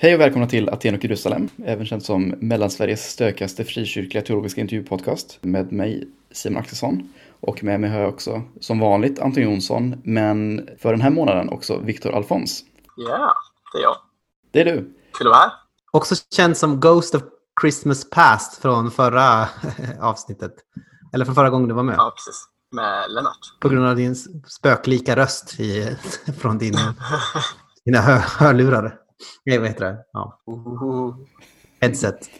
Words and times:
Hej 0.00 0.14
och 0.14 0.20
välkomna 0.20 0.46
till 0.46 0.68
Aten 0.68 0.94
och 0.94 1.04
Jerusalem, 1.04 1.48
även 1.64 1.86
känt 1.86 2.04
som 2.04 2.34
Mellansveriges 2.40 3.10
stökigaste 3.10 3.64
frikyrkliga 3.64 4.24
teologiska 4.24 4.60
intervjupodcast 4.60 5.38
med 5.40 5.72
mig 5.72 6.08
Simon 6.32 6.60
Axelsson. 6.60 7.12
Och 7.40 7.64
med 7.64 7.80
mig 7.80 7.90
har 7.90 8.00
jag 8.00 8.08
också 8.08 8.42
som 8.60 8.78
vanligt 8.78 9.18
Anton 9.18 9.42
Jonsson, 9.42 10.00
men 10.04 10.68
för 10.78 10.90
den 10.90 11.00
här 11.00 11.10
månaden 11.10 11.48
också 11.48 11.78
Viktor 11.78 12.14
Alfons. 12.14 12.64
Ja, 12.96 13.34
det 13.72 13.78
är 13.78 13.82
jag. 13.82 13.96
Det 14.50 14.60
är 14.60 14.64
du. 14.64 14.94
Kul 15.18 15.26
att 15.26 15.30
vara 15.30 15.40
här. 15.40 15.52
Också 15.92 16.14
känd 16.30 16.56
som 16.56 16.80
Ghost 16.80 17.14
of 17.14 17.22
Christmas 17.60 18.10
Past 18.10 18.62
från 18.62 18.90
förra 18.90 19.48
avsnittet. 20.00 20.54
Eller 21.12 21.24
från 21.24 21.34
förra 21.34 21.50
gången 21.50 21.68
du 21.68 21.74
var 21.74 21.82
med. 21.82 21.94
Ja, 21.98 22.12
precis. 22.16 22.44
Med 22.72 23.10
Lennart. 23.10 23.60
På 23.60 23.68
grund 23.68 23.86
av 23.86 23.96
din 23.96 24.14
spöklika 24.46 25.16
röst 25.16 25.60
i, 25.60 25.96
från 26.38 26.58
din, 26.58 26.76
dina 27.84 28.00
hör, 28.00 28.18
hörlurar. 28.18 29.07
Nej, 29.46 29.58
vad 29.58 29.68
heter 29.68 29.84
det? 29.84 29.96
Ja. 30.12 30.38
Headset. 31.80 32.30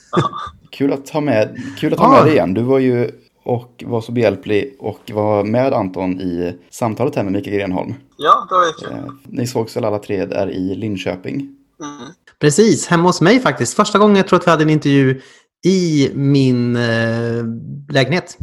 Kul 0.70 0.92
att 0.92 1.08
ha 1.10 1.20
med, 1.20 1.58
kul 1.78 1.92
att 1.92 1.98
ha 1.98 2.06
Ah. 2.06 2.10
med 2.12 2.24
dig 2.24 2.32
igen. 2.32 2.54
Du 2.54 2.62
var 2.62 2.78
ju 2.78 3.10
och 3.44 3.84
var 3.86 4.00
så 4.00 4.12
behjälplig 4.12 4.76
och 4.78 5.10
var 5.12 5.44
med 5.44 5.72
Anton 5.72 6.20
i 6.20 6.58
samtalet 6.70 7.16
här 7.16 7.22
med 7.22 7.32
Mikael 7.32 7.56
Grenholm. 7.56 7.94
Ja, 8.16 8.46
det 8.48 8.54
var 8.54 8.72
kul. 8.80 8.98
Eh, 8.98 9.12
Ni 9.24 9.46
sågs 9.46 9.76
väl 9.76 9.84
alla 9.84 9.98
tre 9.98 10.24
där 10.26 10.50
i 10.50 10.74
Linköping? 10.74 11.34
Mm. 11.34 12.12
Precis, 12.40 12.86
hemma 12.86 13.08
hos 13.08 13.20
mig 13.20 13.40
faktiskt. 13.40 13.74
Första 13.76 13.98
gången 13.98 14.16
jag 14.16 14.28
tror 14.28 14.38
att 14.38 14.46
vi 14.46 14.50
hade 14.50 14.62
en 14.62 14.70
intervju 14.70 15.20
i 15.66 16.10
min 16.14 16.76
eh, 16.76 17.44
lägenhet. 17.90 18.38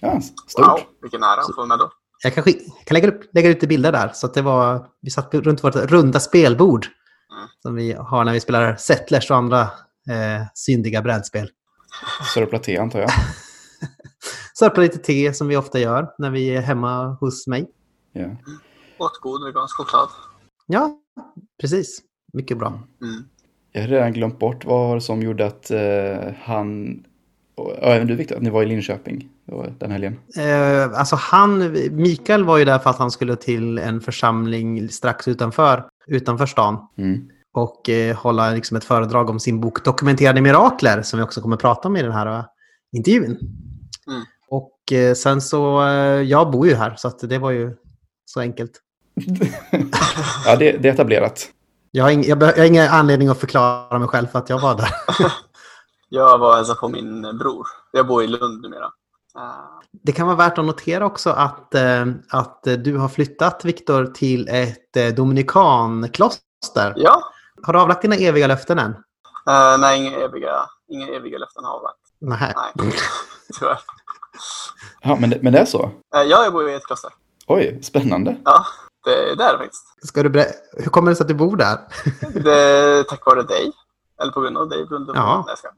Ja, 0.00 0.20
stort. 0.48 0.66
Wow, 0.66 0.78
vilken 1.02 1.22
ära 1.22 1.40
att 1.40 1.54
få 1.54 1.66
med 1.66 1.78
då. 1.78 1.90
Jag 2.22 2.34
kan, 2.34 2.44
kan 2.44 2.54
lägga, 2.90 3.08
upp, 3.08 3.20
lägga 3.34 3.48
ut 3.48 3.56
lite 3.56 3.66
bilder 3.66 3.92
där. 3.92 4.10
Så 4.14 4.26
att 4.26 4.34
det 4.34 4.42
var, 4.42 4.86
vi 5.02 5.10
satt 5.10 5.34
runt 5.34 5.64
vårt 5.64 5.76
runda 5.76 6.20
spelbord. 6.20 6.86
Mm. 7.42 7.50
Som 7.62 7.74
vi 7.74 7.92
har 7.92 8.24
när 8.24 8.32
vi 8.32 8.40
spelar 8.40 8.76
Settlers 8.76 9.30
och 9.30 9.36
andra 9.36 9.60
eh, 9.60 10.46
syndiga 10.54 11.02
brädspel. 11.02 11.50
Sörpla 12.34 12.58
te 12.58 12.78
antar 12.78 13.00
jag. 13.00 13.10
Sörpla 14.58 14.82
lite 14.82 14.98
te 14.98 15.34
som 15.34 15.48
vi 15.48 15.56
ofta 15.56 15.78
gör 15.78 16.14
när 16.18 16.30
vi 16.30 16.48
är 16.48 16.60
hemma 16.60 17.04
hos 17.20 17.46
mig. 17.46 17.70
Ja. 18.12 18.26
Åt 18.98 19.20
god 19.20 19.44
vegansk 19.44 19.76
choklad. 19.76 20.08
Ja, 20.66 20.98
precis. 21.60 22.02
Mycket 22.32 22.58
bra. 22.58 22.68
Mm. 23.02 23.24
Jag 23.72 23.82
har 23.82 23.88
redan 23.88 24.12
glömt 24.12 24.38
bort 24.38 24.64
vad 24.64 24.88
var 24.88 24.94
det 24.94 25.00
som 25.00 25.22
gjorde 25.22 25.46
att 25.46 25.70
eh, 25.70 26.34
han, 26.42 26.98
och 27.54 27.78
även 27.82 28.06
du 28.06 28.16
Viktor, 28.16 28.36
att 28.36 28.42
ni 28.42 28.50
var 28.50 28.62
i 28.62 28.66
Linköping 28.66 29.28
den 29.78 29.90
helgen. 29.90 30.20
Eh, 30.36 30.98
alltså 30.98 31.16
han, 31.16 31.72
Mikael 31.90 32.44
var 32.44 32.58
ju 32.58 32.64
där 32.64 32.78
för 32.78 32.90
att 32.90 32.98
han 32.98 33.10
skulle 33.10 33.36
till 33.36 33.78
en 33.78 34.00
församling 34.00 34.88
strax 34.88 35.28
utanför, 35.28 35.84
utanför 36.06 36.46
stan. 36.46 36.88
Mm. 36.96 37.28
Och 37.52 37.88
eh, 37.88 38.16
hålla 38.16 38.50
liksom 38.50 38.76
ett 38.76 38.84
föredrag 38.84 39.30
om 39.30 39.40
sin 39.40 39.60
bok 39.60 39.84
Dokumenterade 39.84 40.40
mirakler 40.40 41.02
som 41.02 41.18
vi 41.18 41.24
också 41.24 41.40
kommer 41.40 41.56
att 41.56 41.62
prata 41.62 41.88
om 41.88 41.96
i 41.96 42.02
den 42.02 42.12
här 42.12 42.26
eh, 42.26 42.44
intervjun. 42.92 43.38
Mm. 44.06 44.22
Och 44.48 44.92
eh, 44.92 45.14
sen 45.14 45.40
så, 45.40 45.82
eh, 45.86 46.22
jag 46.22 46.50
bor 46.50 46.66
ju 46.66 46.74
här 46.74 46.94
så 46.96 47.08
att 47.08 47.18
det 47.18 47.38
var 47.38 47.50
ju 47.50 47.76
så 48.24 48.40
enkelt. 48.40 48.72
Ja, 50.46 50.56
det, 50.56 50.72
det 50.72 50.88
är 50.88 50.92
etablerat. 50.92 51.48
Jag 51.90 52.04
har, 52.04 52.10
ing, 52.10 52.24
jag, 52.24 52.42
jag 52.42 52.56
har 52.56 52.64
ingen 52.64 52.88
anledning 52.88 53.28
att 53.28 53.38
förklara 53.38 53.98
mig 53.98 54.08
själv 54.08 54.26
för 54.26 54.38
att 54.38 54.48
jag 54.48 54.60
var 54.60 54.76
där. 54.76 54.90
Jag 56.14 56.38
var 56.38 56.56
hälsade 56.56 56.78
på 56.80 56.88
min 56.88 57.22
bror. 57.22 57.66
Jag 57.92 58.06
bor 58.06 58.22
i 58.22 58.26
Lund 58.26 58.62
numera. 58.62 58.90
Det 60.02 60.12
kan 60.12 60.26
vara 60.26 60.36
värt 60.36 60.58
att 60.58 60.64
notera 60.64 61.06
också 61.06 61.30
att, 61.30 61.74
att 62.30 62.62
du 62.62 62.96
har 62.96 63.08
flyttat, 63.08 63.64
Viktor, 63.64 64.06
till 64.06 64.48
ett 64.48 65.16
dominikankloster. 65.16 66.94
ja, 66.96 67.31
Har 67.62 67.72
du 67.72 67.78
avlagt 67.80 68.02
dina 68.02 68.16
eviga 68.16 68.46
löften 68.46 68.78
än? 68.78 68.90
uh, 68.90 69.78
nej, 69.78 70.06
inga 70.06 70.18
eviga, 70.18 70.66
inga 70.88 71.06
eviga 71.08 71.38
löften 71.38 71.64
har 71.64 71.80
varit. 71.82 71.96
Nej. 72.20 72.52
Nej, 72.74 72.92
tyvärr. 73.58 73.80
Ja, 75.02 75.16
men, 75.20 75.30
det- 75.30 75.38
men 75.42 75.52
det 75.52 75.58
är 75.58 75.64
så. 75.64 75.82
Uh, 75.84 76.22
ja, 76.22 76.44
jag 76.44 76.52
bor 76.52 76.70
i 76.70 76.74
ett 76.74 76.86
kloster. 76.86 77.10
Oj, 77.46 77.82
spännande. 77.82 78.36
Ja, 78.44 78.66
det, 79.04 79.34
det 79.34 79.44
är 79.44 79.52
det 79.52 79.58
faktiskt. 79.58 79.84
Ska 80.08 80.22
du 80.22 80.44
Hur 80.72 80.90
kommer 80.90 81.10
det 81.10 81.16
sig 81.16 81.24
att 81.24 81.28
du 81.28 81.34
bor 81.34 81.56
där? 81.56 81.78
Det 82.44 82.54
är 82.60 83.02
tack 83.02 83.26
vare 83.26 83.42
dig. 83.42 83.72
Eller 84.22 84.32
på 84.32 84.40
grund 84.40 84.58
av 84.58 84.68
dig. 84.68 84.86
Blunda. 84.86 85.12
Ja. 85.16 85.36
Nej, 85.36 85.44
jag 85.48 85.58
skojar. 85.58 85.74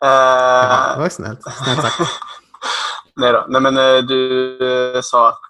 Jaha, 0.00 0.88
det 0.88 0.94
Uh, 0.94 1.00
var 1.02 1.08
snällt. 1.08 1.40
Snällt 1.42 1.80
sagt. 1.82 2.00
Nej 3.16 3.32
då. 3.32 3.44
Nej, 3.48 3.60
men 3.60 3.76
eh, 3.76 4.02
du 4.04 4.58
eh, 4.96 5.00
sa 5.00 5.28
att 5.28 5.40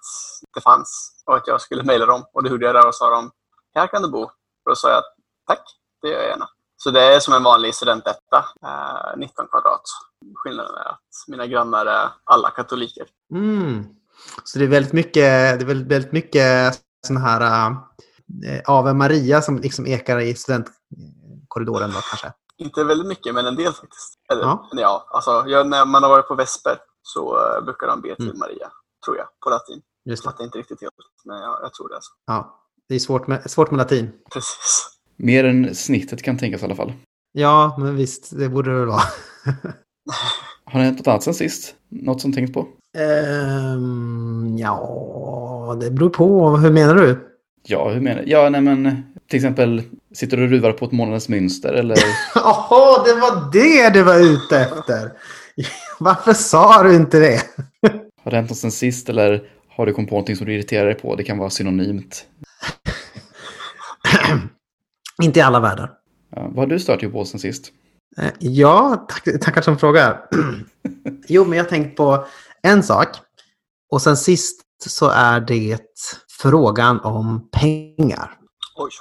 det 0.53 0.61
fanns 0.61 1.11
och 1.25 1.35
att 1.35 1.47
jag 1.47 1.61
skulle 1.61 1.83
mejla 1.83 2.05
dem. 2.05 2.23
Och 2.33 2.43
det 2.43 2.49
gjorde 2.49 2.65
jag 2.65 2.75
där 2.75 2.87
och 2.87 2.95
sa 2.95 3.09
de, 3.09 3.31
här 3.75 3.87
kan 3.87 4.01
du 4.01 4.09
bo. 4.11 4.21
Och 4.23 4.31
då 4.69 4.75
sa 4.75 4.89
jag, 4.89 5.03
tack, 5.47 5.63
det 6.01 6.07
gör 6.07 6.19
jag 6.19 6.27
gärna. 6.27 6.49
Så 6.77 6.91
det 6.91 7.01
är 7.15 7.19
som 7.19 7.33
en 7.33 7.43
vanlig 7.43 7.75
studentetta, 7.75 8.45
eh, 8.65 9.17
19 9.17 9.47
kvadrat. 9.47 9.81
Skillnaden 10.35 10.75
är 10.75 10.89
att 10.89 10.99
mina 11.27 11.47
grannar 11.47 11.85
är 11.85 12.09
alla 12.23 12.49
katoliker. 12.49 13.07
Mm. 13.33 13.83
Så 14.43 14.59
det 14.59 14.65
är 14.65 14.69
väldigt 14.69 14.93
mycket, 14.93 15.13
det 15.13 15.63
är 15.63 15.65
väldigt, 15.65 15.87
väldigt 15.91 16.11
mycket 16.11 16.81
sån 17.07 17.17
här 17.17 17.41
äh, 17.41 17.77
Ave 18.65 18.93
Maria 18.93 19.41
som 19.41 19.57
liksom 19.59 19.85
ekar 19.87 20.19
i 20.19 20.35
studentkorridoren 20.35 21.89
då 21.91 21.99
kanske. 22.09 22.33
Inte 22.57 22.83
väldigt 22.83 23.07
mycket, 23.07 23.33
men 23.33 23.45
en 23.45 23.55
del 23.55 23.73
faktiskt. 23.73 24.13
Eller, 24.31 24.41
Ja. 24.43 24.69
ja. 24.71 25.07
alltså, 25.09 25.43
jag, 25.47 25.67
när 25.67 25.85
man 25.85 26.03
har 26.03 26.09
varit 26.09 26.27
på 26.27 26.35
Vesper 26.35 26.77
så 27.01 27.37
eh, 27.55 27.63
brukar 27.63 27.87
de 27.87 28.01
be 28.01 28.15
till 28.15 28.25
Mm. 28.25 28.39
Maria, 28.39 28.71
tror 29.05 29.17
jag, 29.17 29.27
på 29.43 29.49
latin. 29.49 29.81
Just 30.05 30.23
det. 30.23 30.29
Fattar 30.29 30.43
inte 30.43 30.57
riktigt 30.57 30.81
helt, 30.81 30.93
men 31.25 31.37
jag, 31.39 31.59
jag 31.61 31.73
tror 31.73 31.89
det. 31.89 31.95
Alltså. 31.95 32.11
Ja, 32.25 32.59
det 32.89 32.95
är 32.95 32.99
svårt 32.99 33.27
med, 33.27 33.51
svårt 33.51 33.71
med 33.71 33.77
latin. 33.77 34.11
Precis. 34.33 34.87
Mer 35.17 35.43
än 35.43 35.75
snittet 35.75 36.21
kan 36.21 36.37
tänkas 36.37 36.61
i 36.61 36.65
alla 36.65 36.75
fall. 36.75 36.93
Ja, 37.31 37.75
men 37.79 37.95
visst, 37.95 38.37
det 38.37 38.49
borde 38.49 38.71
det 38.71 38.79
väl 38.79 38.87
vara. 38.87 39.01
Har 40.65 40.79
det 40.79 40.85
hänt 40.85 40.97
något 40.97 41.07
annat 41.07 41.23
sen 41.23 41.33
sist? 41.33 41.75
Något 41.89 42.21
som 42.21 42.33
tänkt 42.33 42.53
på? 42.53 42.67
Ehm, 42.97 44.55
ja, 44.57 45.77
det 45.81 45.91
beror 45.91 46.09
på. 46.09 46.57
Hur 46.57 46.71
menar 46.71 46.95
du? 46.95 47.27
Ja, 47.67 47.89
hur 47.89 48.01
menar 48.01 48.21
du? 48.21 48.29
Ja, 48.31 48.49
nej 48.49 48.61
men 48.61 49.03
till 49.29 49.37
exempel 49.37 49.81
sitter 50.13 50.37
du 50.37 50.43
och 50.43 50.49
ruvar 50.49 50.71
på 50.71 50.85
ett 50.85 50.91
månadens 50.91 51.29
mönster 51.29 51.73
eller? 51.73 51.97
Jaha, 52.35 53.03
det 53.05 53.13
var 53.13 53.51
det 53.51 53.89
du 53.89 54.03
var 54.03 54.19
ute 54.19 54.59
efter. 54.59 55.11
Varför 55.99 56.33
sa 56.33 56.83
du 56.83 56.95
inte 56.95 57.19
det? 57.19 57.41
Har 58.23 58.31
det 58.31 58.37
hänt 58.37 58.49
något 58.49 58.57
sen 58.57 58.71
sist 58.71 59.09
eller 59.09 59.49
har 59.69 59.85
du 59.85 59.93
kommit 59.93 60.09
på 60.09 60.15
någonting 60.15 60.35
som 60.35 60.45
du 60.45 60.53
irriterar 60.53 60.85
dig 60.85 60.95
på? 60.95 61.15
Det 61.15 61.23
kan 61.23 61.37
vara 61.37 61.49
synonymt. 61.49 62.25
Inte 65.21 65.39
i 65.39 65.41
alla 65.41 65.59
världar. 65.59 65.91
Ja, 66.35 66.41
vad 66.41 66.57
har 66.57 66.65
du 66.67 66.79
stört 66.79 66.99
dig 66.99 67.11
på 67.11 67.25
sen 67.25 67.39
sist? 67.39 67.71
Eh, 68.17 68.31
Ja, 68.39 69.05
tack, 69.09 69.41
tackar 69.41 69.61
som 69.61 69.77
frågar. 69.77 70.21
jo, 71.27 71.45
men 71.45 71.57
jag 71.57 71.65
har 71.65 71.69
tänkt 71.69 71.97
på 71.97 72.25
en 72.63 72.83
sak. 72.83 73.07
Och 73.91 74.01
sen 74.01 74.17
sist 74.17 74.61
så 74.85 75.09
är 75.09 75.39
det 75.39 75.79
frågan 76.41 76.99
om 76.99 77.49
pengar. 77.51 78.31
Oj. 78.75 78.91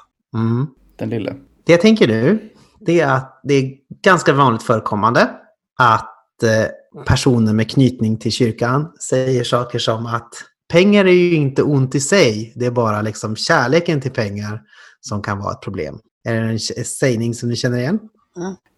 Mm. 0.40 0.66
Den 0.96 1.10
lille. 1.10 1.36
Det 1.66 1.72
jag 1.72 1.80
tänker 1.80 2.08
nu, 2.08 2.50
det 2.80 3.00
är 3.00 3.12
att 3.12 3.40
det 3.42 3.54
är 3.54 3.72
ganska 4.02 4.32
vanligt 4.32 4.62
förekommande 4.62 5.30
att 5.78 6.42
eh, 6.42 7.04
personer 7.06 7.52
med 7.52 7.70
knytning 7.70 8.18
till 8.18 8.32
kyrkan 8.32 8.92
säger 9.08 9.44
saker 9.44 9.78
som 9.78 10.06
att 10.06 10.30
pengar 10.72 11.04
är 11.04 11.12
ju 11.12 11.34
inte 11.34 11.62
ont 11.62 11.94
i 11.94 12.00
sig, 12.00 12.52
det 12.56 12.66
är 12.66 12.70
bara 12.70 13.02
liksom 13.02 13.36
kärleken 13.36 14.00
till 14.00 14.10
pengar 14.10 14.62
som 15.08 15.22
kan 15.22 15.38
vara 15.38 15.52
ett 15.52 15.60
problem. 15.60 15.98
Är 16.28 16.40
det 16.40 16.48
en 16.76 16.84
sägning 16.84 17.34
som 17.34 17.48
ni 17.48 17.56
känner 17.56 17.78
igen? 17.78 17.98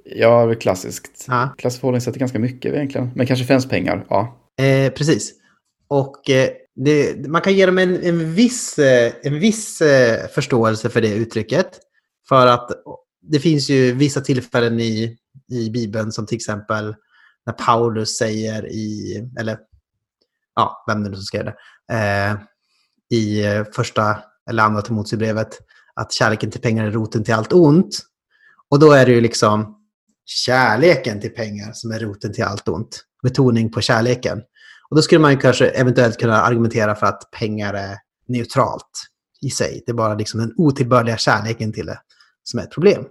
Ja, 0.04 0.54
klassiskt. 0.54 1.24
Ja. 1.28 1.54
Klassiskt 1.58 1.80
förhållningssätt 1.80 2.14
är 2.14 2.20
ganska 2.20 2.38
mycket 2.38 2.74
egentligen. 2.74 3.10
Men 3.14 3.26
kanske 3.26 3.44
främst 3.46 3.70
pengar. 3.70 4.06
Ja. 4.08 4.38
Eh, 4.64 4.92
precis. 4.92 5.32
Och 5.88 6.30
eh, 6.30 6.50
det, 6.74 7.28
man 7.28 7.42
kan 7.42 7.54
ge 7.54 7.66
dem 7.66 7.78
en, 7.78 8.02
en 8.02 8.34
viss, 8.34 8.78
eh, 8.78 9.12
en 9.22 9.38
viss 9.38 9.80
eh, 9.80 10.28
förståelse 10.28 10.90
för 10.90 11.00
det 11.00 11.14
uttrycket. 11.14 11.68
För 12.28 12.46
att 12.46 12.70
det 13.22 13.40
finns 13.40 13.70
ju 13.70 13.92
vissa 13.92 14.20
tillfällen 14.20 14.80
i, 14.80 15.16
i 15.50 15.70
Bibeln 15.70 16.12
som 16.12 16.26
till 16.26 16.36
exempel 16.36 16.94
när 17.46 17.52
Paulus 17.52 18.16
säger 18.16 18.66
i, 18.66 19.16
eller 19.38 19.58
ja, 20.54 20.84
vem 20.86 21.04
det 21.04 21.10
nu 21.10 21.16
som 21.16 21.24
skrev 21.24 21.44
det, 21.44 21.54
eh, 21.92 22.36
i 23.18 23.44
eh, 23.44 23.64
första 23.74 24.18
eller 24.50 24.62
andra 24.62 24.82
Timoteusbrevet 24.82 25.58
att 25.96 26.12
kärleken 26.12 26.50
till 26.50 26.60
pengar 26.60 26.84
är 26.84 26.90
roten 26.90 27.24
till 27.24 27.34
allt 27.34 27.52
ont. 27.52 27.98
Och 28.70 28.78
då 28.78 28.92
är 28.92 29.06
det 29.06 29.12
ju 29.12 29.20
liksom 29.20 29.76
kärleken 30.24 31.20
till 31.20 31.30
pengar 31.30 31.72
som 31.72 31.90
är 31.90 31.98
roten 31.98 32.32
till 32.32 32.44
allt 32.44 32.68
ont. 32.68 33.04
Betoning 33.22 33.72
på 33.72 33.80
kärleken. 33.80 34.42
Och 34.88 34.96
då 34.96 35.02
skulle 35.02 35.20
man 35.20 35.30
ju 35.30 35.38
kanske 35.38 35.68
eventuellt 35.68 36.18
kunna 36.18 36.42
argumentera 36.42 36.94
för 36.94 37.06
att 37.06 37.30
pengar 37.30 37.74
är 37.74 37.96
neutralt 38.28 38.90
i 39.42 39.50
sig. 39.50 39.82
Det 39.86 39.92
är 39.92 39.94
bara 39.94 40.14
liksom 40.14 40.40
den 40.40 40.54
otillbörliga 40.56 41.16
kärleken 41.16 41.72
till 41.72 41.86
det 41.86 41.98
som 42.42 42.60
är 42.60 42.64
ett 42.64 42.70
problem. 42.70 43.04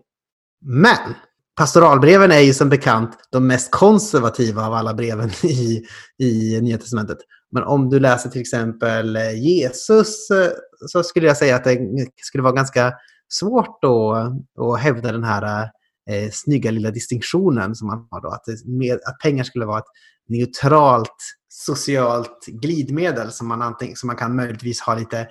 Men 0.62 1.14
pastoralbreven 1.56 2.32
är 2.32 2.40
ju 2.40 2.54
som 2.54 2.70
bekant 2.70 3.18
de 3.32 3.48
mest 3.48 3.72
konservativa 3.72 4.66
av 4.68 4.74
alla 4.74 4.94
breven 4.94 5.30
i, 5.44 5.86
i 6.18 6.62
Nya 6.62 6.78
Testamentet. 6.78 7.18
Men 7.52 7.64
om 7.64 7.90
du 7.90 8.00
läser 8.00 8.30
till 8.30 8.42
exempel 8.42 9.18
Jesus 9.36 10.30
eh, 10.30 10.52
så 10.80 11.04
skulle 11.04 11.28
jag 11.28 11.38
säga 11.38 11.56
att 11.56 11.64
det 11.64 11.80
skulle 12.22 12.44
vara 12.44 12.54
ganska 12.54 12.94
svårt 13.30 13.84
att, 13.84 14.64
att 14.66 14.80
hävda 14.80 15.12
den 15.12 15.24
här 15.24 15.70
eh, 16.10 16.30
snygga 16.32 16.72
lilla 16.72 16.92
distinktionen 16.92 17.76
som 17.76 17.88
man 17.88 18.08
har 18.12 18.22
då. 18.22 18.30
Att, 18.30 18.46
med, 18.66 18.94
att 18.94 19.20
pengar 19.24 19.44
skulle 19.44 19.66
vara 19.66 19.80
ett 19.80 19.92
neutralt 20.28 21.16
socialt 21.50 22.46
glidmedel 22.46 23.32
som 23.32 23.48
man, 23.48 23.62
antingen, 23.62 23.96
som 23.96 24.08
man 24.08 24.16
kan 24.16 24.36
möjligtvis 24.36 24.82
ha 24.82 24.96
lite 24.96 25.28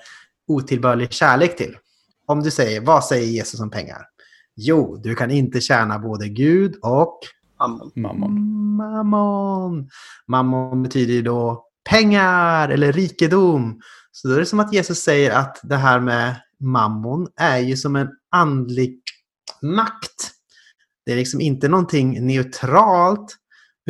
otillbörlig 0.49 1.13
kärlek 1.13 1.57
till. 1.57 1.77
Om 2.27 2.43
du 2.43 2.51
säger, 2.51 2.81
vad 2.81 3.05
säger 3.05 3.27
Jesus 3.27 3.61
om 3.61 3.71
pengar? 3.71 4.03
Jo, 4.57 5.01
du 5.03 5.15
kan 5.15 5.31
inte 5.31 5.61
tjäna 5.61 5.99
både 5.99 6.29
Gud 6.29 6.77
och. 6.83 7.19
Mammon. 7.97 8.77
mammon. 8.77 9.89
Mammon 10.27 10.83
betyder 10.83 11.15
ju 11.15 11.23
då 11.23 11.67
pengar 11.91 12.69
eller 12.69 12.93
rikedom. 12.93 13.81
Så 14.17 14.29
då 14.29 14.35
är 14.35 14.39
det 14.39 14.47
som 14.47 14.61
att 14.61 14.73
Jesus 14.73 14.99
säger 14.99 15.31
att 15.31 15.61
det 15.63 15.77
här 15.77 16.01
med 16.01 16.37
mammon 16.61 17.29
är 17.37 17.59
ju 17.59 17.77
som 17.77 17.97
en 17.97 18.09
andlig 18.31 19.01
makt. 19.63 20.31
Det 21.07 21.13
är 21.13 21.17
liksom 21.17 21.41
inte 21.41 21.69
någonting 21.69 22.27
neutralt, 22.27 23.37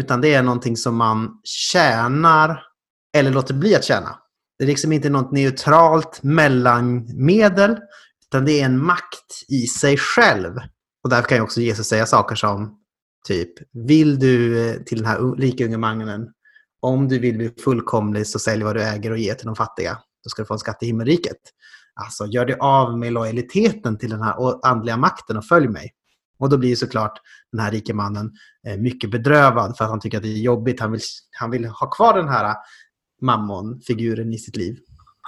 utan 0.00 0.21
det 0.21 0.35
är 0.35 0.43
någonting 0.43 0.76
som 0.76 0.97
man 0.97 1.41
tjänar 1.44 2.62
eller 3.17 3.31
låter 3.31 3.55
bli 3.55 3.75
att 3.75 3.85
tjäna. 3.85 4.19
Det 4.59 4.65
är 4.65 4.69
liksom 4.69 4.93
inte 4.93 5.11
något 5.11 5.32
neutralt 5.32 6.23
mellanmedel, 6.23 7.79
utan 8.27 8.44
det 8.44 8.61
är 8.61 8.65
en 8.65 8.85
makt 8.85 9.44
i 9.49 9.67
sig 9.67 9.97
själv. 9.99 10.56
Och 11.05 11.11
därför 11.11 11.29
kan 11.29 11.38
ju 11.38 11.43
också 11.43 11.61
Jesus 11.61 11.88
säga 11.88 12.06
saker 12.06 12.37
som 12.37 12.79
typ, 13.29 13.53
vill 13.73 14.19
du 14.19 14.69
eh, 14.69 14.77
till 14.77 14.99
den 14.99 15.06
här 15.06 15.37
rika 15.37 15.65
unge 15.65 15.79
mannen, 15.79 16.29
om 16.81 17.09
du 17.09 17.19
vill 17.19 17.37
bli 17.37 17.50
fullkomlig 17.65 18.27
så 18.27 18.38
sälj 18.38 18.65
vad 18.65 18.77
du 18.77 18.82
äger 18.82 19.11
och 19.11 19.19
ge 19.19 19.35
till 19.35 19.47
de 19.47 19.56
fattiga. 19.56 19.99
Då 20.25 20.29
ska 20.29 20.43
du 20.43 20.47
få 20.47 20.55
en 20.55 20.59
skatt 20.59 20.82
i 20.82 20.87
himmelriket. 20.87 21.37
Alltså, 21.94 22.26
gör 22.26 22.47
dig 22.47 22.56
av 22.61 22.99
med 22.99 23.12
lojaliteten 23.12 23.99
till 23.99 24.11
den 24.11 24.23
här 24.23 24.67
andliga 24.67 24.97
makten 24.97 25.37
och 25.37 25.44
följ 25.44 25.69
mig. 25.69 25.94
Och 26.38 26.49
då 26.49 26.59
blir 26.59 26.76
såklart 26.76 27.21
den 27.53 27.61
här 27.61 27.71
rike 27.71 27.94
mannen 27.94 28.32
eh, 28.67 28.76
mycket 28.76 29.11
bedrövad 29.11 29.76
för 29.76 29.85
att 29.85 29.91
han 29.91 30.00
tycker 30.00 30.17
att 30.17 30.23
det 30.23 30.29
är 30.29 30.43
jobbigt. 30.43 30.81
Han 30.81 30.93
vill, 30.93 31.00
han 31.38 31.50
vill 31.50 31.65
ha 31.65 31.91
kvar 31.91 32.15
den 32.15 32.29
här 32.29 32.56
mammon-figuren 33.21 34.32
i 34.32 34.38
sitt 34.38 34.56
liv. 34.56 34.79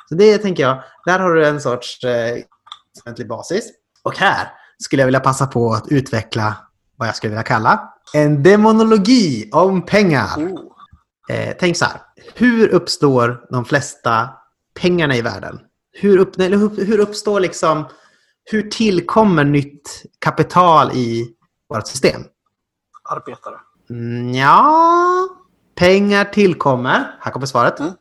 Så 0.09 0.15
det 0.15 0.39
tänker 0.39 0.63
jag, 0.63 0.83
där 1.05 1.19
har 1.19 1.35
du 1.35 1.47
en 1.47 1.61
sorts 1.61 2.05
eh, 2.05 2.43
basis. 3.29 3.71
Och 4.03 4.19
här 4.19 4.49
skulle 4.79 5.03
jag 5.03 5.07
vilja 5.07 5.21
passa 5.21 5.47
på 5.47 5.73
att 5.73 5.89
utveckla 5.89 6.57
vad 6.97 7.09
jag 7.09 7.17
skulle 7.17 7.31
vilja 7.31 7.43
kalla 7.43 7.93
en 8.15 8.43
demonologi 8.43 9.51
om 9.53 9.87
pengar. 9.87 10.37
Oh. 10.37 10.61
Eh, 11.29 11.55
tänk 11.59 11.77
så 11.77 11.85
här, 11.85 12.01
hur 12.35 12.69
uppstår 12.69 13.47
de 13.51 13.65
flesta 13.65 14.29
pengarna 14.81 15.17
i 15.17 15.23
världen? 15.23 15.61
Hur, 15.93 16.19
upp, 16.19 16.41
eller 16.41 16.57
hur, 16.57 16.87
hur 16.87 16.99
uppstår 16.99 17.41
liksom, 17.41 17.85
hur 18.45 18.63
tillkommer 18.71 19.45
nytt 19.45 20.03
kapital 20.19 20.91
i 20.95 21.35
vårt 21.69 21.87
system? 21.87 22.23
Arbetare. 23.11 23.57
Mm, 23.91 24.35
ja, 24.35 25.29
pengar 25.75 26.25
tillkommer, 26.25 27.17
här 27.21 27.33
kommer 27.33 27.47
svaret, 27.47 27.81
Mm. 27.81 27.93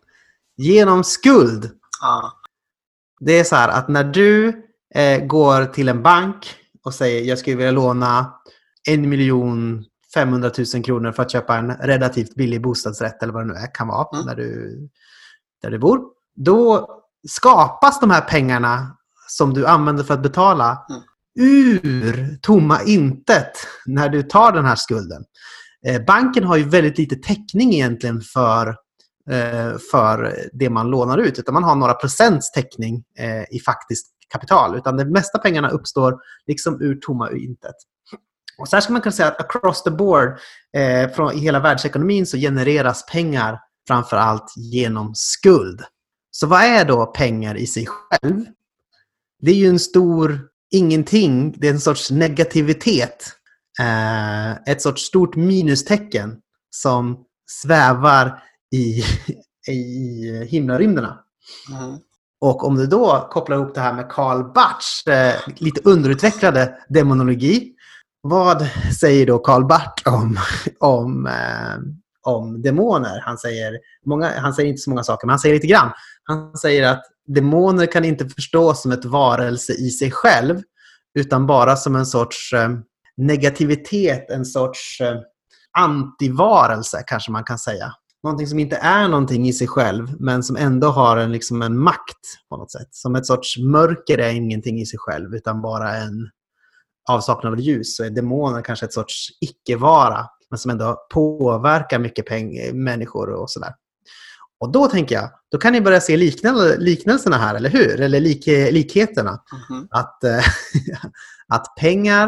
genom 0.58 1.04
skuld. 1.04 1.72
Ah. 2.02 2.30
Det 3.20 3.40
är 3.40 3.44
så 3.44 3.56
här 3.56 3.70
att 3.70 3.88
när 3.88 4.04
du 4.04 4.48
eh, 4.96 5.26
går 5.26 5.66
till 5.66 5.90
en 5.90 6.04
bank 6.04 6.56
och 6.84 6.94
säger 6.94 7.22
jag 7.30 7.40
skulle 7.40 7.56
vilja 7.56 7.72
låna 7.72 8.34
en 8.88 9.10
miljon 9.10 9.86
500 10.14 10.52
000 10.74 10.84
kronor 10.84 11.12
för 11.12 11.24
att 11.24 11.32
köpa 11.32 11.58
en 11.58 11.72
relativt 11.78 12.36
billig 12.36 12.62
bostadsrätt 12.62 13.24
eller 13.24 13.34
vad 13.34 13.48
det 13.48 13.54
nu 13.54 13.60
är, 13.60 13.74
kan 13.76 13.88
vara 13.88 14.08
Mm. 14.14 14.26
där, 14.26 14.36
du, 14.36 14.80
där 15.62 15.72
du 15.72 15.80
bor. 15.80 16.00
Då 16.36 16.88
skapas 17.28 18.00
de 18.00 18.12
här 18.12 18.22
pengarna 18.22 18.98
som 19.28 19.54
du 19.54 19.68
använder 19.68 20.04
för 20.04 20.14
att 20.14 20.24
betala 20.24 20.86
Mm. 21.40 21.50
ur 21.52 22.38
tomma 22.42 22.84
intet 22.84 23.52
när 23.86 24.10
du 24.10 24.24
tar 24.24 24.52
den 24.52 24.66
här 24.66 24.76
skulden. 24.76 25.24
Eh, 25.88 26.02
banken 26.06 26.44
har 26.44 26.58
ju 26.58 26.64
väldigt 26.64 26.98
lite 26.98 27.16
täckning 27.16 27.74
egentligen 27.74 28.22
för, 28.22 28.68
eh, 29.30 29.78
för 29.92 30.36
det 30.54 30.70
man 30.70 30.88
lånar 30.88 31.18
ut. 31.18 31.40
Utan 31.40 31.54
man 31.54 31.64
har 31.64 31.76
några 31.76 31.94
procents 31.94 32.52
täckning 32.52 33.04
eh, 33.20 33.56
i 33.56 33.60
faktiskt 33.66 34.08
kapital. 34.34 34.78
Utan 34.78 34.98
de 34.98 35.06
mesta 35.06 35.40
pengarna 35.40 35.70
uppstår 35.70 36.16
liksom 36.48 36.82
ur 36.82 36.96
tomma 36.96 37.32
intet. 37.32 37.76
Och 38.58 38.68
så 38.68 38.76
här 38.76 38.82
ska 38.82 38.94
man 38.94 39.02
kunna 39.02 39.14
säga 39.14 39.28
att 39.28 39.40
across 39.42 39.84
the 39.84 39.92
board 39.92 40.40
från, 41.16 41.34
i 41.34 41.40
hela 41.40 41.60
världsekonomin 41.60 42.26
så 42.26 42.38
genereras 42.38 43.06
pengar 43.06 43.60
framför 43.88 44.18
allt 44.18 44.54
genom 44.58 45.12
skuld. 45.16 45.82
Så 46.40 46.48
vad 46.48 46.64
är 46.64 46.86
då 46.86 47.06
pengar 47.06 47.58
i 47.58 47.68
sig 47.68 47.86
själv? 47.88 48.46
Det 49.42 49.52
är 49.52 49.56
ju 49.56 49.68
en 49.68 49.80
stor 49.80 50.48
ingenting, 50.72 51.56
det 51.58 51.68
är 51.68 51.72
en 51.72 51.80
sorts 51.80 52.12
negativitet. 52.12 53.32
Eh, 53.80 54.52
ett 54.52 54.82
sorts 54.82 55.02
stort 55.02 55.36
minustecken 55.36 56.38
som 56.70 57.26
svävar 57.52 58.44
i, 58.76 59.04
i 59.72 60.46
himlarymderna. 60.50 61.20
Mm. 61.72 61.98
Och 62.42 62.64
om 62.68 62.76
du 62.76 62.88
då 62.88 63.28
kopplar 63.32 63.58
ihop 63.58 63.76
det 63.76 63.82
här 63.82 63.94
med 63.94 64.10
Karl 64.10 64.54
Barths 64.54 65.08
eh, 65.08 65.36
lite 65.56 65.82
underutvecklade 65.84 66.78
demonologi. 66.90 67.72
Vad 68.22 68.68
säger 69.00 69.26
då 69.26 69.40
Karl 69.40 69.66
Barth 69.66 70.08
om, 70.08 70.40
om, 70.80 71.28
eh, 71.28 71.78
om 72.24 72.62
demoner? 72.62 73.22
Han 73.26 73.38
säger, 73.38 73.80
många, 74.06 74.40
han 74.40 74.54
säger 74.54 74.70
inte 74.70 74.82
så 74.82 74.90
många 74.90 75.04
saker, 75.04 75.28
men 75.28 75.32
han 75.32 75.40
säger 75.40 75.56
lite 75.56 75.68
grann. 75.68 75.92
Han 76.28 76.58
säger 76.58 76.92
att 76.92 77.04
demoner 77.28 77.86
kan 77.86 78.06
inte 78.06 78.30
förstås 78.30 78.82
som 78.82 78.92
ett 78.92 79.06
varelse 79.06 79.74
i 79.74 79.90
sig 79.90 80.12
själv, 80.12 80.62
utan 81.20 81.48
bara 81.48 81.76
som 81.76 81.96
en 81.96 82.06
sorts 82.06 82.54
eh, 82.54 82.70
negativitet, 83.18 84.30
en 84.30 84.46
sorts 84.46 85.02
eh, 85.02 85.18
antivarelse 85.78 87.04
kanske 87.08 87.32
man 87.32 87.44
kan 87.44 87.60
säga. 87.60 87.92
Någonting 88.24 88.48
som 88.48 88.60
inte 88.60 88.76
är 88.76 89.08
någonting 89.08 89.48
i 89.48 89.54
sig 89.54 89.68
själv, 89.68 90.08
men 90.20 90.44
som 90.44 90.56
ändå 90.56 90.88
har 90.88 91.18
en, 91.18 91.32
liksom 91.32 91.62
en 91.62 91.80
makt 91.80 92.20
på 92.50 92.58
något 92.58 92.72
sätt. 92.72 92.88
Som 92.92 93.16
ett 93.16 93.26
sorts 93.26 93.58
mörker 93.58 94.18
är 94.18 94.30
ingenting 94.30 94.82
i 94.82 94.86
sig 94.86 95.00
själv, 95.00 95.36
utan 95.36 95.62
bara 95.62 95.96
en 95.96 96.30
avsaknad 97.10 97.54
av 97.54 97.60
ljus. 97.60 97.96
Så 97.96 98.04
är 98.04 98.10
demoner 98.10 98.62
kanske 98.62 98.86
ett 98.86 98.94
sorts 98.94 99.28
icke-vara, 99.42 100.26
men 100.50 100.58
som 100.60 100.72
ändå 100.72 101.06
påverkar 101.14 102.00
mycket 102.00 102.26
människor 102.74 103.30
och 103.30 103.50
sådär. 103.50 103.74
Och 104.66 104.72
då 104.72 104.88
tänker 104.88 105.16
jag, 105.16 105.30
då 105.52 105.58
kan 105.58 105.74
ni 105.74 105.82
börja 105.82 106.02
se 106.02 106.18
liknel- 106.18 106.78
liknelserna 106.78 107.38
här, 107.38 107.56
eller 107.56 107.70
hur? 107.70 108.02
Eller 108.02 108.20
lik- 108.20 108.72
likheterna 108.72 109.40
Mhm. 109.70 109.88
att, 109.92 110.24
eh, 110.24 110.40
att 111.48 111.66
pengar, 111.80 112.28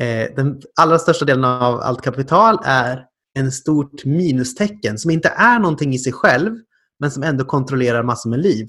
eh, 0.00 0.34
den 0.36 0.60
allra 0.80 0.98
största 0.98 1.24
delen 1.24 1.44
av 1.44 1.80
allt 1.80 2.02
kapital 2.02 2.58
är 2.64 3.04
en 3.38 3.52
stort 3.52 4.04
minustecken 4.04 4.98
som 4.98 5.10
inte 5.10 5.28
är 5.28 5.58
någonting 5.58 5.94
i 5.94 5.98
sig 5.98 6.12
själv, 6.12 6.52
men 6.98 7.10
som 7.10 7.22
ändå 7.22 7.44
kontrollerar 7.44 8.02
massor 8.02 8.30
med 8.30 8.38
liv. 8.38 8.68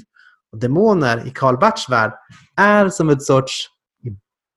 Och 0.52 0.60
demoner 0.60 1.28
i 1.28 1.30
Karl 1.30 1.58
Barths 1.58 1.90
värld 1.90 2.12
är 2.58 2.90
som 2.90 3.10
ett 3.10 3.24
sorts 3.24 3.68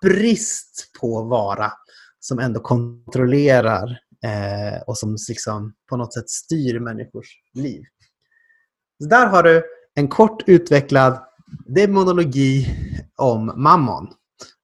brist 0.02 0.90
på 1.00 1.22
vara 1.22 1.72
som 2.20 2.38
ändå 2.38 2.60
kontrollerar 2.60 3.98
eh, 4.25 4.82
och 4.87 4.98
som 4.98 5.16
liksom 5.28 5.72
på 5.88 5.96
något 5.96 6.14
sätt 6.14 6.30
styr 6.30 6.80
människors 6.80 7.26
liv. 7.54 7.82
Så 9.02 9.08
där 9.08 9.26
har 9.26 9.42
du 9.42 9.62
en 9.94 10.08
kort 10.08 10.42
utvecklad 10.46 11.18
demonologi 11.66 12.66
om 13.16 13.52
mammon. 13.56 14.08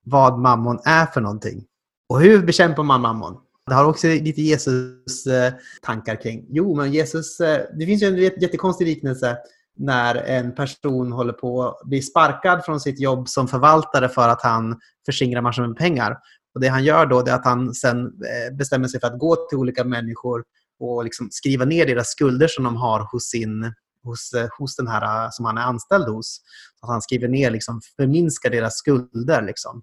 Vad 0.04 0.38
mammon 0.38 0.78
är 0.84 1.06
för 1.06 1.20
någonting. 1.20 1.64
Och 2.08 2.20
hur 2.20 2.42
bekämpar 2.42 2.82
man 2.82 3.00
mammon? 3.00 3.36
Det 3.66 3.74
har 3.74 3.84
också 3.84 4.06
lite 4.06 4.42
Jesus-tankar 4.42 6.14
eh, 6.14 6.20
kring. 6.20 6.46
Jo, 6.48 6.76
men 6.76 6.92
Jesus... 6.92 7.40
Eh, 7.40 7.62
det 7.78 7.86
finns 7.86 8.02
ju 8.02 8.06
en 8.06 8.16
jättekonstig 8.16 8.86
liknelse 8.86 9.36
när 9.76 10.14
en 10.14 10.54
person 10.54 11.12
håller 11.12 11.32
på 11.32 11.62
att 11.62 11.88
bli 11.88 12.02
sparkad 12.02 12.64
från 12.64 12.80
sitt 12.80 13.00
jobb 13.00 13.28
som 13.28 13.48
förvaltare 13.48 14.08
för 14.08 14.28
att 14.28 14.42
han 14.42 14.80
förskingrar 15.06 15.40
massor 15.40 15.66
med 15.66 15.76
pengar. 15.76 16.16
Och 16.54 16.60
Det 16.60 16.68
han 16.68 16.84
gör 16.84 17.06
då 17.06 17.18
är 17.18 17.32
att 17.32 17.44
han 17.44 17.74
sen 17.74 17.98
eh, 18.06 18.56
bestämmer 18.56 18.88
sig 18.88 19.00
för 19.00 19.06
att 19.06 19.18
gå 19.18 19.36
till 19.36 19.58
olika 19.58 19.84
människor 19.84 20.44
och 20.80 21.04
liksom 21.04 21.28
skriva 21.30 21.64
ner 21.64 21.86
deras 21.86 22.08
skulder 22.08 22.48
som 22.48 22.64
de 22.64 22.76
har 22.76 23.08
hos, 23.12 23.24
sin, 23.24 23.74
hos, 24.04 24.32
eh, 24.32 24.49
hos 24.58 24.76
den 24.76 24.88
här 24.88 25.25
eh, 25.25 25.30
som 25.30 25.44
han 25.44 25.58
är 25.58 25.62
anställd 25.62 26.08
hos. 26.08 26.40
Att 26.82 26.88
han 26.88 27.02
skriver 27.02 27.28
ner, 27.28 27.50
liksom, 27.50 27.80
förminskar 27.96 28.50
deras 28.50 28.76
skulder. 28.76 29.42
Liksom. 29.42 29.82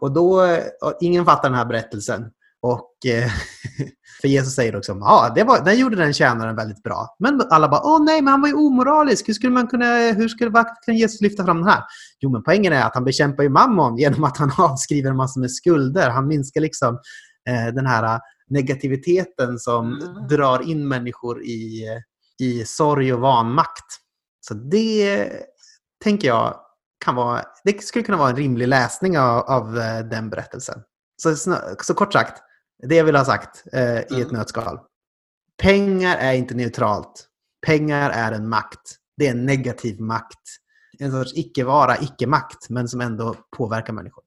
Och 0.00 0.12
då, 0.12 0.44
eh, 0.44 0.64
och 0.82 0.98
ingen 1.00 1.24
fattar 1.24 1.48
den 1.48 1.58
här 1.58 1.64
berättelsen. 1.64 2.24
Och, 2.62 2.90
för 4.20 4.28
Jesus 4.28 4.54
säger 4.54 4.76
också 4.76 4.92
ja, 5.00 5.32
det 5.34 5.44
var, 5.44 5.64
den 5.64 5.78
gjorde 5.78 5.96
den 5.96 6.12
tjänaren 6.12 6.56
väldigt 6.56 6.82
bra. 6.82 7.16
Men 7.18 7.40
alla 7.50 7.68
bara, 7.68 7.80
åh 7.84 8.04
nej, 8.04 8.22
men 8.22 8.30
han 8.30 8.40
var 8.40 8.48
ju 8.48 8.54
omoralisk. 8.54 9.28
Hur 9.28 9.34
skulle 9.34 9.52
man 9.52 9.66
kunna, 9.66 10.12
hur 10.12 10.28
skulle 10.28 10.50
varför 10.50 10.74
kan 10.86 10.96
Jesus 10.96 11.20
lyfta 11.20 11.44
fram 11.44 11.56
den 11.56 11.68
här? 11.68 11.82
Jo, 12.20 12.30
men 12.30 12.42
poängen 12.42 12.72
är 12.72 12.82
att 12.82 12.94
han 12.94 13.04
bekämpar 13.04 13.42
ju 13.42 13.48
mammon 13.48 13.96
genom 13.96 14.24
att 14.24 14.36
han 14.36 14.50
avskriver 14.58 15.10
en 15.10 15.16
massa 15.16 15.40
med 15.40 15.52
skulder. 15.52 16.10
Han 16.10 16.26
minskar 16.26 16.60
liksom 16.60 16.98
eh, 17.48 17.74
den 17.74 17.86
här 17.86 18.20
negativiteten 18.50 19.58
som 19.58 20.00
Mm. 20.00 20.28
drar 20.28 20.70
in 20.70 20.88
människor 20.88 21.42
i, 21.42 21.84
i 22.40 22.64
sorg 22.64 23.12
och 23.14 23.20
vanmakt. 23.20 23.96
Så 24.40 24.54
det 24.54 25.32
tänker 26.04 26.28
jag 26.28 26.60
kan 27.04 27.14
vara, 27.14 27.44
det 27.64 27.84
skulle 27.84 28.04
kunna 28.04 28.18
vara 28.18 28.30
en 28.30 28.36
rimlig 28.36 28.68
läsning 28.68 29.18
av, 29.18 29.38
av 29.38 29.78
eh, 29.78 30.00
den 30.00 30.30
berättelsen. 30.30 30.82
Så, 31.22 31.36
så 31.82 31.94
kort 31.94 32.12
sagt, 32.12 32.42
det 32.82 32.94
jag 32.96 33.04
vill 33.04 33.16
ha 33.16 33.24
sagt 33.24 33.64
eh, 33.72 33.98
i 33.98 33.98
ett 33.98 34.12
Mm. 34.12 34.32
nötskal. 34.32 34.78
Pengar 35.62 36.16
är 36.16 36.32
inte 36.32 36.54
neutralt. 36.54 37.26
Pengar 37.66 38.10
är 38.10 38.32
en 38.32 38.48
makt. 38.48 38.96
Det 39.16 39.26
är 39.26 39.30
en 39.30 39.46
negativ 39.46 40.00
makt. 40.00 40.40
En 40.98 41.10
sorts 41.12 41.32
icke-vara, 41.34 41.96
icke-makt, 41.98 42.68
men 42.70 42.88
som 42.88 43.00
ändå 43.00 43.34
påverkar 43.56 43.92
människor. 43.92 44.24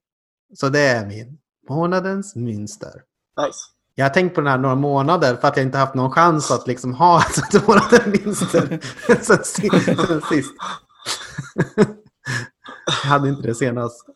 Så 0.54 0.68
det 0.68 0.80
är 0.80 1.06
min 1.06 1.38
månadens 1.68 2.36
mönster. 2.36 3.02
Nice. 3.46 3.58
Jag 3.94 4.04
har 4.04 4.10
tänkt 4.10 4.34
på 4.34 4.40
den 4.40 4.50
här 4.50 4.58
några 4.58 4.74
månader 4.74 5.36
för 5.36 5.48
att 5.48 5.56
jag 5.56 5.66
inte 5.66 5.78
haft 5.78 5.94
någon 5.94 6.10
chans 6.10 6.50
att 6.50 6.66
liksom 6.66 6.94
ha 6.94 7.22
mönster 8.06 8.80
sen 9.22 9.44
sist. 9.44 10.06
Sen 10.06 10.22
sist. 10.22 10.54
Jag 12.86 13.08
hade 13.08 13.28
inte 13.28 13.42
det 13.42 13.54
senast. 13.54 14.06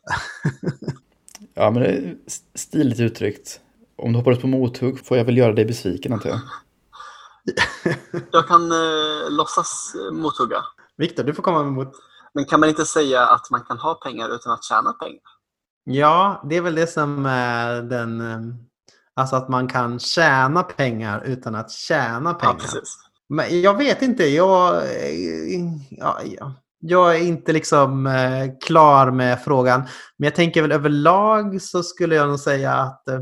Ja, 1.53 1.71
men 1.71 1.83
det 1.83 1.89
är 1.89 2.15
stiligt 2.55 2.99
uttryckt. 2.99 3.59
Om 3.97 4.11
du 4.11 4.19
hoppar 4.19 4.31
upp 4.31 4.41
på 4.41 4.47
mothugg 4.47 5.05
får 5.05 5.17
jag 5.17 5.25
väl 5.25 5.37
göra 5.37 5.53
dig 5.53 5.65
besviken 5.65 6.13
antar 6.13 6.29
jag. 6.29 6.39
Jag 8.31 8.47
kan 8.47 8.71
eh, 8.71 9.29
låtsas 9.29 9.95
eh, 9.95 10.11
mothugga. 10.11 10.57
Viktor, 10.97 11.23
du 11.23 11.33
får 11.33 11.43
komma 11.43 11.63
med 11.63 11.73
mot. 11.73 11.93
Men 12.33 12.45
kan 12.45 12.59
man 12.59 12.69
inte 12.69 12.85
säga 12.85 13.27
att 13.27 13.49
man 13.51 13.61
kan 13.61 13.77
ha 13.77 13.93
pengar 13.93 14.35
utan 14.35 14.53
att 14.53 14.63
tjäna 14.63 14.93
pengar? 14.93 15.21
Ja, 15.83 16.43
det 16.49 16.57
är 16.57 16.61
väl 16.61 16.75
det 16.75 16.87
som 16.87 17.25
är 17.25 17.81
den... 17.81 18.21
Alltså 19.19 19.35
att 19.35 19.49
man 19.49 19.67
kan 19.67 19.99
tjäna 19.99 20.63
pengar 20.63 21.23
utan 21.25 21.55
att 21.55 21.71
tjäna 21.71 22.29
Ja, 22.29 22.33
pengar. 22.33 22.53
precis. 22.53 22.97
Men 23.29 23.61
jag 23.61 23.77
vet 23.77 24.01
inte, 24.01 24.23
jag, 24.25 24.83
ja, 25.89 26.19
ja, 26.23 26.53
jag 26.79 27.15
är 27.15 27.19
inte 27.19 27.53
liksom 27.53 28.07
eh, 28.07 28.47
klar 28.65 29.11
med 29.11 29.43
frågan. 29.43 29.81
Men 30.17 30.25
jag 30.27 30.35
tänker 30.35 30.61
väl 30.61 30.71
överlag 30.71 31.61
så 31.61 31.83
skulle 31.83 32.15
jag 32.15 32.27
nog 32.27 32.39
säga 32.39 32.73
att 32.73 33.07
eh, 33.07 33.19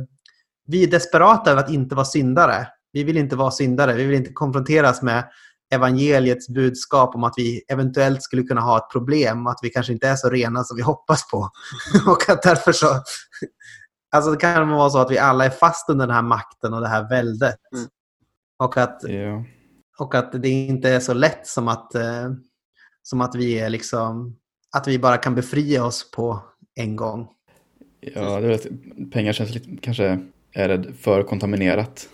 vi 0.68 0.84
är 0.84 0.88
desperata 0.88 1.52
över 1.52 1.64
att 1.64 1.70
inte 1.70 1.96
vara 1.96 2.06
syndare. 2.06 2.68
Vi 2.92 3.04
vill 3.04 3.18
inte 3.18 3.36
vara 3.36 3.52
syndare, 3.52 3.94
vi 3.94 4.06
vill 4.06 4.16
inte 4.18 4.34
konfronteras 4.34 5.02
med 5.02 5.24
evangeliets 5.74 6.50
budskap 6.50 7.16
om 7.16 7.24
att 7.24 7.34
vi 7.38 7.64
eventuellt 7.70 8.24
skulle 8.24 8.44
kunna 8.44 8.62
ha 8.62 8.78
ett 8.78 8.92
problem, 8.92 9.48
att 9.48 9.60
vi 9.62 9.70
kanske 9.70 9.94
inte 9.94 10.08
är 10.08 10.16
så 10.16 10.30
rena 10.30 10.64
som 10.64 10.78
vi 10.78 10.84
hoppas 10.84 11.30
på. 11.32 11.50
Och 12.08 12.30
att 12.30 12.42
därför 12.42 12.72
så... 12.72 12.88
Alltså 14.18 14.32
det 14.32 14.38
kan 14.38 14.70
vara 14.70 14.90
så 14.90 14.98
att 15.00 15.12
vi 15.12 15.18
alla 15.18 15.46
är 15.46 15.50
fast 15.50 15.90
under 15.90 16.08
den 16.08 16.16
här 16.16 16.22
makten 16.22 16.74
och 16.74 16.82
det 16.82 16.88
här 16.88 17.10
väldet. 17.10 17.56
Mm. 17.76 17.88
Och 18.64 18.78
att 18.78 19.02
Ja. 19.04 19.44
och 20.00 20.16
att 20.16 20.32
det 20.42 20.50
inte 20.50 20.90
är 20.90 21.00
så 21.00 21.14
lätt 21.14 21.48
som 21.48 21.68
att, 21.68 21.96
eh, 21.96 22.32
som 23.04 23.22
att 23.22 23.36
vi 23.36 23.60
är 23.60 23.70
liksom 23.70 24.36
att 24.78 24.88
vi 24.88 25.00
bara 25.00 25.18
kan 25.18 25.36
befria 25.36 25.86
oss 25.86 26.12
på 26.12 26.40
en 26.76 26.96
gång. 26.96 27.28
Ja, 28.00 28.40
det 28.40 28.46
är 28.46 28.50
rätt. 28.50 28.68
Pengar 29.12 29.34
känns 29.34 29.54
lite, 29.54 29.78
kanske 29.82 30.20
är 30.54 30.68
det 30.78 30.94
för 30.94 31.24
kontaminerat. 31.24 32.10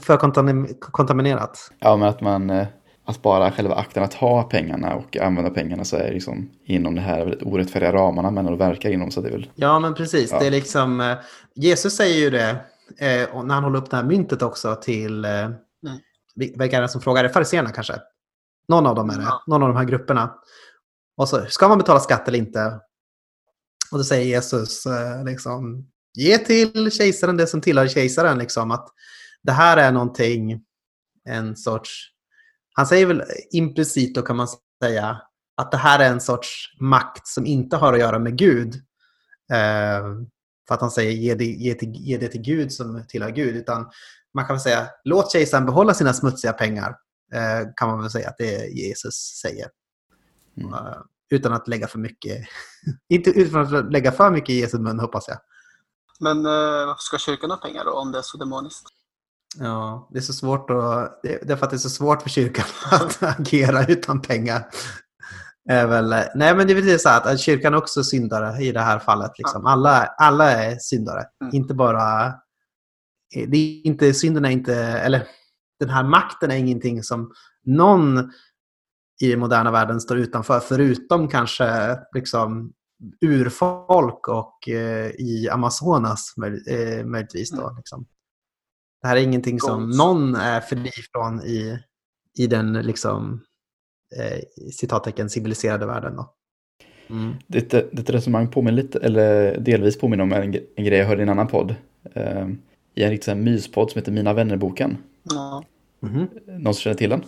För 0.00 0.16
kontam- 0.16 0.74
kontaminerat. 0.80 1.72
Ja, 1.78 1.96
men 1.96 2.08
att 2.08 2.20
man, 2.20 2.50
eh, 2.50 2.66
att 3.08 3.22
bara 3.22 3.50
själva 3.52 3.74
akten 3.74 4.02
att 4.02 4.14
ha 4.14 4.42
pengarna 4.42 4.94
och 4.94 5.16
använda 5.16 5.50
pengarna 5.50 5.84
så 5.84 5.96
är 5.96 6.12
liksom 6.12 6.50
inom 6.64 6.94
det 6.94 7.00
här 7.00 7.18
väldigt 7.18 7.42
orättfärdiga 7.42 7.92
ramarna 7.92 8.30
men 8.30 8.48
att 8.54 8.58
verka 8.60 8.90
inom 8.90 9.10
så 9.10 9.20
det 9.20 9.28
är 9.28 9.32
väl, 9.32 9.50
Ja, 9.54 9.78
men 9.78 9.94
precis. 9.94 10.30
Ja. 10.32 10.38
Det 10.40 10.46
är 10.46 10.50
liksom, 10.50 11.00
eh, 11.00 11.16
Jesus 11.54 11.96
säger 11.96 12.18
ju 12.18 12.30
det 12.30 12.50
eh, 12.98 13.28
och 13.36 13.46
när 13.46 13.54
han 13.54 13.64
håller 13.64 13.78
upp 13.78 13.90
det 13.90 13.96
här 13.96 14.04
myntet 14.04 14.42
också 14.42 14.74
till, 14.74 15.24
eh, 15.24 15.30
vil- 16.36 16.58
vilka 16.58 16.76
är 16.76 16.82
det 16.82 16.88
som 16.88 17.00
frågar? 17.00 17.24
Är 17.24 17.28
det 17.28 17.34
fariséerna 17.34 17.70
kanske? 17.70 17.94
Någon 18.68 18.86
av 18.86 18.94
dem 18.94 19.10
är 19.10 19.16
det. 19.16 19.22
Ja. 19.22 19.42
Någon 19.46 19.62
av 19.62 19.68
de 19.68 19.76
här 19.76 19.84
grupperna. 19.84 20.34
Och 21.16 21.28
så, 21.28 21.44
ska 21.48 21.68
man 21.68 21.78
betala 21.78 22.00
skatt 22.00 22.28
eller 22.28 22.38
inte? 22.38 22.80
Och 23.92 23.98
då 23.98 24.04
säger 24.04 24.26
Jesus, 24.26 24.86
eh, 24.86 25.24
liksom, 25.24 25.86
ge 26.14 26.38
till 26.38 26.90
kejsaren 26.90 27.36
det 27.36 27.46
som 27.46 27.60
tillhör 27.60 27.88
kejsaren. 27.88 28.38
Liksom, 28.38 28.70
att 28.70 28.88
det 29.42 29.52
här 29.52 29.76
är 29.76 29.92
någonting, 29.92 30.60
en 31.28 31.56
sorts, 31.56 32.08
han 32.78 32.86
säger 32.86 33.06
väl 33.06 33.22
implicit 33.50 34.14
då 34.14 34.22
kan 34.22 34.36
man 34.36 34.48
säga, 34.82 35.22
att 35.56 35.70
det 35.70 35.76
här 35.76 35.98
är 35.98 36.10
en 36.10 36.20
sorts 36.20 36.76
makt 36.80 37.26
som 37.26 37.46
inte 37.46 37.76
har 37.76 37.92
att 37.92 37.98
göra 37.98 38.18
med 38.18 38.38
Gud. 38.38 38.74
Eh, 39.52 40.02
för 40.68 40.74
att 40.74 40.80
han 40.80 40.90
säger 40.90 41.12
ge 41.12 41.34
det, 41.34 41.44
ge, 41.44 41.74
till, 41.74 41.92
ge 41.94 42.18
det 42.18 42.28
till 42.28 42.40
Gud 42.40 42.72
som 42.72 43.04
tillhör 43.08 43.30
Gud. 43.30 43.56
Utan 43.56 43.90
man 44.34 44.46
kan 44.46 44.56
väl 44.56 44.60
säga 44.60 44.88
låt 45.04 45.32
kejsaren 45.32 45.66
behålla 45.66 45.94
sina 45.94 46.12
smutsiga 46.12 46.52
pengar. 46.52 46.96
Eh, 47.32 47.68
kan 47.76 47.88
man 47.88 48.00
väl 48.00 48.10
säga 48.10 48.28
att 48.28 48.38
det 48.38 48.54
är 48.54 48.68
Jesus 48.68 49.14
säger. 49.42 49.68
Mm. 50.56 50.74
Eh, 50.74 50.98
utan 51.30 51.52
att 51.52 51.68
lägga 51.68 51.86
för 51.86 51.98
mycket, 51.98 52.46
inte 53.08 53.30
utan 53.30 53.74
att 53.74 53.92
lägga 53.92 54.12
för 54.12 54.30
mycket 54.30 54.50
i 54.50 54.60
Jesu 54.60 54.78
mun 54.78 55.00
hoppas 55.00 55.28
jag. 55.28 55.38
Men 56.20 56.46
eh, 56.46 56.86
varför 56.86 57.02
ska 57.02 57.18
kyrkan 57.18 57.50
ha 57.50 57.56
pengar 57.56 57.84
då 57.84 57.92
om 57.92 58.12
det 58.12 58.18
är 58.18 58.22
så 58.22 58.38
demoniskt? 58.38 58.97
Ja, 59.56 60.08
det 60.12 60.18
är 60.18 60.22
så 60.22 60.32
svårt 60.32 60.70
att, 60.70 61.20
det 61.22 61.50
är 61.50 61.56
för 61.56 61.64
att 61.64 61.70
det 61.70 61.76
är 61.76 61.78
så 61.78 61.90
svårt 61.90 62.22
för 62.22 62.30
kyrkan 62.30 62.64
att 62.90 63.22
agera 63.22 63.86
utan 63.86 64.22
pengar. 64.22 64.66
Är 65.70 65.86
väl, 65.86 66.08
nej 66.34 66.56
men 66.56 66.66
det 66.66 66.72
är 66.72 66.82
väl 66.82 67.00
så 67.00 67.08
att 67.08 67.40
kyrkan 67.40 67.74
är 67.74 67.78
också 67.78 68.04
syndare 68.04 68.62
i 68.62 68.72
det 68.72 68.80
här 68.80 68.98
fallet. 68.98 69.30
Liksom. 69.38 69.66
Alla, 69.66 70.06
alla 70.06 70.50
är 70.50 70.76
syndare. 70.78 71.24
Mm. 71.42 71.54
Inte 71.54 71.74
bara... 71.74 72.34
Det 73.48 73.56
är 73.56 73.86
inte, 73.86 74.14
synden 74.14 74.44
är 74.44 74.50
inte... 74.50 74.74
Eller 74.76 75.26
den 75.80 75.90
här 75.90 76.02
makten 76.02 76.50
är 76.50 76.56
ingenting 76.56 77.02
som 77.02 77.32
någon 77.64 78.32
i 79.20 79.30
den 79.30 79.40
moderna 79.40 79.70
världen 79.70 80.00
står 80.00 80.18
utanför. 80.18 80.60
Förutom 80.60 81.28
kanske 81.28 81.98
liksom 82.14 82.72
urfolk 83.20 84.28
och 84.28 84.68
eh, 84.68 85.10
i 85.10 85.48
Amazonas 85.52 86.34
möj, 86.36 86.62
eh, 86.68 87.04
möjligtvis. 87.06 87.50
Då, 87.50 87.62
Mm. 87.62 87.76
liksom. 87.76 88.06
Det 89.02 89.08
här 89.08 89.16
är 89.16 89.20
ingenting 89.20 89.60
som 89.60 89.90
någon 89.90 90.34
är 90.34 90.60
fri 90.60 90.90
från 91.12 91.40
i, 91.40 91.78
i 92.38 92.46
den 92.46 92.72
liksom, 92.72 93.40
eh, 94.16 94.70
citattecken 94.72 95.30
civiliserade 95.30 95.86
världen. 95.86 96.16
Då. 96.16 96.34
Mm. 97.10 97.34
Ditt, 97.46 97.70
ditt 97.70 98.10
resonemang 98.10 98.48
påminner 98.48 98.82
lite, 98.82 98.98
eller 98.98 99.58
delvis 99.58 99.98
påminner 99.98 100.22
om 100.24 100.32
en, 100.32 100.54
en 100.76 100.84
grej 100.84 100.98
jag 100.98 101.06
hörde 101.06 101.20
i 101.20 101.22
en 101.22 101.28
annan 101.28 101.48
podd. 101.48 101.74
Eh, 102.14 102.48
I 102.94 103.02
en 103.02 103.10
riktig 103.10 103.36
myspodd 103.36 103.90
som 103.90 103.98
heter 103.98 104.12
Mina 104.12 104.32
vänner-boken. 104.32 104.96
Ja. 105.22 105.64
Mhm. 106.00 106.28
Någon 106.46 106.74
som 106.74 106.80
känner 106.80 106.96
till 106.96 107.10
den? 107.10 107.20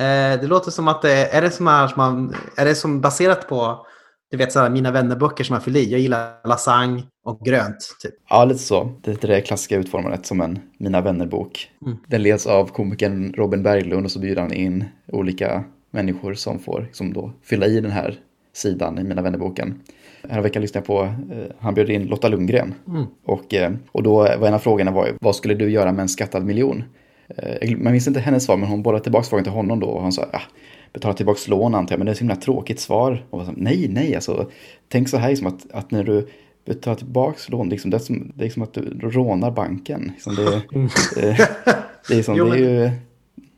Eh, 0.00 0.40
det 0.40 0.46
låter 0.46 0.70
som 0.70 0.88
att 0.88 1.02
det 1.02 1.26
är 1.26 1.42
det 1.42 1.50
som 1.50 1.68
är, 1.68 1.88
som 1.88 1.96
man, 1.96 2.34
är 2.56 2.64
det 2.64 2.74
som 2.74 3.00
baserat 3.00 3.48
på 3.48 3.86
du 4.30 4.36
vet, 4.38 4.52
så 4.52 4.60
här, 4.60 4.70
mina 4.70 4.90
vännerböcker 4.90 5.44
som 5.44 5.54
jag 5.54 5.62
fyller 5.62 5.80
i. 5.80 5.90
Jag 5.90 6.00
gillar 6.00 6.48
lasagne 6.48 7.02
och 7.24 7.40
grönt. 7.40 7.96
Typ. 8.02 8.14
Ja, 8.28 8.44
lite 8.44 8.60
så. 8.60 8.90
Det 9.02 9.24
är 9.24 9.28
det 9.28 9.40
klassiska 9.40 9.76
utformandet 9.76 10.26
som 10.26 10.40
en 10.40 10.58
Mina 10.78 11.00
vänner-bok. 11.00 11.70
Mm. 11.82 11.96
Den 12.06 12.22
leds 12.22 12.46
av 12.46 12.66
komikern 12.66 13.32
Robin 13.36 13.62
Berglund 13.62 14.04
och 14.04 14.12
så 14.12 14.18
bjuder 14.18 14.42
han 14.42 14.52
in 14.52 14.84
olika 15.06 15.64
människor 15.90 16.34
som 16.34 16.58
får 16.58 16.88
som 16.92 17.12
då 17.12 17.32
fylla 17.42 17.66
i 17.66 17.80
den 17.80 17.90
här 17.90 18.20
sidan 18.52 18.98
i 18.98 19.04
Mina 19.04 19.22
vänner-boken. 19.22 19.80
Här 20.28 20.40
veckan 20.40 20.62
lyssnade 20.62 20.82
jag 20.82 20.86
på, 20.86 21.02
eh, 21.34 21.50
han 21.58 21.74
bjöd 21.74 21.90
in 21.90 22.06
Lotta 22.06 22.28
Lundgren. 22.28 22.74
Mm. 22.88 23.06
Och, 23.24 23.54
eh, 23.54 23.72
och 23.92 24.02
då 24.02 24.14
var 24.16 24.46
en 24.46 24.54
av 24.54 24.58
frågorna 24.58 24.90
var 24.90 25.12
vad 25.20 25.36
skulle 25.36 25.54
du 25.54 25.70
göra 25.70 25.92
med 25.92 26.02
en 26.02 26.08
skattad 26.08 26.44
miljon? 26.44 26.84
Eh, 27.28 27.76
Man 27.78 27.92
minns 27.92 28.08
inte 28.08 28.20
hennes 28.20 28.44
svar, 28.44 28.56
men 28.56 28.68
hon 28.68 28.82
bollade 28.82 29.02
tillbaka 29.02 29.24
frågan 29.24 29.44
till 29.44 29.52
honom 29.52 29.80
då 29.80 29.86
och 29.86 30.02
han 30.02 30.12
sa, 30.12 30.26
ja, 30.32 30.40
betala 30.92 31.14
tillbaka 31.14 31.40
lån 31.50 31.74
antar 31.74 31.92
jag, 31.92 31.98
men 31.98 32.06
det 32.06 32.10
är 32.10 32.12
ett 32.12 32.18
så 32.18 32.24
himla 32.24 32.36
tråkigt 32.36 32.80
svar. 32.80 33.26
Och 33.30 33.46
sa, 33.46 33.52
nej, 33.56 33.88
nej, 33.88 34.14
alltså, 34.14 34.50
tänk 34.88 35.08
så 35.08 35.16
här 35.16 35.28
liksom 35.28 35.46
att, 35.46 35.70
att 35.72 35.90
när 35.90 36.04
du 36.04 36.28
betalar 36.64 36.96
tillbaka 36.96 37.38
lån, 37.48 37.68
liksom, 37.68 37.90
det, 37.90 37.96
är 37.96 37.98
som, 37.98 38.32
det 38.34 38.46
är 38.46 38.50
som 38.50 38.62
att 38.62 38.74
du 38.74 38.98
rånar 39.00 39.50
banken. 39.50 40.12
Liksom, 40.14 40.34
det, 40.34 40.62
det, 42.08 42.18
är 42.18 42.22
som, 42.22 42.36
Jo, 42.36 42.44
det 42.44 42.50
är 42.50 42.60
men- 42.60 42.70
ju 42.70 42.90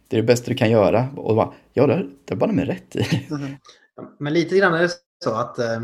det, 0.09 0.17
är 0.17 0.21
det 0.21 0.27
bästa 0.27 0.51
du 0.51 0.55
kan 0.57 0.71
göra. 0.71 1.09
Och 1.17 1.37
bara, 1.37 1.53
ja, 1.73 1.87
det 1.87 1.93
har 1.93 2.07
det 2.25 2.37
bara 2.37 2.53
med 2.53 2.67
rätt 2.67 2.97
i. 2.97 3.27
Mhm. 3.31 3.57
Men 4.19 4.33
lite 4.33 4.57
grann 4.59 4.75
är 4.75 4.83
det 4.83 4.91
så 5.25 5.31
att 5.35 5.59
eh, 5.59 5.81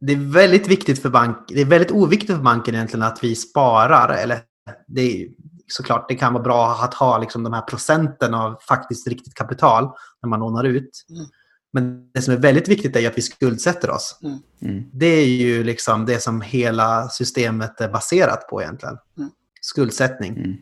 det 0.00 0.12
är 0.12 0.32
väldigt 0.32 0.68
viktigt 0.68 1.02
för 1.02 1.08
bank, 1.10 1.36
det 1.48 1.60
är 1.60 1.64
väldigt 1.64 1.90
oviktigt 1.90 2.36
för 2.36 2.42
banken 2.42 2.74
egentligen 2.74 3.06
att 3.06 3.24
vi 3.24 3.34
sparar. 3.34 4.16
Eller 4.16 4.40
det 4.86 5.00
är 5.02 5.28
såklart, 5.66 6.08
det 6.08 6.14
kan 6.14 6.32
vara 6.32 6.42
bra 6.42 6.70
att 6.70 6.94
ha 6.94 7.18
liksom 7.18 7.42
de 7.42 7.52
här 7.52 7.62
procenten 7.62 8.34
av 8.34 8.56
faktiskt 8.68 9.08
riktigt 9.08 9.34
kapital 9.34 9.90
när 10.22 10.28
man 10.28 10.40
lånar 10.40 10.64
ut. 10.64 10.90
Mm. 11.10 11.24
Men 11.72 12.10
det 12.14 12.22
som 12.22 12.34
är 12.34 12.38
väldigt 12.38 12.68
viktigt 12.68 12.96
är 12.96 13.00
ju 13.00 13.06
att 13.06 13.18
vi 13.18 13.22
skuldsätter 13.22 13.90
oss. 13.90 14.18
Mm. 14.62 14.84
Det 14.92 15.06
är 15.06 15.26
ju 15.26 15.64
liksom 15.64 16.06
det 16.06 16.22
som 16.22 16.40
hela 16.40 17.08
systemet 17.08 17.80
är 17.80 17.88
baserat 17.88 18.48
på 18.48 18.62
egentligen. 18.62 18.96
Mm. 19.18 19.30
Skuldsättning. 19.60 20.36
Mm. 20.36 20.56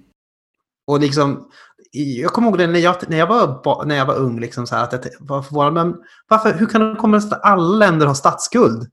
Och 0.87 1.01
liksom, 1.01 1.51
jag 1.93 2.33
kommer 2.33 2.49
ihåg 2.49 2.59
det 2.59 2.67
när 2.67 2.81
jag, 2.81 2.97
när 3.09 3.19
jag, 3.19 3.27
var, 3.27 3.85
när 3.85 3.97
jag 3.97 4.07
var 4.07 4.15
ung, 4.15 4.41
liksom 4.41 4.67
så 4.67 4.77
här, 4.77 4.85
att 4.85 4.93
jag, 4.93 5.03
var 5.21 5.43
förvånad, 5.43 5.73
men 5.73 5.97
varför, 6.29 6.53
hur 6.53 6.67
kan 6.67 6.81
det 6.81 6.97
komma 6.97 7.21
sig 7.21 7.31
att 7.33 7.45
alla 7.45 7.77
länder 7.77 8.07
har 8.07 8.15
statsskuld? 8.15 8.91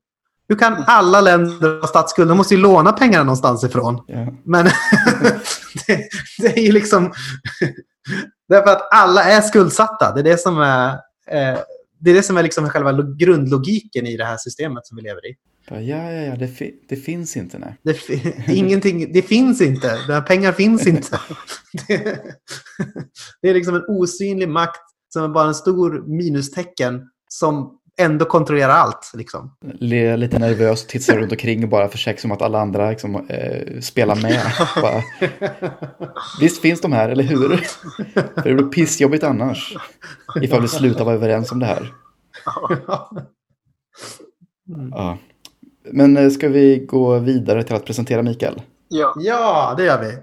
Hur 0.50 0.55
kan 0.55 0.83
alla 0.88 1.21
länder 1.21 1.79
ha 1.81 1.88
statsskuld? 1.88 2.29
De 2.29 2.38
måste 2.38 2.55
ju 2.55 2.62
låna 2.62 2.93
pengarna 2.93 3.24
någonstans 3.24 3.63
ifrån. 3.63 4.03
Ja. 4.07 4.33
Men 4.43 4.65
det, 5.88 6.09
det 6.39 6.57
är 6.57 6.62
ju 6.62 6.71
liksom... 6.71 7.13
Därför 8.50 8.71
att 8.71 8.93
alla 8.93 9.24
är 9.24 9.41
skuldsatta. 9.41 10.13
Det 10.13 10.19
är 10.19 10.24
det 10.24 10.38
som 10.38 10.57
är... 10.57 10.89
Eh, 11.27 11.59
det 12.00 12.12
är 12.12 12.13
det 12.13 12.24
som 12.24 12.38
är 12.38 12.44
liksom 12.44 12.70
själva 12.70 13.04
grundlogiken 13.20 14.08
i 14.08 14.18
det 14.18 14.25
här 14.25 14.38
systemet 14.38 14.88
som 14.88 14.98
vi 14.98 15.04
lever 15.04 15.30
i. 15.30 15.36
Ja, 15.70 15.82
ja, 15.82 16.12
ja, 16.12 16.36
det, 16.36 16.48
fi 16.48 16.75
det 16.89 16.96
finns 16.96 17.38
inte, 17.38 17.60
nej. 17.60 17.77
Det, 17.84 17.94
fi 17.94 18.44
ingenting, 18.48 19.13
det 19.13 19.22
finns 19.22 19.62
inte. 19.62 19.98
Det 20.08 20.22
pengar 20.22 20.51
finns 20.51 20.88
inte. 20.88 21.20
Det, 21.88 22.20
det 23.42 23.50
är 23.50 23.54
liksom 23.54 23.75
en 23.75 23.86
osynlig 23.88 24.50
makt 24.50 24.82
som 25.13 25.24
är 25.24 25.27
bara 25.27 25.48
en 25.48 25.56
stor 25.56 26.08
minustecken 26.08 27.01
som 27.30 27.76
ändå 27.98 28.25
kontrollerar 28.25 28.70
allt. 28.70 29.12
Liksom. 29.13 29.51
Lite 29.80 30.39
nervöst, 30.39 30.89
tittar 30.89 31.18
runt 31.18 31.32
omkring 31.32 31.63
och 31.63 31.70
bara 31.70 31.88
försäkrar 31.88 32.22
sig 32.22 32.27
om 32.27 32.32
att 32.32 32.42
alla 32.42 32.60
andra 32.62 32.89
liksom, 32.89 33.16
eh, 33.30 33.80
spelar 33.82 34.16
med. 34.16 34.42
bara, 34.82 35.04
Visst 36.39 36.62
finns 36.62 36.82
de 36.82 36.94
här, 36.94 37.10
eller 37.10 37.24
hur? 37.24 37.58
För 38.13 38.50
det 38.50 38.54
blir 38.54 38.66
pissjobbigt 38.66 39.24
annars. 39.24 39.77
Ifall 40.42 40.62
vi 40.62 40.68
slutar 40.68 41.06
vara 41.06 41.16
överens 41.16 41.51
om 41.51 41.60
det 41.60 41.66
här. 41.66 41.94
Mm. 44.75 44.89
Ja. 44.92 45.18
Men 45.92 46.18
eh, 46.18 46.30
ska 46.30 46.50
vi 46.50 46.86
gå 46.86 47.20
vidare 47.20 47.63
till 47.63 47.75
att 47.75 47.86
presentera 47.86 48.24
Mikael? 48.24 48.62
Ja. 48.88 49.13
Ja, 49.20 49.74
det 49.77 49.86
gör 49.86 50.01
vi. 50.01 50.18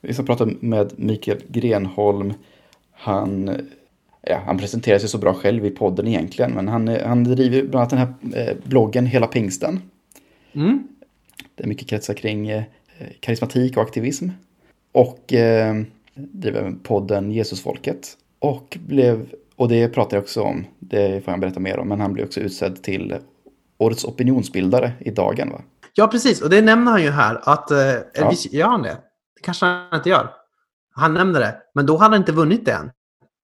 Vi 0.00 0.14
ska 0.14 0.22
prata 0.22 0.48
med 0.60 0.92
Mikael 0.96 1.38
Grenholm. 1.48 2.34
Han, 2.92 3.50
ja, 4.26 4.42
han 4.46 4.58
presenterar 4.58 4.98
sig 4.98 5.08
så 5.08 5.18
bra 5.18 5.34
själv 5.34 5.66
i 5.66 5.70
podden 5.70 6.08
egentligen, 6.08 6.52
men 6.52 6.68
han, 6.68 6.88
han 6.88 7.24
driver 7.24 7.62
bland 7.62 7.74
annat 7.74 7.90
den 7.90 8.32
här 8.32 8.48
eh, 8.48 8.56
bloggen 8.64 9.06
Hela 9.06 9.26
Pingsten. 9.26 9.80
Mm. 10.52 10.88
Det 11.54 11.64
är 11.64 11.68
mycket 11.68 11.88
kretsar 11.88 12.14
kring 12.14 12.48
eh, 12.48 12.62
karismatik 13.20 13.76
och 13.76 13.82
aktivism. 13.82 14.28
Och 14.92 15.32
eh, 15.32 15.74
driver 16.14 16.60
även 16.60 16.78
podden 16.78 17.30
Jesusfolket. 17.32 18.16
Och 18.38 18.78
blev, 18.86 19.26
och 19.56 19.68
det 19.68 19.88
pratar 19.88 20.16
jag 20.16 20.22
också 20.22 20.42
om, 20.42 20.64
det 20.78 21.24
får 21.24 21.32
jag 21.32 21.40
berätta 21.40 21.60
mer 21.60 21.78
om, 21.78 21.88
men 21.88 22.00
han 22.00 22.12
blev 22.12 22.26
också 22.26 22.40
utsedd 22.40 22.82
till 22.82 23.14
Årets 23.78 24.04
opinionsbildare 24.04 24.92
i 24.98 25.10
Dagen 25.10 25.50
va? 25.50 25.60
Ja, 25.94 26.06
precis. 26.06 26.42
Och 26.42 26.50
det 26.50 26.62
nämner 26.62 26.92
han 26.92 27.02
ju 27.02 27.10
här. 27.10 27.40
Att, 27.42 27.70
eh, 27.70 27.78
Ja. 27.78 28.02
ja. 28.14 28.32
Gör 28.50 28.66
han 28.66 28.82
det? 28.82 28.96
Det 29.36 29.42
kanske 29.42 29.66
han 29.66 29.94
inte 29.94 30.08
gör. 30.08 30.30
Han 30.94 31.14
nämner 31.14 31.40
det. 31.40 31.56
Men 31.74 31.86
då 31.86 31.96
hade 31.96 32.14
han 32.14 32.22
inte 32.22 32.32
vunnit 32.32 32.64
det 32.64 32.72
än. 32.72 32.90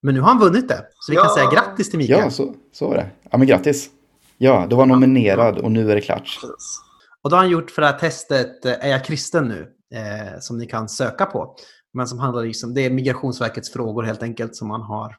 Men 0.03 0.15
nu 0.15 0.21
har 0.21 0.29
han 0.29 0.39
vunnit 0.39 0.69
det. 0.69 0.87
Så 1.01 1.13
vi 1.13 1.17
kan 1.17 1.25
Ja. 1.29 1.35
säga 1.35 1.51
grattis 1.51 1.91
till 1.91 1.99
Mikael. 1.99 2.21
Ja, 2.21 2.31
så, 2.31 2.55
så 2.73 2.89
var 2.89 2.95
det. 2.97 3.07
Ja, 3.31 3.39
men 3.39 3.47
grattis. 3.47 3.91
Ja, 4.39 4.67
du 4.71 4.77
var 4.77 4.87
nominerad 4.87 5.59
och 5.59 5.73
nu 5.73 5.91
är 5.91 5.95
det 5.95 6.01
klart. 6.01 6.39
Precis. 6.41 6.81
Och 7.23 7.31
då 7.31 7.37
har 7.37 7.43
han 7.43 7.51
gjort 7.53 7.71
för 7.71 7.83
det 7.83 7.89
här 7.89 7.99
testet 7.99 8.65
eh, 8.65 8.73
Är 8.81 8.89
jag 8.89 9.05
kristen 9.05 9.49
nu? 9.49 9.69
Eh, 9.95 10.41
som 10.41 10.59
ni 10.59 10.67
kan 10.67 10.89
söka 10.89 11.27
på. 11.27 11.55
Men 11.95 12.07
som 12.07 12.19
handlar 12.19 12.45
liksom, 12.45 12.75
det 12.75 12.81
är 12.87 12.91
Migrationsverkets 12.91 13.73
frågor 13.73 14.03
helt 14.03 14.23
enkelt 14.23 14.57
som 14.57 14.69
man 14.69 14.81
har. 14.83 15.17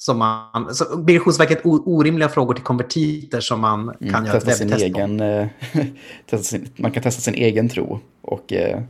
Som 0.00 0.18
man, 0.18 0.74
så 0.74 0.98
Migrationsverket 0.98 1.66
o, 1.66 1.82
orimliga 1.86 2.28
frågor 2.28 2.54
till 2.54 2.64
konvertiter 2.64 3.40
som 3.40 3.60
man 3.60 3.86
kan 4.00 4.08
Mm, 4.08 4.24
göra 4.26 4.40
testa 4.40 4.52
sin 4.52 4.72
egen, 4.72 5.20
eh, 5.20 5.46
testa 6.26 6.44
sin, 6.44 6.68
man 6.76 6.90
kan 6.92 7.02
testa 7.02 7.20
sin 7.22 7.34
egen 7.34 7.68
tro 7.68 8.00
och, 8.22 8.52
eh, 8.52 8.80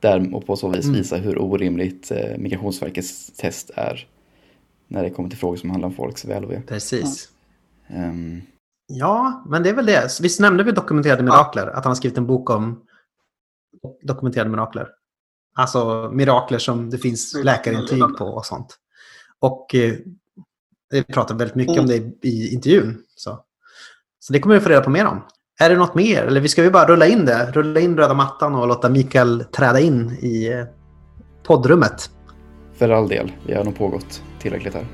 där, 0.00 0.34
och 0.34 0.46
på 0.46 0.56
så 0.56 0.68
vis 0.68 0.84
Mm. 0.84 0.96
visa 0.96 1.16
hur 1.16 1.38
orimligt 1.42 2.10
eh, 2.10 2.38
Migrationsverkets 2.38 3.32
test 3.36 3.70
är 3.74 4.06
när 4.88 5.02
det 5.02 5.10
kommer 5.10 5.28
till 5.28 5.38
frågor 5.38 5.56
som 5.56 5.70
handlar 5.70 5.88
om 5.88 5.94
folks 5.94 6.24
väl 6.24 6.44
och 6.44 6.50
ve. 6.50 6.60
Precis. 6.60 7.28
Ehm, 7.88 8.42
Ja, 8.86 9.44
men 9.48 9.62
det 9.62 9.68
är 9.68 9.74
väl 9.74 9.86
det. 9.86 10.20
Visst 10.22 10.40
nämnde 10.40 10.64
vi 10.64 10.72
dokumenterade 10.72 11.22
mirakler? 11.22 11.66
Att 11.66 11.84
han 11.84 11.90
har 11.90 11.94
skrivit 11.94 12.18
en 12.18 12.26
bok 12.26 12.50
om 12.50 12.82
dokumenterade 14.02 14.50
mirakler. 14.50 14.88
Alltså 15.56 16.10
mirakler 16.14 16.58
som 16.58 16.90
det 16.90 16.98
finns 16.98 17.34
Mm. 17.34 17.44
läkarintyg 17.46 18.02
på 18.18 18.24
och 18.24 18.46
sånt. 18.46 18.78
Och 19.38 19.74
eh, 19.74 19.94
vi 20.90 21.02
pratar 21.04 21.34
väldigt 21.34 21.54
mycket 21.54 21.78
om 21.80 21.86
det 21.86 22.26
i 22.26 22.54
intervjun. 22.54 23.02
Så. 23.16 23.44
så 24.18 24.32
det 24.32 24.38
kommer 24.40 24.54
vi 24.54 24.60
få 24.60 24.68
reda 24.68 24.80
på 24.80 24.90
mer 24.90 25.06
om. 25.06 25.22
Är 25.60 25.70
det 25.70 25.76
något 25.76 25.94
mer? 25.94 26.22
Eller 26.22 26.40
vi 26.40 26.48
ska 26.48 26.62
vi 26.62 26.70
bara 26.70 26.86
rulla 26.88 27.06
in 27.06 27.24
det? 27.24 27.50
Rulla 27.52 27.80
in 27.80 27.96
röda 27.96 28.14
mattan 28.14 28.54
och 28.54 28.68
låta 28.68 28.88
Mikael 28.90 29.44
träda 29.44 29.80
in 29.80 30.10
i 30.10 30.52
eh, 30.52 30.64
poddrummet. 31.46 32.10
För 32.76 32.88
all 32.88 33.08
del, 33.08 33.32
vi 33.46 33.54
har 33.54 33.64
nog 33.64 33.76
pågått 33.76 34.22
tillräckligt 34.38 34.74
här. 34.74 34.86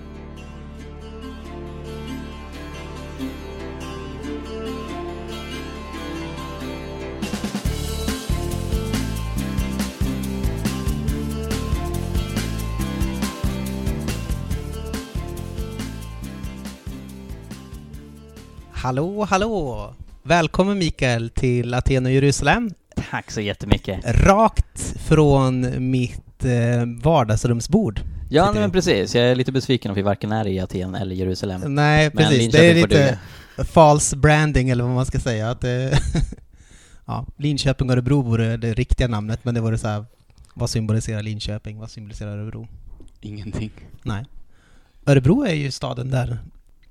Hallå, 18.72 19.24
hallå! 19.30 19.94
Välkommen 20.22 20.78
Mikael 20.78 21.30
till 21.30 21.74
Aten 21.74 22.06
och 22.06 22.12
Jerusalem. 22.12 22.70
Tack 23.10 23.30
så 23.30 23.40
jättemycket. 23.40 24.00
Rakt 24.04 24.96
från 25.08 25.90
mitt 25.90 26.29
eh, 26.44 26.84
vardagsrumsbord. 27.02 28.00
Ja, 28.30 28.50
nej, 28.52 28.60
men 28.60 28.70
precis. 28.70 29.14
Jag 29.14 29.24
är 29.24 29.34
lite 29.34 29.52
besviken 29.52 29.90
om 29.90 29.94
vi 29.94 30.02
varken 30.02 30.32
är 30.32 30.46
i 30.46 30.60
Aten 30.60 30.94
eller 30.94 31.14
Jerusalem. 31.14 31.74
Nej, 31.74 32.10
Men 32.14 32.24
precis. 32.24 32.52
Det 32.52 32.58
är 32.66 32.74
Linköping 32.74 32.98
lite 32.98 33.18
false 33.64 34.16
branding 34.16 34.70
eller 34.70 34.84
vad 34.84 34.94
man 34.94 35.06
ska 35.06 35.18
säga. 35.18 35.50
Att, 35.50 35.60
det- 35.60 35.98
ja, 37.06 37.26
Linköping 37.36 37.88
och 37.88 37.92
Örebro 37.92 38.22
vore 38.22 38.56
det 38.56 38.74
riktiga 38.74 39.08
namnet, 39.08 39.44
men 39.44 39.54
det 39.54 39.60
vore 39.60 39.78
så 39.78 39.88
här, 39.88 40.04
vad 40.54 40.70
symboliserar 40.70 41.22
Linköping? 41.22 41.78
Vad 41.78 41.90
symboliserar 41.90 42.38
Örebro? 42.38 42.68
Ingenting. 43.20 43.70
Nej. 44.02 44.24
Örebro 45.06 45.44
är 45.44 45.54
ju 45.54 45.70
staden 45.70 46.10
där. 46.10 46.38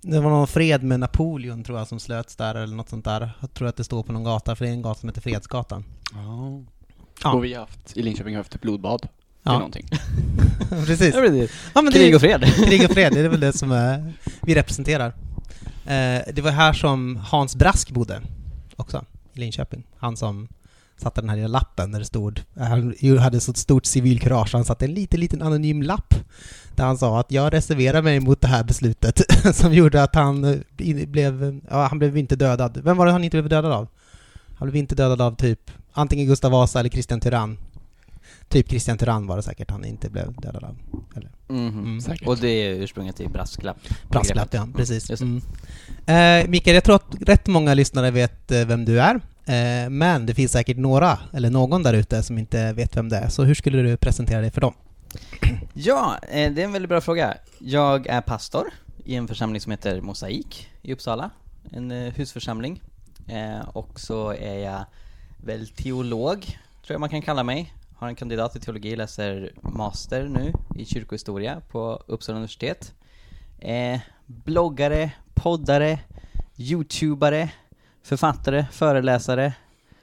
Det 0.02 0.20
var 0.20 0.30
någon 0.30 0.48
fred 0.48 0.84
med 0.84 1.00
Napoleon 1.00 1.64
tror 1.64 1.78
jag 1.78 1.88
som 1.88 2.00
slöts 2.00 2.36
där 2.36 2.56
eller 2.56 2.76
något 2.76 2.90
sånt 2.90 3.06
där. 3.06 3.32
Jag 3.40 3.54
tror 3.54 3.68
att 3.68 3.76
det 3.76 3.84
står 3.84 4.04
på 4.04 4.12
någon 4.12 4.24
gata, 4.24 4.56
för 4.56 4.66
det 4.66 4.72
är 4.72 4.74
en 4.74 4.82
gata 4.82 5.00
som 5.00 5.10
heter 5.10 5.22
Fredsgatan. 5.22 5.84
Ja. 6.14 6.64
Ja. 7.24 7.34
Och 7.34 7.44
vi 7.46 7.54
har 7.54 7.60
haft, 7.62 7.98
i 7.98 8.02
Linköping 8.02 8.34
har 8.34 8.38
vi 8.38 8.44
haft 8.44 8.56
ett 8.56 8.62
blodbad. 8.62 9.08
Ja. 9.44 9.54
någonting. 9.54 9.88
Precis. 10.86 11.16
Ja, 11.16 11.22
precis. 11.22 11.52
Ja, 11.76 11.82
men 11.82 11.94
Krig 11.94 12.16
och 12.16 12.22
fred. 12.22 12.46
krig 12.66 12.86
och 12.86 12.92
fred, 12.92 13.14
det 13.14 13.20
är 13.20 13.30
väl 13.30 13.40
det 13.40 13.54
som 13.54 13.72
är, 13.72 14.14
vi 14.42 14.56
representerar. 14.56 15.08
Eh, 15.86 16.22
det 16.34 16.42
var 16.42 16.52
här 16.52 16.74
som 16.74 17.16
Hans 17.16 17.56
Brask 17.56 17.92
bodde 17.92 18.22
också, 18.76 19.06
i 19.34 19.40
Linköping. 19.40 19.84
Han 19.98 20.18
som 20.18 20.48
satte 20.98 21.22
den 21.22 21.30
här 21.30 21.36
lilla 21.36 21.48
lappen 21.48 21.92
där 21.92 22.00
det 22.00 22.06
stod, 22.06 22.42
han 22.58 22.96
hade 23.20 23.40
så 23.40 23.54
stort 23.54 23.86
civilkurage, 23.86 24.54
han 24.54 24.66
satte 24.66 24.86
en 24.86 24.94
liten, 24.94 25.20
liten 25.20 25.42
anonym 25.42 25.84
lapp 25.84 26.14
där 26.76 26.86
han 26.86 26.98
sa 26.98 27.20
att 27.20 27.32
jag 27.32 27.54
reserverar 27.54 28.02
mig 28.02 28.20
mot 28.20 28.42
det 28.42 28.48
här 28.48 28.64
beslutet 28.64 29.22
som 29.56 29.74
gjorde 29.74 30.04
att 30.04 30.16
han 30.16 30.44
eh, 30.44 31.08
blev, 31.08 31.60
ja, 31.70 31.88
han 31.88 32.00
blev 32.00 32.18
inte 32.18 32.36
dödad. 32.36 32.82
Vem 32.84 32.98
var 32.98 33.06
det 33.06 33.12
han 33.12 33.24
inte 33.24 33.38
blev 33.38 33.50
dödad 33.50 33.72
av? 33.72 33.88
Han 34.56 34.70
blev 34.70 34.76
inte 34.76 34.96
dödad 34.96 35.22
av 35.22 35.36
typ 35.36 35.72
antingen 35.94 36.28
Gustav 36.28 36.52
Vasa 36.52 36.80
eller 36.80 36.90
Kristian 36.90 37.20
Tyrann. 37.20 37.58
Typ 38.50 38.70
Kristian 38.70 38.98
Tyrann 38.98 39.28
var 39.28 39.38
det 39.38 39.44
säkert 39.44 39.72
han 39.72 39.86
inte 39.86 40.10
blev 40.10 40.34
dödad 40.34 40.64
av. 40.64 40.78
Eller? 41.16 41.32
Mhm. 41.48 41.68
Mm. 41.68 42.02
Säkert. 42.02 42.28
Och 42.28 42.38
det 42.38 42.48
är 42.48 42.74
ursprunget 42.74 43.16
till 43.16 43.30
brasklapp. 43.30 43.78
Brasklapp, 44.08 44.54
ja. 44.54 44.68
Precis. 44.76 45.22
Mm. 45.22 45.42
Eh, 46.06 46.50
Mikael, 46.50 46.76
jag 46.76 46.84
tror 46.84 46.96
att 46.96 47.16
rätt 47.22 47.48
många 47.48 47.74
lyssnare 47.74 48.12
vet 48.12 48.52
eh, 48.52 48.66
vem 48.66 48.86
du 48.86 49.02
är. 49.02 49.16
Eh, 49.46 49.90
men 49.90 50.26
det 50.26 50.34
finns 50.34 50.52
säkert 50.52 50.78
några, 50.78 51.18
eller 51.34 51.50
någon 51.50 51.84
där 51.84 51.94
ute 51.94 52.24
som 52.24 52.38
inte 52.38 52.74
vet 52.74 52.98
vem 52.98 53.10
det 53.10 53.18
är. 53.18 53.30
Så 53.30 53.44
hur 53.44 53.56
skulle 53.56 53.82
du 53.82 53.98
presentera 53.98 54.42
dig 54.42 54.52
för 54.52 54.62
dem? 54.62 54.74
Ja, 55.74 56.18
eh, 56.22 56.52
det 56.52 56.62
är 56.62 56.66
en 56.66 56.72
väldigt 56.72 56.90
bra 56.90 57.02
fråga. 57.02 57.38
Jag 57.60 58.08
är 58.08 58.22
pastor 58.22 58.68
i 59.06 59.16
en 59.16 59.28
församling 59.28 59.62
som 59.62 59.72
heter 59.72 60.02
Mosaik 60.02 60.68
i 60.82 60.94
Uppsala. 60.94 61.30
En 61.72 61.92
husförsamling. 61.92 62.82
Och 63.74 64.00
så 64.00 64.30
är 64.34 64.58
jag 64.58 64.86
väl 65.38 65.68
teolog, 65.68 66.46
tror 66.46 66.94
jag 66.94 67.00
man 67.00 67.10
kan 67.10 67.22
kalla 67.22 67.44
mig. 67.44 67.74
Har 68.00 68.08
en 68.08 68.16
kandidat 68.16 68.56
i 68.56 68.60
teologi, 68.60 68.96
läser 68.96 69.52
master 69.62 70.28
nu 70.28 70.54
i 70.76 70.86
kyrkohistoria 70.86 71.62
på 71.70 72.04
Uppsala 72.08 72.36
universitet. 72.38 72.94
Eh, 73.60 74.00
bloggare, 74.26 75.12
poddare, 75.34 76.00
youtubare, 76.58 77.50
författare, 78.04 78.66
föreläsare, 78.72 79.54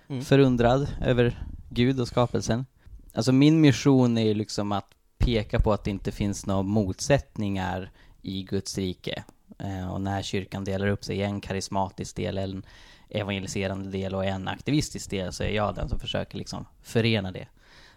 Mm. 0.09 0.25
förundrad 0.25 0.89
över 1.03 1.43
Gud 1.71 2.01
och 2.01 2.09
skapelsen. 2.09 2.67
Alltså 3.15 3.33
min 3.33 3.61
mission 3.61 4.19
är 4.19 4.23
ju 4.25 4.35
liksom 4.35 4.73
att 4.73 4.87
peka 5.19 5.61
på 5.61 5.73
att 5.73 5.85
det 5.85 5.91
inte 5.91 6.13
finns 6.13 6.47
några 6.47 6.63
motsättningar 6.63 7.91
i 8.23 8.43
Guds 8.43 8.79
rike. 8.79 9.25
Eh, 9.59 9.93
och 9.93 10.01
när 10.01 10.23
kyrkan 10.23 10.65
delar 10.65 10.87
upp 10.87 11.05
sig 11.05 11.17
i 11.17 11.23
en 11.23 11.41
karismatisk 11.41 12.17
del, 12.17 12.39
en 12.39 12.63
evangeliserande 13.09 13.91
del 13.91 14.15
och 14.15 14.25
en 14.25 14.49
aktivistisk 14.49 15.11
del 15.11 15.33
så 15.33 15.43
är 15.43 15.51
jag 15.51 15.75
den 15.75 15.89
som 15.89 15.99
försöker 15.99 16.39
liksom 16.39 16.67
förena 16.83 17.33
det. 17.33 17.49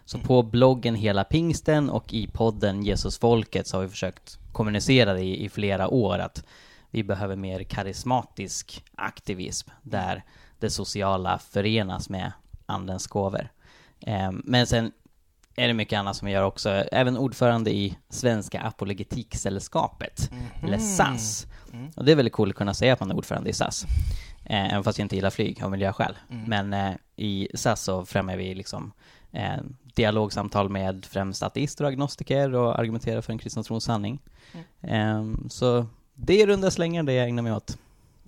Så 0.04 0.18
på 0.18 0.42
bloggen 0.42 0.94
Hela 0.94 1.24
Pingsten 1.24 1.90
och 1.90 2.14
i 2.14 2.26
podden 2.26 2.82
Jesusfolket 2.82 3.66
så 3.66 3.76
har 3.76 3.82
vi 3.82 3.88
försökt 3.88 4.38
kommunicera 4.52 5.12
det 5.12 5.22
i, 5.22 5.44
i 5.44 5.48
flera 5.48 5.88
år 5.88 6.18
att 6.18 6.44
vi 6.90 7.04
behöver 7.04 7.36
mer 7.36 7.62
karismatisk 7.62 8.84
aktivism 8.94 9.70
där 9.82 10.24
det 10.58 10.70
sociala 10.70 11.38
förenas 11.38 12.08
med 12.08 12.32
andens 12.66 13.06
gåvor. 13.06 13.48
Eh, 14.00 14.30
men 14.32 14.66
sen 14.66 14.92
är 15.56 15.68
det 15.68 15.74
mycket 15.74 15.98
annat 15.98 16.16
som 16.16 16.28
jag 16.28 16.34
gör 16.34 16.46
också. 16.46 16.70
Även 16.70 17.16
ordförande 17.16 17.70
i 17.70 17.96
Svenska 18.08 18.60
Apologetiksällskapet, 18.60 20.30
eller 20.62 20.78
SAS. 20.78 21.46
Mm. 21.72 21.90
Och 21.96 22.04
det 22.04 22.12
är 22.12 22.16
väldigt 22.16 22.34
coolt 22.34 22.50
att 22.50 22.56
kunna 22.56 22.74
säga 22.74 22.92
att 22.92 23.00
man 23.00 23.10
är 23.10 23.16
ordförande 23.16 23.50
i 23.50 23.52
SAS. 23.52 23.84
Eh, 24.44 24.72
även 24.72 24.84
fast 24.84 24.98
jag 24.98 25.04
inte 25.04 25.16
gillar 25.16 25.30
flyg 25.30 25.62
av 25.62 25.70
miljöskäl. 25.70 26.18
Mm. 26.30 26.44
Men 26.44 26.72
eh, 26.72 26.96
i 27.16 27.48
SAS 27.54 27.82
så 27.82 28.06
främjar 28.06 28.36
vi 28.36 28.54
liksom 28.54 28.92
eh, 29.32 29.56
dialogsamtal 29.94 30.68
med 30.68 31.06
främst 31.06 31.42
ateister 31.42 31.84
och 31.84 31.90
agnostiker 31.90 32.54
och 32.54 32.78
argumenterar 32.78 33.20
för 33.20 33.32
en 33.32 33.38
kristen 33.38 33.62
trons 33.62 33.84
sanning. 33.84 34.18
Mm. 34.82 35.34
Eh, 35.42 35.48
så 35.48 35.86
det 36.14 36.42
är 36.42 36.46
runda 36.46 36.70
slängar 36.70 37.02
det 37.02 37.12
jag 37.12 37.28
ägnar 37.28 37.42
mig 37.42 37.52
åt. 37.52 37.78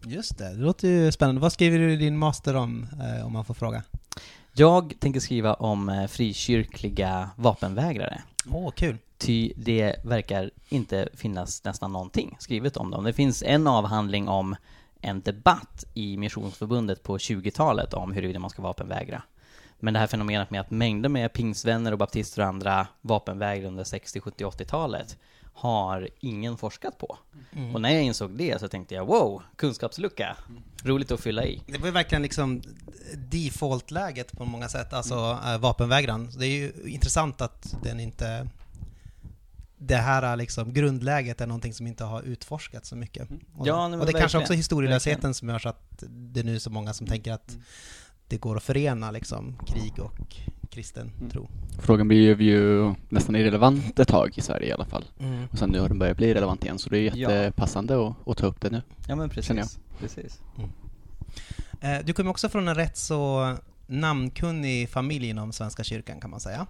Just 0.04 0.38
det, 0.38 0.54
det 0.54 0.62
låter 0.62 0.88
ju 0.88 1.12
spännande. 1.12 1.40
Vad 1.40 1.52
skriver 1.52 1.78
du 1.78 1.96
din 1.96 2.18
master 2.18 2.56
om, 2.56 2.86
eh, 3.00 3.26
om 3.26 3.32
man 3.32 3.44
får 3.44 3.54
fråga? 3.54 3.82
Jag 4.54 4.94
tänker 5.00 5.20
skriva 5.20 5.54
om 5.54 5.88
eh, 5.88 6.06
frikyrkliga 6.06 7.30
vapenvägrare. 7.36 8.22
Åh, 8.50 8.70
kul. 8.70 8.98
Ty 9.18 9.52
det 9.56 9.96
verkar 10.04 10.50
inte 10.68 11.08
finnas 11.14 11.64
nästan 11.64 11.92
någonting 11.92 12.36
skrivet 12.40 12.76
om 12.76 12.90
dem. 12.90 13.04
Det 13.04 13.12
finns 13.12 13.42
en 13.42 13.66
avhandling 13.66 14.28
om 14.28 14.56
en 15.00 15.20
debatt 15.20 15.84
i 15.94 16.16
Missionsförbundet 16.16 17.02
på 17.02 17.18
20-talet 17.18 17.94
om 17.94 18.12
huruvida 18.12 18.38
man 18.38 18.50
ska 18.50 18.62
vapenvägra. 18.62 19.22
Men 19.84 19.94
det 19.94 20.00
här 20.00 20.06
fenomenet 20.06 20.50
med 20.50 20.60
att 20.60 20.70
mängder 20.70 21.08
med 21.08 21.32
pingsvänner 21.32 21.92
och 21.92 21.98
baptister 21.98 22.42
och 22.42 22.48
andra 22.48 22.86
vapenvägrade 23.00 23.68
under 23.68 23.84
60, 23.84 24.20
70, 24.20 24.44
80-talet 24.44 25.18
har 25.54 26.08
ingen 26.20 26.56
forskat 26.56 26.98
på. 26.98 27.18
Mm. 27.52 27.74
Och 27.74 27.80
när 27.80 27.90
jag 27.90 28.02
insåg 28.02 28.30
det 28.30 28.60
så 28.60 28.68
tänkte 28.68 28.94
jag 28.94 29.06
wow, 29.06 29.42
kunskapslucka. 29.56 30.36
Roligt 30.82 31.10
att 31.10 31.20
fylla 31.20 31.44
i. 31.44 31.62
Det 31.66 31.78
var 31.78 31.86
ju 31.86 31.92
verkligen 31.92 32.22
liksom 32.22 32.62
default-läget 33.14 34.32
på 34.32 34.44
många 34.44 34.68
sätt, 34.68 34.92
alltså 34.92 35.38
äh, 35.46 35.58
vapenvägran. 35.58 36.30
Det 36.38 36.46
är 36.46 36.50
ju 36.50 36.72
intressant 36.86 37.40
att 37.40 37.76
den 37.82 38.00
inte... 38.00 38.48
Det 39.78 39.96
här 39.96 40.22
är 40.22 40.36
liksom, 40.36 40.72
grundläget 40.72 41.40
är 41.40 41.46
någonting 41.46 41.74
som 41.74 41.86
inte 41.86 42.04
har 42.04 42.22
utforskats 42.22 42.88
så 42.88 42.96
mycket. 42.96 43.28
Och, 43.56 43.66
Ja, 43.66 43.84
och 43.84 43.90
det 43.90 43.96
är 43.96 43.98
kanske 43.98 44.12
verkligen. 44.22 44.42
också 44.42 44.52
historielösheten 44.52 45.14
Verkligen. 45.14 45.34
som 45.34 45.48
gör 45.48 45.58
så 45.58 45.68
att 45.68 46.04
det 46.08 46.40
är 46.40 46.44
nu 46.44 46.60
så 46.60 46.70
många 46.70 46.92
som 46.92 47.06
tänker 47.06 47.32
att 47.32 47.56
det 48.32 48.38
går 48.38 48.56
att 48.56 48.62
förena 48.62 49.10
liksom 49.10 49.56
krig 49.66 49.92
och 49.98 50.36
kristen 50.70 51.10
Mm. 51.18 51.30
tro. 51.30 51.48
Frågan 51.78 52.08
blev 52.08 52.40
ju 52.42 52.94
nästan 53.08 53.36
irrelevant 53.36 53.98
ett 53.98 54.08
tag 54.08 54.32
i 54.38 54.40
Sverige 54.40 54.68
i 54.68 54.72
alla 54.72 54.84
fall. 54.84 55.04
Och 55.52 55.58
sen 55.58 55.70
nu 55.70 55.80
har 55.80 55.88
den 55.88 55.98
börjat 55.98 56.16
bli 56.16 56.34
relevant 56.34 56.64
igen 56.64 56.78
så 56.78 56.90
det 56.90 56.98
är 56.98 57.02
Ja. 57.16 57.32
jättepassande 57.32 58.06
att, 58.06 58.14
att 58.28 58.36
ta 58.36 58.46
upp 58.46 58.60
det 58.60 58.70
nu. 58.70 58.82
Ja 59.08 59.16
men 59.16 59.28
precis. 59.30 59.78
precis. 60.00 60.40
Eh, 61.80 61.98
Du 62.04 62.12
kommer 62.12 62.30
också 62.30 62.48
från 62.48 62.68
en 62.68 62.74
rätt 62.74 62.96
så 62.96 63.54
namnkunnig 63.86 64.88
familj 64.88 65.28
inom 65.28 65.52
Svenska 65.52 65.84
kyrkan 65.84 66.20
kan 66.20 66.30
man 66.30 66.40
säga. 66.40 66.66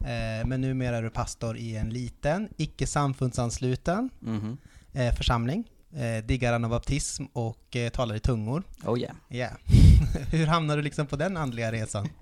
Eh, 0.00 0.46
Men 0.46 0.60
numera 0.60 0.96
är 0.96 1.02
du 1.02 1.10
pastor 1.10 1.56
i 1.56 1.76
en 1.76 1.90
liten, 1.90 2.48
icke 2.56 2.86
samfundsansluten 2.86 4.10
Mhm. 4.20 4.56
eh, 4.92 5.14
församling. 5.14 5.64
Eh, 5.96 6.24
diggar 6.26 6.52
anabaptism 6.52 7.24
och 7.32 7.76
eh, 7.76 7.90
talar 7.90 8.14
i 8.14 8.20
tungor. 8.20 8.62
Oh 8.86 8.98
yeah. 9.00 9.14
Yeah. 9.30 9.52
Hur 10.30 10.46
hamnade 10.46 10.78
du 10.78 10.84
liksom 10.84 11.06
på 11.06 11.16
den 11.16 11.36
andliga 11.36 11.72
resan? 11.72 12.08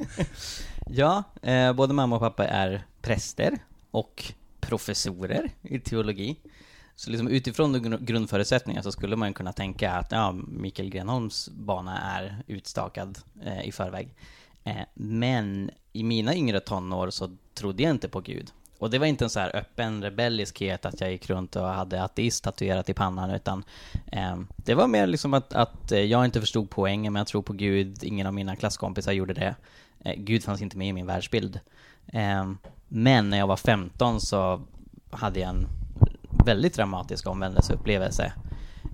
Ja, 0.87 1.23
eh, 1.43 1.73
både 1.73 1.95
mamma 1.95 2.17
och 2.17 2.23
pappa 2.23 2.47
är 2.47 2.87
präster 3.03 3.59
och 3.91 4.33
professorer 4.61 5.51
i 5.63 5.79
teologi. 5.81 6.37
Så 6.97 7.11
liksom 7.11 7.29
utifrån 7.29 7.73
grundförutsättningar 7.73 8.07
grundförutsättningarna 8.07 8.83
så 8.83 8.93
skulle 8.93 9.17
man 9.17 9.35
kunna 9.35 9.53
tänka 9.53 9.93
att 9.93 10.13
ja, 10.13 10.33
Mikael 10.33 10.91
Grenholms 10.91 11.49
bana 11.49 11.99
är 11.99 12.43
utstakad 12.47 13.19
eh, 13.45 13.69
i 13.69 13.73
förväg. 13.73 14.15
Eh, 14.65 14.83
men 14.95 15.71
i 15.93 16.03
mina 16.03 16.35
yngre 16.35 16.61
tonår 16.61 17.11
så 17.11 17.37
trodde 17.55 17.83
jag 17.83 17.91
inte 17.91 18.09
på 18.09 18.21
Gud. 18.21 18.53
Och 18.83 18.91
det 18.91 18.99
var 18.99 19.07
inte 19.07 19.25
en 19.25 19.31
så 19.31 19.41
här 19.41 19.57
öppen 19.57 20.03
rebelliskhet 20.03 20.87
att 20.87 21.01
jag 21.01 21.13
gick 21.13 21.31
runt 21.31 21.57
och 21.57 21.67
hade 21.67 22.03
ateist 22.03 22.45
tatuerat 22.45 22.89
i 22.89 22.95
pannan 22.95 23.31
utan 23.31 23.65
eh, 24.07 24.37
det 24.57 24.75
var 24.75 24.87
mer 24.87 25.07
liksom 25.07 25.35
att, 25.35 25.53
att 25.53 25.93
eh, 25.93 26.01
jag 26.01 26.25
inte 26.25 26.41
förstod 26.41 26.71
poängen 26.71 27.13
med 27.13 27.23
att 27.23 27.29
tro 27.29 27.43
på 27.43 27.53
Gud, 27.53 28.05
ingen 28.05 28.27
av 28.27 28.35
mina 28.35 28.57
klasskompisar 28.57 29.13
gjorde 29.13 29.35
det. 29.35 29.55
Eh, 30.05 30.15
Gud 30.17 30.45
fanns 30.45 30.63
inte 30.63 30.79
med 30.79 30.89
i 30.89 30.93
min 30.93 31.07
världsbild. 31.07 31.61
Eh, 32.07 32.53
men 32.89 33.31
när 33.31 33.39
jag 33.39 33.47
var 33.47 33.57
15 33.57 34.21
så 34.21 34.63
hade 35.11 35.41
jag 35.41 35.49
en 35.49 35.67
väldigt 36.45 36.75
dramatisk 36.75 37.27
omvändelseupplevelse. 37.27 38.33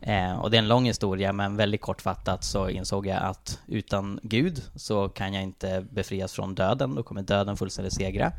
Eh, 0.02 0.38
och 0.38 0.50
det 0.50 0.56
är 0.56 0.58
en 0.58 0.68
lång 0.68 0.84
historia, 0.84 1.32
men 1.32 1.56
väldigt 1.56 1.80
kortfattat 1.80 2.44
så 2.44 2.68
insåg 2.68 3.06
jag 3.06 3.22
att 3.22 3.60
utan 3.66 4.20
Gud 4.22 4.62
så 4.76 5.08
kan 5.08 5.34
jag 5.34 5.42
inte 5.42 5.86
befrias 5.90 6.32
från 6.32 6.54
döden, 6.54 6.94
då 6.94 7.02
kommer 7.02 7.22
döden 7.22 7.56
fullständigt 7.56 7.94
segra. 7.94 8.32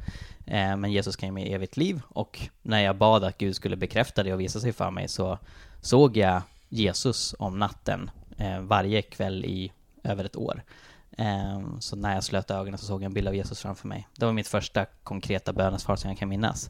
Eh, 0.45 0.75
men 0.75 0.91
Jesus 0.91 1.15
kan 1.15 1.27
ge 1.27 1.33
mig 1.33 1.53
evigt 1.53 1.77
liv 1.77 2.01
och 2.07 2.39
när 2.61 2.79
jag 2.79 2.97
bad 2.97 3.23
att 3.23 3.37
Gud 3.37 3.55
skulle 3.55 3.75
bekräfta 3.75 4.23
det 4.23 4.33
och 4.33 4.39
visa 4.39 4.59
sig 4.59 4.73
för 4.73 4.91
mig 4.91 5.07
så 5.07 5.37
såg 5.81 6.17
jag 6.17 6.41
Jesus 6.69 7.35
om 7.39 7.59
natten 7.59 8.11
eh, 8.37 8.59
varje 8.59 9.01
kväll 9.01 9.45
i 9.45 9.71
över 10.03 10.23
ett 10.25 10.35
år. 10.35 10.63
Eh, 11.17 11.59
Så 11.79 11.95
när 11.95 12.13
jag 12.13 12.23
slöt 12.23 12.51
ögonen 12.51 12.77
så 12.77 12.85
såg 12.85 13.01
jag 13.01 13.05
en 13.05 13.13
bild 13.13 13.27
av 13.27 13.35
Jesus 13.35 13.59
framför 13.61 13.87
mig. 13.87 14.07
Det 14.17 14.25
var 14.25 14.33
mitt 14.33 14.47
första 14.47 14.85
konkreta 14.85 15.53
bönesvar 15.53 15.95
som 15.95 16.09
jag 16.09 16.19
kan 16.19 16.29
minnas. 16.29 16.69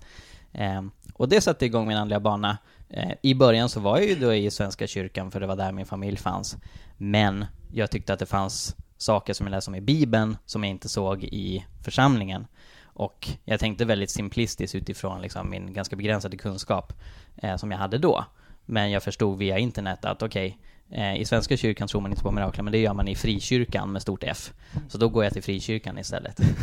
Eh, 0.54 0.82
Och 1.14 1.30
det 1.30 1.42
satte 1.42 1.66
igång 1.66 1.88
min 1.88 1.98
andliga 1.98 2.20
bana. 2.20 2.58
Eh, 2.90 3.12
I 3.22 3.36
början 3.36 3.70
så 3.70 3.80
var 3.80 3.98
jag 3.98 4.08
ju 4.08 4.16
då 4.16 4.34
i 4.34 4.52
Svenska 4.52 4.88
kyrkan 4.88 5.32
för 5.32 5.40
det 5.40 5.48
var 5.48 5.56
där 5.56 5.72
min 5.72 5.86
familj 5.86 6.18
fanns. 6.18 6.58
Men 6.98 7.46
jag 7.72 7.92
tyckte 7.92 8.14
att 8.14 8.20
det 8.20 8.26
fanns 8.26 8.76
saker 8.98 9.34
som 9.34 9.48
jag 9.48 9.52
läste 9.52 9.72
om 9.72 9.76
i 9.76 9.82
Bibeln 9.82 10.38
som 10.46 10.64
jag 10.64 10.70
inte 10.70 10.90
såg 10.90 11.24
i 11.24 11.66
församlingen. 11.84 12.48
Och 12.84 13.30
jag 13.46 13.60
tänkte 13.60 13.86
väldigt 13.86 14.12
simplistiskt 14.12 14.76
utifrån 14.76 15.22
liksom 15.22 15.50
min 15.50 15.74
ganska 15.74 15.96
begränsade 15.96 16.38
kunskap 16.38 16.94
eh, 17.38 17.56
som 17.56 17.72
jag 17.72 17.78
hade 17.78 17.98
då. 17.98 18.26
Men 18.66 18.92
jag 18.92 19.04
förstod 19.04 19.38
via 19.38 19.58
internet 19.58 20.06
att 20.06 20.24
okej, 20.24 20.58
eh, 20.92 21.16
i 21.16 21.26
Svenska 21.26 21.58
kyrkan 21.58 21.88
tror 21.88 22.02
man 22.02 22.12
inte 22.12 22.24
på 22.24 22.32
mirakler, 22.32 22.64
men 22.64 22.72
det 22.72 22.80
gör 22.80 22.94
man 22.94 23.08
i 23.08 23.16
frikyrkan 23.16 23.92
med 23.92 24.02
stort 24.02 24.24
F. 24.24 24.54
Så 24.90 24.98
då 24.98 25.10
går 25.10 25.24
jag 25.24 25.34
till 25.34 25.44
frikyrkan 25.44 25.98
istället. 25.98 26.40
Mm. 26.40 26.54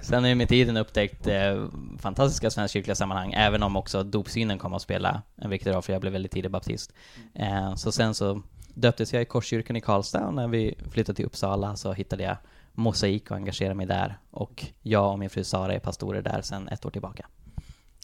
Sen 0.00 0.22
har 0.22 0.28
jag 0.28 0.38
med 0.38 0.48
tiden 0.48 0.76
upptäckt 0.76 1.26
eh, 1.26 1.68
fantastiska 1.98 2.50
svenskkyrkliga 2.50 2.94
sammanhang, 2.94 3.32
även 3.32 3.62
om 3.62 3.76
också 3.76 4.02
dopsynen 4.02 4.58
kom 4.58 4.74
att 4.74 4.82
spela 4.82 5.22
en 5.36 5.50
viktig 5.50 5.70
roll, 5.70 5.82
för 5.82 5.92
jag 5.92 6.00
blev 6.00 6.12
väldigt 6.12 6.32
tidig 6.32 6.50
baptist. 6.50 6.92
Eh, 7.34 7.74
så 7.74 7.92
sen 7.92 8.14
så 8.14 8.42
döptes 8.74 9.12
jag 9.12 9.22
i 9.22 9.24
Korskyrkan 9.24 9.76
i 9.76 9.80
Karlstad, 9.80 10.26
och 10.26 10.34
när 10.34 10.48
vi 10.48 10.74
flyttade 10.90 11.16
till 11.16 11.26
Uppsala 11.26 11.76
så 11.76 11.92
hittade 11.92 12.22
jag 12.22 12.36
mosaik 12.72 13.30
och 13.30 13.36
engagerade 13.36 13.74
mig 13.74 13.86
där. 13.86 14.18
Och 14.30 14.66
jag 14.82 15.12
och 15.12 15.18
min 15.18 15.30
fru 15.30 15.44
Sara 15.44 15.74
är 15.74 15.78
pastorer 15.78 16.22
där 16.22 16.42
sedan 16.42 16.68
ett 16.68 16.86
år 16.86 16.90
tillbaka. 16.90 17.26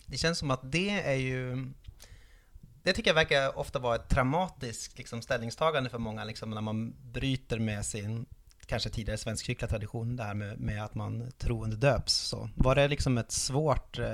Det 0.06 0.16
känns 0.16 0.38
som 0.38 0.50
att 0.50 0.72
det 0.72 0.90
är 0.90 1.16
ju... 1.16 1.66
Det 2.82 2.92
tycker 2.92 3.10
jag 3.10 3.14
verkar 3.14 3.58
ofta 3.58 3.78
vara 3.78 3.96
ett 3.96 4.08
traumatiskt 4.08 4.98
liksom, 4.98 5.22
ställningstagande 5.22 5.90
för 5.90 5.98
många, 5.98 6.24
liksom, 6.24 6.50
när 6.50 6.60
man 6.60 6.94
bryter 7.12 7.58
med 7.58 7.84
sin 7.84 8.26
kanske 8.70 8.90
tidigare 8.90 9.18
svenskkyrkliga 9.18 9.68
tradition 9.68 10.16
där 10.16 10.34
med, 10.34 10.60
med 10.60 10.84
att 10.84 10.94
man 10.94 11.32
troende 11.38 11.76
döps. 11.76 12.14
Så. 12.14 12.48
Var 12.54 12.74
det 12.74 12.88
liksom 12.88 13.18
ett 13.18 13.32
svårt 13.32 13.98
eh, 13.98 14.06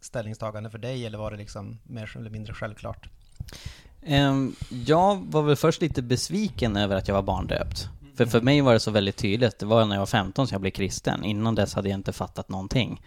ställningstagande 0.00 0.70
för 0.70 0.78
dig 0.78 1.06
eller 1.06 1.18
var 1.18 1.30
det 1.30 1.36
liksom 1.36 1.78
mer 1.84 2.16
eller 2.16 2.30
mindre 2.30 2.54
självklart? 2.54 3.08
Ehm, 4.02 4.54
jag 4.86 5.16
var 5.16 5.42
väl 5.42 5.56
först 5.56 5.80
lite 5.80 6.02
besviken 6.02 6.76
över 6.76 6.96
att 6.96 7.08
jag 7.08 7.14
var 7.14 7.22
barndöpt. 7.22 7.88
För 8.16 8.26
för 8.26 8.40
mig 8.40 8.60
var 8.60 8.72
det 8.72 8.80
så 8.80 8.90
väldigt 8.90 9.16
tydligt, 9.16 9.58
det 9.58 9.66
var 9.66 9.84
när 9.84 9.94
jag 9.94 10.00
var 10.00 10.06
15 10.06 10.46
som 10.46 10.54
jag 10.54 10.60
blev 10.60 10.70
kristen. 10.70 11.24
Innan 11.24 11.54
dess 11.54 11.74
hade 11.74 11.88
jag 11.88 11.98
inte 11.98 12.12
fattat 12.12 12.48
någonting. 12.48 13.02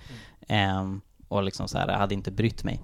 Ehm, 0.48 1.02
och 1.28 1.44
liksom 1.44 1.68
så 1.68 1.78
här, 1.78 1.88
jag 1.88 1.98
hade 1.98 2.14
inte 2.14 2.32
brytt 2.32 2.64
mig. 2.64 2.82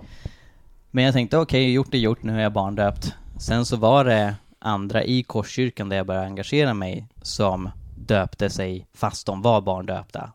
Men 0.92 1.04
jag 1.04 1.14
tänkte 1.14 1.38
okej, 1.38 1.72
gjort 1.72 1.94
är 1.94 1.98
gjort, 1.98 2.24
nu 2.24 2.38
är 2.38 2.44
jag 2.44 2.54
barndöpt. 2.54 3.14
Sen 3.40 3.66
så 3.66 3.76
var 3.76 4.06
det 4.06 4.36
andra 4.60 5.04
i 5.04 5.24
Korskyrkan 5.24 5.90
där 5.90 5.98
jag 5.98 6.06
började 6.06 6.28
engagera 6.28 6.74
mig 6.74 7.08
som 7.22 7.70
döpte 8.08 8.50
sig 8.50 8.88
fast 8.94 9.26
de 9.26 9.42
var 9.42 9.62
barndöpta. 9.62 10.32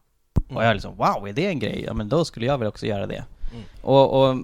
Och 0.54 0.64
jag 0.64 0.74
liksom, 0.74 0.96
wow, 0.96 1.28
är 1.28 1.32
det 1.32 1.46
en 1.46 1.58
grej? 1.58 1.84
Ja 1.86 1.94
men 1.94 2.08
då 2.08 2.24
skulle 2.24 2.46
jag 2.46 2.58
väl 2.58 2.68
också 2.68 2.86
göra 2.86 3.06
det. 3.06 3.24
Och, 3.82 4.22
och 4.30 4.36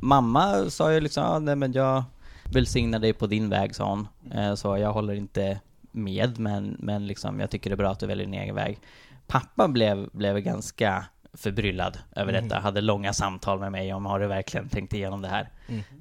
mamma 0.00 0.70
sa 0.70 0.92
ju 0.92 1.00
liksom, 1.00 1.24
ja, 1.24 1.38
nej 1.38 1.56
men 1.56 1.72
jag 1.72 2.04
välsignar 2.44 2.98
dig 2.98 3.12
på 3.12 3.26
din 3.26 3.48
väg 3.50 3.74
sa 3.74 3.88
hon. 3.88 4.08
Eh, 4.34 4.54
Så 4.54 4.78
jag 4.78 4.92
håller 4.92 5.14
inte 5.14 5.60
med, 5.92 6.38
men, 6.38 6.76
men 6.78 7.06
liksom, 7.06 7.40
jag 7.40 7.50
tycker 7.50 7.70
det 7.70 7.74
är 7.74 7.76
bra 7.76 7.90
att 7.90 7.98
du 8.00 8.06
väljer 8.06 8.26
din 8.26 8.34
egen 8.34 8.54
väg. 8.54 8.78
Pappa 9.26 9.68
blev, 9.68 10.08
blev 10.12 10.38
ganska 10.38 11.04
förbryllad 11.32 11.98
över 12.16 12.32
detta, 12.32 12.58
hade 12.60 12.80
långa 12.80 13.12
samtal 13.12 13.60
med 13.60 13.72
mig 13.72 13.94
om 13.94 14.06
har 14.06 14.20
du 14.20 14.26
verkligen 14.26 14.68
tänkt 14.68 14.94
igenom 14.94 15.22
det 15.22 15.28
här. 15.28 15.48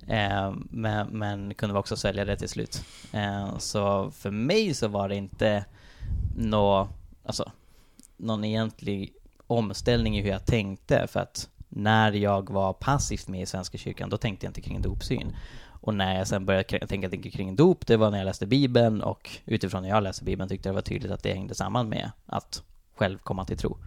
Eh, 0.07 0.53
men, 0.69 1.07
men 1.07 1.53
kunde 1.53 1.79
också 1.79 1.95
sälja 1.95 2.25
det 2.25 2.35
till 2.37 2.49
slut. 2.49 2.83
Eh, 3.13 3.57
så 3.57 4.11
för 4.11 4.31
mig 4.31 4.73
så 4.73 4.87
var 4.87 5.09
det 5.09 5.15
inte 5.15 5.65
nå, 6.35 6.87
alltså, 7.25 7.51
någon 8.17 8.43
egentlig 8.43 9.13
omställning 9.47 10.17
i 10.17 10.21
hur 10.21 10.29
jag 10.29 10.45
tänkte, 10.45 11.07
för 11.07 11.19
att 11.19 11.49
när 11.69 12.11
jag 12.11 12.49
var 12.49 12.73
passivt 12.73 13.27
med 13.27 13.41
i 13.41 13.45
Svenska 13.45 13.77
kyrkan, 13.77 14.09
då 14.09 14.17
tänkte 14.17 14.45
jag 14.45 14.49
inte 14.49 14.61
kring 14.61 14.81
dopsyn. 14.81 15.35
Och 15.83 15.93
när 15.93 16.17
jag 16.17 16.27
sen 16.27 16.45
började 16.45 16.87
tänka 16.87 17.09
tänka 17.09 17.29
kring 17.29 17.55
dop, 17.55 17.87
det 17.87 17.97
var 17.97 18.11
när 18.11 18.17
jag 18.17 18.25
läste 18.25 18.45
Bibeln 18.45 19.01
och 19.01 19.29
utifrån 19.45 19.81
när 19.81 19.89
jag 19.89 20.03
läste 20.03 20.23
Bibeln 20.23 20.49
tyckte 20.49 20.69
jag 20.69 20.73
det 20.73 20.75
var 20.75 20.81
tydligt 20.81 21.11
att 21.11 21.23
det 21.23 21.33
hängde 21.33 21.55
samman 21.55 21.89
med 21.89 22.11
att 22.25 22.63
själv 22.95 23.17
komma 23.17 23.45
till 23.45 23.57
tro. 23.57 23.77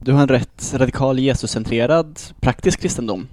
Du 0.00 0.12
har 0.12 0.22
en 0.22 0.28
rätt 0.28 0.74
radikal 0.74 1.18
Jesuscentrerad 1.18 2.20
praktisk 2.40 2.80
kristendom. 2.80 3.28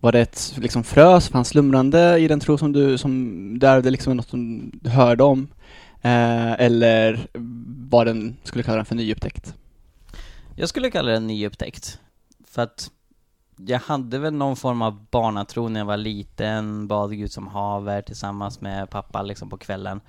Var 0.00 0.12
det 0.12 0.20
ett 0.20 0.54
liksom, 0.56 0.84
frö 0.84 1.20
som 1.20 1.32
fanns 1.32 1.48
slumrande 1.48 2.18
i 2.18 2.28
den 2.28 2.40
tro 2.40 2.58
som 2.58 2.72
du, 2.72 2.98
som 2.98 3.58
där 3.58 3.82
det 3.82 3.90
liksom 3.90 4.16
något 4.16 4.28
som 4.28 4.70
du 4.82 4.90
hörde 4.90 5.24
om? 5.24 5.48
Eh, 6.04 6.52
eller 6.52 7.26
vad 7.90 8.06
den, 8.06 8.36
skulle 8.42 8.64
kalla 8.64 8.76
den 8.76 8.84
för 8.84 8.94
nyupptäckt? 8.94 9.54
Jag 10.56 10.68
skulle 10.68 10.90
kalla 10.90 11.12
den 11.12 11.26
nyupptäckt. 11.26 12.00
För 12.46 12.62
att 12.62 12.90
jag 13.56 13.78
hade 13.78 14.18
väl 14.18 14.34
någon 14.34 14.56
form 14.56 14.82
av 14.82 15.06
barnatro 15.10 15.68
när 15.68 15.80
jag 15.80 15.84
var 15.86 15.96
liten, 15.96 16.88
bad 16.88 17.16
Gud 17.16 17.32
som 17.32 17.46
haver 17.46 18.02
tillsammans 18.02 18.60
med 18.60 18.90
pappa 18.90 19.22
liksom 19.22 19.50
på 19.50 19.58
kvällen. 19.58 20.00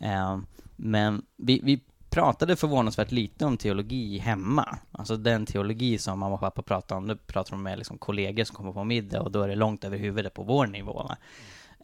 Eh, 0.00 0.38
men 0.76 1.22
vi, 1.36 1.60
vi 1.62 1.80
pratade 2.10 2.56
förvånansvärt 2.56 3.12
lite 3.12 3.44
om 3.44 3.56
teologi 3.56 4.18
hemma. 4.18 4.78
Alltså 4.92 5.16
den 5.16 5.46
teologi 5.46 5.98
som 5.98 6.18
mamma 6.18 6.34
och 6.34 6.40
pappa 6.40 6.62
pratade 6.62 6.98
om, 6.98 7.06
nu 7.06 7.16
pratar 7.16 7.50
de 7.50 7.62
med 7.62 7.78
liksom 7.78 7.98
kollegor 7.98 8.44
som 8.44 8.56
kommer 8.56 8.72
på 8.72 8.84
middag 8.84 9.22
och 9.22 9.30
då 9.30 9.42
är 9.42 9.48
det 9.48 9.54
långt 9.54 9.84
över 9.84 9.98
huvudet 9.98 10.34
på 10.34 10.42
vår 10.42 10.66
nivå. 10.66 10.92
Va? 10.92 11.16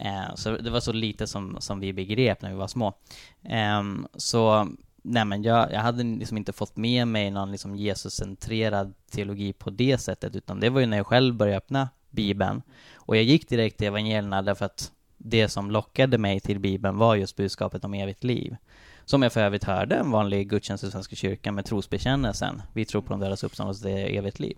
Eh, 0.00 0.34
så 0.34 0.56
det 0.56 0.70
var 0.70 0.80
så 0.80 0.92
lite 0.92 1.26
som, 1.26 1.56
som 1.60 1.80
vi 1.80 1.92
begrep 1.92 2.42
när 2.42 2.50
vi 2.50 2.56
var 2.56 2.68
små. 2.68 2.94
Eh, 3.42 3.82
så 4.16 4.68
nej 5.02 5.24
men 5.24 5.42
jag, 5.42 5.72
jag 5.72 5.80
hade 5.80 6.02
liksom 6.02 6.36
inte 6.36 6.52
fått 6.52 6.76
med 6.76 7.08
mig 7.08 7.30
någon 7.30 7.52
liksom 7.52 7.76
Jesuscentrerad 7.76 8.94
teologi 9.10 9.52
på 9.52 9.70
det 9.70 9.98
sättet, 9.98 10.36
utan 10.36 10.60
det 10.60 10.70
var 10.70 10.80
ju 10.80 10.86
när 10.86 10.96
jag 10.96 11.06
själv 11.06 11.34
började 11.34 11.56
öppna 11.56 11.88
Bibeln. 12.10 12.62
Och 12.94 13.16
jag 13.16 13.24
gick 13.24 13.48
direkt 13.48 13.78
till 13.78 13.86
evangelierna 13.86 14.42
därför 14.42 14.64
att 14.64 14.92
det 15.18 15.48
som 15.48 15.70
lockade 15.70 16.18
mig 16.18 16.40
till 16.40 16.58
Bibeln 16.58 16.96
var 16.96 17.14
just 17.14 17.36
budskapet 17.36 17.84
om 17.84 17.94
evigt 17.94 18.24
liv. 18.24 18.56
Som 19.04 19.22
jag 19.22 19.32
för 19.32 19.40
övrigt 19.40 19.64
hörde 19.64 19.94
en 19.94 20.10
vanlig 20.10 20.48
gudstjänst 20.48 20.84
i 20.84 20.90
Svenska 20.90 21.16
kyrkan 21.16 21.54
med 21.54 21.64
trosbekännelsen. 21.64 22.62
Vi 22.72 22.84
tror 22.84 23.02
på 23.02 23.12
de 23.12 23.20
dödas 23.20 23.44
uppståndelse, 23.44 23.88
det 23.88 23.92
är 23.92 24.18
evigt 24.18 24.40
liv. 24.40 24.56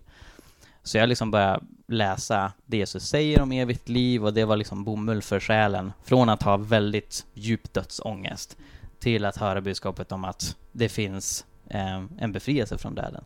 Så 0.83 0.97
jag 0.97 1.09
liksom 1.09 1.31
började 1.31 1.63
läsa 1.87 2.51
det 2.65 2.77
Jesus 2.77 3.07
säger 3.07 3.41
om 3.41 3.51
evigt 3.51 3.89
liv 3.89 4.25
och 4.25 4.33
det 4.33 4.45
var 4.45 4.57
liksom 4.57 4.83
bomull 4.83 5.21
för 5.21 5.39
själen. 5.39 5.93
Från 6.03 6.29
att 6.29 6.43
ha 6.43 6.57
väldigt 6.57 7.25
djup 7.33 7.73
dödsångest 7.73 8.57
till 8.99 9.25
att 9.25 9.37
höra 9.37 9.61
budskapet 9.61 10.11
om 10.11 10.25
att 10.25 10.55
det 10.71 10.89
finns 10.89 11.45
eh, 11.69 12.03
en 12.17 12.31
befrielse 12.31 12.77
från 12.77 12.95
döden. 12.95 13.23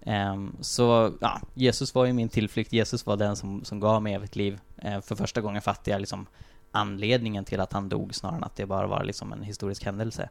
Eh, 0.00 0.36
så 0.60 1.12
ja, 1.20 1.40
Jesus 1.54 1.94
var 1.94 2.04
ju 2.04 2.12
min 2.12 2.28
tillflykt. 2.28 2.72
Jesus 2.72 3.06
var 3.06 3.16
den 3.16 3.36
som, 3.36 3.64
som 3.64 3.80
gav 3.80 4.02
mig 4.02 4.14
evigt 4.14 4.36
liv. 4.36 4.58
Eh, 4.76 5.00
för 5.00 5.14
första 5.14 5.40
gången 5.40 5.62
fattade 5.62 5.90
jag 5.90 6.00
liksom 6.00 6.26
anledningen 6.70 7.44
till 7.44 7.60
att 7.60 7.72
han 7.72 7.88
dog 7.88 8.14
snarare 8.14 8.36
än 8.36 8.44
att 8.44 8.56
det 8.56 8.66
bara 8.66 8.86
var 8.86 9.04
liksom 9.04 9.32
en 9.32 9.42
historisk 9.42 9.84
händelse. 9.84 10.28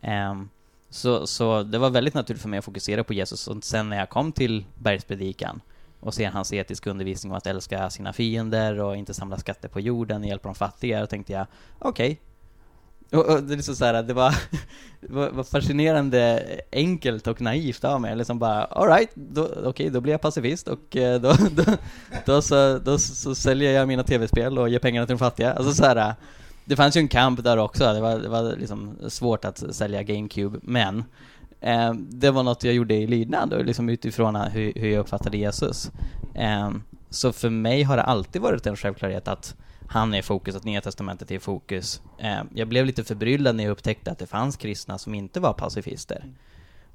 Eh, 0.00 0.42
så, 0.90 1.26
så 1.26 1.62
det 1.62 1.78
var 1.78 1.90
väldigt 1.90 2.14
naturligt 2.14 2.42
för 2.42 2.48
mig 2.48 2.58
att 2.58 2.64
fokusera 2.64 3.04
på 3.04 3.14
Jesus 3.14 3.48
och 3.48 3.64
sen 3.64 3.88
när 3.88 3.96
jag 3.96 4.08
kom 4.08 4.32
till 4.32 4.64
bergspredikan 4.74 5.60
och 6.00 6.14
ser 6.14 6.30
hans 6.30 6.52
etiska 6.52 6.90
undervisning 6.90 7.32
om 7.32 7.38
att 7.38 7.46
älska 7.46 7.90
sina 7.90 8.12
fiender 8.12 8.80
och 8.80 8.96
inte 8.96 9.14
samla 9.14 9.38
skatter 9.38 9.68
på 9.68 9.80
jorden 9.80 10.22
och 10.22 10.28
hjälpa 10.28 10.48
de 10.48 10.54
fattiga, 10.54 11.00
då 11.00 11.06
tänkte 11.06 11.32
jag 11.32 11.46
okej, 11.78 12.06
okay, 12.12 12.16
och, 13.12 13.26
och, 13.26 13.42
det 13.42 13.54
är 13.54 13.56
liksom 13.56 13.76
så 13.76 13.84
här, 13.84 14.02
det 14.02 14.14
var, 14.14 14.34
det 15.00 15.12
var 15.12 15.44
fascinerande 15.44 16.42
enkelt 16.72 17.26
och 17.26 17.40
naivt 17.40 17.84
av 17.84 18.00
mig. 18.00 18.16
Liksom 18.16 18.38
bara, 18.38 18.64
alright, 18.64 19.10
okej, 19.36 19.66
okay, 19.66 19.90
då 19.90 20.00
blir 20.00 20.12
jag 20.12 20.20
pacifist 20.20 20.68
och 20.68 20.96
eh, 20.96 21.20
då, 21.20 21.32
då, 21.50 21.64
då, 22.26 22.42
så, 22.42 22.78
då 22.78 22.98
så 22.98 23.34
säljer 23.34 23.72
jag 23.72 23.88
mina 23.88 24.02
tv-spel 24.02 24.58
och 24.58 24.68
ger 24.68 24.78
pengarna 24.78 25.06
till 25.06 25.16
de 25.16 25.18
fattiga. 25.18 25.52
Alltså 25.52 25.72
så 25.72 25.84
här, 25.84 26.14
det 26.64 26.76
fanns 26.76 26.96
ju 26.96 26.98
en 26.98 27.08
kamp 27.08 27.44
där 27.44 27.56
också, 27.56 27.92
det 27.92 28.00
var, 28.00 28.18
det 28.18 28.28
var 28.28 28.56
liksom 28.56 28.96
svårt 29.08 29.44
att 29.44 29.74
sälja 29.74 30.02
GameCube, 30.02 30.58
men 30.62 31.04
Ehm, 31.60 32.06
det 32.10 32.30
var 32.30 32.42
något 32.42 32.64
jag 32.64 32.74
gjorde 32.74 32.94
i 32.94 33.06
lydnad 33.06 33.52
och 33.52 33.64
liksom 33.64 33.88
utifrån 33.88 34.36
hur, 34.36 34.72
hur 34.76 34.88
jag 34.88 35.00
uppfattade 35.00 35.36
Jesus. 35.36 35.90
Eh, 36.34 36.70
så 37.10 37.32
för 37.32 37.50
mig 37.50 37.82
har 37.82 37.96
det 37.96 38.02
alltid 38.02 38.42
varit 38.42 38.66
en 38.66 38.76
självklarhet 38.76 39.28
att 39.28 39.54
han 39.88 40.14
är 40.14 40.18
i 40.18 40.22
fokus, 40.22 40.56
att 40.56 40.64
Nya 40.64 40.80
Testamentet 40.80 41.30
är 41.30 41.34
i 41.34 41.38
fokus. 41.38 42.02
Eh, 42.18 42.40
jag 42.54 42.68
blev 42.68 42.86
lite 42.86 43.04
förbryllad 43.04 43.56
när 43.56 43.64
jag 43.64 43.70
upptäckte 43.70 44.10
att 44.10 44.18
det 44.18 44.26
fanns 44.26 44.56
kristna 44.56 44.98
som 44.98 45.14
inte 45.14 45.40
var 45.40 45.52
pacifister. 45.52 46.24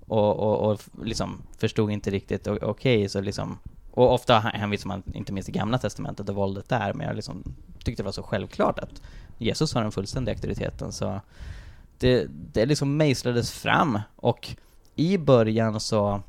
Och, 0.07 0.39
och, 0.39 0.71
och 0.71 0.81
liksom 1.03 1.41
förstod 1.57 1.91
inte 1.91 2.11
riktigt, 2.11 2.47
okej, 2.47 2.67
okay, 2.67 3.09
så 3.09 3.21
liksom 3.21 3.59
och 3.95 4.13
ofta 4.13 4.39
hänvisar 4.39 4.87
man 4.87 5.03
inte 5.13 5.33
minst 5.33 5.45
till 5.45 5.55
Gamla 5.55 5.77
Testamentet 5.77 6.29
och 6.29 6.35
våldet 6.35 6.69
där, 6.69 6.93
men 6.93 7.07
jag 7.07 7.15
liksom 7.15 7.55
tyckte 7.83 8.03
det 8.03 8.05
var 8.05 8.11
så 8.11 8.23
självklart 8.23 8.79
att 8.79 9.01
Jesus 9.37 9.73
har 9.73 9.81
den 9.81 9.91
fullständiga 9.91 10.35
auktoriteten, 10.35 10.91
så 10.91 11.21
det, 12.03 12.27
det 12.29 12.65
liksom 12.65 12.97
mejslades 12.97 13.51
fram. 13.51 13.99
Och 14.15 14.55
i 14.95 15.17
början 15.17 15.79
så 15.79 16.21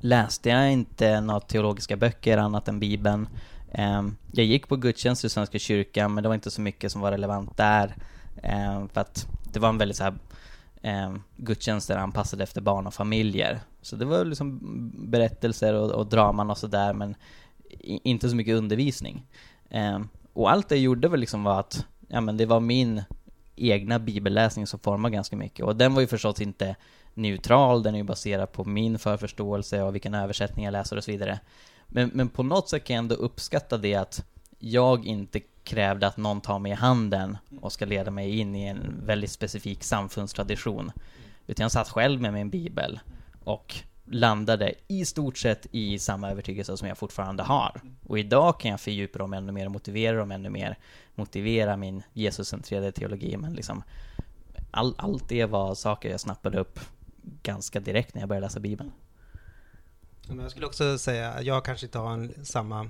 läste 0.00 0.48
jag 0.48 0.72
inte 0.72 1.20
några 1.20 1.40
teologiska 1.40 1.96
böcker 1.96 2.38
annat 2.38 2.68
än 2.68 2.80
Bibeln. 2.80 3.28
Ehm, 3.72 4.16
jag 4.32 4.46
gick 4.46 4.68
på 4.68 4.76
gudstjänst 4.76 5.24
i 5.24 5.28
Svenska 5.28 5.58
kyrkan, 5.58 6.14
men 6.14 6.22
det 6.22 6.28
var 6.28 6.34
inte 6.34 6.50
så 6.50 6.60
mycket 6.60 6.92
som 6.92 7.00
var 7.00 7.10
relevant 7.10 7.56
där. 7.56 7.96
Ehm, 8.42 8.88
för 8.88 9.00
att 9.00 9.26
det 9.52 9.60
var 9.60 9.68
en 9.68 9.78
väldigt 9.78 9.96
så 9.96 10.04
här 10.04 10.14
ehm, 10.82 11.22
gudstjänster 11.36 11.96
anpassade 11.96 12.42
efter 12.42 12.60
barn 12.60 12.86
och 12.86 12.94
familjer. 12.94 13.60
Så 13.82 13.96
det 13.96 14.04
var 14.04 14.24
liksom 14.24 14.60
berättelser 15.10 15.74
och, 15.74 15.90
och 15.90 16.06
draman 16.06 16.50
och 16.50 16.58
sådär, 16.58 16.92
men 16.92 17.14
inte 17.80 18.28
så 18.28 18.36
mycket 18.36 18.56
undervisning. 18.56 19.26
Och 20.32 20.50
allt 20.50 20.68
det 20.68 20.78
gjorde 20.78 21.08
väl 21.08 21.20
liksom 21.20 21.44
var 21.44 21.60
att, 21.60 21.86
ja 22.08 22.20
men 22.20 22.36
det 22.36 22.46
var 22.46 22.60
min 22.60 23.02
egna 23.56 23.98
bibelläsning 23.98 24.66
som 24.66 24.78
formar 24.78 25.10
ganska 25.10 25.36
mycket. 25.36 25.66
Och 25.66 25.76
den 25.76 25.94
var 25.94 26.00
ju 26.00 26.06
förstås 26.06 26.40
inte 26.40 26.76
neutral, 27.14 27.82
den 27.82 27.94
är 27.94 27.98
ju 27.98 28.04
baserad 28.04 28.52
på 28.52 28.64
min 28.64 28.98
förförståelse 28.98 29.82
och 29.82 29.94
vilken 29.94 30.14
översättning 30.14 30.64
jag 30.64 30.72
läser 30.72 30.96
och 30.96 31.04
så 31.04 31.10
vidare. 31.10 31.40
Men, 31.86 32.10
men 32.14 32.28
på 32.28 32.42
något 32.42 32.68
sätt 32.68 32.84
kan 32.84 32.94
jag 32.94 33.02
ändå 33.02 33.14
uppskatta 33.14 33.78
det 33.78 33.94
att 33.94 34.24
jag 34.58 35.06
inte 35.06 35.40
krävde 35.64 36.06
att 36.06 36.16
någon 36.16 36.40
tar 36.40 36.58
mig 36.58 36.72
i 36.72 36.74
handen 36.74 37.38
och 37.60 37.72
ska 37.72 37.84
leda 37.84 38.10
mig 38.10 38.38
in 38.38 38.54
i 38.54 38.66
en 38.66 39.00
väldigt 39.06 39.30
specifik 39.30 39.84
samfundstradition. 39.84 40.92
Utan 41.46 41.64
jag 41.64 41.72
satt 41.72 41.88
själv 41.88 42.20
med 42.20 42.32
min 42.32 42.50
bibel 42.50 43.00
och 43.44 43.74
landade 44.04 44.74
i 44.88 45.04
stort 45.04 45.38
sett 45.38 45.66
i 45.70 45.98
samma 45.98 46.30
övertygelse 46.30 46.76
som 46.76 46.88
jag 46.88 46.98
fortfarande 46.98 47.42
har. 47.42 47.80
Och 48.06 48.18
idag 48.18 48.60
kan 48.60 48.70
jag 48.70 48.80
fördjupa 48.80 49.18
dem 49.18 49.32
ännu 49.32 49.52
mer 49.52 49.66
och 49.66 49.72
motivera 49.72 50.16
dem 50.16 50.30
ännu 50.30 50.50
mer, 50.50 50.78
motivera 51.14 51.76
min 51.76 52.02
Jesuscentrerade 52.12 52.92
teologi, 52.92 53.36
men 53.36 53.52
liksom 53.52 53.82
all, 54.70 54.94
allt 54.98 55.28
det 55.28 55.44
var 55.44 55.74
saker 55.74 56.10
jag 56.10 56.20
snappade 56.20 56.58
upp 56.58 56.80
ganska 57.42 57.80
direkt 57.80 58.14
när 58.14 58.22
jag 58.22 58.28
började 58.28 58.46
läsa 58.46 58.60
Bibeln. 58.60 58.92
Men 60.28 60.38
jag 60.38 60.50
skulle 60.50 60.66
också 60.66 60.98
säga, 60.98 61.32
att 61.32 61.44
jag 61.44 61.64
kanske 61.64 61.86
inte 61.86 61.98
har 61.98 62.12
en, 62.12 62.44
samma 62.44 62.88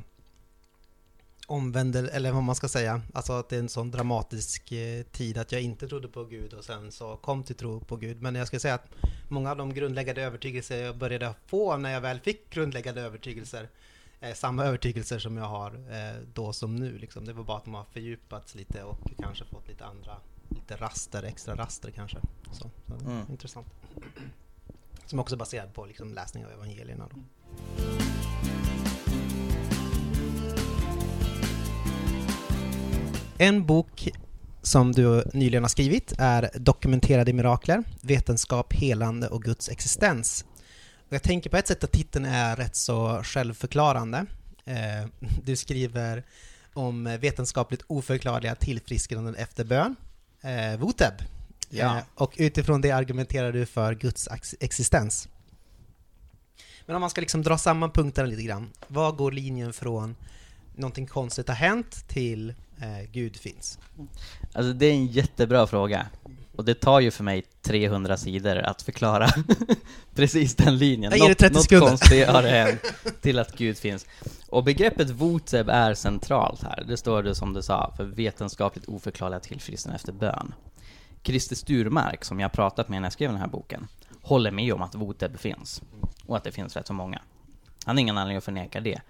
omvändelse, 1.46 2.12
eller 2.12 2.33
vad 2.33 2.42
man 2.42 2.54
ska 2.54 2.68
säga, 2.68 3.02
alltså 3.12 3.33
att 3.33 3.48
det 3.48 3.57
är 3.57 3.61
en 3.61 3.68
sån 3.68 3.90
dramatisk 3.90 4.72
eh, 4.72 5.02
tid 5.02 5.38
att 5.38 5.52
jag 5.52 5.62
inte 5.62 5.88
trodde 5.88 6.09
på 6.09 6.24
Gud 6.24 6.52
och 6.52 6.64
sen 6.64 6.92
så 6.92 7.16
kom 7.16 7.42
till 7.42 7.57
tro 7.57 7.80
på 7.80 7.96
Gud. 7.96 8.22
Men 8.22 8.35
jag 8.35 8.46
ska 8.46 8.61
säga 8.61 8.74
att 8.74 8.88
många 9.28 9.50
av 9.50 9.57
de 9.57 9.74
grundläggande 9.74 10.22
övertygelser 10.22 10.85
jag 10.85 10.96
började 10.96 11.35
få 11.46 11.76
när 11.76 11.92
jag 11.92 12.00
väl 12.00 12.20
fick 12.20 12.50
grundläggande 12.50 13.00
övertygelser, 13.00 13.68
är 14.20 14.35
samma 14.35 14.64
övertygelser 14.64 15.18
som 15.18 15.37
jag 15.37 15.44
har 15.44 15.70
eh, 15.70 16.22
då 16.35 16.52
som 16.52 16.76
nu. 16.76 16.98
Liksom. 16.98 17.24
Det 17.24 17.33
var 17.33 17.44
bara 17.44 17.57
att 17.57 17.64
de 17.64 17.74
har 17.74 17.85
fördjupats 17.85 18.54
lite 18.54 18.83
och 18.83 18.98
kanske 19.18 19.44
fått 19.44 19.68
lite 19.68 19.85
andra, 19.85 20.16
lite 20.48 20.76
raster, 20.76 21.22
extra 21.22 21.57
raster 21.57 21.90
kanske. 21.90 22.18
Så, 22.52 22.70
så 22.87 22.94
mm. 23.04 23.26
Intressant. 23.30 23.66
Som 25.07 25.18
också 25.18 25.35
är 25.35 25.38
baserad 25.38 25.74
på 25.74 25.87
liksom, 25.87 26.14
läsning 26.14 26.46
av 26.46 26.52
evangelierna. 26.52 27.09
Då. 27.11 27.16
En 33.38 33.66
bok 33.66 34.09
som 34.62 34.92
du 34.92 35.25
nyligen 35.33 35.64
har 35.64 35.68
skrivit 35.68 36.12
är 36.18 36.51
Dokumenterade 36.55 37.33
mirakler, 37.33 37.85
vetenskap, 38.01 38.73
helande 38.73 39.29
och 39.29 39.42
Guds 39.42 39.68
existens. 39.68 40.44
Och 41.09 41.12
jag 41.12 41.23
tänker 41.23 41.51
på 41.51 41.57
ett 41.57 41.66
sätt 41.66 41.85
att 41.85 41.92
titeln 41.92 42.25
är 42.25 42.57
rätt 42.57 42.77
så 42.77 43.23
självförklarande. 43.23 44.27
Eh, 44.64 45.09
du 45.44 45.57
skriver 45.57 46.25
om 46.73 47.05
vetenskapligt 47.20 47.83
oförklarliga 47.87 48.55
tillfrisknanden 48.55 49.35
efter 49.35 49.64
bön, 49.64 49.97
eh, 50.40 50.81
VOTEB. 50.81 51.14
Ja. 51.70 51.97
Eh, 51.97 52.03
och 52.14 52.35
utifrån 52.37 52.81
det 52.81 52.90
argumenterar 52.90 53.53
du 53.53 53.66
för 53.66 53.94
Guds 53.94 54.29
existens. 54.61 55.29
Men 56.87 56.97
om 56.97 57.01
man 57.01 57.11
ska 57.11 57.20
liksom 57.20 57.42
dra 57.42 57.59
samman 57.59 57.90
punkterna 57.90 58.29
lite 58.29 58.42
grann, 58.42 58.70
var 58.88 59.12
går 59.12 59.33
linjen 59.33 59.73
från 59.73 60.16
någonting 60.75 61.07
konstigt 61.07 61.49
har 61.49 61.55
hänt 61.55 62.09
till 62.09 62.51
eh, 62.51 63.11
Gud 63.13 63.37
finns? 63.37 63.79
Alltså 64.53 64.73
det 64.73 64.87
är 64.87 64.93
en 64.93 65.07
jättebra 65.07 65.67
fråga. 65.67 66.07
Och 66.57 66.65
det 66.65 66.75
tar 66.75 67.01
ju 67.01 67.11
för 67.11 67.25
mig 67.25 67.43
300 67.63 68.17
sidor 68.17 68.57
att 68.57 68.83
förklara 68.83 69.29
precis 70.15 70.55
den 70.55 70.79
linjen. 70.79 71.13
Jag 71.13 71.19
ger 71.19 71.29
det 71.29 71.35
30 71.35 71.61
sekunder. 71.61 71.81
Något 71.81 72.01
konstigt 72.01 72.29
har 72.29 72.43
hänt 72.43 72.95
till 73.21 73.39
att 73.39 73.57
Gud 73.57 73.79
finns. 73.79 74.07
Och 74.49 74.65
begreppet 74.65 75.11
voteb 75.11 75.69
är 75.69 75.95
centralt 75.95 76.63
här. 76.63 76.85
Det 76.89 76.97
står 76.97 77.23
det 77.23 77.35
som 77.35 77.53
du 77.53 77.63
sa, 77.63 77.95
för 77.97 78.05
vetenskapligt 78.05 78.89
oförklarliga 78.89 79.41
tillfrisknande 79.41 79.97
efter 79.97 80.13
bön. 80.13 80.55
Christer 81.23 81.57
Sturmark, 81.57 82.25
som 82.25 82.41
jag 82.41 82.53
pratat 82.53 82.89
med 82.89 83.03
när 83.03 83.07
jag 83.07 83.13
skrev 83.13 83.31
den 83.31 83.41
här 83.41 83.49
boken, 83.49 83.87
håller 84.23 84.51
med 84.51 84.73
om 84.73 84.83
att 84.83 84.95
voteb 84.95 85.39
finns. 85.39 85.83
Och 86.27 86.37
att 86.37 86.45
det 86.45 86.53
finns 86.53 86.77
rätt 86.77 86.87
så 86.87 86.93
många. 86.93 87.23
Han 87.85 87.97
har 87.97 88.01
ingen 88.01 88.19
anledning 88.19 88.39
att 88.39 88.45
förneka 88.45 88.81
det. 88.81 89.01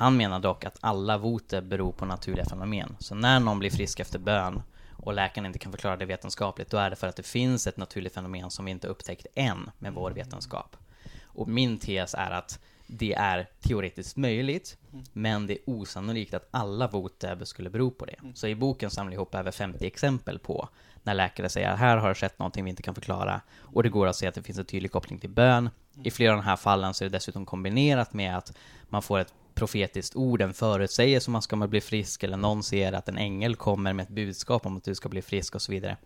Han 0.00 0.16
menar 0.16 0.40
dock 0.40 0.64
att 0.64 0.76
alla 0.80 1.18
voter 1.18 1.60
beror 1.60 1.92
på 1.92 2.04
naturliga 2.04 2.44
fenomen. 2.44 2.96
Så 2.98 3.14
när 3.14 3.40
någon 3.40 3.58
blir 3.58 3.70
frisk 3.70 4.00
efter 4.00 4.18
bön 4.18 4.62
och 4.92 5.14
läkaren 5.14 5.46
inte 5.46 5.58
kan 5.58 5.72
förklara 5.72 5.96
det 5.96 6.04
vetenskapligt, 6.04 6.70
då 6.70 6.76
är 6.76 6.90
det 6.90 6.96
för 6.96 7.06
att 7.06 7.16
det 7.16 7.22
finns 7.22 7.66
ett 7.66 7.76
naturligt 7.76 8.14
fenomen 8.14 8.50
som 8.50 8.64
vi 8.64 8.70
inte 8.70 8.88
upptäckt 8.88 9.26
än 9.34 9.70
med 9.78 9.92
vår 9.92 10.10
vetenskap. 10.10 10.76
Och 11.24 11.48
min 11.48 11.78
tes 11.78 12.14
är 12.14 12.30
att 12.30 12.58
det 12.86 13.14
är 13.14 13.48
teoretiskt 13.60 14.16
möjligt, 14.16 14.76
men 15.12 15.46
det 15.46 15.52
är 15.52 15.58
osannolikt 15.66 16.34
att 16.34 16.48
alla 16.50 16.88
voteb 16.88 17.46
skulle 17.46 17.70
bero 17.70 17.90
på 17.90 18.04
det. 18.04 18.16
Så 18.34 18.46
i 18.46 18.54
boken 18.54 18.90
samlar 18.90 19.12
jag 19.12 19.16
ihop 19.16 19.34
över 19.34 19.50
50 19.50 19.86
exempel 19.86 20.38
på 20.38 20.68
när 21.02 21.14
läkare 21.14 21.48
säger 21.48 21.70
att 21.70 21.78
här 21.78 21.96
har 21.96 22.08
det 22.08 22.14
skett 22.14 22.38
någonting 22.38 22.64
vi 22.64 22.70
inte 22.70 22.82
kan 22.82 22.94
förklara 22.94 23.40
och 23.58 23.82
det 23.82 23.88
går 23.88 24.06
att 24.06 24.16
se 24.16 24.26
att 24.26 24.34
det 24.34 24.42
finns 24.42 24.58
en 24.58 24.64
tydlig 24.64 24.92
koppling 24.92 25.18
till 25.18 25.30
bön. 25.30 25.70
I 26.02 26.10
flera 26.10 26.32
av 26.32 26.38
de 26.38 26.44
här 26.44 26.56
fallen 26.56 26.94
så 26.94 27.04
är 27.04 27.08
det 27.08 27.16
dessutom 27.16 27.46
kombinerat 27.46 28.12
med 28.12 28.36
att 28.36 28.56
man 28.88 29.02
får 29.02 29.18
ett 29.18 29.34
profetiskt 29.60 30.16
ord, 30.16 30.42
en 30.42 30.54
förutsägelse 30.54 31.28
om 31.28 31.32
man 31.32 31.42
ska 31.42 31.56
bli 31.56 31.80
frisk 31.80 32.22
eller 32.22 32.36
någon 32.36 32.62
ser 32.62 32.92
att 32.92 33.08
en 33.08 33.18
ängel 33.18 33.56
kommer 33.56 33.92
med 33.92 34.02
ett 34.02 34.14
budskap 34.14 34.66
om 34.66 34.76
att 34.76 34.84
du 34.84 34.94
ska 34.94 35.08
bli 35.08 35.22
frisk 35.22 35.54
och 35.54 35.62
så 35.62 35.72
vidare. 35.72 35.96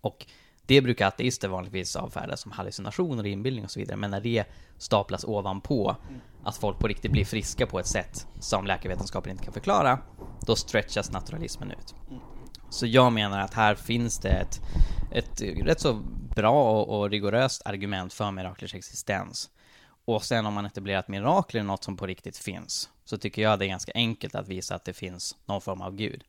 Och 0.00 0.26
det 0.66 0.80
brukar 0.80 1.06
ateister 1.06 1.48
vanligtvis 1.48 1.96
avfärda 1.96 2.36
som 2.36 2.52
hallucinationer 2.52 3.22
och 3.22 3.28
inbildning 3.28 3.64
och 3.64 3.70
så 3.70 3.80
vidare, 3.80 3.96
men 3.96 4.10
när 4.10 4.20
det 4.20 4.44
staplas 4.78 5.24
ovanpå 5.24 5.96
att 6.44 6.56
folk 6.56 6.78
på 6.78 6.88
riktigt 6.88 7.12
blir 7.12 7.24
friska 7.24 7.66
på 7.66 7.78
ett 7.78 7.86
sätt 7.86 8.26
som 8.40 8.66
läkarvetenskapen 8.66 9.30
inte 9.32 9.44
kan 9.44 9.52
förklara, 9.52 9.98
då 10.46 10.56
stretchas 10.56 11.12
naturalismen 11.12 11.70
ut. 11.70 11.94
Så 12.70 12.86
jag 12.86 13.12
menar 13.12 13.40
att 13.40 13.54
här 13.54 13.74
finns 13.74 14.18
det 14.18 14.28
ett, 14.28 14.60
ett 15.12 15.42
rätt 15.42 15.80
så 15.80 15.94
bra 16.36 16.80
och, 16.80 16.98
och 16.98 17.10
rigoröst 17.10 17.62
argument 17.64 18.12
för 18.12 18.30
miraklers 18.30 18.74
existens. 18.74 19.50
Och 20.06 20.24
sen 20.24 20.46
om 20.46 20.54
man 20.54 20.66
etablerar 20.66 20.98
att 20.98 21.08
mirakler 21.08 21.60
är 21.60 21.64
något 21.64 21.84
som 21.84 21.96
på 21.96 22.06
riktigt 22.06 22.38
finns, 22.38 22.90
så 23.04 23.18
tycker 23.18 23.42
jag 23.42 23.58
det 23.58 23.64
är 23.64 23.68
ganska 23.68 23.92
enkelt 23.94 24.34
att 24.34 24.48
visa 24.48 24.74
att 24.74 24.84
det 24.84 24.92
finns 24.92 25.36
någon 25.46 25.60
form 25.60 25.80
av 25.80 25.96
gud. 25.96 26.24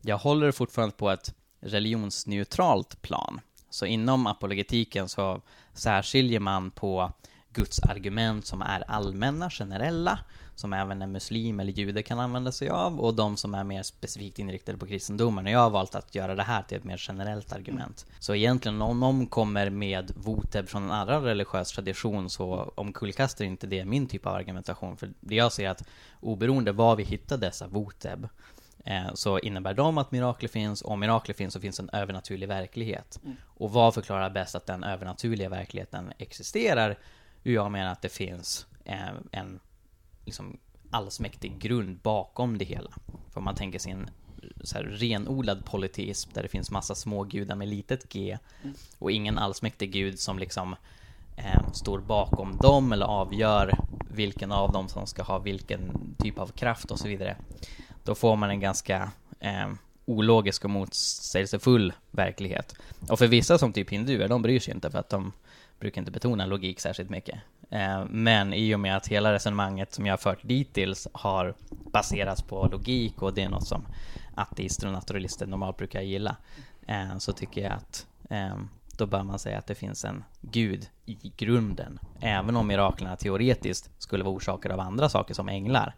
Jag 0.00 0.18
håller 0.18 0.52
fortfarande 0.52 0.94
på 0.96 1.10
ett 1.10 1.34
religionsneutralt 1.60 3.02
plan. 3.02 3.40
Så 3.70 3.86
inom 3.86 4.26
apologetiken 4.26 5.08
så 5.08 5.40
särskiljer 5.74 6.40
man 6.40 6.70
på 6.70 7.12
Guds 7.58 7.80
argument 7.80 8.46
som 8.46 8.62
är 8.62 8.84
allmänna, 8.90 9.50
generella, 9.50 10.18
som 10.54 10.72
även 10.72 11.02
en 11.02 11.12
muslim 11.12 11.60
eller 11.60 11.72
jude 11.72 12.02
kan 12.02 12.20
använda 12.20 12.52
sig 12.52 12.68
av, 12.68 13.00
och 13.00 13.14
de 13.14 13.36
som 13.36 13.54
är 13.54 13.64
mer 13.64 13.82
specifikt 13.82 14.38
inriktade 14.38 14.78
på 14.78 14.86
kristendomen. 14.86 15.46
Och 15.46 15.52
jag 15.52 15.58
har 15.58 15.70
valt 15.70 15.94
att 15.94 16.14
göra 16.14 16.34
det 16.34 16.42
här 16.42 16.62
till 16.62 16.76
ett 16.76 16.84
mer 16.84 17.04
generellt 17.08 17.52
argument. 17.52 18.06
Så 18.18 18.34
egentligen 18.34 18.82
om 18.82 19.00
någon 19.00 19.26
kommer 19.26 19.70
med 19.70 20.12
voteb 20.16 20.68
från 20.68 20.82
en 20.82 20.90
annan 20.90 21.22
religiös 21.22 21.72
tradition 21.72 22.30
så 22.30 22.72
omkullkastar 22.74 23.44
inte 23.44 23.66
det 23.66 23.84
min 23.84 24.06
typ 24.06 24.26
av 24.26 24.34
argumentation. 24.34 24.96
För 24.96 25.10
det 25.20 25.34
jag 25.34 25.52
ser 25.52 25.68
att 25.68 25.84
oberoende 26.20 26.72
var 26.72 26.96
vi 26.96 27.02
hittar 27.02 27.36
dessa 27.36 27.66
voteb 27.66 28.28
eh, 28.84 29.14
så 29.14 29.38
innebär 29.38 29.74
de 29.74 29.98
att 29.98 30.10
mirakler 30.10 30.48
finns, 30.48 30.82
och 30.82 30.92
om 30.92 31.00
mirakler 31.00 31.34
finns 31.34 31.54
så 31.54 31.60
finns 31.60 31.80
en 31.80 31.90
övernaturlig 31.92 32.48
verklighet. 32.48 33.20
Och 33.44 33.72
vad 33.72 33.94
förklarar 33.94 34.30
bäst 34.30 34.54
att 34.54 34.66
den 34.66 34.84
övernaturliga 34.84 35.48
verkligheten 35.48 36.12
existerar? 36.18 36.98
Jo, 37.42 37.52
jag 37.52 37.72
menar 37.72 37.92
att 37.92 38.02
det 38.02 38.08
finns 38.08 38.66
eh, 38.84 39.08
en 39.32 39.60
liksom 40.24 40.58
allsmäktig 40.90 41.58
grund 41.58 41.98
bakom 41.98 42.58
det 42.58 42.64
hela. 42.64 42.90
För 43.32 43.40
om 43.40 43.44
man 43.44 43.54
tänker 43.54 43.78
sig 43.78 43.92
en 43.92 44.10
så 44.64 44.76
här 44.76 44.84
renodlad 44.84 45.64
polyteism 45.64 46.30
där 46.34 46.42
det 46.42 46.48
finns 46.48 46.70
massa 46.70 46.94
små 46.94 47.24
gudar 47.24 47.56
med 47.56 47.68
litet 47.68 48.08
g 48.08 48.38
och 48.98 49.12
ingen 49.12 49.38
allsmäktig 49.38 49.92
gud 49.92 50.18
som 50.18 50.38
liksom 50.38 50.76
eh, 51.36 51.72
står 51.72 51.98
bakom 51.98 52.56
dem 52.56 52.92
eller 52.92 53.06
avgör 53.06 53.78
vilken 54.10 54.52
av 54.52 54.72
dem 54.72 54.88
som 54.88 55.06
ska 55.06 55.22
ha 55.22 55.38
vilken 55.38 56.14
typ 56.18 56.38
av 56.38 56.46
kraft 56.46 56.90
och 56.90 56.98
så 56.98 57.08
vidare. 57.08 57.36
Då 58.04 58.14
får 58.14 58.36
man 58.36 58.50
en 58.50 58.60
ganska 58.60 59.10
eh, 59.40 59.68
ologisk 60.04 60.64
och 60.64 60.70
motsägelsefull 60.70 61.92
verklighet. 62.10 62.74
Och 63.08 63.18
för 63.18 63.26
vissa 63.26 63.58
som 63.58 63.72
typ 63.72 63.90
hinduer, 63.90 64.28
de 64.28 64.42
bryr 64.42 64.60
sig 64.60 64.74
inte 64.74 64.90
för 64.90 64.98
att 64.98 65.08
de 65.08 65.32
brukar 65.80 66.00
inte 66.00 66.10
betona 66.10 66.46
logik 66.46 66.80
särskilt 66.80 67.10
mycket. 67.10 67.38
Eh, 67.70 68.04
men 68.10 68.54
i 68.54 68.74
och 68.74 68.80
med 68.80 68.96
att 68.96 69.08
hela 69.08 69.32
resonemanget 69.32 69.92
som 69.92 70.06
jag 70.06 70.12
har 70.12 70.18
fört 70.18 70.42
dittills 70.42 71.08
har 71.12 71.54
baserats 71.92 72.42
på 72.42 72.68
logik 72.72 73.22
och 73.22 73.34
det 73.34 73.42
är 73.42 73.48
något 73.48 73.66
som 73.66 73.86
ateister 74.34 74.86
och 74.86 74.92
naturalister 74.92 75.46
normalt 75.46 75.76
brukar 75.76 76.00
gilla, 76.00 76.36
eh, 76.86 77.18
så 77.18 77.32
tycker 77.32 77.60
jag 77.60 77.72
att 77.72 78.06
eh, 78.30 78.56
då 78.98 79.06
bör 79.06 79.22
man 79.22 79.38
säga 79.38 79.58
att 79.58 79.66
det 79.66 79.74
finns 79.74 80.04
en 80.04 80.24
gud 80.40 80.88
i 81.06 81.32
grunden. 81.36 81.98
Även 82.20 82.56
om 82.56 82.66
miraklerna 82.66 83.16
teoretiskt 83.16 83.90
skulle 83.98 84.24
vara 84.24 84.34
orsakade 84.34 84.74
av 84.74 84.80
andra 84.80 85.08
saker 85.08 85.34
som 85.34 85.48
änglar. 85.48 85.94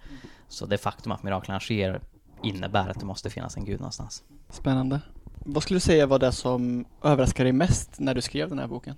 Så 0.49 0.67
det 0.67 0.79
faktum 0.79 1.13
att 1.13 1.23
miraklerna 1.23 1.61
sker 1.61 2.01
innebär 2.43 2.89
att 2.89 3.01
det 3.01 3.07
måste 3.07 3.31
finnas 3.31 3.57
en 3.57 3.65
gud 3.65 3.81
någonstans. 3.81 4.23
Spännande. 4.49 5.01
Vad 5.45 5.63
skulle 5.63 5.77
du 5.77 5.81
säga 5.81 6.07
var 6.07 6.19
det 6.19 6.33
som 6.33 6.85
överraskade 7.03 7.45
dig 7.45 7.53
mest 7.53 8.01
när 8.01 8.15
du 8.15 8.21
skrev 8.21 8.49
den 8.49 8.59
här 8.59 8.67
boken? 8.67 8.97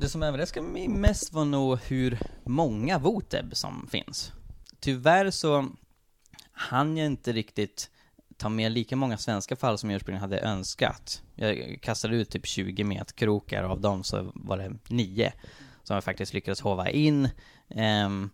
Det 0.00 0.08
som 0.08 0.22
överraskade 0.22 0.66
mig 0.66 0.88
mest 0.88 1.32
var 1.32 1.44
nog 1.44 1.78
hur 1.78 2.18
många 2.44 2.98
voteb 2.98 3.56
som 3.56 3.86
finns. 3.90 4.32
Tyvärr 4.80 5.30
så 5.30 5.68
hann 6.52 6.96
jag 6.96 7.06
inte 7.06 7.32
riktigt 7.32 7.90
ta 8.36 8.48
med 8.48 8.72
lika 8.72 8.96
många 8.96 9.18
svenska 9.18 9.56
fall 9.56 9.78
som 9.78 9.90
jag 9.90 9.96
ursprungligen 9.96 10.30
hade 10.30 10.40
önskat. 10.40 11.22
Jag 11.34 11.78
kastade 11.82 12.16
ut 12.16 12.30
typ 12.30 12.46
20 12.46 12.84
metkrokar 12.84 13.62
och 13.62 13.70
av 13.70 13.80
dem 13.80 14.04
så 14.04 14.32
var 14.34 14.58
det 14.58 14.76
9 14.88 15.32
som 15.82 15.94
jag 15.94 16.04
faktiskt 16.04 16.34
lyckades 16.34 16.60
hova 16.60 16.90
in. 16.90 17.28
Um, 17.68 18.30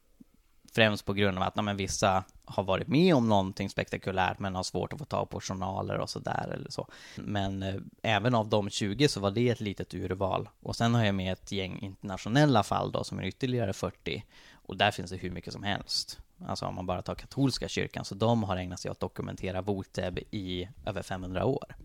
främst 0.76 1.04
på 1.04 1.12
grund 1.12 1.38
av 1.38 1.44
att 1.44 1.64
men, 1.64 1.76
vissa 1.76 2.24
har 2.44 2.62
varit 2.62 2.88
med 2.88 3.14
om 3.14 3.28
någonting 3.28 3.70
spektakulärt 3.70 4.38
men 4.38 4.54
har 4.54 4.62
svårt 4.62 4.92
att 4.92 4.98
få 4.98 5.04
tag 5.04 5.30
på 5.30 5.40
journaler 5.40 5.98
och 5.98 6.10
sådär 6.10 6.50
eller 6.54 6.70
så. 6.70 6.88
Men 7.16 7.62
eh, 7.62 7.74
även 8.02 8.34
av 8.34 8.48
de 8.48 8.70
20 8.70 9.08
så 9.08 9.20
var 9.20 9.30
det 9.30 9.48
ett 9.48 9.60
litet 9.60 9.94
urval. 9.94 10.48
Och 10.60 10.76
sen 10.76 10.94
har 10.94 11.04
jag 11.04 11.14
med 11.14 11.32
ett 11.32 11.52
gäng 11.52 11.78
internationella 11.78 12.62
fall 12.62 12.92
då 12.92 13.04
som 13.04 13.18
är 13.18 13.24
ytterligare 13.24 13.72
40. 13.72 14.24
Och 14.52 14.76
där 14.76 14.90
finns 14.90 15.10
det 15.10 15.16
hur 15.16 15.30
mycket 15.30 15.52
som 15.52 15.62
helst. 15.62 16.18
Alltså 16.46 16.66
om 16.66 16.74
man 16.74 16.86
bara 16.86 17.02
tar 17.02 17.14
katolska 17.14 17.68
kyrkan, 17.68 18.04
så 18.04 18.14
de 18.14 18.42
har 18.42 18.56
ägnat 18.56 18.80
sig 18.80 18.90
åt 18.90 18.96
att 18.96 19.00
dokumentera 19.00 19.62
voteb 19.62 20.18
i 20.30 20.68
över 20.86 21.02
500 21.02 21.44
år. 21.44 21.76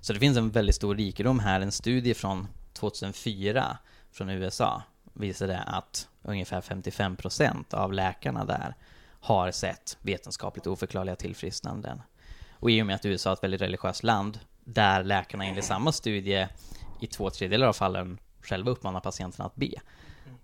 Så 0.00 0.12
det 0.12 0.18
finns 0.18 0.36
en 0.36 0.50
väldigt 0.50 0.74
stor 0.74 0.94
rikedom 0.94 1.38
här. 1.38 1.60
En 1.60 1.72
studie 1.72 2.14
från 2.14 2.48
2004 2.72 3.78
från 4.12 4.30
USA 4.30 4.82
visade 5.14 5.58
att 5.58 6.08
ungefär 6.24 6.60
55 6.60 7.16
procent 7.16 7.74
av 7.74 7.92
läkarna 7.92 8.44
där 8.44 8.74
har 9.20 9.50
sett 9.50 9.98
vetenskapligt 10.02 10.66
oförklarliga 10.66 11.16
tillfrisknanden. 11.16 12.02
Och 12.50 12.70
i 12.70 12.82
och 12.82 12.86
med 12.86 12.94
att 12.96 13.06
USA 13.06 13.30
är 13.30 13.34
ett 13.34 13.42
väldigt 13.42 13.60
religiöst 13.60 14.02
land, 14.02 14.38
där 14.64 15.04
läkarna 15.04 15.44
enligt 15.44 15.64
samma 15.64 15.92
studie 15.92 16.48
i 17.00 17.06
två 17.06 17.30
tredjedelar 17.30 17.66
av 17.66 17.72
fallen 17.72 18.18
själva 18.42 18.70
uppmanar 18.70 19.00
patienterna 19.00 19.44
att 19.44 19.54
be, 19.54 19.72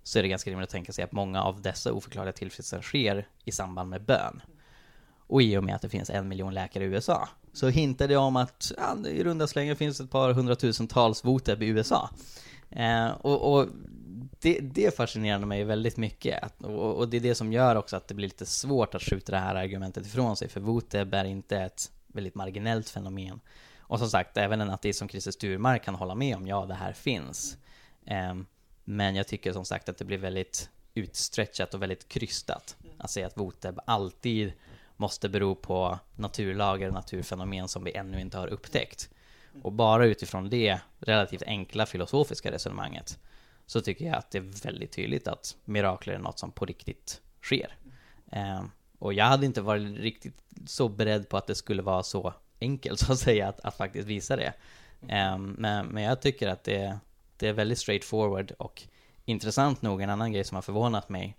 så 0.03 0.19
är 0.19 0.23
det 0.23 0.29
ganska 0.29 0.51
rimligt 0.51 0.67
att 0.67 0.71
tänka 0.71 0.91
sig 0.93 1.03
att 1.03 1.11
många 1.11 1.43
av 1.43 1.61
dessa 1.61 1.93
oförklarliga 1.93 2.33
tillfrisknanden 2.33 2.83
sker 2.83 3.27
i 3.45 3.51
samband 3.51 3.89
med 3.89 4.05
bön. 4.05 4.41
Och 5.27 5.41
i 5.41 5.57
och 5.57 5.63
med 5.63 5.75
att 5.75 5.81
det 5.81 5.89
finns 5.89 6.09
en 6.09 6.27
miljon 6.27 6.53
läkare 6.53 6.83
i 6.83 6.87
USA, 6.87 7.29
så 7.53 7.69
hintar 7.69 8.07
det 8.07 8.17
om 8.17 8.35
att 8.35 8.71
ja, 8.77 9.09
i 9.09 9.23
runda 9.23 9.47
slängar 9.47 9.75
finns 9.75 9.99
ett 9.99 10.11
par 10.11 10.33
hundratusentals 10.33 11.25
voteb 11.25 11.63
i 11.63 11.67
USA. 11.67 12.09
Eh, 12.69 13.07
och, 13.07 13.53
och 13.53 13.67
det, 14.41 14.59
det 14.59 14.95
fascinerade 14.95 15.45
mig 15.45 15.63
väldigt 15.63 15.97
mycket. 15.97 16.43
Att, 16.43 16.61
och, 16.61 16.95
och, 16.97 17.09
det 17.09 17.17
är 17.17 17.21
det 17.21 17.35
som 17.35 17.53
gör 17.53 17.75
också 17.75 17.95
att 17.95 18.07
det 18.07 18.13
blir 18.13 18.27
lite 18.27 18.45
svårt 18.45 18.95
att 18.95 19.03
skjuta 19.03 19.31
det 19.31 19.37
här 19.37 19.55
argumentet 19.55 20.05
ifrån 20.05 20.37
sig. 20.37 20.49
För 20.49 20.59
Voteb 20.59 21.13
är 21.13 21.25
inte 21.25 21.57
ett 21.57 21.91
väldigt 22.07 22.35
marginellt 22.35 22.89
fenomen. 22.89 23.39
Och 23.79 23.99
som 23.99 24.09
sagt, 24.09 24.37
även 24.37 24.61
en 24.61 24.69
ateist 24.69 24.99
som 24.99 25.09
Christer 25.09 25.31
Sturmark 25.31 25.83
kan 25.83 25.95
hålla 25.95 26.15
med 26.15 26.35
om, 26.35 26.47
ja 26.47 26.65
det 26.65 26.73
här 26.73 26.93
finns. 26.93 27.57
Um, 28.31 28.45
men 28.83 29.15
jag 29.15 29.27
tycker 29.27 29.53
som 29.53 29.65
sagt 29.65 29.89
att 29.89 29.97
det 29.97 30.05
blir 30.05 30.17
väldigt 30.17 30.69
utstretchat 30.93 31.73
och 31.73 31.81
väldigt 31.81 32.07
krystat. 32.07 32.75
Att 32.97 33.11
säga 33.11 33.27
att 33.27 33.37
Voteb 33.37 33.79
alltid 33.85 34.53
måste 34.97 35.29
bero 35.29 35.55
på 35.55 35.99
naturlagar 36.15 36.87
och 36.87 36.93
naturfenomen 36.93 37.67
som 37.67 37.83
vi 37.83 37.91
ännu 37.95 38.21
inte 38.21 38.37
har 38.37 38.47
upptäckt. 38.47 39.09
Och 39.61 39.71
bara 39.71 40.05
utifrån 40.05 40.49
det 40.49 40.79
relativt 40.99 41.43
enkla 41.43 41.85
filosofiska 41.85 42.51
resonemanget 42.51 43.19
så 43.71 43.81
tycker 43.81 44.05
jag 44.05 44.15
att 44.15 44.31
det 44.31 44.37
är 44.37 44.63
väldigt 44.63 44.91
tydligt 44.91 45.27
att 45.27 45.55
mirakler 45.65 46.13
är 46.13 46.19
något 46.19 46.39
som 46.39 46.51
på 46.51 46.65
riktigt 46.65 47.21
sker. 47.41 47.77
Eh, 48.31 48.63
och 48.99 49.13
jag 49.13 49.25
hade 49.25 49.45
inte 49.45 49.61
varit 49.61 49.97
riktigt 49.97 50.43
så 50.65 50.89
beredd 50.89 51.29
på 51.29 51.37
att 51.37 51.47
det 51.47 51.55
skulle 51.55 51.81
vara 51.81 52.03
så 52.03 52.33
enkelt 52.61 52.99
så 53.05 53.11
att 53.11 53.19
säga 53.19 53.47
att, 53.49 53.59
att 53.59 53.77
faktiskt 53.77 54.07
visa 54.07 54.35
det. 54.35 54.53
Eh, 55.07 55.37
men, 55.37 55.87
men 55.87 56.03
jag 56.03 56.21
tycker 56.21 56.47
att 56.47 56.63
det, 56.63 56.99
det 57.37 57.47
är 57.47 57.53
väldigt 57.53 57.79
straightforward 57.79 58.51
och 58.51 58.83
intressant 59.25 59.81
nog, 59.81 60.01
en 60.01 60.09
annan 60.09 60.31
grej 60.31 60.43
som 60.43 60.55
har 60.55 60.61
förvånat 60.61 61.09
mig 61.09 61.37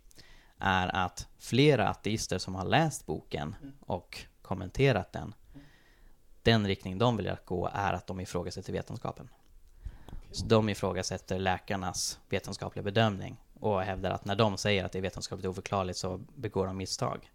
är 0.58 0.88
att 0.88 1.28
flera 1.38 1.88
ateister 1.88 2.38
som 2.38 2.54
har 2.54 2.64
läst 2.64 3.06
boken 3.06 3.56
och 3.80 4.18
kommenterat 4.42 5.12
den, 5.12 5.34
den 6.42 6.66
riktning 6.66 6.98
de 6.98 7.16
vill 7.16 7.28
att 7.28 7.46
gå 7.46 7.70
är 7.72 7.92
att 7.92 8.06
de 8.06 8.20
ifrågasätter 8.20 8.72
vetenskapen. 8.72 9.28
Så 10.32 10.46
de 10.46 10.68
ifrågasätter 10.68 11.38
läkarnas 11.38 12.20
vetenskapliga 12.28 12.82
bedömning 12.82 13.36
och 13.60 13.82
hävdar 13.82 14.10
att 14.10 14.24
när 14.24 14.36
de 14.36 14.56
säger 14.56 14.84
att 14.84 14.92
det 14.92 14.98
är 14.98 15.02
vetenskapligt 15.02 15.46
oförklarligt 15.46 15.98
så 15.98 16.20
begår 16.34 16.66
de 16.66 16.76
misstag. 16.76 17.30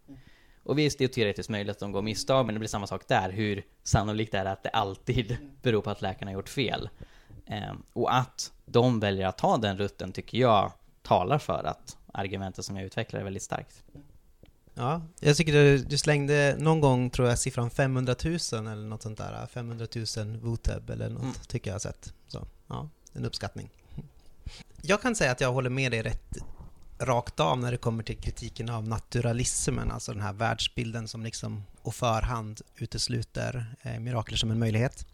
Och 0.62 0.78
visst, 0.78 0.98
det 0.98 1.04
är 1.04 1.08
teoretiskt 1.08 1.48
möjligt 1.48 1.70
att 1.70 1.80
de 1.80 1.92
går 1.92 2.02
misstag, 2.02 2.46
men 2.46 2.54
det 2.54 2.58
blir 2.58 2.68
samma 2.68 2.86
sak 2.86 3.08
där. 3.08 3.30
Hur 3.30 3.64
sannolikt 3.82 4.34
är 4.34 4.44
det 4.44 4.50
att 4.50 4.62
det 4.62 4.68
alltid 4.68 5.36
beror 5.62 5.82
på 5.82 5.90
att 5.90 6.02
läkarna 6.02 6.30
har 6.30 6.34
gjort 6.34 6.48
fel? 6.48 6.88
Ehm, 7.46 7.82
och 7.92 8.14
att 8.14 8.52
de 8.64 9.00
väljer 9.00 9.26
att 9.26 9.38
ta 9.38 9.56
den 9.56 9.78
rutten 9.78 10.12
tycker 10.12 10.38
jag 10.38 10.72
talar 11.02 11.38
för 11.38 11.64
att 11.64 11.96
argumentet 12.12 12.64
som 12.64 12.76
jag 12.76 12.86
utvecklar 12.86 13.20
är 13.20 13.24
väldigt 13.24 13.42
starkt. 13.42 13.84
Ja, 14.78 15.02
jag 15.20 15.36
tycker 15.36 15.52
du, 15.52 15.78
du 15.78 15.98
slängde 15.98 16.56
någon 16.58 16.80
gång, 16.80 17.10
tror 17.10 17.28
jag, 17.28 17.38
siffran 17.38 17.70
500 17.70 18.14
000 18.24 18.34
eller 18.52 18.76
något 18.86 19.02
sånt 19.02 19.18
där. 19.18 19.46
500 19.46 19.86
000 20.16 20.36
Voteb 20.36 20.90
eller 20.90 21.08
något, 21.10 21.22
Mm. 21.22 21.34
tycker 21.48 21.70
jag 21.70 21.74
har 21.74 21.78
sett. 21.80 22.12
Så, 22.28 22.46
ja, 22.66 22.88
en 23.12 23.24
uppskattning. 23.24 23.70
Jag 24.82 25.02
kan 25.02 25.14
säga 25.16 25.32
att 25.32 25.40
jag 25.40 25.52
håller 25.52 25.70
med 25.70 25.92
dig 25.92 26.02
rätt 26.02 26.36
rakt 26.98 27.40
av 27.40 27.58
när 27.58 27.70
det 27.70 27.76
kommer 27.76 28.02
till 28.02 28.16
kritiken 28.16 28.68
av 28.70 28.88
naturalismen, 28.88 29.90
alltså 29.90 30.12
den 30.12 30.22
här 30.22 30.32
världsbilden 30.32 31.08
som 31.08 31.22
liksom 31.24 31.62
och 31.82 31.94
förhand 31.94 32.60
utesluter 32.76 33.76
eh, 33.82 34.00
mirakler 34.00 34.36
som 34.36 34.50
en 34.50 34.58
möjlighet. 34.58 35.06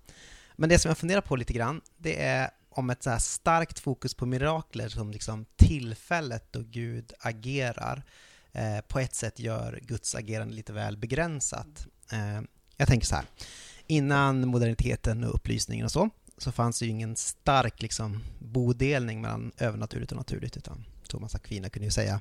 Men 0.56 0.68
det 0.68 0.78
som 0.78 0.88
jag 0.88 0.98
funderar 0.98 1.20
på 1.20 1.36
lite 1.36 1.52
grann, 1.52 1.80
det 1.98 2.22
är 2.22 2.50
om 2.70 2.90
ett 2.90 3.02
så 3.02 3.10
här 3.10 3.18
starkt 3.18 3.78
fokus 3.78 4.14
på 4.14 4.26
mirakler 4.26 4.88
som 4.88 5.10
liksom 5.10 5.46
tillfället 5.56 6.52
då 6.52 6.60
Gud 6.60 7.12
agerar 7.20 8.02
eh, 8.54 8.80
på 8.88 8.98
ett 8.98 9.14
sätt 9.14 9.38
gör 9.38 9.80
Guds 9.82 10.14
agerande 10.14 10.54
lite 10.54 10.72
väl 10.72 10.96
begränsat. 10.96 11.86
Eh, 12.12 12.40
jag 12.76 12.88
tänker 12.88 13.06
så 13.06 13.14
här, 13.14 13.24
innan 13.86 14.48
moderniteten 14.48 15.24
och 15.24 15.34
upplysningen 15.34 15.84
och 15.84 15.92
så, 15.92 16.10
så 16.38 16.52
fanns 16.52 16.78
det 16.78 16.84
ju 16.84 16.90
ingen 16.90 17.16
stark 17.16 17.82
liksom, 17.82 18.22
bodelning 18.38 19.20
mellan 19.20 19.52
övernaturligt 19.58 20.12
och 20.12 20.18
naturligt, 20.18 20.56
utan 20.56 20.84
Thomas 21.08 21.34
Aquina 21.34 21.68
kunde 21.68 21.84
ju 21.84 21.90
säga 21.90 22.20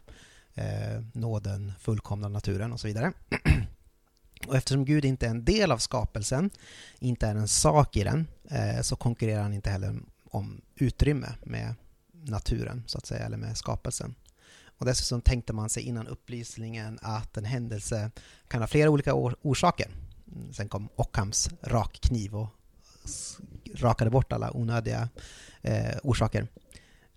eh, 0.54 1.04
nåden, 1.14 1.74
fullkomna 1.80 2.28
naturen 2.28 2.74
och 2.74 2.80
så 2.80 2.88
vidare. 2.88 3.14
Och 4.48 4.56
eftersom 4.56 4.86
Gud 4.86 5.06
inte 5.06 5.26
är 5.26 5.30
en 5.30 5.46
del 5.46 5.72
av 5.72 5.78
skapelsen, 5.78 6.50
inte 7.00 7.28
är 7.28 7.36
en 7.36 7.48
sak 7.48 7.98
i 7.98 8.04
den, 8.04 8.28
eh, 8.50 8.82
så 8.82 8.96
konkurrerar 8.96 9.42
han 9.42 9.54
inte 9.54 9.70
heller 9.70 9.96
om 10.24 10.62
utrymme 10.76 11.36
med 11.44 11.76
naturen, 12.12 12.84
så 12.86 12.98
att 12.98 13.06
säga, 13.06 13.26
eller 13.26 13.38
med 13.38 13.58
skapelsen. 13.58 14.16
Och 14.84 14.88
dessutom 14.88 15.22
tänkte 15.22 15.54
man 15.54 15.70
sig 15.70 15.84
innan 15.84 16.08
upplysningen 16.08 17.00
att 17.02 17.38
en 17.38 17.46
händelse 17.46 18.12
kan 18.48 18.62
ha 18.62 18.68
flera 18.68 18.90
olika 18.90 19.14
or- 19.14 19.36
orsaker. 19.42 19.88
Mm, 20.36 20.54
sen 20.54 20.70
kom 20.70 20.90
Ockhams 20.96 21.50
rakkniv 21.62 22.36
och 22.36 22.48
rakade 23.76 24.10
bort 24.10 24.34
alla 24.34 24.58
onödiga 24.58 25.10
eh, 25.62 25.98
orsaker. 26.04 26.48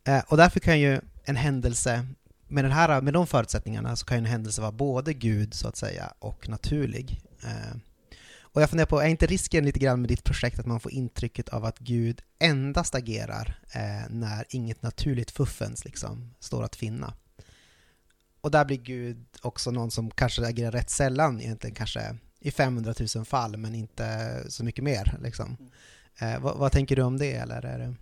Eh, 0.05 0.23
och 0.29 0.37
därför 0.37 0.61
kan 0.61 0.81
ju 0.81 1.01
en 1.25 1.37
händelse, 1.37 2.07
med, 2.49 2.65
den 2.65 2.73
här, 2.73 3.01
med 3.01 3.15
de 3.15 3.27
förutsättningarna, 3.27 3.97
så 3.97 4.07
kan 4.07 4.17
ju 4.17 4.19
en 4.19 4.31
händelse 4.31 4.61
vara 4.61 4.73
både 4.73 5.15
Gud, 5.15 5.55
så 5.55 5.69
att 5.69 5.77
säga, 5.77 6.13
och 6.19 6.49
naturlig. 6.49 7.21
Eh, 7.43 7.77
och 8.39 8.63
jag 8.63 8.71
funderar 8.71 8.87
på, 8.87 9.01
är 9.01 9.09
inte 9.09 9.27
risken 9.27 9.65
lite 9.65 9.79
grann 9.79 10.01
med 10.01 10.09
ditt 10.09 10.25
projekt 10.25 10.59
att 10.59 10.67
man 10.67 10.81
får 10.81 10.93
intrycket 10.93 11.49
av 11.49 11.65
att 11.65 11.79
Gud 11.79 12.23
endast 12.39 12.95
agerar 12.95 13.61
eh, 13.73 14.11
när 14.11 14.45
inget 14.49 14.83
naturligt 14.83 15.31
fuffens 15.31 15.85
liksom 15.85 16.35
står 16.41 16.63
att 16.63 16.77
finna? 16.77 17.15
Och 18.47 18.53
där 18.53 18.65
blir 18.65 18.77
Gud 18.77 19.25
också 19.43 19.71
någon 19.71 19.91
som 19.91 20.11
kanske 20.11 20.47
agerar 20.47 20.71
rätt 20.71 20.91
sällan, 20.91 21.41
egentligen 21.41 21.75
kanske 21.75 22.17
i 22.41 22.51
500 22.51 22.95
000 23.17 23.25
fall, 23.25 23.57
men 23.57 23.75
inte 23.75 24.45
så 24.49 24.65
mycket 24.65 24.85
mer. 24.85 25.19
Liksom. 25.23 25.57
Eh, 26.19 26.41
vad, 26.41 26.57
vad 26.57 26.73
tänker 26.73 26.97
du 26.97 27.03
om 27.03 27.19
det, 27.19 27.33
eller 27.33 27.65
är 27.65 27.79
det, 27.79 27.95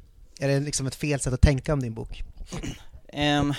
är 0.45 0.49
det 0.49 0.61
liksom 0.61 0.87
ett 0.87 0.95
fel 0.95 1.21
sätt 1.21 1.33
att 1.33 1.41
tänka 1.41 1.73
om 1.73 1.81
din 1.81 1.95
bok? 1.95 2.23
Ehm, 3.09 3.55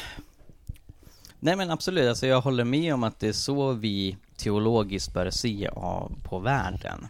nej 1.39 1.55
men 1.55 1.71
absolut, 1.71 2.09
alltså 2.09 2.27
jag 2.27 2.41
håller 2.41 2.63
med 2.63 2.93
om 2.93 3.03
att 3.03 3.19
det 3.19 3.27
är 3.27 3.33
så 3.33 3.73
vi 3.73 4.17
teologiskt 4.37 5.13
bör 5.13 5.29
se 5.29 5.67
av, 5.67 6.11
på 6.23 6.39
världen. 6.39 7.07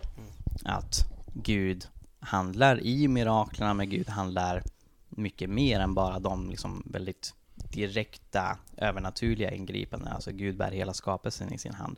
Att 0.65 0.99
Gud 1.33 1.87
handlar 2.19 2.83
i 2.83 3.07
miraklerna, 3.07 3.73
men 3.73 3.89
Gud 3.89 4.09
handlar 4.09 4.63
mycket 5.09 5.49
mer 5.49 5.79
än 5.79 5.93
bara 5.93 6.19
de 6.19 6.49
liksom 6.49 6.83
väldigt 6.85 7.33
direkta 7.71 8.57
övernaturliga 8.77 9.51
ingripanden, 9.51 10.13
Alltså 10.13 10.31
Gud 10.31 10.57
bär 10.57 10.71
hela 10.71 10.93
skapelsen 10.93 11.53
i 11.53 11.57
sin 11.57 11.73
hand. 11.73 11.97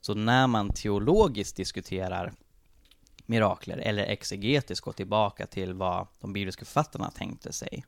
Så 0.00 0.14
när 0.14 0.46
man 0.46 0.70
teologiskt 0.70 1.56
diskuterar 1.56 2.32
mirakler, 3.26 3.76
eller 3.76 4.02
exegetiskt 4.02 4.84
går 4.84 4.92
tillbaka 4.92 5.46
till 5.46 5.74
vad 5.74 6.06
de 6.20 6.32
bibliska 6.32 6.64
författarna 6.64 7.10
tänkte 7.10 7.52
sig, 7.52 7.84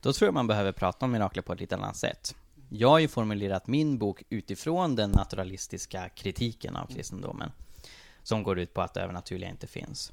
då 0.00 0.12
tror 0.12 0.26
jag 0.26 0.34
man 0.34 0.46
behöver 0.46 0.72
prata 0.72 1.04
om 1.04 1.12
mirakler 1.12 1.42
på 1.42 1.52
ett 1.52 1.60
lite 1.60 1.76
annat 1.76 1.96
sätt. 1.96 2.34
Jag 2.68 2.88
har 2.88 2.98
ju 2.98 3.08
formulerat 3.08 3.66
min 3.66 3.98
bok 3.98 4.22
utifrån 4.28 4.96
den 4.96 5.10
naturalistiska 5.10 6.08
kritiken 6.08 6.76
av 6.76 6.86
kristendomen, 6.86 7.52
som 8.22 8.42
går 8.42 8.58
ut 8.58 8.74
på 8.74 8.82
att 8.82 8.94
det 8.94 9.00
övernaturliga 9.00 9.50
inte 9.50 9.66
finns. 9.66 10.12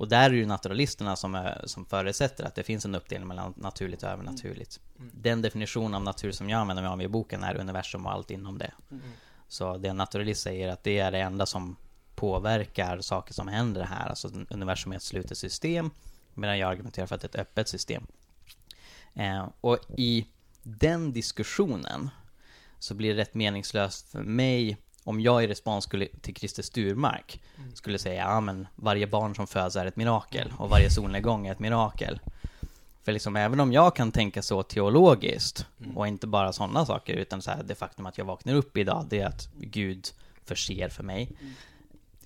Och 0.00 0.08
där 0.08 0.30
är 0.30 0.34
ju 0.34 0.46
naturalisterna 0.46 1.16
som, 1.16 1.34
är, 1.34 1.62
som 1.64 1.84
förutsätter 1.84 2.44
att 2.44 2.54
det 2.54 2.62
finns 2.62 2.84
en 2.84 2.94
uppdelning 2.94 3.28
mellan 3.28 3.54
naturligt 3.56 4.02
och 4.02 4.08
övernaturligt. 4.08 4.80
Den 4.96 5.42
definition 5.42 5.94
av 5.94 6.02
natur 6.02 6.32
som 6.32 6.50
jag 6.50 6.60
använder 6.60 6.82
mig 6.82 6.92
av 6.92 7.02
i 7.02 7.08
boken 7.08 7.42
är 7.42 7.56
universum 7.56 8.06
och 8.06 8.12
allt 8.12 8.30
inom 8.30 8.58
det. 8.58 8.72
Så 9.48 9.76
det 9.76 9.88
en 9.88 9.96
naturalist 9.96 10.42
säger 10.42 10.68
att 10.68 10.84
det 10.84 10.98
är 10.98 11.12
det 11.12 11.18
enda 11.18 11.46
som 11.46 11.76
påverkar 12.14 13.00
saker 13.00 13.34
som 13.34 13.48
händer 13.48 13.82
här. 13.82 14.08
Alltså 14.08 14.30
universum 14.50 14.92
är 14.92 14.96
ett 14.96 15.02
slutet 15.02 15.38
system, 15.38 15.90
medan 16.34 16.58
jag 16.58 16.70
argumenterar 16.70 17.06
för 17.06 17.14
att 17.14 17.20
det 17.20 17.26
är 17.26 17.40
ett 17.40 17.48
öppet 17.48 17.68
system. 17.68 18.06
Eh, 19.14 19.48
och 19.60 19.78
i 19.96 20.26
den 20.62 21.12
diskussionen 21.12 22.10
så 22.78 22.94
blir 22.94 23.14
det 23.14 23.20
rätt 23.20 23.34
meningslöst 23.34 24.08
för 24.10 24.22
mig 24.22 24.76
om 25.10 25.20
jag 25.20 25.44
i 25.44 25.46
respons 25.46 25.84
skulle, 25.84 26.06
till 26.20 26.34
Christer 26.34 26.62
Sturmark 26.62 27.40
skulle 27.74 27.98
säga 27.98 28.22
ja 28.22 28.40
men 28.40 28.66
varje 28.76 29.06
barn 29.06 29.34
som 29.34 29.46
föds 29.46 29.76
är 29.76 29.86
ett 29.86 29.96
mirakel 29.96 30.52
och 30.58 30.70
varje 30.70 30.90
solnedgång 30.90 31.46
är 31.46 31.52
ett 31.52 31.58
mirakel. 31.58 32.20
För 33.02 33.12
liksom 33.12 33.36
även 33.36 33.60
om 33.60 33.72
jag 33.72 33.96
kan 33.96 34.12
tänka 34.12 34.42
så 34.42 34.62
teologiskt 34.62 35.66
och 35.94 36.08
inte 36.08 36.26
bara 36.26 36.52
sådana 36.52 36.86
saker 36.86 37.14
utan 37.14 37.42
så 37.42 37.50
här, 37.50 37.62
det 37.62 37.74
faktum 37.74 38.06
att 38.06 38.18
jag 38.18 38.24
vaknar 38.24 38.54
upp 38.54 38.76
idag 38.76 39.06
det 39.10 39.20
är 39.20 39.26
att 39.26 39.48
Gud 39.60 40.08
förser 40.44 40.88
för 40.88 41.02
mig. 41.02 41.28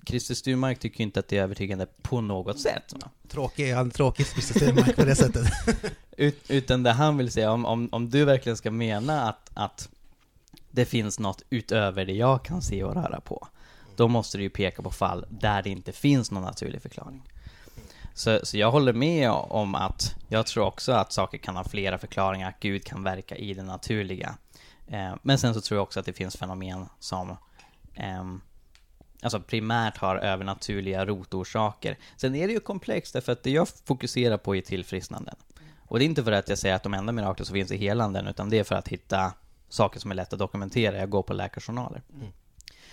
Christer 0.05 0.35
Sturmark 0.35 0.79
tycker 0.79 1.03
inte 1.03 1.19
att 1.19 1.27
det 1.27 1.37
är 1.37 1.43
övertygande 1.43 1.87
på 2.01 2.21
något 2.21 2.59
sätt. 2.59 2.93
Tråkig, 3.27 3.73
han 3.73 3.87
är 3.87 3.91
tråkig 3.91 4.27
Christer 4.27 4.59
Stenmark 4.59 4.95
på 4.95 5.05
det 5.05 5.15
sättet. 5.15 5.47
Ut, 6.17 6.43
utan 6.47 6.83
det 6.83 6.91
han 6.91 7.17
vill 7.17 7.31
säga, 7.31 7.51
om, 7.51 7.65
om, 7.65 7.89
om 7.91 8.09
du 8.09 8.25
verkligen 8.25 8.57
ska 8.57 8.71
mena 8.71 9.29
att, 9.29 9.51
att 9.53 9.89
det 10.75 10.85
finns 10.85 11.19
något 11.19 11.41
utöver 11.49 12.05
det 12.05 12.13
jag 12.13 12.45
kan 12.45 12.61
se 12.61 12.83
och 12.83 12.93
röra 12.93 13.19
på, 13.19 13.47
då 13.95 14.07
måste 14.07 14.37
du 14.37 14.43
ju 14.43 14.49
peka 14.49 14.81
på 14.81 14.91
fall 14.91 15.25
där 15.29 15.63
det 15.63 15.69
inte 15.69 15.91
finns 15.91 16.31
någon 16.31 16.43
naturlig 16.43 16.81
förklaring. 16.81 17.23
Så, 18.13 18.39
så 18.43 18.57
jag 18.57 18.71
håller 18.71 18.93
med 18.93 19.31
om 19.31 19.75
att 19.75 20.15
jag 20.27 20.47
tror 20.47 20.65
också 20.65 20.91
att 20.91 21.11
saker 21.11 21.37
kan 21.37 21.55
ha 21.55 21.63
flera 21.63 21.97
förklaringar, 21.97 22.49
att 22.49 22.59
Gud 22.59 22.83
kan 22.83 23.03
verka 23.03 23.35
i 23.35 23.53
det 23.53 23.63
naturliga. 23.63 24.35
Eh, 24.87 25.15
men 25.21 25.37
sen 25.37 25.53
så 25.53 25.61
tror 25.61 25.77
jag 25.77 25.83
också 25.83 25.99
att 25.99 26.05
det 26.05 26.13
finns 26.13 26.37
fenomen 26.37 26.85
som 26.99 27.37
ehm, 27.95 28.41
alltså 29.21 29.39
primärt 29.39 29.97
har 29.97 30.15
övernaturliga 30.15 31.05
rotorsaker. 31.05 31.97
Sen 32.15 32.35
är 32.35 32.47
det 32.47 32.53
ju 32.53 32.59
komplext 32.59 33.13
därför 33.13 33.31
att 33.31 33.43
det 33.43 33.51
jag 33.51 33.67
fokuserar 33.85 34.37
på 34.37 34.55
är 34.55 34.61
tillfrisknanden. 34.61 35.35
Och 35.77 35.99
det 35.99 36.05
är 36.05 36.07
inte 36.07 36.23
för 36.23 36.31
att 36.31 36.49
jag 36.49 36.57
säger 36.57 36.75
att 36.75 36.83
de 36.83 36.93
enda 36.93 37.11
mirakler 37.11 37.45
som 37.45 37.53
finns 37.53 37.71
är 37.71 37.77
helanden, 37.77 38.27
utan 38.27 38.49
det 38.49 38.59
är 38.59 38.63
för 38.63 38.75
att 38.75 38.87
hitta 38.87 39.33
saker 39.69 39.99
som 39.99 40.11
är 40.11 40.15
lätta 40.15 40.35
att 40.35 40.39
dokumentera. 40.39 40.97
Jag 40.97 41.09
går 41.09 41.23
på 41.23 41.33
läkarjournaler. 41.33 42.01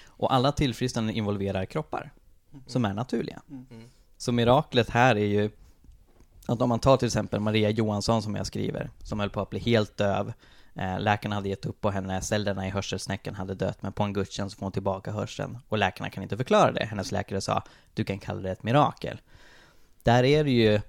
Och 0.06 0.34
alla 0.34 0.52
tillfrisknanden 0.52 1.14
involverar 1.14 1.64
kroppar 1.64 2.12
som 2.66 2.84
är 2.84 2.94
naturliga. 2.94 3.42
Så 4.16 4.32
miraklet 4.32 4.90
här 4.90 5.16
är 5.16 5.26
ju 5.26 5.50
att 6.46 6.62
om 6.62 6.68
man 6.68 6.80
tar 6.80 6.96
till 6.96 7.06
exempel 7.06 7.40
Maria 7.40 7.70
Johansson 7.70 8.22
som 8.22 8.34
jag 8.34 8.46
skriver, 8.46 8.90
som 9.02 9.20
höll 9.20 9.30
på 9.30 9.40
att 9.40 9.50
bli 9.50 9.58
helt 9.58 9.96
döv. 9.96 10.32
Eh, 10.74 11.00
läkarna 11.00 11.34
hade 11.34 11.48
gett 11.48 11.66
upp 11.66 11.80
på 11.80 11.90
henne, 11.90 12.20
cellerna 12.20 12.66
i 12.66 12.70
hörselsnäckan 12.70 13.34
hade 13.34 13.54
dött, 13.54 13.82
men 13.82 13.92
på 13.92 14.02
en 14.02 14.12
gudstjänst 14.12 14.58
får 14.58 14.66
hon 14.66 14.72
tillbaka 14.72 15.12
hörseln. 15.12 15.58
Och 15.68 15.78
läkarna 15.78 16.10
kan 16.10 16.22
inte 16.22 16.36
förklara 16.36 16.72
det. 16.72 16.84
Hennes 16.84 17.12
läkare 17.12 17.40
sa, 17.40 17.62
du 17.94 18.04
kan 18.04 18.18
kalla 18.18 18.40
det 18.40 18.50
ett 18.50 18.62
mirakel. 18.62 19.20
Där 20.02 20.24
är 20.24 20.44
det 20.44 20.50
ju 20.50 20.80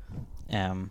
ehm, 0.49 0.89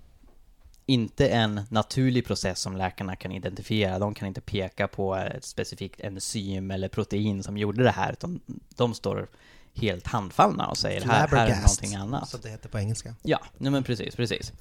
inte 0.87 1.28
en 1.28 1.61
naturlig 1.68 2.26
process 2.26 2.61
som 2.61 2.76
läkarna 2.76 3.16
kan 3.16 3.33
identifiera. 3.33 3.99
De 3.99 4.14
kan 4.14 4.28
inte 4.28 4.41
peka 4.41 4.89
på 4.89 5.14
ett 5.14 5.45
specifikt 5.45 6.01
enzym 6.01 6.70
eller 6.70 6.89
protein 6.89 7.43
som 7.43 7.59
gjorde 7.59 7.83
det 7.83 7.91
här, 7.91 8.12
utan 8.12 8.41
de 8.76 8.95
står 8.95 9.28
helt 9.74 10.07
handfallna 10.07 10.66
och 10.66 10.76
säger 10.76 11.01
här, 11.01 11.28
här 11.28 11.51
är 11.51 11.57
någonting 11.57 11.95
annat. 11.95 12.28
Som 12.28 12.41
det 12.41 12.49
heter 12.49 12.68
på 12.68 12.78
engelska. 12.78 13.14
Ja, 13.22 13.41
nej 13.59 13.72
men 13.72 13.83
precis, 13.83 14.16
precis. 14.16 14.53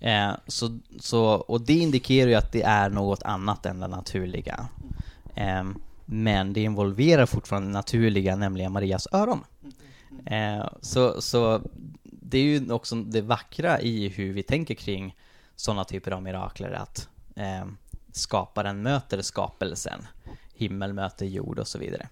Eh, 0.00 0.32
så, 0.46 0.78
så, 1.00 1.24
och 1.24 1.60
det 1.60 1.74
indikerar 1.74 2.30
ju 2.30 2.34
att 2.34 2.52
det 2.52 2.62
är 2.62 2.90
något 2.90 3.22
annat 3.22 3.66
än 3.66 3.80
det 3.80 3.88
naturliga. 3.88 4.68
Eh, 5.34 5.64
men 6.04 6.52
det 6.52 6.60
involverar 6.60 7.26
fortfarande 7.26 7.68
det 7.68 7.72
naturliga, 7.72 8.36
nämligen 8.36 8.72
Marias 8.72 9.08
öron. 9.12 9.44
Eh, 10.26 10.68
så, 10.80 11.22
så 11.22 11.62
det 12.02 12.38
är 12.38 12.42
ju 12.42 12.72
också 12.72 12.96
det 12.96 13.20
vackra 13.20 13.80
i 13.80 14.08
hur 14.08 14.32
vi 14.32 14.42
tänker 14.42 14.74
kring 14.74 15.16
sådana 15.60 15.84
typer 15.84 16.10
av 16.10 16.22
mirakler 16.22 16.72
att 16.72 17.08
eh, 17.36 17.66
skaparen 18.12 18.82
möter 18.82 19.22
skapelsen. 19.22 20.06
Himmel 20.54 20.92
möter 20.92 21.26
jord 21.26 21.58
och 21.58 21.68
så 21.68 21.78
vidare. 21.78 22.08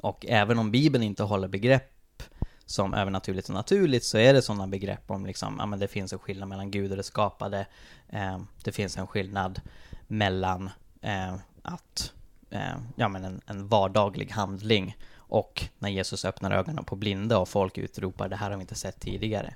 Och 0.00 0.26
även 0.28 0.58
om 0.58 0.70
Bibeln 0.70 1.04
inte 1.04 1.22
håller 1.22 1.48
begrepp 1.48 2.22
som 2.66 2.94
övernaturligt 2.94 3.48
och 3.48 3.54
naturligt 3.54 4.04
så 4.04 4.18
är 4.18 4.32
det 4.32 4.42
sådana 4.42 4.66
begrepp 4.66 5.10
om 5.10 5.26
liksom, 5.26 5.56
ja 5.58 5.66
men 5.66 5.78
det 5.78 5.88
finns 5.88 6.12
en 6.12 6.18
skillnad 6.18 6.48
mellan 6.48 6.70
Gud 6.70 6.90
och 6.90 6.96
det 6.96 7.02
skapade. 7.02 7.66
Eh, 8.08 8.38
det 8.64 8.72
finns 8.72 8.98
en 8.98 9.06
skillnad 9.06 9.60
mellan 10.06 10.70
eh, 11.00 11.34
att, 11.62 12.12
eh, 12.50 12.76
ja 12.96 13.08
men 13.08 13.24
en, 13.24 13.40
en 13.46 13.68
vardaglig 13.68 14.30
handling 14.30 14.96
och 15.14 15.68
när 15.78 15.88
Jesus 15.88 16.24
öppnar 16.24 16.50
ögonen 16.50 16.84
på 16.84 16.96
blinda 16.96 17.38
och 17.38 17.48
folk 17.48 17.78
utropar 17.78 18.28
det 18.28 18.36
här 18.36 18.50
har 18.50 18.56
vi 18.56 18.62
inte 18.62 18.74
sett 18.74 19.00
tidigare. 19.00 19.54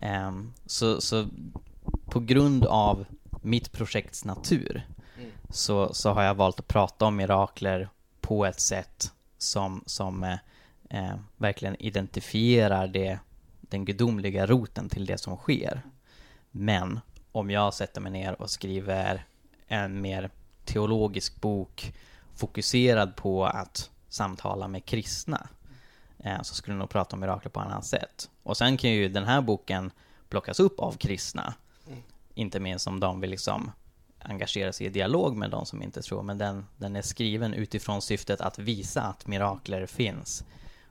Ehm, 0.00 0.52
så, 0.66 1.00
så 1.00 1.28
på 2.12 2.20
grund 2.20 2.64
av 2.64 3.04
mitt 3.42 3.72
projekts 3.72 4.24
natur 4.24 4.86
så, 5.50 5.94
så 5.94 6.10
har 6.10 6.22
jag 6.22 6.34
valt 6.34 6.60
att 6.60 6.68
prata 6.68 7.04
om 7.04 7.16
mirakler 7.16 7.88
på 8.20 8.46
ett 8.46 8.60
sätt 8.60 9.12
som, 9.38 9.82
som 9.86 10.24
eh, 10.24 10.36
eh, 10.90 11.14
verkligen 11.36 11.76
identifierar 11.76 12.86
det, 12.86 13.18
den 13.60 13.84
gudomliga 13.84 14.46
roten 14.46 14.88
till 14.88 15.06
det 15.06 15.18
som 15.18 15.36
sker. 15.36 15.82
Men 16.50 17.00
om 17.32 17.50
jag 17.50 17.74
sätter 17.74 18.00
mig 18.00 18.12
ner 18.12 18.42
och 18.42 18.50
skriver 18.50 19.26
en 19.68 20.00
mer 20.00 20.30
teologisk 20.64 21.40
bok 21.40 21.94
fokuserad 22.34 23.16
på 23.16 23.46
att 23.46 23.90
samtala 24.08 24.68
med 24.68 24.84
kristna 24.84 25.48
eh, 26.18 26.42
så 26.42 26.54
skulle 26.54 26.74
jag 26.74 26.78
nog 26.78 26.90
prata 26.90 27.16
om 27.16 27.20
mirakler 27.20 27.50
på 27.50 27.60
annat 27.60 27.86
sätt. 27.86 28.30
Och 28.42 28.56
sen 28.56 28.76
kan 28.76 28.90
ju 28.90 29.08
den 29.08 29.24
här 29.24 29.40
boken 29.40 29.90
plockas 30.28 30.60
upp 30.60 30.80
av 30.80 30.92
kristna. 30.92 31.54
Inte 32.34 32.60
minst 32.60 32.86
om 32.86 33.00
de 33.00 33.20
vill 33.20 33.30
liksom 33.30 33.70
engagera 34.18 34.72
sig 34.72 34.86
i 34.86 34.90
dialog 34.90 35.36
med 35.36 35.50
de 35.50 35.66
som 35.66 35.82
inte 35.82 36.02
tror. 36.02 36.22
Men 36.22 36.38
den, 36.38 36.66
den 36.76 36.96
är 36.96 37.02
skriven 37.02 37.54
utifrån 37.54 38.02
syftet 38.02 38.40
att 38.40 38.58
visa 38.58 39.02
att 39.02 39.26
mirakler 39.26 39.86
finns. 39.86 40.44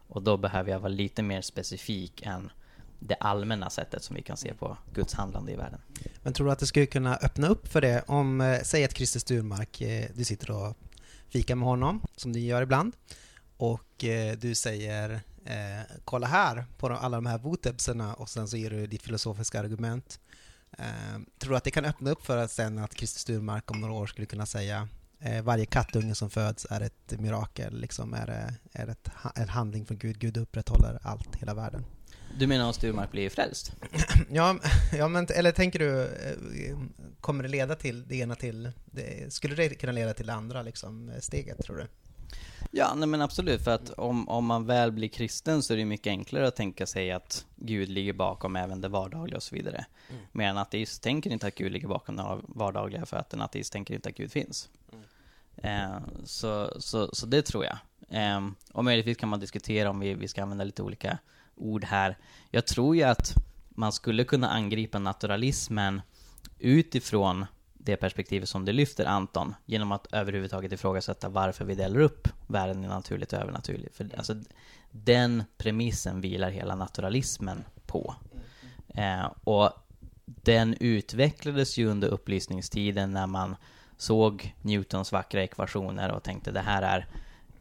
Och 0.08 0.22
då 0.22 0.38
behöver 0.38 0.72
jag 0.72 0.80
vara 0.80 0.89
lite 0.89 1.24
mer 1.24 1.42
specifik 1.42 2.22
än 2.22 2.52
det 3.00 3.16
allmänna 3.16 3.70
sättet 3.70 4.04
som 4.04 4.16
vi 4.16 4.22
kan 4.22 4.38
se 4.38 4.54
på 4.54 4.78
Guds 4.94 5.14
handlande 5.14 5.52
i 5.52 5.56
världen. 5.56 5.80
Men 6.24 6.34
tror 6.34 6.46
du 6.46 6.52
att 6.54 6.60
det 6.60 6.68
skulle 6.68 6.86
kunna 6.86 7.16
öppna 7.16 7.48
upp 7.48 7.68
för 7.68 7.82
det 7.82 8.04
om, 8.08 8.42
eh, 8.42 8.62
säg 8.64 8.84
att 8.84 8.98
Christer 8.98 9.20
Sturmark, 9.20 9.82
eh, 9.82 10.10
du 10.16 10.24
sitter 10.24 10.52
och 10.52 10.78
fikar 11.30 11.56
med 11.56 11.68
honom, 11.68 12.02
som 12.16 12.34
du 12.34 12.39
gör 12.39 12.62
ibland, 12.62 12.96
och 13.58 14.04
eh, 14.04 14.38
du 14.38 14.56
säger 14.56 15.22
eh, 15.46 15.82
kolla 16.06 16.28
här 16.28 16.66
på 16.78 16.89
de, 16.89 16.98
alla 16.98 17.18
de 17.18 17.26
här 17.26 17.38
votebserna 17.38 18.14
och 18.14 18.30
sen 18.30 18.48
så 18.48 18.58
ger 18.58 18.70
du 18.70 18.88
ditt 18.88 19.02
filosofiska 19.02 19.60
argument. 19.60 20.20
Eh, 20.78 20.86
tror 21.39 21.51
du 21.51 21.57
att 21.57 21.63
det 21.63 21.72
kan 21.72 21.86
öppna 21.86 22.11
upp 22.11 22.26
för 22.26 22.38
att 22.38 22.51
sen 22.51 22.80
att 22.80 22.93
Christer 22.93 23.19
Sturmark 23.19 23.72
om 23.72 23.82
några 23.82 23.93
år 23.93 24.07
skulle 24.07 24.28
kunna 24.28 24.45
säga 24.45 24.88
eh, 25.19 25.41
varje 25.41 25.65
kattunge 25.65 26.15
som 26.15 26.30
föds 26.30 26.67
är 26.69 26.82
ett 26.82 27.19
mirakel, 27.19 27.80
liksom 27.80 28.13
är, 28.13 28.26
det, 28.26 28.53
är 28.74 28.88
ett, 28.88 29.09
en 29.36 29.49
handling 29.49 29.86
från 29.86 29.97
Gud, 29.97 30.19
Gud 30.19 30.38
upprätthåller 30.38 30.99
allt, 31.03 31.36
hela 31.36 31.53
världen. 31.53 31.86
Du 32.38 32.47
menar 32.47 32.65
om 32.65 32.74
Sturmark 32.74 33.11
blir 33.11 33.30
frälst? 33.30 33.76
Ja, 34.32 34.59
ja 34.97 35.07
men 35.07 35.28
eller 35.36 35.51
tänker 35.51 35.80
du, 35.80 36.03
eh, 36.03 36.78
kommer 37.22 37.43
det 37.43 37.49
leda 37.49 37.76
till 37.76 38.07
det 38.07 38.15
ena 38.15 38.36
till, 38.36 38.72
det, 38.86 39.34
skulle 39.34 39.55
det 39.55 39.69
kunna 39.69 39.91
leda 39.91 40.13
till 40.13 40.28
det 40.28 40.34
andra 40.34 40.61
liksom, 40.61 41.09
eh, 41.09 41.19
steget 41.19 41.63
tror 41.63 41.78
du? 41.78 41.88
Ja, 42.72 42.93
nej 42.95 43.07
men 43.07 43.22
absolut, 43.22 43.64
för 43.64 43.72
att 43.72 43.89
om, 43.89 44.30
om 44.30 44.45
man 44.45 44.66
väl 44.66 44.91
blir 44.91 45.07
kristen 45.07 45.64
så 45.64 45.74
är 45.74 45.78
det 45.78 45.86
mycket 45.86 46.12
enklare 46.12 46.47
att 46.47 46.55
tänka 46.55 46.86
sig 46.86 47.12
att 47.12 47.45
Gud 47.55 47.89
ligger 47.89 48.14
bakom 48.14 48.55
även 48.55 48.82
det 48.82 48.88
vardagliga 48.88 49.38
och 49.38 49.43
så 49.43 49.55
vidare. 49.55 49.86
Mm. 50.09 50.22
Medan 50.32 50.57
en 50.57 50.62
ateist 50.62 51.03
tänker 51.03 51.30
inte 51.30 51.47
att 51.47 51.55
Gud 51.55 51.72
ligger 51.72 51.88
bakom 51.88 52.16
det 52.16 52.38
vardagliga 52.43 53.05
för 53.05 53.18
att 53.18 53.34
en 53.34 53.41
ateist 53.41 53.74
tänker 53.74 53.93
inte 53.93 54.09
att 54.09 54.16
Gud 54.16 54.32
finns. 54.32 54.70
Eh, 55.55 55.97
så, 56.24 56.74
så, 56.80 57.09
så 57.14 57.26
det 57.26 57.41
tror 57.41 57.66
jag. 57.66 57.78
Eh, 58.09 58.41
och 58.72 58.84
möjligtvis 58.84 59.18
kan 59.18 59.30
man 59.30 59.39
diskutera 59.39 59.89
om 59.89 59.99
vi, 59.99 60.14
vi 60.14 60.28
ska 60.28 60.43
använda 60.43 60.64
lite 60.64 60.84
olika 60.84 61.18
ord 61.55 61.84
här. 61.84 62.18
Jag 62.49 62.68
tror 62.68 62.95
ju 62.95 63.03
att 63.03 63.34
man 63.70 63.91
skulle 63.91 64.24
kunna 64.24 64.49
angripa 64.49 64.99
naturalismen 64.99 66.01
utifrån 66.59 67.45
det 67.84 67.98
perspektivet 67.98 68.50
som 68.50 68.66
du 68.66 68.72
lyfter 68.72 69.06
Anton, 69.06 69.56
genom 69.66 69.92
att 69.92 70.08
överhuvudtaget 70.14 70.72
ifrågasätta 70.72 71.30
varför 71.30 71.66
vi 71.66 71.76
delar 71.76 72.00
upp 72.00 72.28
världen 72.48 72.84
i 72.84 72.88
naturligt 72.88 73.34
och 73.34 73.40
övernaturligt. 73.40 73.96
För 73.96 74.10
alltså, 74.18 74.36
den 74.92 75.44
premissen 75.58 76.22
vilar 76.22 76.50
hela 76.50 76.76
naturalismen 76.76 77.64
på. 77.86 78.16
Eh, 78.88 79.26
och 79.44 79.70
den 80.26 80.76
utvecklades 80.80 81.78
ju 81.78 81.88
under 81.88 82.08
upplysningstiden 82.08 83.12
när 83.12 83.28
man 83.28 83.56
såg 83.98 84.56
Newtons 84.62 85.12
vackra 85.12 85.44
ekvationer 85.44 86.12
och 86.12 86.24
tänkte 86.24 86.52
det 86.52 86.60
här 86.60 86.82
är 86.82 87.08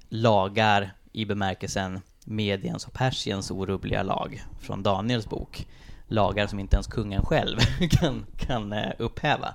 lagar 0.08 0.94
i 1.12 1.24
bemärkelsen 1.24 2.00
mediens 2.24 2.86
och 2.86 2.92
persiens 2.92 3.50
orubbliga 3.50 4.02
lag 4.02 4.42
från 4.60 4.82
Daniels 4.82 5.28
bok. 5.28 5.66
Lagar 6.10 6.46
som 6.46 6.58
inte 6.58 6.76
ens 6.76 6.86
kungen 6.86 7.22
själv 7.22 7.58
kan, 7.90 8.26
kan 8.36 8.72
eh, 8.72 8.92
upphäva. 8.98 9.54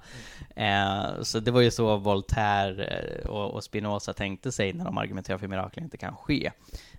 Eh, 0.56 1.22
så 1.22 1.40
det 1.40 1.52
var 1.52 1.62
ju 1.62 1.72
så 1.72 1.98
Voltaire 1.98 2.86
eh, 2.86 3.30
och, 3.30 3.52
och 3.52 3.64
Spinoza 3.64 4.14
tänkte 4.14 4.52
sig 4.52 4.74
när 4.74 4.86
de 4.86 4.98
argumenterade 4.98 5.40
för 5.40 5.48
mirakler 5.48 5.84
inte 5.84 5.98
kan 5.98 6.16
ske. 6.16 6.52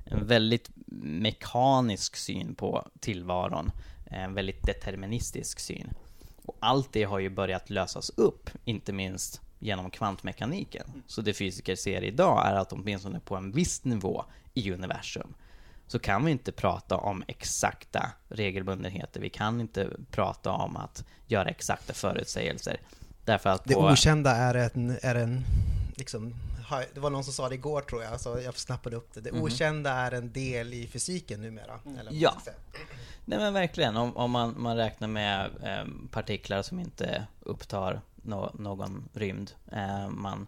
En 0.04 0.26
väldigt 0.26 0.70
mekanisk 1.02 2.16
syn 2.16 2.54
på 2.54 2.88
tillvaron, 3.00 3.70
en 4.10 4.34
väldigt 4.34 4.66
deterministisk 4.66 5.60
syn. 5.60 5.90
Och 6.44 6.56
allt 6.60 6.92
det 6.92 7.04
har 7.04 7.18
ju 7.18 7.28
börjat 7.28 7.70
lösas 7.70 8.10
upp, 8.10 8.50
inte 8.64 8.92
minst 8.92 9.40
genom 9.58 9.90
kvantmekaniken. 9.90 10.86
Så 11.06 11.22
det 11.22 11.34
fysiker 11.34 11.76
ser 11.76 12.04
idag 12.04 12.46
är 12.46 12.54
att 12.54 12.72
åtminstone 12.72 13.20
på 13.20 13.36
en 13.36 13.52
viss 13.52 13.84
nivå 13.84 14.24
i 14.54 14.72
universum 14.72 15.34
så 15.86 15.98
kan 15.98 16.24
vi 16.24 16.30
inte 16.32 16.52
prata 16.52 16.96
om 16.96 17.24
exakta 17.26 18.12
regelbundenheter. 18.28 19.20
Vi 19.20 19.30
kan 19.30 19.60
inte 19.60 19.90
prata 20.10 20.50
om 20.52 20.76
att 20.76 21.04
göra 21.26 21.48
exakta 21.48 21.92
förutsägelser. 21.92 22.76
Därför 23.24 23.50
att 23.50 23.64
Det 23.64 23.74
okända 23.76 24.30
är 24.30 24.54
en, 24.54 24.98
är 25.02 25.14
en 25.14 25.44
liksom, 25.96 26.34
det 26.94 27.00
var 27.00 27.10
någon 27.10 27.24
som 27.24 27.32
sa 27.32 27.48
det 27.48 27.54
igår 27.54 27.80
tror 27.80 28.02
jag, 28.02 28.20
så 28.20 28.40
jag 28.44 28.58
snappade 28.58 28.96
upp 28.96 29.14
det. 29.14 29.20
Det 29.20 29.32
Mhm. 29.32 29.42
okända 29.42 29.90
är 29.92 30.12
en 30.12 30.32
del 30.32 30.74
i 30.74 30.86
fysiken 30.86 31.40
numera. 31.40 31.80
Eller 31.84 31.94
vad 31.94 32.04
man 32.04 32.14
Ja. 32.18 32.36
Nej 33.24 33.38
men 33.38 33.52
verkligen, 33.54 33.96
om, 33.96 34.16
om 34.16 34.30
man, 34.30 34.54
man 34.58 34.76
räknar 34.76 35.08
med 35.08 35.50
eh, 35.62 35.84
partiklar 36.10 36.62
som 36.62 36.78
inte 36.80 37.26
upptar 37.40 38.00
nå- 38.16 38.50
någon 38.54 39.08
rymd. 39.12 39.50
Eh, 39.72 40.08
man 40.08 40.46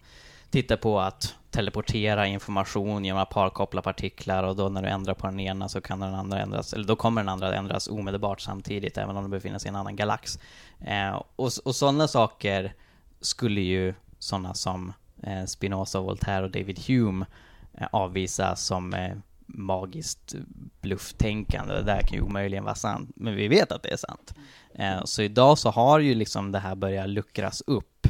tittar 0.51 0.76
på 0.76 1.01
att 1.01 1.34
teleportera 1.51 2.26
information 2.26 3.05
genom 3.05 3.22
att 3.22 3.30
parkoppla 3.30 3.82
partiklar 3.82 4.42
och 4.42 4.57
då 4.57 4.68
när 4.68 4.82
du 4.82 4.88
ändrar 4.88 5.14
på 5.14 5.26
den 5.26 5.40
ena 5.40 5.68
så 5.68 5.80
kan 5.80 6.01
den 6.01 6.14
andra 6.14 6.40
ändras, 6.40 6.72
eller 6.72 6.84
då 6.84 6.96
kommer 6.96 7.20
den 7.20 7.28
andra 7.28 7.49
att 7.49 7.55
ändras 7.55 7.88
omedelbart 7.88 8.40
samtidigt 8.40 8.99
även 8.99 9.16
om 9.16 9.22
den 9.22 9.30
befinner 9.30 9.59
sig 9.59 9.68
i 9.68 9.70
en 9.70 9.76
annan 9.76 9.96
galax. 9.96 10.38
Eh, 10.80 11.22
och 11.36 11.51
och 11.64 11.76
sådana 11.76 12.09
saker 12.09 12.74
skulle 13.20 13.61
ju 13.61 13.94
sådana 14.18 14.55
som 14.55 14.92
eh, 15.22 15.44
Spinoza, 15.44 16.01
Voltaire 16.01 16.44
och 16.44 16.51
David 16.51 16.78
Hume 16.86 17.26
eh, 17.74 17.86
avvisa 17.92 18.57
som 18.57 18.94
eh, 18.94 19.16
magiskt 19.46 20.34
blufftänkande. 20.80 21.74
Det 21.74 21.82
där 21.82 22.01
kan 22.01 22.18
ju 22.18 22.20
omöjligen 22.20 22.64
vara 22.64 22.74
sant, 22.74 23.11
men 23.16 23.34
vi 23.34 23.49
vet 23.49 23.72
att 23.72 23.82
det 23.82 23.92
är 23.92 23.96
sant. 23.96 24.34
Eh, 24.74 25.05
så 25.05 25.22
idag 25.22 25.59
så 25.59 25.70
har 25.70 25.99
ju 25.99 26.14
liksom 26.14 26.53
det 26.53 26.59
här 26.59 26.74
börjat 26.74 27.09
luckras 27.09 27.62
upp, 27.66 28.07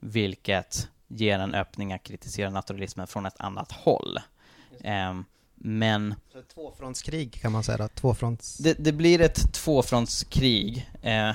vilket 0.00 0.88
ger 1.16 1.38
en 1.38 1.54
öppning 1.54 1.92
att 1.92 2.02
kritisera 2.02 2.50
naturalismen 2.50 3.06
från 3.06 3.26
ett 3.26 3.40
annat 3.40 3.72
håll. 3.72 4.18
Eh, 4.80 5.14
men 5.54 6.14
Så 6.32 6.38
ett 6.38 6.48
tvåfrontskrig 6.48 7.32
kan 7.32 7.52
man 7.52 7.64
säga 7.64 7.78
då. 7.78 7.88
Tvåfronts... 7.88 8.58
det, 8.58 8.74
det 8.78 8.92
blir 8.92 9.20
ett 9.20 9.54
tvåfrontskrig. 9.54 10.90
Eh, 11.02 11.34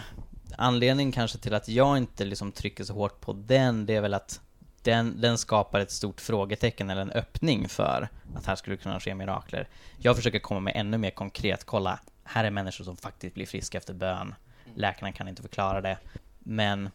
anledningen 0.57 1.11
kanske 1.11 1.37
till 1.37 1.53
att 1.53 1.67
jag 1.67 1.97
inte 1.97 2.25
liksom 2.25 2.51
trycker 2.51 2.83
så 2.83 2.93
hårt 2.93 3.21
på 3.21 3.33
den, 3.33 3.85
det 3.85 3.95
är 3.95 4.01
väl 4.01 4.13
att 4.13 4.41
den, 4.81 5.21
den 5.21 5.37
skapar 5.37 5.79
ett 5.79 5.91
stort 5.91 6.21
frågetecken 6.21 6.89
eller 6.89 7.01
en 7.01 7.11
öppning 7.11 7.69
för 7.69 8.09
att 8.35 8.45
här 8.45 8.55
skulle 8.55 8.77
kunna 8.77 8.99
ske 8.99 9.15
mirakler. 9.15 9.67
Jag 9.97 10.15
försöker 10.15 10.39
komma 10.39 10.59
med 10.59 10.73
ännu 10.75 10.97
mer 10.97 11.09
konkret, 11.09 11.63
kolla, 11.63 11.99
här 12.23 12.43
är 12.43 12.51
människor 12.51 12.83
som 12.83 12.97
faktiskt 12.97 13.33
blir 13.33 13.45
friska 13.45 13.77
efter 13.77 13.93
bön. 13.93 14.35
Läkarna 14.75 15.11
kan 15.11 15.27
inte 15.27 15.41
förklara 15.41 15.81
det. 15.81 15.97
Men 16.39 16.89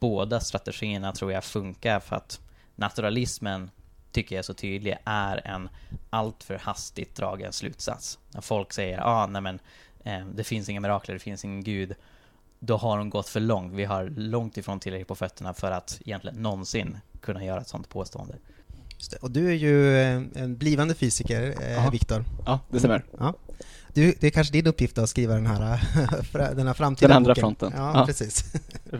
båda 0.00 0.40
strategierna 0.40 1.12
tror 1.12 1.32
jag 1.32 1.44
funkar 1.44 2.00
för 2.00 2.16
att 2.16 2.40
naturalismen 2.76 3.70
tycker 4.12 4.34
jag 4.34 4.38
är 4.38 4.42
så 4.42 4.54
tydlig, 4.54 4.96
är 5.04 5.46
en 5.46 5.68
alltför 6.10 6.58
hastigt 6.58 7.16
dragen 7.16 7.52
slutsats. 7.52 8.18
När 8.30 8.40
folk 8.40 8.72
säger, 8.72 9.00
ah, 9.00 9.26
nej 9.26 9.42
men 9.42 9.58
eh, 10.04 10.26
det 10.34 10.44
finns 10.44 10.68
inga 10.68 10.80
mirakler, 10.80 11.14
det 11.14 11.18
finns 11.20 11.44
ingen 11.44 11.64
gud. 11.64 11.94
Då 12.58 12.76
har 12.76 12.98
de 12.98 13.10
gått 13.10 13.28
för 13.28 13.40
långt. 13.40 13.74
Vi 13.74 13.84
har 13.84 14.08
långt 14.08 14.56
ifrån 14.56 14.80
tillräckligt 14.80 15.08
på 15.08 15.14
fötterna 15.14 15.54
för 15.54 15.70
att 15.70 16.00
egentligen 16.04 16.42
någonsin 16.42 16.98
kunna 17.20 17.44
göra 17.44 17.60
ett 17.60 17.68
sånt 17.68 17.88
påstående. 17.88 18.34
Just 18.98 19.10
det. 19.10 19.16
Och 19.16 19.30
du 19.30 19.48
är 19.48 19.54
ju 19.54 19.96
eh, 19.96 20.22
en 20.34 20.56
blivande 20.56 20.94
fysiker, 20.94 21.54
eh, 21.60 21.72
Ja. 21.72 21.90
Viktor. 21.90 22.24
Ja, 22.46 22.60
det 22.70 22.78
stämmer. 22.78 23.04
Du, 23.94 24.14
det 24.20 24.26
är 24.26 24.30
kanske 24.30 24.52
din 24.52 24.66
uppgift 24.66 24.98
att 24.98 25.10
skriva 25.10 25.34
den 25.34 25.46
här, 25.46 25.80
den 26.54 26.66
här 26.66 26.74
framtida 26.74 27.08
Den 27.08 27.16
andra 27.16 27.30
boken. 27.34 27.42
fronten. 27.42 27.72
Ja, 27.76 27.92
Ja. 28.00 28.06
precis. 28.06 28.44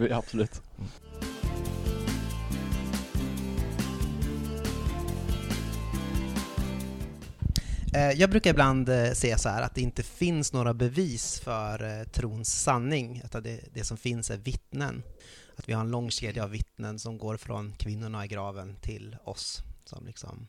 Ja, 0.09 0.17
absolut. 0.17 0.61
Eh, 7.95 8.11
Jag 8.11 8.31
brukar 8.31 8.51
ibland 8.51 8.89
eh, 8.89 9.13
säga 9.13 9.39
så 9.39 9.49
här 9.49 9.63
att 9.63 9.75
det 9.75 9.81
inte 9.81 10.03
finns 10.03 10.53
några 10.53 10.75
bevis 10.75 11.41
för 11.41 11.99
eh, 12.01 12.05
trons 12.07 12.63
sanning, 12.63 13.23
utan 13.25 13.43
det, 13.43 13.61
det 13.75 13.85
som 13.85 13.97
finns 13.97 14.31
är 14.31 14.37
vittnen. 14.37 15.03
Att 15.57 15.69
vi 15.69 15.73
har 15.73 15.81
en 15.81 15.91
lång 15.91 16.11
kedja 16.11 16.45
av 16.45 16.51
vittnen 16.51 16.99
som 16.99 17.19
går 17.19 17.37
från 17.37 17.73
kvinnorna 17.73 18.25
i 18.25 18.29
graven 18.29 18.77
till 18.81 19.17
oss, 19.25 19.63
som 19.85 20.07
liksom 20.07 20.47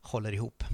håller 0.00 0.32
ihop. 0.34 0.64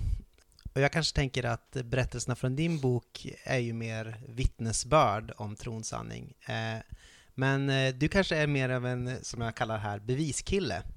Och 0.74 0.80
jag 0.80 0.92
kanske 0.92 1.16
tänker 1.16 1.44
att 1.44 1.76
berättelserna 1.84 2.34
från 2.34 2.56
din 2.56 2.80
bok 2.80 3.26
är 3.44 3.58
ju 3.58 3.72
mer 3.72 4.20
vittnesbörd 4.28 5.32
om 5.36 5.56
trons 5.56 5.88
sanning. 5.88 6.34
Eh, 6.46 6.82
Men 7.34 7.70
eh, 7.70 7.94
du 7.94 8.08
kanske 8.08 8.36
är 8.36 8.46
mer 8.46 8.68
av 8.68 8.86
en, 8.86 9.24
som 9.24 9.40
jag 9.40 9.54
kallar 9.54 9.78
här, 9.78 9.98
beviskille. 9.98 10.82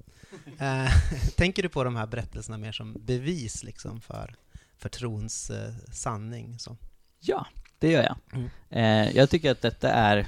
Eh, 0.60 0.90
Tänker 1.36 1.62
du 1.62 1.68
på 1.68 1.84
de 1.84 1.96
här 1.96 2.06
berättelserna 2.06 2.58
mer 2.58 2.72
som 2.72 2.96
bevis 3.00 3.62
liksom 3.62 4.00
för, 4.00 4.34
för 4.76 4.88
trons 4.88 5.50
eh, 5.50 5.74
sanning? 5.92 6.58
Så. 6.58 6.76
Ja, 7.20 7.46
det 7.78 7.90
gör 7.90 8.02
jag. 8.02 8.16
Mm. 8.32 8.48
Eh, 8.70 9.16
jag 9.16 9.30
tycker 9.30 9.50
att 9.50 9.62
detta 9.62 9.90
är 9.90 10.26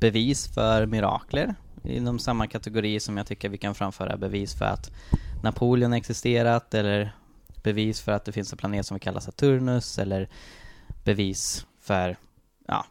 bevis 0.00 0.48
för 0.48 0.86
mirakler 0.86 1.54
inom 1.84 2.18
samma 2.18 2.46
kategori 2.46 3.00
som 3.00 3.16
jag 3.16 3.26
tycker 3.26 3.48
vi 3.48 3.58
kan 3.58 3.74
framföra 3.74 4.16
bevis 4.16 4.54
för 4.54 4.64
att 4.64 4.90
Napoleon 5.42 5.92
existerat 5.92 6.74
eller 6.74 7.16
bevis 7.66 8.00
för 8.00 8.12
att 8.12 8.24
det 8.24 8.32
finns 8.32 8.52
en 8.52 8.58
planet 8.58 8.86
som 8.86 8.94
vi 8.94 9.00
kallar 9.00 9.20
Saturnus 9.20 9.98
eller 9.98 10.28
bevis 11.04 11.66
för 11.80 12.16
ja, 12.68 12.86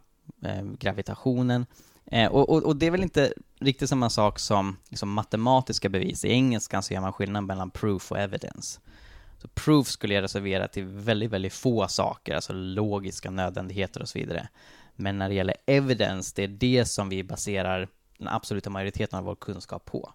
eh, 0.46 0.64
gravitationen. 0.80 1.66
Eh, 2.06 2.32
och, 2.32 2.50
och, 2.50 2.64
och 2.64 2.76
det 2.76 2.86
är 2.86 2.92
väl 2.92 3.04
inte 3.04 3.34
riktigt 3.60 3.90
samma 3.90 4.10
sak 4.10 4.40
som 4.40 4.78
liksom, 4.90 5.14
matematiska 5.14 5.90
bevis. 5.90 6.26
I 6.26 6.30
engelskan 6.30 6.84
så 6.84 6.94
gör 6.94 7.02
man 7.02 7.14
skillnad 7.14 7.44
mellan 7.44 7.72
proof 7.72 8.12
och 8.12 8.20
evidence. 8.20 8.80
Så 9.42 9.48
proof 9.48 9.88
skulle 9.88 10.14
jag 10.14 10.22
reservera 10.22 10.68
till 10.68 10.86
väldigt, 10.86 11.32
väldigt 11.32 11.54
få 11.54 11.88
saker, 11.88 12.36
alltså 12.36 12.54
logiska 12.54 13.32
nödvändigheter 13.32 14.02
och 14.02 14.10
så 14.10 14.20
vidare. 14.20 14.48
Men 14.96 15.18
när 15.18 15.30
det 15.30 15.36
gäller 15.36 15.56
evidence, 15.66 16.34
det 16.36 16.44
är 16.44 16.48
det 16.48 16.86
som 16.86 17.10
vi 17.10 17.24
baserar 17.24 17.88
den 18.18 18.28
absoluta 18.28 18.70
majoriteten 18.70 19.20
av 19.20 19.26
vår 19.26 19.36
kunskap 19.36 19.86
på. 19.86 20.12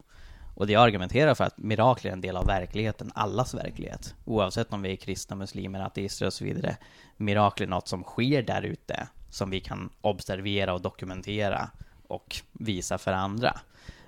Och 0.54 0.66
det 0.66 0.72
jag 0.72 0.82
argumenterar 0.82 1.34
för 1.34 1.44
att 1.44 1.58
mirakler 1.58 2.10
är 2.10 2.12
en 2.12 2.20
del 2.20 2.36
av 2.36 2.46
verkligheten, 2.46 3.12
allas 3.14 3.54
verklighet. 3.54 4.14
Oavsett 4.24 4.72
om 4.72 4.82
vi 4.82 4.92
är 4.92 4.96
kristna, 4.96 5.36
muslimer, 5.36 5.80
ateister 5.80 6.26
och 6.26 6.32
så 6.32 6.44
vidare. 6.44 6.76
Mirakler 7.16 7.66
är 7.66 7.70
något 7.70 7.88
som 7.88 8.02
sker 8.02 8.42
där 8.42 8.62
ute, 8.62 9.08
som 9.30 9.50
vi 9.50 9.60
kan 9.60 9.90
observera 10.00 10.74
och 10.74 10.80
dokumentera 10.80 11.70
och 12.06 12.36
visa 12.52 12.98
för 12.98 13.12
andra. 13.12 13.60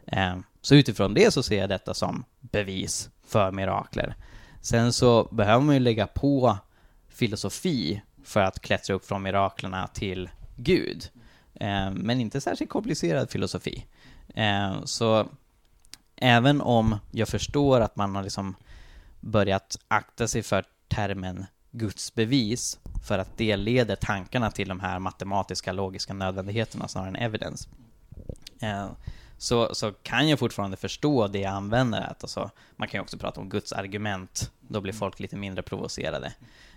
Ehm, 0.07 0.43
så 0.61 0.75
utifrån 0.75 1.15
det 1.15 1.31
så 1.35 1.43
ser 1.43 1.59
jag 1.61 1.69
detta 1.69 1.95
som 1.95 2.25
bevis 2.41 3.11
för 3.27 3.51
mirakler. 3.51 4.15
Sen 4.61 4.93
så 4.93 5.25
behöver 5.25 5.65
man 5.65 5.75
ju 5.75 5.81
lägga 5.81 6.07
på 6.07 6.59
filosofi 7.09 8.03
för 8.25 8.41
att 8.41 8.61
klättra 8.61 8.95
upp 8.95 9.05
från 9.05 9.23
miraklerna 9.23 9.87
till 9.87 10.31
Gud. 10.57 11.11
Ehm, 11.55 11.95
men 11.95 12.21
inte 12.21 12.41
särskilt 12.41 12.71
komplicerad 12.71 13.31
filosofi. 13.31 13.87
Ehm, 14.35 14.87
så 14.87 15.29
även 16.23 16.61
om 16.61 16.97
jag 17.11 17.29
förstår 17.29 17.81
att 17.81 17.97
man 17.97 18.15
har 18.15 18.23
liksom 18.23 18.55
börjat 19.21 19.79
akta 19.89 20.29
sig 20.29 20.43
för 20.43 20.65
termen 20.89 21.47
gudsbevis 21.71 22.79
för 23.05 23.19
att 23.19 23.37
det 23.37 23.57
leder 23.57 23.97
tankarna 23.97 24.51
till 24.51 24.69
de 24.69 24.81
här 24.81 24.99
matematiska 24.99 25.73
logiska 25.73 26.15
nödvändigheterna 26.15 26.89
snarare 26.89 27.09
än 27.09 27.17
evidence. 27.17 27.69
Eh, 28.61 28.91
så, 29.39 29.75
så 29.75 29.93
kan 29.93 30.29
jag 30.29 30.39
fortfarande 30.39 30.77
förstå 30.77 31.29
det 31.29 31.39
jag 31.39 31.53
använder. 31.53 32.01
Att 32.01 32.25
alltså, 32.25 32.51
man 32.77 32.89
kan 32.89 32.99
ju 32.99 33.03
också 33.03 33.19
prata 33.19 33.41
om 33.41 33.49
Guds 33.49 33.73
argument, 33.73 34.53
då 34.61 34.81
blir 34.81 34.93
folk 34.93 35.21
lite 35.21 35.37
mindre 35.37 35.63
provocerade. 35.63 36.33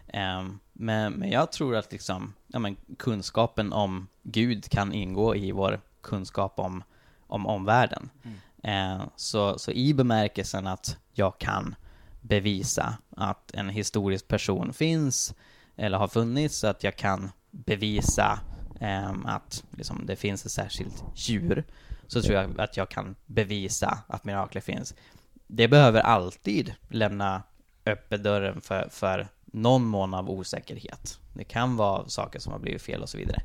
Eh, 0.07 0.43
men, 0.73 1.13
men 1.13 1.31
jag 1.31 1.51
tror 1.51 1.75
att 1.75 1.91
liksom, 1.91 2.33
ja, 2.47 2.59
men 2.59 2.75
kunskapen 2.97 3.73
om 3.73 4.07
Gud 4.23 4.69
kan 4.69 4.93
ingå 4.93 5.35
i 5.35 5.51
vår 5.51 5.81
kunskap 6.01 6.59
om, 6.59 6.83
om 7.27 7.47
omvärlden. 7.47 8.09
Mm. 8.23 8.37
Eh, 8.65 9.03
så, 9.15 9.59
så 9.59 9.71
i 9.71 9.93
bemärkelsen 9.93 10.67
att 10.67 10.97
jag 11.13 11.37
kan 11.37 11.75
bevisa 12.21 12.97
att 13.09 13.51
en 13.53 13.69
historisk 13.69 14.27
person 14.27 14.73
finns 14.73 15.35
eller 15.75 15.97
har 15.97 16.07
funnits, 16.07 16.57
så 16.57 16.67
att 16.67 16.83
jag 16.83 16.95
kan 16.95 17.31
bevisa 17.51 18.39
ehm, 18.79 19.25
att 19.25 19.63
liksom, 19.71 20.05
det 20.05 20.15
finns 20.15 20.45
ett 20.45 20.51
särskilt 20.51 21.03
djur, 21.15 21.63
så 22.07 22.21
tror 22.21 22.35
jag 22.35 22.59
att 22.61 22.77
jag 22.77 22.89
kan 22.89 23.15
bevisa 23.25 23.99
att 24.07 24.23
mirakler 24.23 24.61
finns. 24.61 24.95
Det 25.47 25.67
behöver 25.67 26.01
alltid 26.01 26.73
lämna 26.89 27.43
öppet 27.85 28.23
dörren 28.23 28.61
för, 28.61 28.87
för 28.91 29.27
någon 29.45 29.85
mån 29.85 30.13
av 30.13 30.29
osäkerhet. 30.29 31.19
Det 31.33 31.43
kan 31.43 31.75
vara 31.75 32.09
saker 32.09 32.39
som 32.39 32.53
har 32.53 32.59
blivit 32.59 32.81
fel 32.81 33.01
och 33.01 33.09
så 33.09 33.17
vidare. 33.17 33.41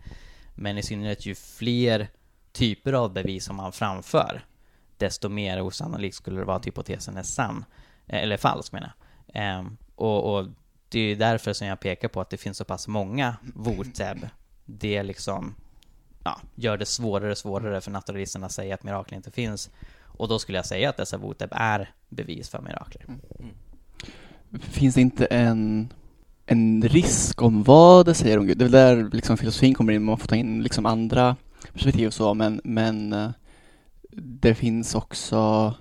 Men 0.55 0.79
i 0.79 0.83
synnerhet 0.83 1.27
ju 1.27 1.35
fler 1.35 2.09
typer 2.53 2.93
av 2.93 3.13
bevis 3.13 3.45
som 3.45 3.57
man 3.57 3.73
framför, 3.73 4.45
desto 5.01 5.29
mer 5.29 5.61
osannolikt 5.61 6.17
skulle 6.17 6.41
det 6.41 6.45
vara 6.45 6.57
att 6.57 6.67
hypotesen 6.67 7.17
är 7.17 7.23
sann. 7.23 7.65
Eh, 8.07 8.23
Eller 8.23 8.37
falsk 8.37 8.73
menar 8.73 8.93
jag. 9.27 9.43
Ehm, 9.43 9.77
och, 9.95 10.35
och 10.35 10.47
det 10.89 10.99
är 10.99 11.05
ju 11.05 11.15
därför 11.15 11.53
som 11.53 11.67
jag 11.67 11.81
pekar 11.81 12.09
på 12.09 12.21
att 12.21 12.31
det 12.31 12.37
finns 12.37 12.57
så 12.57 12.65
pass 12.65 12.89
många 12.89 13.37
voteb. 13.55 14.19
Det 14.65 15.03
liksom 15.03 15.55
ja, 16.25 16.41
gör 16.55 16.77
det 16.77 16.87
svårare 16.87 17.31
och 17.31 17.39
svårare 17.39 17.81
för 17.81 17.91
naturalisterna 17.91 18.47
att 18.47 18.53
säga 18.53 18.75
att 18.75 18.83
mirakler 18.83 19.17
inte 19.17 19.31
finns. 19.31 19.71
Och 20.03 20.29
då 20.29 20.39
skulle 20.39 20.59
jag 20.59 20.67
säga 20.67 20.89
att 20.89 20.97
dessa 20.97 21.17
voteb 21.17 21.51
är 21.53 21.91
bevis 22.09 22.49
för 22.49 22.61
mirakler. 22.61 23.05
Finns 24.61 24.95
det 24.95 25.01
inte 25.01 25.27
en, 25.27 25.93
en 26.47 26.83
risk 26.83 27.43
om 27.43 27.63
vad 27.63 28.07
det 28.07 28.15
säger 28.15 28.39
om 28.39 28.47
Gud? 28.47 28.59
Det 28.59 28.65
är 28.65 28.69
väl 28.69 28.97
där 28.97 29.11
liksom 29.13 29.37
filosofin 29.37 29.75
kommer 29.75 29.93
in, 29.93 30.03
man 30.03 30.19
får 30.19 30.29
ta 30.29 30.37
in 30.37 30.63
liksom 30.63 30.87
andra 30.87 31.37
perspektiv 31.73 32.07
och 32.07 32.15
så, 32.15 32.35
men, 32.35 32.61
men 32.65 33.13
eh, 33.13 33.31
det 34.13 34.55
finns 34.55 34.95
också 34.95 35.75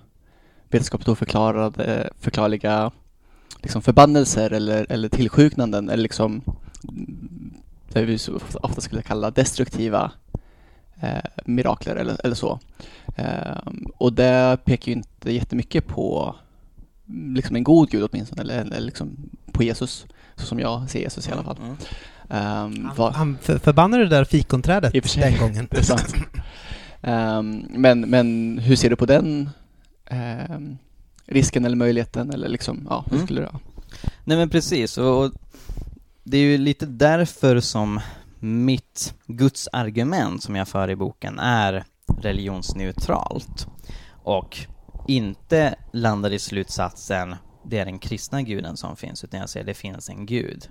vetenskapligt 0.68 1.08
oförklarade, 1.08 2.10
förklarliga 2.20 2.90
liksom 3.62 3.82
förbannelser 3.82 4.50
eller, 4.50 4.86
eller 4.88 5.08
tillsjuknanden 5.08 5.88
eller 5.88 6.02
liksom 6.02 6.42
det 7.92 8.04
vi 8.04 8.18
ofta 8.54 8.80
skulle 8.80 9.02
kalla 9.02 9.30
destruktiva 9.30 10.12
eh, 11.00 11.30
mirakler 11.44 11.96
eller, 11.96 12.16
eller 12.24 12.34
så. 12.34 12.60
Eh, 13.16 13.58
och 13.96 14.12
det 14.12 14.58
pekar 14.64 14.92
ju 14.92 14.92
inte 14.92 15.32
jättemycket 15.32 15.86
på 15.86 16.34
liksom 17.34 17.56
en 17.56 17.64
god 17.64 17.90
gud 17.90 18.08
åtminstone, 18.10 18.42
eller, 18.42 18.60
eller 18.60 18.80
liksom 18.80 19.16
på 19.52 19.62
Jesus, 19.62 20.06
så 20.36 20.46
som 20.46 20.58
jag 20.58 20.90
ser 20.90 21.00
Jesus 21.00 21.28
i 21.28 21.32
alla 21.32 21.42
fall. 21.42 21.56
Mm. 21.58 21.76
Um, 22.32 22.90
Han, 22.96 23.14
han 23.14 23.38
för, 23.42 23.58
förbannade 23.58 24.02
det 24.02 24.08
där 24.08 24.24
fikonträdet 24.24 25.14
den 25.14 25.38
gången. 25.38 25.68
det 25.70 25.78
är 25.78 25.82
sant. 25.82 26.14
Ehm, 27.02 27.66
men, 27.70 28.00
men 28.00 28.58
hur 28.58 28.76
ser 28.76 28.90
du 28.90 28.96
på 28.96 29.06
den 29.06 29.50
ehm, 30.06 30.78
risken 31.26 31.64
eller 31.64 31.76
möjligheten 31.76 32.30
eller 32.30 32.48
liksom, 32.48 32.86
ja, 32.90 33.04
hur 33.06 33.14
Mm. 33.14 33.26
skulle 33.26 33.40
du? 33.40 33.48
Ja. 33.52 33.60
Nej 34.24 34.36
men 34.36 34.50
precis, 34.50 34.98
och, 34.98 35.24
och 35.24 35.32
det 36.24 36.36
är 36.36 36.42
ju 36.42 36.58
lite 36.58 36.86
därför 36.86 37.60
som 37.60 38.00
mitt 38.38 39.14
gudsargument 39.26 40.42
som 40.42 40.56
jag 40.56 40.68
för 40.68 40.90
i 40.90 40.96
boken 40.96 41.38
är 41.38 41.84
religionsneutralt 42.20 43.66
och 44.22 44.58
inte 45.08 45.74
landar 45.92 46.30
i 46.32 46.38
slutsatsen 46.38 47.36
det 47.64 47.78
är 47.78 47.84
den 47.84 47.98
kristna 47.98 48.42
guden 48.42 48.76
som 48.76 48.96
finns, 48.96 49.24
utan 49.24 49.40
jag 49.40 49.48
säger 49.50 49.66
det 49.66 49.74
finns 49.74 50.08
en 50.08 50.26
gud. 50.26 50.68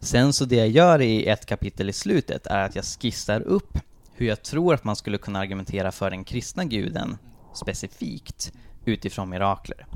Sen 0.00 0.32
så 0.32 0.44
det 0.44 0.56
jag 0.56 0.68
gör 0.68 1.00
i 1.00 1.26
ett 1.26 1.46
kapitel 1.46 1.88
i 1.88 1.92
slutet 1.92 2.46
är 2.46 2.58
att 2.62 2.76
jag 2.76 2.84
skissar 2.84 3.40
upp 3.40 3.78
hur 4.16 4.26
jag 4.26 4.42
tror 4.42 4.74
att 4.74 4.84
man 4.84 4.96
skulle 4.96 5.18
kunna 5.18 5.38
argumentera 5.38 5.92
för 5.92 6.10
den 6.10 6.24
kristna 6.24 6.64
guden 6.64 7.18
specifikt 7.54 8.52
utifrån 8.84 9.28
mirakler. 9.28 9.86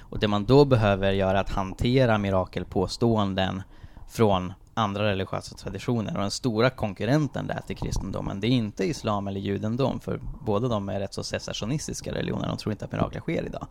Och 0.00 0.18
det 0.18 0.28
man 0.28 0.44
då 0.44 0.64
behöver 0.64 1.12
göra 1.12 1.38
är 1.38 1.40
att 1.40 1.50
hantera 1.50 2.18
mirakelpåståenden 2.18 3.62
från 4.08 4.52
andra 4.74 5.04
religiösa 5.04 5.56
traditioner. 5.56 6.14
Och 6.14 6.20
den 6.20 6.30
stora 6.30 6.70
konkurrenten 6.70 7.46
där 7.46 7.60
till 7.66 7.76
kristendomen, 7.76 8.40
det 8.40 8.46
är 8.46 8.50
inte 8.50 8.84
islam 8.84 9.28
eller 9.28 9.40
judendom, 9.40 10.00
för 10.00 10.20
båda 10.44 10.68
de 10.68 10.88
är 10.88 11.00
rätt 11.00 11.14
så 11.14 11.24
cessationistiska 11.24 12.14
religioner, 12.14 12.48
de 12.48 12.56
tror 12.56 12.72
inte 12.72 12.84
att 12.84 12.92
mirakler 12.92 13.20
sker 13.20 13.46
idag. 13.46 13.66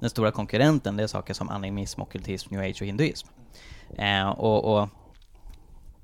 Den 0.00 0.10
stora 0.10 0.30
konkurrenten, 0.30 0.96
det 0.96 1.02
är 1.02 1.06
saker 1.06 1.34
som 1.34 1.48
animism, 1.48 2.02
ockultism, 2.02 2.54
new 2.54 2.70
age 2.70 2.82
och 2.82 2.86
hinduism. 2.86 3.28
Eh, 3.98 4.28
och, 4.28 4.74
och 4.74 4.88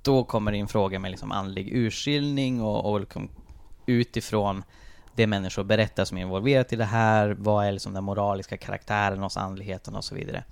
då 0.06 0.24
kommer 0.24 0.52
det 0.52 0.58
in 0.58 0.68
frågor 0.68 0.98
med 0.98 1.10
liksom 1.10 1.32
andlig 1.32 1.74
urskiljning 1.74 2.60
och, 2.60 2.90
och 2.90 3.00
liksom 3.00 3.28
utifrån 3.86 4.62
det 5.14 5.26
människor 5.26 5.64
berättar 5.64 6.04
som 6.04 6.18
är 6.18 6.22
involverat 6.22 6.72
i 6.72 6.76
det 6.76 6.84
här, 6.84 7.36
vad 7.38 7.66
är 7.66 7.72
liksom 7.72 7.94
den 7.94 8.04
moraliska 8.04 8.56
karaktären 8.56 9.22
hos 9.22 9.36
andligheten 9.36 9.94
och 9.94 10.04
så 10.04 10.14
vidare. 10.14 10.44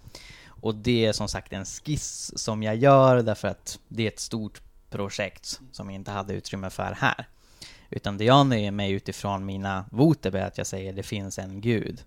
Och 0.47 0.75
det 0.75 1.07
är 1.07 1.13
som 1.13 1.29
sagt 1.29 1.53
en 1.53 1.65
skiss 1.65 2.33
som 2.37 2.63
jag 2.63 2.77
gör 2.77 3.23
därför 3.23 3.49
att 3.49 3.79
det 3.89 4.03
är 4.03 4.09
ett 4.09 4.21
stort 4.21 4.61
projekt 4.91 5.61
som 5.73 5.91
jag 5.91 5.95
inte 5.95 6.11
hade 6.11 6.35
utrymme 6.35 6.71
för 6.71 6.97
här. 7.01 7.29
Utan 7.91 8.19
det 8.19 8.25
jag 8.25 8.47
nöjer 8.47 8.71
mig 8.71 8.93
utifrån 8.93 9.47
mina 9.47 9.85
voter 9.91 10.35
är 10.37 10.47
att 10.47 10.59
jag 10.59 10.67
säger 10.67 10.93
det 10.93 11.03
finns 11.03 11.39
en 11.39 11.61
gud. 11.61 12.05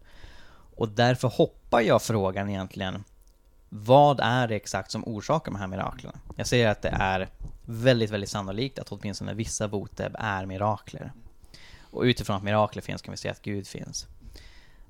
Och 0.76 0.90
därför 0.90 1.28
hoppar 1.28 1.82
jag 1.82 2.02
frågan 2.02 2.50
egentligen, 2.50 3.04
vad 3.70 4.20
är 4.20 4.48
det 4.48 4.56
exakt 4.56 4.92
som 4.92 5.04
orsakar 5.08 5.52
de 5.52 5.58
här 5.58 5.68
miraklerna? 5.68 6.20
Jag 6.36 6.48
säger 6.48 6.68
att 6.68 6.82
det 6.82 6.90
är 6.90 7.30
väldigt, 7.66 8.10
väldigt 8.10 8.30
sannolikt 8.30 8.80
att 8.80 8.92
åtminstone 8.92 9.34
vissa 9.34 9.68
voteb 9.68 10.16
är 10.20 10.46
mirakler. 10.46 11.12
Och 11.82 12.02
utifrån 12.02 12.36
att 12.36 12.44
mirakler 12.44 12.82
finns 12.82 13.02
kan 13.02 13.12
vi 13.12 13.18
säga 13.18 13.32
att 13.32 13.42
Gud 13.42 13.68
finns. 13.68 14.08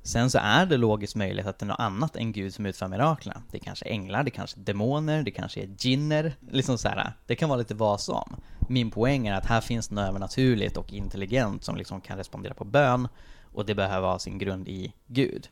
Sen 0.04 0.30
så 0.30 0.38
är 0.42 0.66
det 0.66 0.78
logiskt 0.78 1.16
möjligt 1.16 1.46
att 1.46 1.60
det 1.60 1.64
är 1.64 1.68
något 1.68 1.80
annat 1.80 2.16
än 2.16 2.32
Gud 2.32 2.54
som 2.54 2.66
utför 2.66 2.88
miraklerna. 2.88 3.42
Det 3.52 3.58
är 3.58 3.62
kanske 3.62 3.86
änglar, 3.86 4.24
det 4.24 4.30
är 4.30 4.32
kanske 4.32 4.60
är 4.60 4.64
demoner, 4.64 5.24
det 5.24 5.32
kanske 5.32 5.62
är 5.62 5.70
jinner, 5.80 6.36
liksom 6.52 6.78
så 6.78 6.88
här. 6.88 7.14
Det 7.26 7.36
kan 7.36 7.50
vara 7.50 7.60
lite 7.60 7.76
vad 7.76 8.02
som. 8.02 8.36
Min 8.70 8.92
poäng 8.92 9.28
är 9.28 9.34
att 9.34 9.46
här 9.46 9.62
finns 9.62 9.92
något 9.92 10.10
övernaturligt 10.10 10.78
och 10.78 10.94
intelligent 10.94 11.64
som 11.64 11.76
liksom 11.76 12.02
kan 12.02 12.18
respondera 12.18 12.54
på 12.54 12.66
bön 12.66 13.08
och 13.54 13.66
det 13.66 13.76
behöver 13.76 14.08
ha 14.08 14.20
sin 14.20 14.38
grund 14.38 14.68
i 14.68 14.94
Gud. 15.08 15.50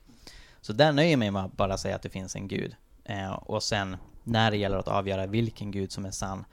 Så 0.62 0.74
där 0.74 0.92
nöjer 0.92 1.12
jag 1.12 1.20
mig 1.20 1.32
med 1.32 1.46
att 1.46 1.58
bara 1.58 1.78
säga 1.78 1.96
att 1.96 2.02
det 2.02 2.10
finns 2.10 2.36
en 2.36 2.48
Gud. 2.48 2.76
Eh, 3.06 3.32
och 3.32 3.64
sen 3.64 3.98
när 4.24 4.52
det 4.52 4.58
gäller 4.58 4.78
att 4.78 4.88
avgöra 4.88 5.26
vilken 5.26 5.72
Gud 5.72 5.92
som 5.92 6.06
är 6.06 6.12
sann 6.12 6.46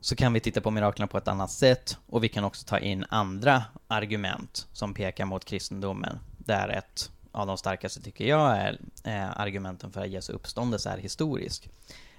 så 0.00 0.16
kan 0.16 0.32
vi 0.32 0.40
titta 0.40 0.60
på 0.60 0.70
miraklerna 0.70 1.06
på 1.06 1.18
ett 1.18 1.28
annat 1.28 1.50
sätt 1.50 1.98
och 2.06 2.24
vi 2.24 2.28
kan 2.28 2.44
också 2.44 2.66
ta 2.66 2.78
in 2.78 3.04
andra 3.08 3.64
argument 3.88 4.66
som 4.72 4.94
pekar 4.94 5.24
mot 5.24 5.44
kristendomen. 5.44 6.18
Där 6.38 6.68
ett 6.68 7.10
av 7.32 7.46
de 7.46 7.58
starkaste 7.58 8.02
tycker 8.02 8.24
jag 8.24 8.56
är 8.56 8.80
eh, 9.04 9.40
argumenten 9.40 9.92
för 9.92 10.00
att 10.00 10.10
Jesu 10.10 10.32
uppståndelse 10.32 10.90
är 10.90 10.98
historisk. 10.98 11.68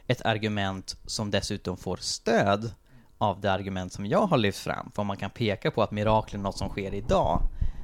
Ett 0.07 0.21
argument 0.21 0.97
som 1.05 1.31
dessutom 1.31 1.77
får 1.77 1.97
stöd 1.97 2.71
av 3.17 3.41
det 3.41 3.51
argument 3.51 3.93
som 3.93 4.05
jag 4.05 4.27
har 4.27 4.37
lyft 4.37 4.59
fram. 4.59 4.91
För 4.95 5.01
om 5.01 5.07
man 5.07 5.17
kan 5.17 5.29
peka 5.29 5.71
på 5.71 5.83
att 5.83 5.91
mirakler 5.91 6.39
är 6.39 6.43
något 6.43 6.57
som 6.57 6.69
sker 6.69 6.93
idag 6.93 7.41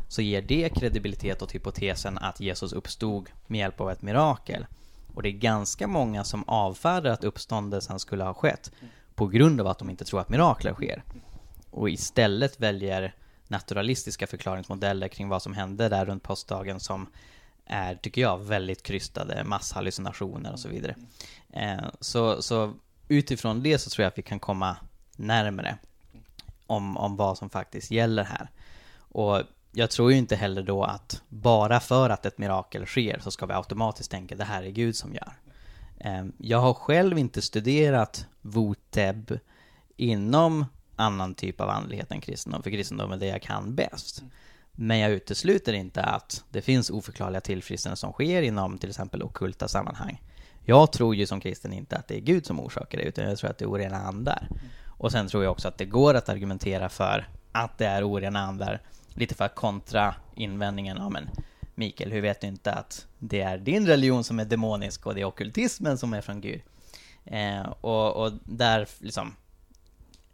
så 0.07 0.21
ger 0.21 0.41
det 0.41 0.69
kredibilitet 0.69 1.41
åt 1.41 1.55
hypotesen 1.55 2.17
att 2.17 2.39
Jesus 2.39 2.73
uppstod 2.73 3.29
med 3.47 3.59
hjälp 3.59 3.81
av 3.81 3.91
ett 3.91 4.01
mirakel. 4.01 4.65
Och 5.15 5.23
det 5.23 5.29
är 5.29 5.33
ganska 5.33 5.87
många 5.87 6.23
som 6.23 6.43
avfärdar 6.47 7.11
att 7.11 7.23
uppståndelsen 7.23 7.99
skulle 7.99 8.23
ha 8.23 8.33
skett 8.33 8.71
på 9.15 9.27
grund 9.27 9.61
av 9.61 9.67
att 9.67 9.79
de 9.79 9.89
inte 9.89 10.05
tror 10.05 10.19
att 10.19 10.29
mirakler 10.29 10.73
sker. 10.73 11.03
Och 11.69 11.89
istället 11.89 12.59
väljer 12.59 13.15
naturalistiska 13.47 14.27
förklaringsmodeller 14.27 15.07
kring 15.07 15.29
vad 15.29 15.41
som 15.41 15.53
hände 15.53 15.89
där 15.89 16.05
runt 16.05 16.23
påskdagen 16.23 16.79
som 16.79 17.07
är, 17.65 17.95
tycker 17.95 18.21
jag, 18.21 18.37
väldigt 18.37 18.83
krystade, 18.83 19.43
masshallucinationer 19.43 20.51
och 20.51 20.59
så 20.59 20.69
vidare. 20.69 20.95
Eh, 21.53 21.85
så, 21.99 22.41
så 22.41 22.73
utifrån 23.07 23.63
det 23.63 23.77
så 23.77 23.89
tror 23.89 24.03
jag 24.03 24.11
att 24.11 24.17
vi 24.17 24.21
kan 24.21 24.39
komma 24.39 24.77
närmare 25.15 25.77
om, 26.67 26.97
om 26.97 27.15
vad 27.15 27.37
som 27.37 27.49
faktiskt 27.49 27.91
gäller 27.91 28.23
här. 28.23 28.49
Och 28.97 29.41
jag 29.77 29.91
tror 29.91 30.11
ju 30.11 30.17
inte 30.17 30.35
heller 30.35 30.63
då 30.63 30.83
att 30.83 31.21
bara 31.29 31.79
för 31.79 32.09
att 32.09 32.25
ett 32.25 32.37
mirakel 32.37 32.85
sker 32.85 33.19
så 33.19 33.31
ska 33.31 33.45
vi 33.45 33.53
automatiskt 33.53 34.11
tänka 34.11 34.35
det 34.35 34.43
här 34.43 34.63
är 34.63 34.69
Gud 34.69 34.95
som 34.95 35.13
gör. 35.13 35.33
Ehm, 35.99 36.33
jag 36.37 36.57
har 36.57 36.73
själv 36.73 37.17
inte 37.17 37.41
studerat 37.41 38.25
Voteb 38.41 39.39
inom 39.97 40.65
annan 40.95 41.35
typ 41.35 41.61
av 41.61 41.69
andlighet 41.69 42.11
än 42.11 42.21
kristendom, 42.21 42.63
för 42.63 42.69
kristendom 42.69 43.11
är 43.11 43.17
det 43.17 43.25
jag 43.25 43.41
kan 43.41 43.75
bäst. 43.75 44.23
Men 44.71 44.99
jag 44.99 45.11
utesluter 45.11 45.73
inte 45.73 46.03
att 46.03 46.43
det 46.49 46.61
finns 46.61 46.89
oförklarliga 46.89 47.41
tillfrisknanden 47.41 47.97
som 47.97 48.11
sker 48.11 48.41
inom 48.41 48.77
till 48.77 48.89
exempel 48.89 49.23
okulta 49.23 49.67
sammanhang. 49.67 50.21
Jag 50.65 50.91
tror 50.91 51.15
ju 51.15 51.25
som 51.25 51.39
kristen 51.39 51.73
inte 51.73 51.97
att 51.97 52.07
det 52.07 52.17
är 52.17 52.21
Gud 52.21 52.45
som 52.45 52.59
orsakar 52.59 52.97
det, 52.97 53.03
utan 53.03 53.25
jag 53.25 53.37
tror 53.37 53.49
att 53.49 53.57
det 53.57 53.65
är 53.65 53.69
orena 53.69 53.97
andar. 53.97 54.49
Och 54.85 55.11
sen 55.11 55.27
tror 55.27 55.43
jag 55.43 55.51
också 55.51 55.67
att 55.67 55.77
det 55.77 55.85
går 55.85 56.13
att 56.13 56.29
argumentera 56.29 56.89
för 56.89 57.27
att 57.51 57.77
det 57.77 57.85
är 57.85 58.09
orena 58.09 58.39
andar, 58.39 58.81
lite 59.15 59.35
för 59.35 59.45
att 59.45 59.55
kontra 59.55 60.15
invändningen, 60.35 60.97
ja 60.97 61.09
men 61.09 61.29
Mikael, 61.75 62.11
hur 62.11 62.21
vet 62.21 62.41
du 62.41 62.47
inte 62.47 62.71
att 62.71 63.07
det 63.19 63.41
är 63.41 63.57
din 63.57 63.87
religion 63.87 64.23
som 64.23 64.39
är 64.39 64.45
demonisk 64.45 65.05
och 65.05 65.15
det 65.15 65.21
är 65.21 65.25
okultismen 65.25 65.97
som 65.97 66.13
är 66.13 66.21
från 66.21 66.41
Gud? 66.41 66.61
Eh, 67.25 67.73
och, 67.81 68.15
och 68.15 68.31
där 68.43 68.87
liksom, 68.99 69.35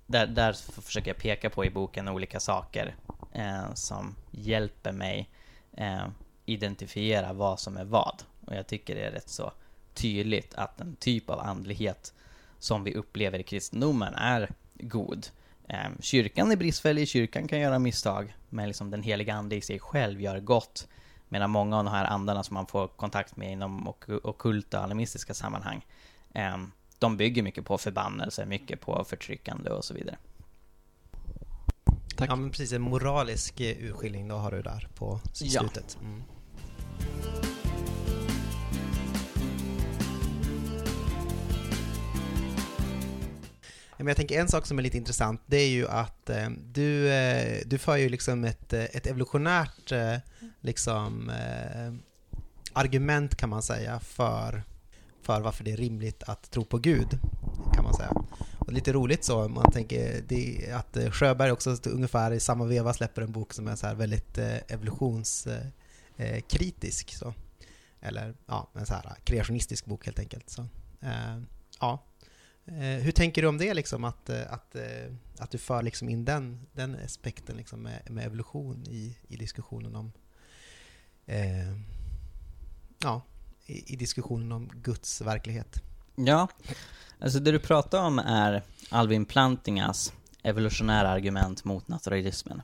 där, 0.06 0.28
där 0.28 0.54
försöker 0.82 1.10
jag 1.10 1.18
peka 1.18 1.50
på 1.50 1.66
i 1.66 1.70
boken 1.70 2.08
olika 2.08 2.40
saker 2.40 2.96
eh, 3.34 3.74
som 3.74 4.16
hjälper 4.32 4.92
mig 4.92 5.30
eh, 5.78 6.08
identifiera 6.46 7.34
vad 7.34 7.60
som 7.60 7.78
är 7.78 7.84
vad. 7.84 8.24
Och 8.46 8.56
jag 8.56 8.68
tycker 8.68 8.96
det 8.96 9.02
är 9.02 9.12
rätt 9.12 9.30
så 9.30 9.52
tydligt 9.94 10.54
att 10.54 10.78
den 10.78 10.96
typ 10.96 11.30
av 11.30 11.40
andlighet 11.40 12.14
som 12.60 12.84
vi 12.84 12.96
upplever 12.96 13.40
i 13.40 13.44
kristendomen 13.44 14.14
är 14.16 14.52
god. 14.74 15.28
Eh, 15.72 15.90
kyrkan 16.00 16.52
är 16.52 16.56
bristfällig, 16.56 17.08
kyrkan 17.08 17.48
kan 17.48 17.60
göra 17.60 17.80
misstag, 17.80 18.36
men 18.50 18.68
liksom 18.68 18.92
den 18.92 19.04
heliga 19.04 19.34
ande 19.34 19.56
i 19.56 19.62
sig 19.62 19.80
själv 19.80 20.22
gör 20.22 20.40
gott. 20.40 20.88
Medan 21.30 21.50
många 21.50 21.78
av 21.78 21.84
de 21.84 21.90
här 21.92 22.06
andarna 22.06 22.44
som 22.44 22.54
man 22.54 22.68
får 22.68 22.88
kontakt 22.88 23.36
med 23.36 23.52
inom 23.52 23.88
ok 23.88 24.10
okulta 24.24 24.78
och 24.80 24.86
animistiska 24.86 25.34
sammanhang, 25.34 25.86
eh, 26.34 26.58
de 27.00 27.18
bygger 27.18 27.44
mycket 27.44 27.66
på 27.66 27.78
förbannelse, 27.78 28.46
mycket 28.46 28.82
på 28.82 29.04
förtryckande 29.04 29.70
och 29.70 29.86
så 29.86 29.94
vidare. 29.94 30.18
Tack. 32.16 32.30
Ja, 32.30 32.36
men 32.36 32.50
precis. 32.50 32.74
En 32.74 32.82
moralisk 32.82 33.60
eh, 33.60 33.78
urskiljning 33.84 34.28
då 34.28 34.36
har 34.36 34.52
du 34.52 34.62
där 34.62 34.88
på 34.96 35.20
slutet. 35.34 35.98
Ja. 36.00 36.08
Mm. 36.08 36.24
Men 44.04 44.08
jag 44.08 44.18
tänker 44.18 44.40
en 44.40 44.48
sak 44.48 44.66
som 44.66 44.80
är 44.80 44.84
lite 44.84 44.98
intressant, 44.98 45.42
det 45.46 45.58
är 45.58 45.70
ju 45.70 45.88
att 45.88 46.30
eh, 46.30 46.50
du, 46.50 47.10
eh, 47.10 47.62
du 47.66 47.78
för 47.78 47.98
ju 47.98 48.10
liksom 48.10 48.44
ett, 48.44 48.74
eh, 48.74 48.84
ett 48.84 49.08
evolutionärt 49.08 49.92
eh, 49.92 50.18
liksom, 50.62 51.30
eh, 51.30 51.94
argument 52.74 53.36
kan 53.36 53.50
man 53.50 53.64
säga 53.64 54.00
för, 54.00 54.64
för 55.22 55.42
varför 55.42 55.64
det 55.64 55.72
är 55.72 55.78
rimligt 55.78 56.24
att 56.24 56.52
tro 56.52 56.66
på 56.66 56.78
Gud, 56.78 57.20
kan 57.74 57.84
man 57.84 57.94
säga. 57.94 58.12
Och 58.58 58.74
lite 58.74 58.94
roligt 58.94 59.24
så, 59.24 59.48
man 59.48 59.72
tänker 59.72 60.22
det, 60.28 60.72
att 60.72 60.98
eh, 60.98 61.12
Sjöberg 61.12 61.52
också 61.52 61.78
ungefär 61.86 62.32
i 62.32 62.40
samma 62.40 62.66
veva 62.66 62.94
släpper 62.94 63.22
en 63.22 63.32
bok 63.32 63.54
som 63.54 63.68
är 63.68 63.76
så 63.76 63.88
här 63.88 63.96
väldigt 63.96 64.38
eh, 64.38 64.58
evolutionskritisk. 64.68 67.14
Eh, 67.14 67.18
så. 67.18 67.34
Eller 68.02 68.36
ja, 68.46 68.70
en 68.74 68.86
så 68.86 68.94
här 68.94 69.14
kreationistisk 69.24 69.86
bok 69.86 70.06
helt 70.06 70.20
enkelt. 70.20 70.50
Så, 70.50 70.68
ja, 71.80 72.00
Eh, 72.80 73.04
hur 73.04 73.12
tänker 73.12 73.42
du 73.42 73.48
om 73.48 73.58
det, 73.58 73.74
liksom, 73.74 74.04
att, 74.04 74.30
eh, 74.30 74.54
att, 74.54 74.76
eh, 74.76 75.14
att 75.40 75.52
du 75.52 75.58
för 75.58 75.84
liksom 75.84 76.10
in 76.10 76.26
den, 76.26 76.68
den 76.74 76.96
aspekten 77.06 77.58
liksom, 77.58 77.82
med, 77.82 78.02
med 78.10 78.26
evolution 78.26 78.84
i, 78.90 79.18
i 79.28 79.36
diskussionen 79.36 79.96
om 79.96 80.12
eh, 81.26 81.72
ja, 83.04 83.22
i, 83.66 83.94
i, 83.94 83.96
diskussionen 83.96 84.52
om 84.52 84.70
Guds 84.74 85.22
verklighet? 85.22 85.84
Ja, 86.16 86.48
alltså 87.20 87.40
det 87.40 87.52
du 87.52 87.60
pratar 87.60 88.04
om 88.04 88.20
är 88.20 88.64
Alvin 88.90 89.26
Plantingas 89.26 90.14
evolutionära 90.44 91.10
argument 91.10 91.64
mot 91.64 91.88
naturalismen. 91.88 92.62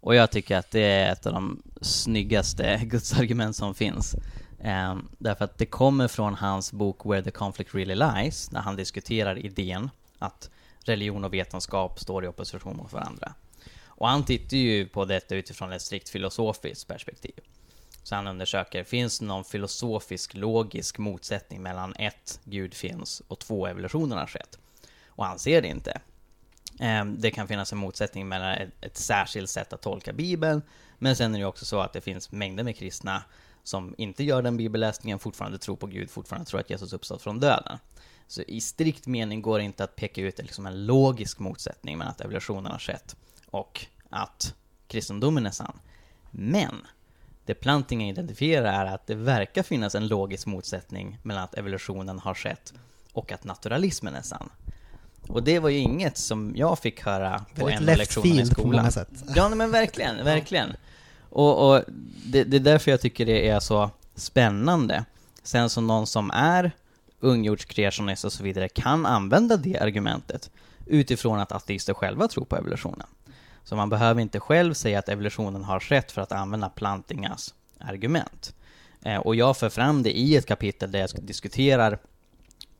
Och 0.00 0.14
jag 0.14 0.30
tycker 0.30 0.56
att 0.56 0.70
det 0.70 0.80
är 0.80 1.12
ett 1.12 1.26
av 1.26 1.32
de 1.32 1.62
snyggaste 1.80 2.80
gudsargument 2.84 3.56
som 3.56 3.74
finns. 3.74 4.16
Um, 4.64 5.08
därför 5.18 5.44
att 5.44 5.58
det 5.58 5.66
kommer 5.66 6.08
från 6.08 6.34
hans 6.34 6.72
bok 6.72 7.06
Where 7.06 7.22
the 7.22 7.30
Conflict 7.30 7.74
Really 7.74 7.94
Lies, 7.94 8.50
när 8.50 8.60
han 8.60 8.76
diskuterar 8.76 9.38
idén 9.38 9.90
att 10.18 10.50
religion 10.84 11.24
och 11.24 11.34
vetenskap 11.34 12.00
står 12.00 12.24
i 12.24 12.28
opposition 12.28 12.76
mot 12.76 12.92
varandra. 12.92 13.34
Och 13.86 14.08
han 14.08 14.24
tittar 14.24 14.56
ju 14.56 14.86
på 14.86 15.04
detta 15.04 15.34
utifrån 15.34 15.72
ett 15.72 15.82
strikt 15.82 16.08
filosofiskt 16.08 16.88
perspektiv. 16.88 17.40
Så 18.02 18.14
han 18.14 18.26
undersöker, 18.26 18.84
finns 18.84 19.18
det 19.18 19.24
någon 19.24 19.44
filosofisk, 19.44 20.34
logisk 20.34 20.98
motsättning 20.98 21.62
mellan 21.62 21.94
ett, 21.94 22.40
Gud 22.44 22.74
finns, 22.74 23.22
och 23.28 23.38
två, 23.38 23.66
evolutionen 23.66 24.18
har 24.18 24.26
skett? 24.26 24.58
Och 25.06 25.24
han 25.24 25.38
ser 25.38 25.62
det 25.62 25.68
inte. 25.68 26.00
Ehm, 26.80 27.20
det 27.20 27.30
kan 27.30 27.48
finnas 27.48 27.72
en 27.72 27.78
motsättning 27.78 28.28
mellan 28.28 28.52
ett, 28.52 28.70
ett 28.80 28.96
särskilt 28.96 29.50
sätt 29.50 29.72
att 29.72 29.82
tolka 29.82 30.12
Bibeln, 30.12 30.62
men 30.98 31.16
sen 31.16 31.34
är 31.34 31.38
det 31.38 31.44
också 31.44 31.64
så 31.64 31.80
att 31.80 31.92
det 31.92 32.00
finns 32.00 32.32
mängder 32.32 32.64
med 32.64 32.76
kristna 32.76 33.22
som 33.68 33.94
inte 33.98 34.24
gör 34.24 34.42
den 34.42 34.56
bibelläsningen 34.56 35.18
fortfarande 35.18 35.58
tror 35.58 35.76
på 35.76 35.86
Gud, 35.86 36.10
fortfarande 36.10 36.46
tror 36.46 36.60
att 36.60 36.70
Jesus 36.70 36.92
uppstått 36.92 37.22
från 37.22 37.40
döden. 37.40 37.78
Så 38.26 38.42
i 38.42 38.60
strikt 38.60 39.06
mening 39.06 39.42
går 39.42 39.58
det 39.58 39.64
inte 39.64 39.84
att 39.84 39.96
peka 39.96 40.20
ut 40.20 40.38
liksom 40.38 40.66
en 40.66 40.86
logisk 40.86 41.38
motsättning 41.38 41.98
mellan 41.98 42.10
att 42.10 42.20
evolutionen 42.20 42.72
har 42.72 42.78
skett 42.78 43.16
och 43.46 43.86
att 44.10 44.54
kristendomen 44.86 45.46
är 45.46 45.50
sann. 45.50 45.78
Men 46.30 46.74
det 47.44 47.54
Plantinga 47.54 48.08
identifierar 48.08 48.86
är 48.86 48.94
att 48.94 49.06
det 49.06 49.14
verkar 49.14 49.62
finnas 49.62 49.94
en 49.94 50.08
logisk 50.08 50.46
motsättning 50.46 51.18
mellan 51.22 51.44
att 51.44 51.54
evolutionen 51.54 52.18
har 52.18 52.34
skett 52.34 52.74
och 53.12 53.32
att 53.32 53.44
naturalismen 53.44 54.14
är 54.14 54.22
sann. 54.22 54.50
Och 55.28 55.42
det 55.42 55.58
var 55.58 55.68
ju 55.68 55.78
inget 55.78 56.18
som 56.18 56.52
jag 56.56 56.78
fick 56.78 57.02
höra 57.04 57.44
på 57.54 57.68
en 57.68 57.84
lektionerna 57.84 58.34
i 58.34 58.36
field 58.36 58.56
på 58.56 58.62
många 58.62 58.90
skolan. 58.90 58.92
sätt. 58.92 59.24
Ja, 59.36 59.48
men 59.48 59.70
verkligen, 59.70 60.16
verkligen. 60.24 60.76
Och, 61.30 61.68
och 61.70 61.84
det, 62.26 62.44
det 62.44 62.56
är 62.56 62.60
därför 62.60 62.90
jag 62.90 63.00
tycker 63.00 63.26
det 63.26 63.48
är 63.48 63.60
så 63.60 63.90
spännande. 64.14 65.04
Sen 65.42 65.70
som 65.70 65.86
någon 65.86 66.06
som 66.06 66.30
är 66.30 66.72
ungjordskreationist 67.20 68.24
och 68.24 68.32
så 68.32 68.42
vidare 68.42 68.68
kan 68.68 69.06
använda 69.06 69.56
det 69.56 69.78
argumentet 69.78 70.50
utifrån 70.86 71.40
att 71.40 71.52
ateister 71.52 71.94
själva 71.94 72.28
tror 72.28 72.44
på 72.44 72.56
evolutionen. 72.56 73.06
Så 73.64 73.76
man 73.76 73.90
behöver 73.90 74.20
inte 74.20 74.40
själv 74.40 74.74
säga 74.74 74.98
att 74.98 75.08
evolutionen 75.08 75.64
har 75.64 75.80
skett 75.80 76.12
för 76.12 76.22
att 76.22 76.32
använda 76.32 76.68
Plantingas 76.68 77.54
argument. 77.78 78.54
Eh, 79.02 79.16
och 79.16 79.34
jag 79.34 79.56
för 79.56 79.68
fram 79.68 80.02
det 80.02 80.18
i 80.18 80.36
ett 80.36 80.46
kapitel 80.46 80.92
där 80.92 80.98
jag 80.98 81.10
diskuterar 81.22 81.98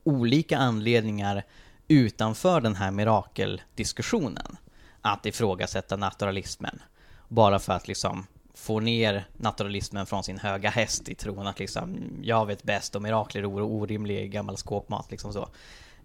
olika 0.03 0.57
anledningar 0.57 1.45
utanför 1.87 2.61
den 2.61 2.75
här 2.75 2.91
mirakeldiskussionen 2.91 4.57
att 5.01 5.25
ifrågasätta 5.25 5.95
naturalismen. 5.95 6.81
Bara 7.27 7.59
för 7.59 7.73
att 7.73 7.87
liksom 7.87 8.25
får 8.59 8.81
ner 8.81 9.27
naturalismen 9.37 10.05
från 10.05 10.23
sin 10.23 10.39
höga 10.39 10.69
häst 10.69 11.09
i 11.09 11.15
tron 11.15 11.47
att 11.47 11.59
liksom 11.59 11.99
jag 12.21 12.45
vet 12.45 12.63
bäst 12.63 12.95
och 12.95 13.01
mirakler 13.01 13.41
är 13.41 13.47
orimlig 13.47 14.31
gammal 14.31 14.57
skåpmat 14.57 15.11
liksom 15.11 15.33
så. 15.33 15.49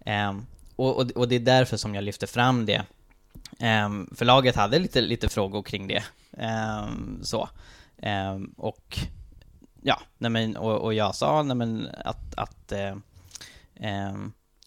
Um, 0.06 0.46
och, 0.76 0.96
och, 0.96 1.10
och 1.10 1.28
det 1.28 1.34
är 1.34 1.40
därför 1.40 1.76
som 1.76 1.94
jag 1.94 2.04
lyfter 2.04 2.26
fram 2.26 2.66
det. 2.66 2.84
Ehm, 3.58 4.00
um, 4.00 4.14
förlaget 4.16 4.56
hade 4.56 4.78
lite, 4.78 5.00
lite 5.00 5.28
frågor 5.28 5.62
kring 5.62 5.88
det. 5.88 6.04
Um, 6.30 7.20
så. 7.22 7.48
Och 8.56 8.98
ja, 9.82 10.00
nej 10.18 10.30
men, 10.30 10.56
och, 10.56 10.80
och 10.80 10.94
jag 10.94 11.14
sa 11.14 11.42
nej 11.42 11.56
men, 11.56 11.88
att, 12.04 12.34
att 12.34 12.72
eh, 12.72 14.14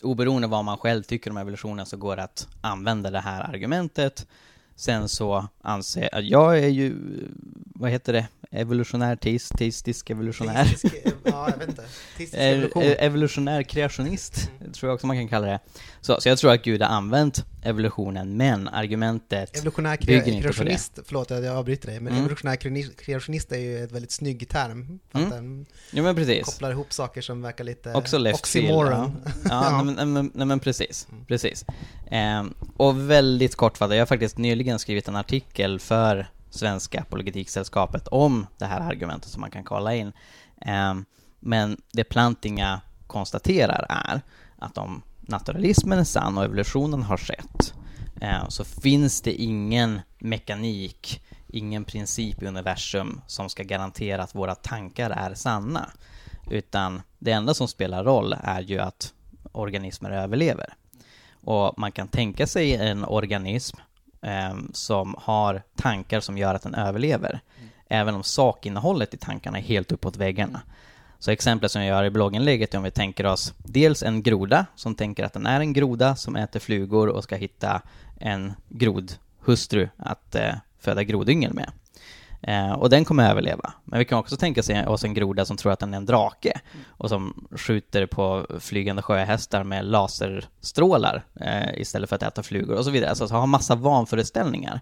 oberoende 0.02 0.48
vad 0.48 0.66
man 0.66 0.78
själv 0.78 1.04
tycker 1.04 1.32
om 1.32 1.38
evolutionen 1.38 1.86
så 1.86 1.98
går 1.98 2.16
det 2.16 2.24
att 2.24 2.48
använda 2.62 3.12
det 3.12 3.20
här 3.20 3.42
argumentet. 3.42 4.28
Sen 4.76 5.10
så 5.10 5.48
anser 5.62 6.10
jag, 6.12 6.24
jag 6.24 6.60
är 6.60 6.68
ju, 6.68 6.96
vad 7.80 7.92
heter 7.92 8.14
det, 8.14 8.28
evolutionär 8.52 9.16
teist, 9.16 9.58
teistisk 9.58 10.10
evolutionär. 10.10 10.66
Teistisk, 10.66 10.96
ja, 11.24 11.50
jag 11.50 11.58
vet 11.58 11.70
inte. 11.70 11.82
Teistisk 12.18 12.34
Eh, 12.34 12.48
evolution. 12.52 12.84
eh, 12.84 12.96
evolutionär 13.06 13.64
kreationist, 13.64 14.52
tror 14.74 14.90
jag 14.90 14.94
också 14.96 15.08
man 15.08 15.16
kan 15.18 15.28
kalla 15.28 15.48
det. 15.48 15.60
Så, 16.02 16.22
så 16.22 16.30
jag 16.30 16.38
tror 16.38 16.52
att 16.54 16.64
Gud 16.64 16.82
har 16.82 16.90
använt 16.90 17.46
evolutionen, 17.64 18.38
men 18.38 18.68
argumentet 18.68 19.56
Evolutionär 19.56 19.98
bygger 19.98 20.22
kre- 20.22 20.28
inte 20.28 20.48
på 20.48 20.54
kreationist, 20.54 21.00
förlåt 21.06 21.32
att 21.32 21.44
jag 21.44 21.56
avbryter 21.58 21.88
dig, 21.88 22.00
men 22.00 22.08
Mm. 22.14 22.20
evolutionär 22.26 22.56
kreationist 23.04 23.52
är 23.52 23.58
ju 23.58 23.84
ett 23.84 23.92
väldigt 23.92 24.12
snygg 24.12 24.50
term. 24.50 25.00
För 25.12 25.20
att 25.20 25.26
Mm. 25.26 25.36
den 25.38 25.66
Jo 25.92 26.04
men 26.04 26.16
precis. 26.16 26.46
kopplar 26.46 26.72
ihop 26.72 26.94
saker 26.94 27.22
som 27.22 27.42
verkar 27.42 27.64
lite 27.64 27.94
Också 27.94 28.18
left 28.18 28.40
oxymoron. 28.40 29.18
Ja, 29.26 29.32
Ja. 29.50 29.82
Nej, 29.82 29.96
men, 29.96 30.14
nej, 30.14 30.32
nej, 30.34 30.48
men 30.48 30.60
precis. 30.60 31.08
Mm. 31.12 31.26
precis. 31.26 31.66
Ehm, 32.12 32.54
och 32.78 33.10
väldigt 33.10 33.56
kortfattat, 33.56 33.96
jag 33.96 34.02
har 34.02 34.06
faktiskt 34.06 34.38
nyligen 34.38 34.80
skrivit 34.80 35.08
en 35.08 35.16
artikel 35.16 35.80
för 35.80 36.28
Svenska 36.50 37.02
Apologetiksällskapet 37.02 38.08
om 38.08 38.48
det 38.58 38.66
här 38.66 38.82
argumentet 38.82 39.32
som 39.32 39.42
man 39.42 39.52
kan 39.52 39.64
kolla 39.64 39.96
in. 39.96 40.12
Ehm, 40.62 41.06
men 41.40 41.82
det 41.94 42.04
Plantinga 42.04 42.82
konstaterar 43.08 43.86
är 43.90 44.22
att 44.58 44.78
om 44.78 45.02
naturalismen 45.22 46.00
är 46.00 46.04
sann 46.04 46.38
och 46.38 46.44
evolutionen 46.44 47.04
har 47.04 47.18
skett 47.18 47.74
ehm, 48.22 48.50
så 48.50 48.64
finns 48.64 49.22
det 49.22 49.34
ingen 49.34 50.02
mekanik, 50.20 51.24
ingen 51.48 51.84
princip 51.84 52.44
i 52.44 52.48
universum 52.48 53.22
som 53.28 53.50
ska 53.50 53.64
garantera 53.64 54.24
att 54.24 54.36
våra 54.36 54.56
tankar 54.56 55.10
är 55.10 55.34
sanna. 55.34 55.90
Utan 56.50 57.02
det 57.20 57.32
enda 57.32 57.54
som 57.54 57.68
spelar 57.68 58.04
roll 58.04 58.36
är 58.44 58.62
ju 58.62 58.80
att 58.80 59.14
organismer 59.52 60.12
överlever. 60.12 60.74
Och 61.42 61.80
man 61.80 61.92
kan 61.92 62.08
tänka 62.08 62.48
sig 62.48 62.76
en 62.76 63.06
organism 63.06 63.78
eh, 64.28 64.56
som 64.74 65.16
har 65.18 65.64
tankar 65.76 66.20
som 66.20 66.38
gör 66.38 66.56
att 66.56 66.62
den 66.62 66.76
överlever. 66.76 67.40
Även 67.90 68.16
om 68.16 68.24
sakinnehållet 68.24 69.14
i 69.14 69.18
tankarna 69.18 69.58
är 69.58 69.62
helt 69.62 69.92
uppåt 69.92 70.18
väggarna. 70.18 70.62
Så 71.20 71.32
exemplet 71.32 71.72
som 71.72 71.82
jag 71.82 71.90
gör 71.98 72.04
i 72.04 72.10
blogginlägget 72.10 72.74
är 72.74 72.78
om 72.78 72.84
vi 72.84 72.92
tänker 72.92 73.26
oss 73.26 73.54
dels 73.58 74.04
en 74.04 74.24
groda 74.24 74.66
som 74.76 74.96
tänker 74.96 75.24
att 75.24 75.34
den 75.34 75.46
är 75.46 75.60
en 75.60 75.74
groda 75.74 76.16
som 76.16 76.36
äter 76.36 76.60
flugor 76.60 77.08
och 77.08 77.24
ska 77.24 77.36
hitta 77.36 77.82
en 78.20 78.54
grodhustru 78.70 79.90
att 79.98 80.36
eh, 80.36 80.56
föda 80.80 81.04
grodyngel 81.04 81.54
med. 81.54 81.72
Eh, 82.42 82.72
och 82.72 82.90
den 82.90 83.06
kommer 83.06 83.30
överleva. 83.30 83.74
Men 83.84 84.00
vi 84.00 84.06
kan 84.06 84.20
också 84.20 84.38
tänka 84.38 84.90
oss 84.90 85.04
en 85.04 85.14
groda 85.14 85.46
som 85.46 85.58
tror 85.58 85.72
att 85.72 85.80
den 85.80 85.94
är 85.94 85.98
en 85.98 86.06
drake 86.06 86.62
och 86.88 87.10
som 87.10 87.48
skjuter 87.52 88.06
på 88.06 88.48
flygande 88.60 89.02
sjöhästar 89.02 89.64
med 89.64 89.86
laserstrålar 89.86 91.26
eh, 91.42 91.82
istället 91.82 92.10
för 92.10 92.16
att 92.16 92.24
äta 92.24 92.44
flugor 92.44 92.78
och 92.78 92.86
så 92.86 92.92
vidare. 92.92 93.10
Alltså 93.10 93.26
har 93.26 93.48
massa 93.48 93.76
vanföreställningar. 93.76 94.82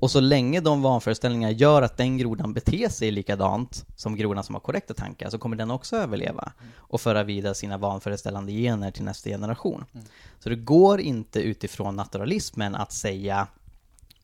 Och 0.00 0.10
så 0.10 0.20
länge 0.20 0.60
de 0.60 0.82
vanföreställningarna 0.82 1.52
gör 1.52 1.82
att 1.82 1.96
den 1.96 2.18
grodan 2.18 2.52
beter 2.52 2.88
sig 2.88 3.10
likadant 3.10 3.86
som 3.96 4.16
grodan 4.16 4.44
som 4.44 4.54
har 4.54 4.60
korrekta 4.60 4.94
tankar 4.94 5.30
så 5.30 5.38
kommer 5.38 5.56
den 5.56 5.70
också 5.70 5.96
överleva 5.96 6.52
och 6.76 7.00
föra 7.00 7.22
vidare 7.22 7.54
sina 7.54 7.78
vanföreställande 7.78 8.52
gener 8.52 8.90
till 8.90 9.04
nästa 9.04 9.30
generation. 9.30 9.84
Så 10.38 10.48
det 10.48 10.56
går 10.56 11.00
inte 11.00 11.40
utifrån 11.40 11.96
naturalismen 11.96 12.74
att 12.74 12.92
säga 12.92 13.46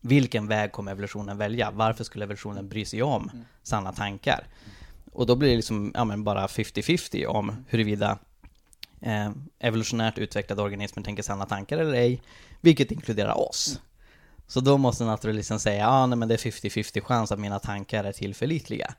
vilken 0.05 0.47
väg 0.47 0.73
kommer 0.73 0.93
evolutionen 0.93 1.39
välja? 1.39 1.71
Varför 1.71 2.05
skulle 2.05 2.25
evolutionen 2.25 2.69
bry 2.69 2.85
sig 2.85 3.03
om 3.03 3.31
sanna 3.63 3.93
tankar? 3.93 4.47
Och 5.13 5.27
då 5.27 5.37
blir 5.37 5.51
det 5.51 5.57
liksom, 5.57 5.93
ja 5.95 6.05
men 6.05 6.25
bara 6.25 6.47
50-50 6.47 7.27
om 7.27 7.65
huruvida 7.69 8.19
eh, 9.01 9.31
evolutionärt 9.59 10.19
utvecklade 10.19 10.63
organismer 10.63 11.03
tänker 11.03 11.23
sanna 11.23 11.47
tankar 11.47 11.79
eller 11.79 11.95
ej, 11.95 12.23
vilket 12.61 12.93
inkluderar 12.93 13.49
oss. 13.49 13.81
Så 14.47 14.61
då 14.61 14.79
måste 14.79 15.05
naturalisten 15.05 15.61
säga, 15.61 15.81
ja 15.81 15.89
ah, 15.89 16.07
nej 16.07 16.19
men 16.19 16.29
det 16.29 16.35
är 16.35 16.51
50-50 16.51 17.01
chans 17.01 17.33
att 17.33 17.39
mina 17.39 17.59
tankar 17.59 18.05
är 18.05 18.13
tillförlitliga. 18.13 18.95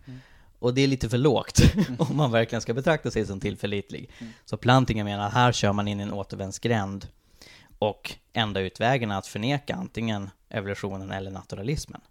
Och 0.60 0.74
det 0.74 0.82
är 0.82 0.88
lite 0.88 1.10
för 1.10 1.18
lågt 1.18 1.62
om 1.98 2.18
man 2.18 2.32
verkligen 2.32 2.62
ska 2.62 2.74
betrakta 2.74 3.12
sig 3.12 3.26
som 3.26 3.40
tillförlitlig. 3.40 4.10
Så 4.46 4.58
Plantinga 4.58 5.04
menar 5.04 5.30
här 5.30 5.52
kör 5.52 5.74
man 5.74 5.88
in 5.88 6.00
i 6.00 6.04
en 6.04 6.14
återvändsgränd 6.14 7.08
och 7.80 8.16
enda 8.34 8.60
utvägen 8.60 9.12
är 9.12 9.18
att 9.18 9.28
förneka 9.28 9.76
antingen 9.76 10.30
evolutionen 10.56 11.12
eller 11.12 11.32
naturalismen. 11.32 12.02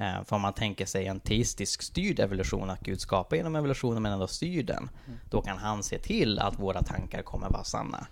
Eh, 0.00 0.24
för 0.24 0.36
om 0.36 0.42
man 0.42 0.52
tänker 0.52 0.86
sig 0.86 1.06
en 1.06 1.20
teistisk 1.20 1.82
styrd 1.82 2.20
evolution, 2.20 2.70
att 2.70 2.80
Gud 2.80 3.00
skapar 3.00 3.36
genom 3.36 3.56
evolutionen 3.56 4.02
men 4.02 4.12
ändå 4.12 4.26
styr 4.26 4.62
den, 4.62 4.90
då 5.30 5.42
kan 5.42 5.58
han 5.58 5.82
se 5.82 5.98
till 5.98 6.38
att 6.38 6.58
våra 6.58 6.82
tankar 6.82 7.22
kommer 7.22 7.48
vara 7.50 7.64
sanna. 7.64 8.06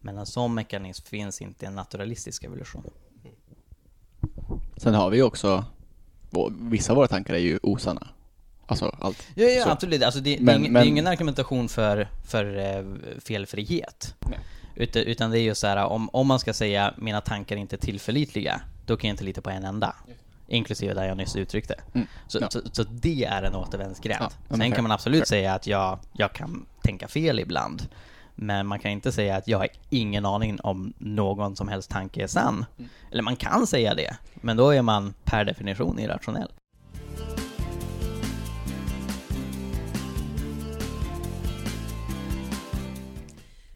Men 0.00 0.18
en 0.18 0.26
sån 0.26 0.54
mekanism 0.54 1.06
finns 1.06 1.40
inte 1.42 1.64
i 1.64 1.68
en 1.68 1.74
naturalistisk 1.74 2.44
evolution. 2.44 2.82
Sen 4.76 4.94
har 4.94 5.10
vi 5.10 5.22
också, 5.22 5.64
vissa 6.60 6.92
av 6.92 6.96
våra 6.96 7.08
tankar 7.08 7.34
är 7.34 7.38
ju 7.38 7.58
osanna. 7.62 8.08
Alltså 8.66 8.96
allt. 9.00 9.26
Ja, 9.34 9.44
ja 9.44 9.70
absolut. 9.70 10.02
Alltså 10.02 10.20
det, 10.20 10.36
det, 10.36 10.42
Men- 10.42 10.54
är 10.54 10.58
ingen, 10.58 10.72
men- 10.72 10.82
det 10.82 10.86
är 10.86 10.90
ingen 10.90 11.06
argumentation 11.06 11.68
för, 11.68 12.08
för 12.24 12.56
eh, 12.58 12.84
felfrihet. 13.20 14.14
Nej. 14.30 14.38
Utan, 14.74 15.02
utan 15.02 15.30
det 15.30 15.38
är 15.38 15.42
ju 15.42 15.54
så 15.54 15.66
här, 15.66 15.84
om, 15.84 16.10
om 16.12 16.26
man 16.26 16.38
ska 16.38 16.52
säga 16.54 16.94
mina 16.96 17.20
tankar 17.20 17.56
är 17.56 17.60
inte 17.60 17.76
tillförlitliga, 17.76 18.60
då 18.86 18.96
kan 18.96 19.08
jag 19.08 19.12
inte 19.14 19.24
lita 19.24 19.40
på 19.40 19.50
en 19.50 19.64
enda. 19.64 19.96
Inklusive 20.48 20.94
där 20.94 21.04
jag 21.04 21.16
nyss 21.16 21.36
uttryckte. 21.36 21.74
Mm. 21.94 22.06
Så, 22.28 22.38
Ja. 22.40 22.50
så, 22.50 22.60
så 22.72 22.82
det 22.82 23.24
är 23.24 23.42
en 23.42 23.54
återvändsgränd. 23.54 24.22
Ja, 24.24 24.30
Sen 24.48 24.58
fair. 24.60 24.70
kan 24.70 24.82
man 24.82 24.92
absolut 24.92 25.18
Fair. 25.28 25.38
säga 25.38 25.54
att 25.54 25.66
jag, 25.66 25.98
jag 26.12 26.32
kan 26.32 26.66
tänka 26.82 27.08
fel 27.08 27.38
ibland. 27.40 27.88
Men 28.34 28.66
man 28.66 28.78
kan 28.78 28.90
inte 28.90 29.12
säga 29.12 29.36
att 29.36 29.48
jag 29.48 29.58
har 29.58 29.68
ingen 29.90 30.26
aning 30.26 30.60
om 30.60 30.92
någon 30.98 31.56
som 31.56 31.68
helst 31.68 31.90
tanke 31.90 32.22
är 32.22 32.26
sann. 32.26 32.64
Mm. 32.78 32.90
Eller 33.12 33.22
man 33.22 33.36
kan 33.36 33.66
säga 33.66 33.94
det, 33.94 34.16
men 34.34 34.56
då 34.56 34.70
är 34.70 34.82
man 34.82 35.14
per 35.24 35.44
definition 35.44 35.98
irrationell. 35.98 36.52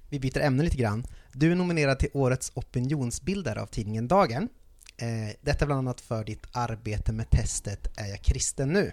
Vi 0.09 0.21
byter 0.21 0.41
ämne 0.41 0.63
lite 0.63 0.77
grann. 0.77 1.05
Du 1.33 1.53
är 1.53 1.57
nominerad 1.57 1.99
till 1.99 2.09
Årets 2.13 2.53
opinionsbildare 2.55 3.63
av 3.63 3.67
tidningen 3.67 4.09
Dagen. 4.09 4.49
Eh, 5.01 5.35
detta 5.41 5.67
bland 5.67 5.79
annat 5.79 6.01
för 6.01 6.25
ditt 6.25 6.47
arbete 6.53 7.13
med 7.13 7.31
testet 7.31 7.99
Är 7.99 8.07
jag 8.07 8.23
kristen 8.23 8.73
nu? 8.73 8.93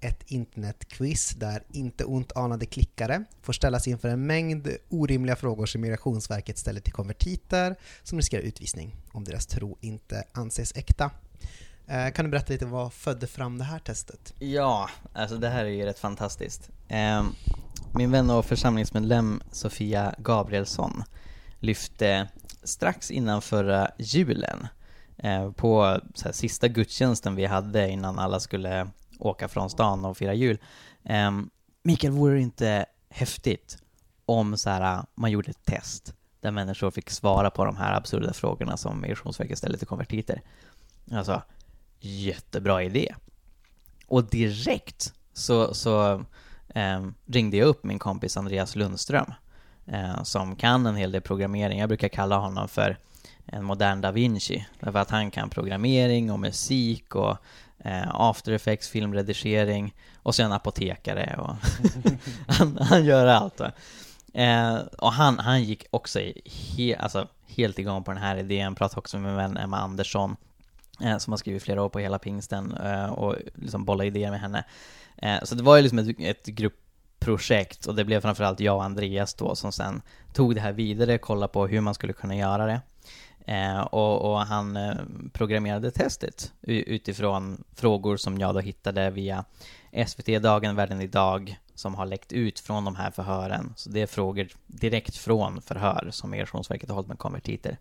Ett 0.00 0.22
internetquiz 0.26 1.30
där 1.30 1.62
inte 1.72 2.04
ont 2.04 2.32
anade 2.32 2.66
klickare 2.66 3.24
får 3.42 3.52
ställas 3.52 3.88
inför 3.88 4.08
en 4.08 4.26
mängd 4.26 4.68
orimliga 4.88 5.36
frågor 5.36 5.66
som 5.66 5.80
Migrationsverket 5.80 6.58
ställer 6.58 6.80
till 6.80 6.92
konvertiter 6.92 7.76
som 8.02 8.18
riskerar 8.18 8.42
utvisning 8.42 8.96
om 9.12 9.24
deras 9.24 9.46
tro 9.46 9.78
inte 9.80 10.24
anses 10.32 10.76
äkta. 10.76 11.10
Eh, 11.86 12.10
kan 12.10 12.24
du 12.24 12.30
berätta 12.30 12.52
lite 12.52 12.66
vad 12.66 12.92
födde 12.92 13.26
fram 13.26 13.58
det 13.58 13.64
här 13.64 13.78
testet? 13.78 14.34
Ja, 14.38 14.90
alltså 15.12 15.36
det 15.36 15.48
här 15.48 15.64
är 15.64 15.68
ju 15.68 15.84
rätt 15.84 15.98
fantastiskt. 15.98 16.70
Eh, 16.88 17.24
min 17.94 18.10
vän 18.10 18.30
och 18.30 18.46
församlingsmedlem 18.46 19.42
Sofia 19.52 20.14
Gabrielsson 20.18 21.02
lyfte 21.58 22.28
strax 22.62 23.10
innan 23.10 23.42
förra 23.42 23.90
julen 23.98 24.66
Eh, 25.22 25.50
på 25.50 26.00
så 26.14 26.24
här, 26.24 26.32
sista 26.32 26.68
gudstjänsten 26.68 27.34
vi 27.34 27.46
hade 27.46 27.90
innan 27.90 28.18
alla 28.18 28.40
skulle 28.40 28.90
åka 29.18 29.48
från 29.48 29.70
stan 29.70 30.04
och 30.04 30.16
fira 30.16 30.34
jul. 30.34 30.58
Eh, 31.04 31.30
Mikael, 31.82 32.12
vore 32.12 32.34
det 32.34 32.40
inte 32.40 32.86
häftigt 33.08 33.78
om 34.26 34.56
så 34.56 34.70
här, 34.70 35.04
man 35.14 35.30
gjorde 35.30 35.50
ett 35.50 35.64
test 35.64 36.14
där 36.40 36.50
människor 36.50 36.90
fick 36.90 37.10
svara 37.10 37.50
på 37.50 37.64
de 37.64 37.76
här 37.76 37.96
absurda 37.96 38.32
frågorna 38.32 38.76
som 38.76 39.00
Migrationsverket 39.00 39.58
ställer 39.58 39.78
till 39.78 39.86
konvertiter. 39.86 40.42
Alltså, 41.12 41.42
jättebra 42.00 42.82
idé. 42.82 43.14
Och 44.06 44.24
direkt 44.24 45.14
så, 45.32 45.74
så 45.74 46.24
eh, 46.68 47.06
ringde 47.26 47.56
jag 47.56 47.68
upp 47.68 47.84
min 47.84 47.98
kompis 47.98 48.36
Andreas 48.36 48.76
Lundström 48.76 49.32
eh, 49.86 50.22
som 50.22 50.56
kan 50.56 50.86
en 50.86 50.96
hel 50.96 51.12
del 51.12 51.22
programmering. 51.22 51.78
Jag 51.78 51.88
brukar 51.88 52.08
kalla 52.08 52.36
honom 52.36 52.68
för 52.68 52.98
en 53.46 53.64
modern 53.64 54.00
da 54.00 54.10
Vinci. 54.10 54.66
Därför 54.80 54.98
att 54.98 55.10
han 55.10 55.30
kan 55.30 55.50
programmering 55.50 56.30
och 56.30 56.40
musik 56.40 57.14
och 57.14 57.36
eh, 57.78 58.08
after 58.08 58.52
effects, 58.52 58.88
filmredigering 58.88 59.94
och 60.16 60.34
sen 60.34 60.52
apotekare 60.52 61.36
och 61.38 61.56
han, 62.54 62.78
han 62.80 63.04
gör 63.04 63.26
allt. 63.26 63.60
Va? 63.60 63.72
Eh, 64.34 64.76
och 64.98 65.12
han, 65.12 65.38
han 65.38 65.62
gick 65.62 65.86
också 65.90 66.20
he, 66.76 66.96
alltså, 66.96 67.28
helt 67.46 67.78
igång 67.78 68.04
på 68.04 68.10
den 68.10 68.22
här 68.22 68.36
idén, 68.36 68.74
pratade 68.74 68.98
också 68.98 69.18
med 69.18 69.26
min 69.26 69.36
vän 69.36 69.56
Emma 69.56 69.78
Andersson 69.78 70.36
eh, 71.00 71.18
som 71.18 71.32
har 71.32 71.38
skrivit 71.38 71.62
flera 71.62 71.82
år 71.82 71.88
på 71.88 71.98
hela 71.98 72.18
pingsten 72.18 72.74
eh, 72.74 73.12
och 73.12 73.36
liksom 73.54 73.84
bollade 73.84 74.06
idéer 74.06 74.30
med 74.30 74.40
henne. 74.40 74.64
Eh, 75.16 75.42
så 75.42 75.54
det 75.54 75.62
var 75.62 75.76
ju 75.76 75.82
liksom 75.82 75.98
ett, 75.98 76.20
ett 76.20 76.46
gruppprojekt 76.46 77.86
och 77.86 77.94
det 77.94 78.04
blev 78.04 78.20
framförallt 78.20 78.60
jag 78.60 78.76
och 78.76 78.84
Andreas 78.84 79.34
då 79.34 79.54
som 79.54 79.72
sen 79.72 80.02
tog 80.32 80.54
det 80.54 80.60
här 80.60 80.72
vidare, 80.72 81.18
kollade 81.18 81.52
på 81.52 81.66
hur 81.66 81.80
man 81.80 81.94
skulle 81.94 82.12
kunna 82.12 82.36
göra 82.36 82.66
det. 82.66 82.80
Eh, 83.46 83.80
och, 83.80 84.30
och, 84.30 84.38
han 84.38 84.76
eh, 84.76 84.96
programmerade 85.32 85.90
testet 85.90 86.52
utifrån 86.62 87.64
frågor 87.74 88.16
som 88.16 88.38
jag 88.38 88.54
då 88.54 88.60
hittade 88.60 89.10
via 89.10 89.44
SVT 90.06 90.42
Dagen, 90.42 90.76
Världen 90.76 91.00
Idag 91.00 91.58
som 91.74 91.94
har 91.94 92.06
läckt 92.06 92.32
ut 92.32 92.60
från 92.60 92.84
de 92.84 92.96
här 92.96 93.10
förhören. 93.10 93.72
Så 93.76 93.90
det 93.90 94.02
är 94.02 94.06
frågor 94.06 94.48
direkt 94.66 95.16
från 95.16 95.62
förhör 95.62 96.08
som 96.10 96.30
Migrationsverket 96.30 96.88
har 96.88 96.94
hållit 96.94 97.08
med 97.08 97.18
konvertiter. 97.18 97.78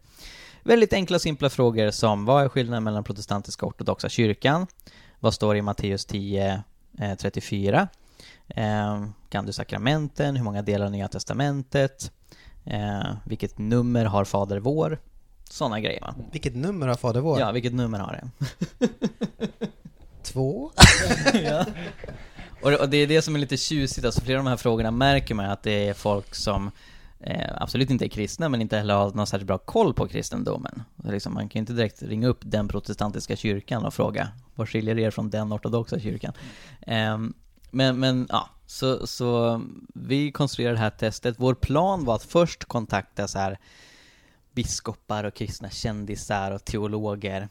Väldigt 0.63 0.93
enkla 0.93 1.15
och 1.15 1.21
simpla 1.21 1.49
frågor 1.49 1.91
som 1.91 2.25
vad 2.25 2.43
är 2.43 2.49
skillnaden 2.49 2.83
mellan 2.83 3.03
protestantiska 3.03 3.65
och 3.65 3.69
ortodoxa 3.69 4.09
kyrkan? 4.09 4.67
Vad 5.19 5.33
står 5.33 5.55
i 5.55 5.61
Matteus 5.61 6.05
10, 6.05 6.63
eh, 6.99 7.15
34? 7.15 7.87
Eh, 8.47 9.05
kan 9.29 9.45
du 9.45 9.53
sakramenten? 9.53 10.35
Hur 10.35 10.43
många 10.43 10.61
delar 10.61 10.85
av 10.85 10.91
Nya 10.91 11.07
Testamentet? 11.07 12.11
Eh, 12.65 13.03
vilket 13.25 13.57
nummer 13.57 14.05
har 14.05 14.25
Fader 14.25 14.59
vår? 14.59 14.99
Sådana 15.51 15.79
grejer 15.79 16.01
va? 16.01 16.15
Vilket 16.31 16.55
nummer 16.55 16.87
har 16.87 16.95
Fader 16.95 17.21
vår? 17.21 17.39
Ja, 17.39 17.51
vilket 17.51 17.73
nummer 17.73 17.99
har 17.99 18.13
det? 18.13 18.49
Två? 20.23 20.71
ja. 21.43 21.65
Och, 22.61 22.73
och 22.73 22.89
det 22.89 22.97
är 22.97 23.07
det 23.07 23.21
som 23.21 23.35
är 23.35 23.39
lite 23.39 23.57
tjusigt, 23.57 24.05
alltså 24.05 24.21
flera 24.21 24.39
av 24.39 24.45
de 24.45 24.49
här 24.49 24.57
frågorna 24.57 24.91
märker 24.91 25.35
man 25.35 25.45
att 25.45 25.63
det 25.63 25.89
är 25.89 25.93
folk 25.93 26.35
som 26.35 26.71
eh, 27.19 27.49
absolut 27.55 27.89
inte 27.89 28.05
är 28.05 28.09
kristna, 28.09 28.49
men 28.49 28.61
inte 28.61 28.77
heller 28.77 28.93
har 28.93 29.11
någon 29.11 29.27
särskilt 29.27 29.47
bra 29.47 29.57
koll 29.57 29.93
på 29.93 30.07
kristendomen. 30.07 30.83
Liksom, 31.03 31.33
man 31.33 31.49
kan 31.49 31.59
ju 31.59 31.61
inte 31.61 31.73
direkt 31.73 32.03
ringa 32.03 32.27
upp 32.27 32.39
den 32.41 32.67
protestantiska 32.67 33.35
kyrkan 33.35 33.85
och 33.85 33.93
fråga 33.93 34.27
vad 34.55 34.69
skiljer 34.69 34.99
er 34.99 35.11
från 35.11 35.29
den 35.29 35.53
ortodoxa 35.53 35.99
kyrkan? 35.99 36.33
Eh, 36.81 37.17
men, 37.71 37.99
men 37.99 38.27
ja, 38.29 38.49
så, 38.65 39.07
så 39.07 39.61
vi 39.93 40.31
konstruerade 40.31 40.75
det 40.75 40.81
här 40.81 40.89
testet. 40.89 41.35
Vår 41.37 41.53
plan 41.53 42.05
var 42.05 42.15
att 42.15 42.23
först 42.23 42.65
kontakta 42.65 43.27
så 43.27 43.39
här 43.39 43.59
biskopar 44.51 45.23
och 45.23 45.33
kristna 45.33 45.69
kändisar 45.69 46.51
och 46.51 46.65
teologer 46.65 47.49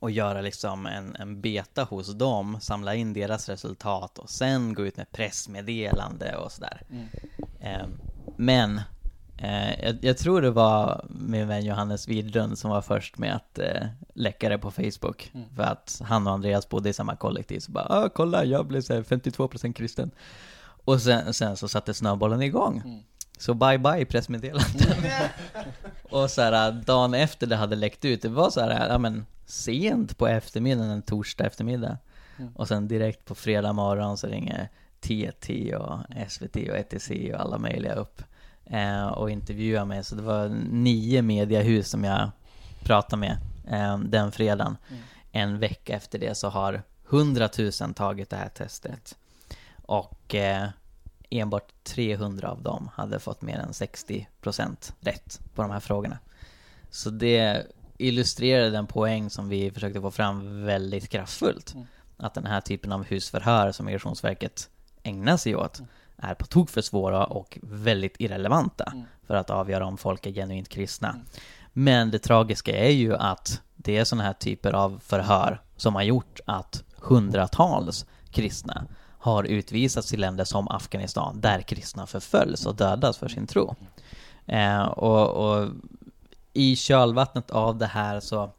och 0.00 0.10
göra 0.10 0.40
liksom 0.40 0.86
en, 0.86 1.16
en 1.16 1.40
beta 1.40 1.84
hos 1.84 2.14
dem, 2.14 2.60
samla 2.60 2.94
in 2.94 3.12
deras 3.12 3.48
resultat 3.48 4.18
och 4.18 4.30
sen 4.30 4.74
gå 4.74 4.86
ut 4.86 4.96
med 4.96 5.12
pressmeddelande 5.12 6.36
och 6.36 6.52
sådär. 6.52 6.82
Mm. 6.90 7.06
Eh, 7.60 7.86
men 8.36 8.80
eh, 9.38 9.84
jag, 9.84 9.96
jag, 10.00 10.18
tror 10.18 10.42
det 10.42 10.50
var 10.50 11.06
min 11.08 11.48
vän 11.48 11.64
Johannes 11.64 12.08
Widlund 12.08 12.58
som 12.58 12.70
var 12.70 12.82
först 12.82 13.18
med 13.18 13.36
att 13.36 13.58
eh, 13.58 13.86
läcka 14.14 14.48
det 14.48 14.58
på 14.58 14.70
Facebook. 14.70 15.30
Mm. 15.34 15.46
För 15.56 15.62
att 15.62 16.00
han 16.04 16.26
och 16.26 16.32
Andreas 16.32 16.68
bodde 16.68 16.88
i 16.88 16.92
samma 16.92 17.16
kollektiv. 17.16 17.60
Så 17.60 17.72
bara, 17.72 17.86
ah, 17.88 18.08
kolla, 18.08 18.44
jag 18.44 18.66
blev 18.66 18.80
så 18.80 18.92
52% 18.94 19.72
kristen. 19.72 20.10
Och 20.84 21.02
sen, 21.02 21.34
sen 21.34 21.56
så 21.56 21.68
satte 21.68 21.94
snöbollen 21.94 22.42
igång. 22.42 22.82
Mm. 22.84 23.00
Så 23.36 23.54
bye 23.54 23.78
bye 23.78 24.04
pressmeddelanden. 24.04 24.96
och 26.10 26.30
så 26.30 26.42
här, 26.42 26.72
dagen 26.72 27.14
efter 27.14 27.46
det 27.46 27.56
hade 27.56 27.76
läckt 27.76 28.04
ut, 28.04 28.22
det 28.22 28.28
var 28.28 28.50
så 28.50 28.60
här, 28.60 28.88
ja 28.88 28.98
men 28.98 29.26
sent 29.46 30.18
på 30.18 30.26
eftermiddagen, 30.26 30.90
en 30.90 31.02
torsdag 31.02 31.46
eftermiddag. 31.46 31.98
Mm. 32.38 32.52
Och 32.56 32.68
sen 32.68 32.88
direkt 32.88 33.24
på 33.24 33.34
fredag 33.34 33.72
morgon 33.72 34.18
så 34.18 34.26
ringer 34.26 34.68
TT 35.00 35.76
och 35.76 35.98
SVT 36.28 36.56
och 36.56 36.76
ETC 36.76 37.10
och 37.34 37.40
alla 37.40 37.58
möjliga 37.58 37.94
upp 37.94 38.22
eh, 38.64 39.06
och 39.06 39.30
intervjuar 39.30 39.84
mig. 39.84 40.04
Så 40.04 40.14
det 40.14 40.22
var 40.22 40.48
nio 40.70 41.22
mediehus 41.22 41.88
som 41.88 42.04
jag 42.04 42.30
pratade 42.80 43.20
med 43.20 43.38
eh, 43.68 43.98
den 43.98 44.32
fredagen. 44.32 44.76
Mm. 44.88 45.02
En 45.32 45.58
vecka 45.58 45.96
efter 45.96 46.18
det 46.18 46.34
så 46.34 46.48
har 46.48 46.82
hundratusen 47.04 47.94
tagit 47.94 48.30
det 48.30 48.36
här 48.36 48.48
testet. 48.48 49.16
Och 49.82 50.34
eh, 50.34 50.68
enbart 51.30 51.84
300 51.84 52.50
av 52.50 52.62
dem 52.62 52.90
hade 52.94 53.20
fått 53.20 53.42
mer 53.42 53.58
än 53.58 53.70
60% 53.70 54.92
rätt 55.00 55.40
på 55.54 55.62
de 55.62 55.70
här 55.70 55.80
frågorna. 55.80 56.18
Så 56.90 57.10
det 57.10 57.66
illustrerar 57.98 58.70
den 58.70 58.86
poäng 58.86 59.30
som 59.30 59.48
vi 59.48 59.70
försökte 59.70 60.00
få 60.00 60.10
fram 60.10 60.64
väldigt 60.64 61.08
kraftfullt. 61.08 61.74
Mm. 61.74 61.86
Att 62.16 62.34
den 62.34 62.46
här 62.46 62.60
typen 62.60 62.92
av 62.92 63.04
husförhör 63.04 63.72
som 63.72 63.86
Migrationsverket 63.86 64.70
ägnar 65.02 65.36
sig 65.36 65.56
åt 65.56 65.78
mm. 65.78 65.90
är 66.16 66.34
på 66.34 66.46
tok 66.46 66.70
för 66.70 66.82
svåra 66.82 67.24
och 67.24 67.58
väldigt 67.62 68.14
irrelevanta 68.18 68.84
mm. 68.84 69.04
för 69.26 69.34
att 69.34 69.50
avgöra 69.50 69.86
om 69.86 69.98
folk 69.98 70.26
är 70.26 70.32
genuint 70.32 70.68
kristna. 70.68 71.08
Mm. 71.08 71.22
Men 71.72 72.10
det 72.10 72.18
tragiska 72.18 72.76
är 72.76 72.90
ju 72.90 73.16
att 73.16 73.62
det 73.76 73.96
är 73.96 74.04
sådana 74.04 74.24
här 74.24 74.32
typer 74.32 74.72
av 74.72 75.00
förhör 75.04 75.60
som 75.76 75.94
har 75.94 76.02
gjort 76.02 76.40
att 76.46 76.84
hundratals 76.96 78.06
kristna 78.30 78.86
har 79.26 79.44
utvisats 79.44 80.08
till 80.08 80.20
länder 80.20 80.44
som 80.44 80.68
Afghanistan 80.68 81.40
där 81.40 81.60
kristna 81.62 82.06
förföljs 82.06 82.66
och 82.66 82.74
dödas 82.74 83.18
för 83.18 83.28
sin 83.28 83.46
tro. 83.46 83.74
Eh, 84.46 84.82
och, 84.82 85.28
och, 85.28 85.68
i 86.52 86.76
kölvattnet 86.76 87.50
av 87.50 87.78
det 87.78 87.86
här 87.86 88.20
så 88.20 88.50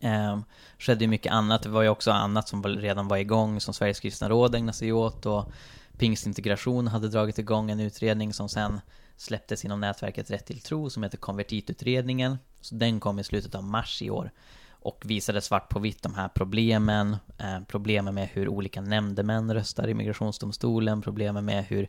eh, 0.00 0.38
skedde 0.78 1.04
ju 1.04 1.08
mycket 1.08 1.32
annat. 1.32 1.62
Det 1.62 1.68
var 1.68 1.82
ju 1.82 1.88
också 1.88 2.10
annat 2.10 2.48
som 2.48 2.62
redan 2.62 3.08
var 3.08 3.16
igång 3.16 3.60
som 3.60 3.74
Sveriges 3.74 4.00
kristna 4.00 4.28
råd 4.28 4.54
ägnade 4.54 4.78
sig 4.78 4.92
åt 4.92 5.26
och 5.26 5.52
Pingstintegration 5.98 6.88
hade 6.88 7.08
dragit 7.08 7.38
igång 7.38 7.70
en 7.70 7.80
utredning 7.80 8.32
som 8.32 8.48
sen 8.48 8.80
släpptes 9.16 9.64
inom 9.64 9.80
nätverket 9.80 10.30
Rätt 10.30 10.46
till 10.46 10.60
tro 10.60 10.90
som 10.90 11.02
heter 11.02 11.18
Konvertitutredningen. 11.18 12.38
Så 12.60 12.74
den 12.74 13.00
kom 13.00 13.18
i 13.18 13.24
slutet 13.24 13.54
av 13.54 13.64
mars 13.64 14.02
i 14.02 14.10
år 14.10 14.30
och 14.82 15.02
visade 15.04 15.40
svart 15.40 15.68
på 15.68 15.78
vitt 15.78 16.02
de 16.02 16.14
här 16.14 16.28
problemen, 16.28 17.16
eh, 17.38 17.60
problemen 17.68 18.14
med 18.14 18.28
hur 18.28 18.48
olika 18.48 18.80
nämndemän 18.80 19.54
röstar 19.54 19.88
i 19.88 19.94
migrationsdomstolen, 19.94 21.02
problemen 21.02 21.44
med 21.44 21.64
hur 21.64 21.88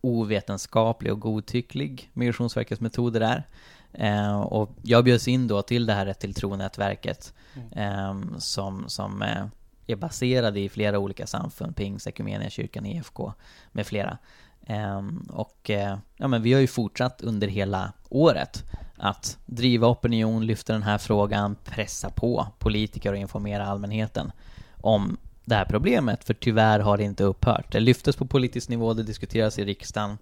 ovetenskaplig 0.00 1.12
och 1.12 1.20
godtycklig 1.20 2.10
Migrationsverkets 2.12 2.80
metoder 2.80 3.20
är. 3.20 3.46
Eh, 3.92 4.40
och 4.40 4.70
jag 4.82 5.04
bjöds 5.04 5.28
in 5.28 5.48
då 5.48 5.62
till 5.62 5.86
det 5.86 5.92
här 5.92 6.06
Rätt 6.06 6.20
till 6.20 6.34
tro-nätverket 6.34 7.34
eh, 7.72 8.14
som, 8.38 8.84
som 8.88 9.22
eh, 9.22 9.46
är 9.86 9.96
baserade 9.96 10.60
i 10.60 10.68
flera 10.68 10.98
olika 10.98 11.26
samfund, 11.26 11.76
Pings, 11.76 12.08
kyrkan, 12.50 12.86
EFK 12.86 13.32
med 13.72 13.86
flera. 13.86 14.18
Ehm, 14.66 15.28
och 15.30 15.70
eh, 15.70 15.98
ja, 16.16 16.28
men 16.28 16.42
vi 16.42 16.52
har 16.52 16.60
ju 16.60 16.66
fortsatt 16.66 17.22
under 17.22 17.48
hela 17.48 17.92
året 18.08 18.64
att 19.04 19.38
driva 19.46 19.88
opinion, 19.88 20.46
lyfta 20.46 20.72
den 20.72 20.82
här 20.82 20.98
frågan, 20.98 21.56
pressa 21.64 22.10
på 22.10 22.46
politiker 22.58 23.12
och 23.12 23.18
informera 23.18 23.66
allmänheten 23.66 24.32
om 24.80 25.16
det 25.44 25.54
här 25.54 25.64
problemet, 25.64 26.24
för 26.24 26.34
tyvärr 26.34 26.80
har 26.80 26.96
det 26.96 27.04
inte 27.04 27.24
upphört. 27.24 27.72
Det 27.72 27.80
lyftes 27.80 28.16
på 28.16 28.26
politisk 28.26 28.68
nivå, 28.68 28.94
det 28.94 29.02
diskuteras 29.02 29.58
i 29.58 29.64
riksdagen, 29.64 30.18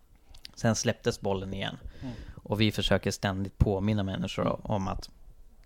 sen 0.54 0.74
släpptes 0.74 1.20
bollen 1.20 1.54
igen. 1.54 1.76
Mm. 2.00 2.14
Och 2.34 2.60
vi 2.60 2.72
försöker 2.72 3.10
ständigt 3.10 3.58
påminna 3.58 4.02
människor 4.02 4.70
om 4.70 4.88
att 4.88 5.10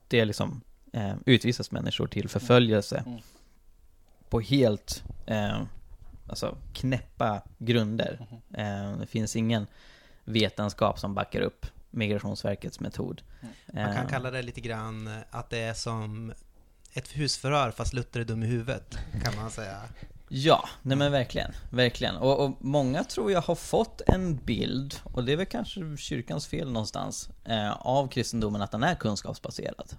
det 0.08 0.24
liksom 0.24 0.60
eh, 0.92 1.14
utvisas 1.26 1.70
människor 1.70 2.06
till 2.06 2.28
förföljelse 2.28 3.02
mm. 3.06 3.20
på 4.28 4.40
helt 4.40 5.04
eh, 5.26 5.60
alltså 6.28 6.56
knäppa 6.72 7.42
grunder. 7.58 8.26
Mm. 8.54 8.92
Eh, 8.92 8.98
det 8.98 9.06
finns 9.06 9.36
ingen 9.36 9.66
vetenskap 10.24 10.98
som 10.98 11.14
backar 11.14 11.40
upp 11.40 11.66
Migrationsverkets 11.90 12.80
metod. 12.80 13.22
Man 13.72 13.94
kan 13.94 14.04
eh. 14.04 14.10
kalla 14.10 14.30
det 14.30 14.42
lite 14.42 14.60
grann 14.60 15.10
att 15.30 15.50
det 15.50 15.58
är 15.58 15.74
som 15.74 16.32
ett 16.92 17.08
husförhör 17.16 17.70
fast 17.70 17.92
Luther 17.92 18.20
är 18.20 18.24
dum 18.24 18.42
i 18.42 18.46
huvudet, 18.46 18.98
kan 19.24 19.36
man 19.36 19.50
säga. 19.50 19.80
Ja, 20.28 20.68
nej 20.82 20.96
men 20.96 21.12
verkligen, 21.12 21.52
verkligen. 21.70 22.16
Och, 22.16 22.44
och, 22.44 22.56
många 22.60 23.04
tror 23.04 23.32
jag 23.32 23.42
har 23.42 23.54
fått 23.54 24.00
en 24.06 24.36
bild, 24.36 24.94
och 25.02 25.24
det 25.24 25.32
är 25.32 25.36
väl 25.36 25.46
kanske 25.46 25.96
kyrkans 25.96 26.46
fel 26.46 26.72
någonstans, 26.72 27.30
eh, 27.44 27.72
av 27.72 28.08
kristendomen 28.08 28.62
att 28.62 28.70
den 28.70 28.82
är 28.82 28.94
kunskapsbaserad. 28.94 29.92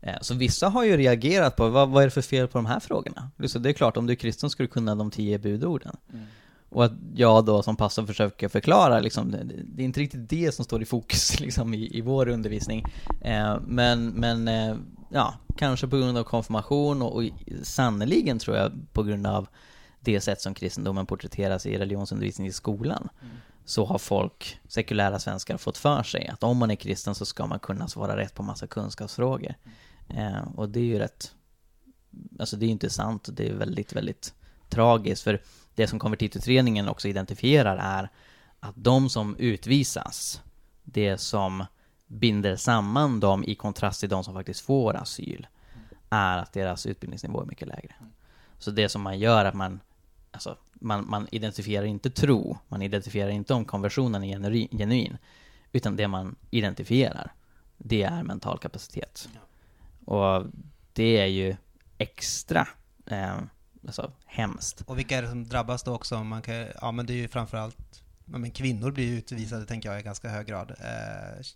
Eh, 0.00 0.16
så 0.20 0.34
vissa 0.34 0.68
har 0.68 0.84
ju 0.84 0.96
reagerat 0.96 1.56
på, 1.56 1.68
vad, 1.68 1.88
vad 1.88 2.02
är 2.02 2.06
det 2.06 2.10
för 2.10 2.22
fel 2.22 2.48
på 2.48 2.58
de 2.58 2.66
här 2.66 2.80
frågorna? 2.80 3.30
Det 3.36 3.68
är 3.68 3.72
klart, 3.72 3.96
om 3.96 4.06
du 4.06 4.12
är 4.12 4.16
kristen 4.16 4.50
ska 4.50 4.62
du 4.62 4.68
kunna 4.68 4.94
de 4.94 5.10
tio 5.10 5.38
budorden. 5.38 5.96
Mm. 6.12 6.26
Och 6.74 6.84
att 6.84 6.92
jag 7.14 7.44
då 7.44 7.62
som 7.62 7.76
pastor 7.76 8.06
försöker 8.06 8.48
förklara 8.48 9.00
liksom, 9.00 9.30
det, 9.30 9.82
är 9.82 9.84
inte 9.84 10.00
riktigt 10.00 10.28
det 10.28 10.54
som 10.54 10.64
står 10.64 10.82
i 10.82 10.84
fokus 10.84 11.40
liksom 11.40 11.74
i, 11.74 11.98
i 11.98 12.00
vår 12.00 12.28
undervisning. 12.28 12.84
Eh, 13.20 13.56
men, 13.66 14.08
men 14.08 14.48
eh, 14.48 14.76
ja, 15.10 15.34
kanske 15.56 15.88
på 15.88 15.96
grund 15.96 16.18
av 16.18 16.24
konfirmation 16.24 17.02
och, 17.02 17.16
och 17.16 17.24
sannoliken 17.62 18.38
tror 18.38 18.56
jag 18.56 18.72
på 18.92 19.02
grund 19.02 19.26
av 19.26 19.48
det 20.00 20.20
sätt 20.20 20.40
som 20.40 20.54
kristendomen 20.54 21.06
porträtteras 21.06 21.66
i 21.66 21.78
religionsundervisning 21.78 22.46
i 22.46 22.52
skolan. 22.52 23.08
Så 23.64 23.84
har 23.84 23.98
folk, 23.98 24.60
sekulära 24.68 25.18
svenskar, 25.18 25.56
fått 25.56 25.78
för 25.78 26.02
sig 26.02 26.28
att 26.28 26.42
om 26.42 26.56
man 26.56 26.70
är 26.70 26.76
kristen 26.76 27.14
så 27.14 27.26
ska 27.26 27.46
man 27.46 27.58
kunna 27.58 27.88
svara 27.88 28.16
rätt 28.16 28.34
på 28.34 28.42
massa 28.42 28.66
kunskapsfrågor. 28.66 29.54
Eh, 30.08 30.48
och 30.56 30.68
det 30.68 30.80
är 30.80 30.84
ju 30.84 30.98
rätt, 30.98 31.34
alltså 32.38 32.56
det 32.56 32.64
är 32.64 32.66
ju 32.66 32.72
inte 32.72 32.90
sant 32.90 33.28
och 33.28 33.34
det 33.34 33.48
är 33.48 33.54
väldigt, 33.54 33.92
väldigt 33.92 34.34
tragiskt. 34.68 35.22
För 35.22 35.40
det 35.74 35.86
som 35.86 35.98
konvertitutredningen 35.98 36.88
också 36.88 37.08
identifierar 37.08 37.76
är 37.76 38.08
att 38.60 38.74
de 38.76 39.08
som 39.08 39.36
utvisas, 39.36 40.42
det 40.84 41.18
som 41.18 41.64
binder 42.06 42.56
samman 42.56 43.20
dem 43.20 43.44
i 43.44 43.54
kontrast 43.54 44.00
till 44.00 44.08
de 44.08 44.24
som 44.24 44.34
faktiskt 44.34 44.60
får 44.60 44.96
asyl, 44.96 45.46
är 46.10 46.38
att 46.38 46.52
deras 46.52 46.86
utbildningsnivå 46.86 47.42
är 47.42 47.46
mycket 47.46 47.68
lägre. 47.68 47.94
Så 48.58 48.70
det 48.70 48.88
som 48.88 49.02
man 49.02 49.18
gör 49.18 49.44
är 49.44 49.48
att 49.48 49.54
man, 49.54 49.80
alltså, 50.30 50.56
man, 50.74 51.10
man 51.10 51.28
identifierar 51.30 51.84
inte 51.84 52.10
tro, 52.10 52.58
man 52.68 52.82
identifierar 52.82 53.30
inte 53.30 53.54
om 53.54 53.64
konversionen 53.64 54.24
är 54.24 54.76
genuin, 54.78 55.18
utan 55.72 55.96
det 55.96 56.08
man 56.08 56.36
identifierar, 56.50 57.32
det 57.78 58.02
är 58.02 58.22
mental 58.22 58.58
kapacitet. 58.58 59.28
Och 60.04 60.46
det 60.92 61.18
är 61.18 61.26
ju 61.26 61.56
extra 61.98 62.68
eh, 63.06 63.38
alltså, 63.86 64.12
hemskt. 64.26 64.80
Och 64.86 64.98
vilka 64.98 65.18
är 65.18 65.22
det 65.22 65.28
som 65.28 65.44
drabbas 65.44 65.82
då 65.82 65.94
också? 65.94 66.24
Man 66.24 66.42
kan, 66.42 66.66
ja 66.80 66.92
men 66.92 67.06
det 67.06 67.12
är 67.12 67.16
ju 67.16 67.28
framförallt 67.28 68.04
ja, 68.32 68.38
men 68.38 68.50
kvinnor 68.50 68.90
blir 68.90 69.04
ju 69.04 69.18
utvisade 69.18 69.66
tänker 69.66 69.90
jag 69.90 70.00
i 70.00 70.02
ganska 70.02 70.28
hög 70.28 70.46
grad. 70.46 70.70
Eh, 70.70 71.46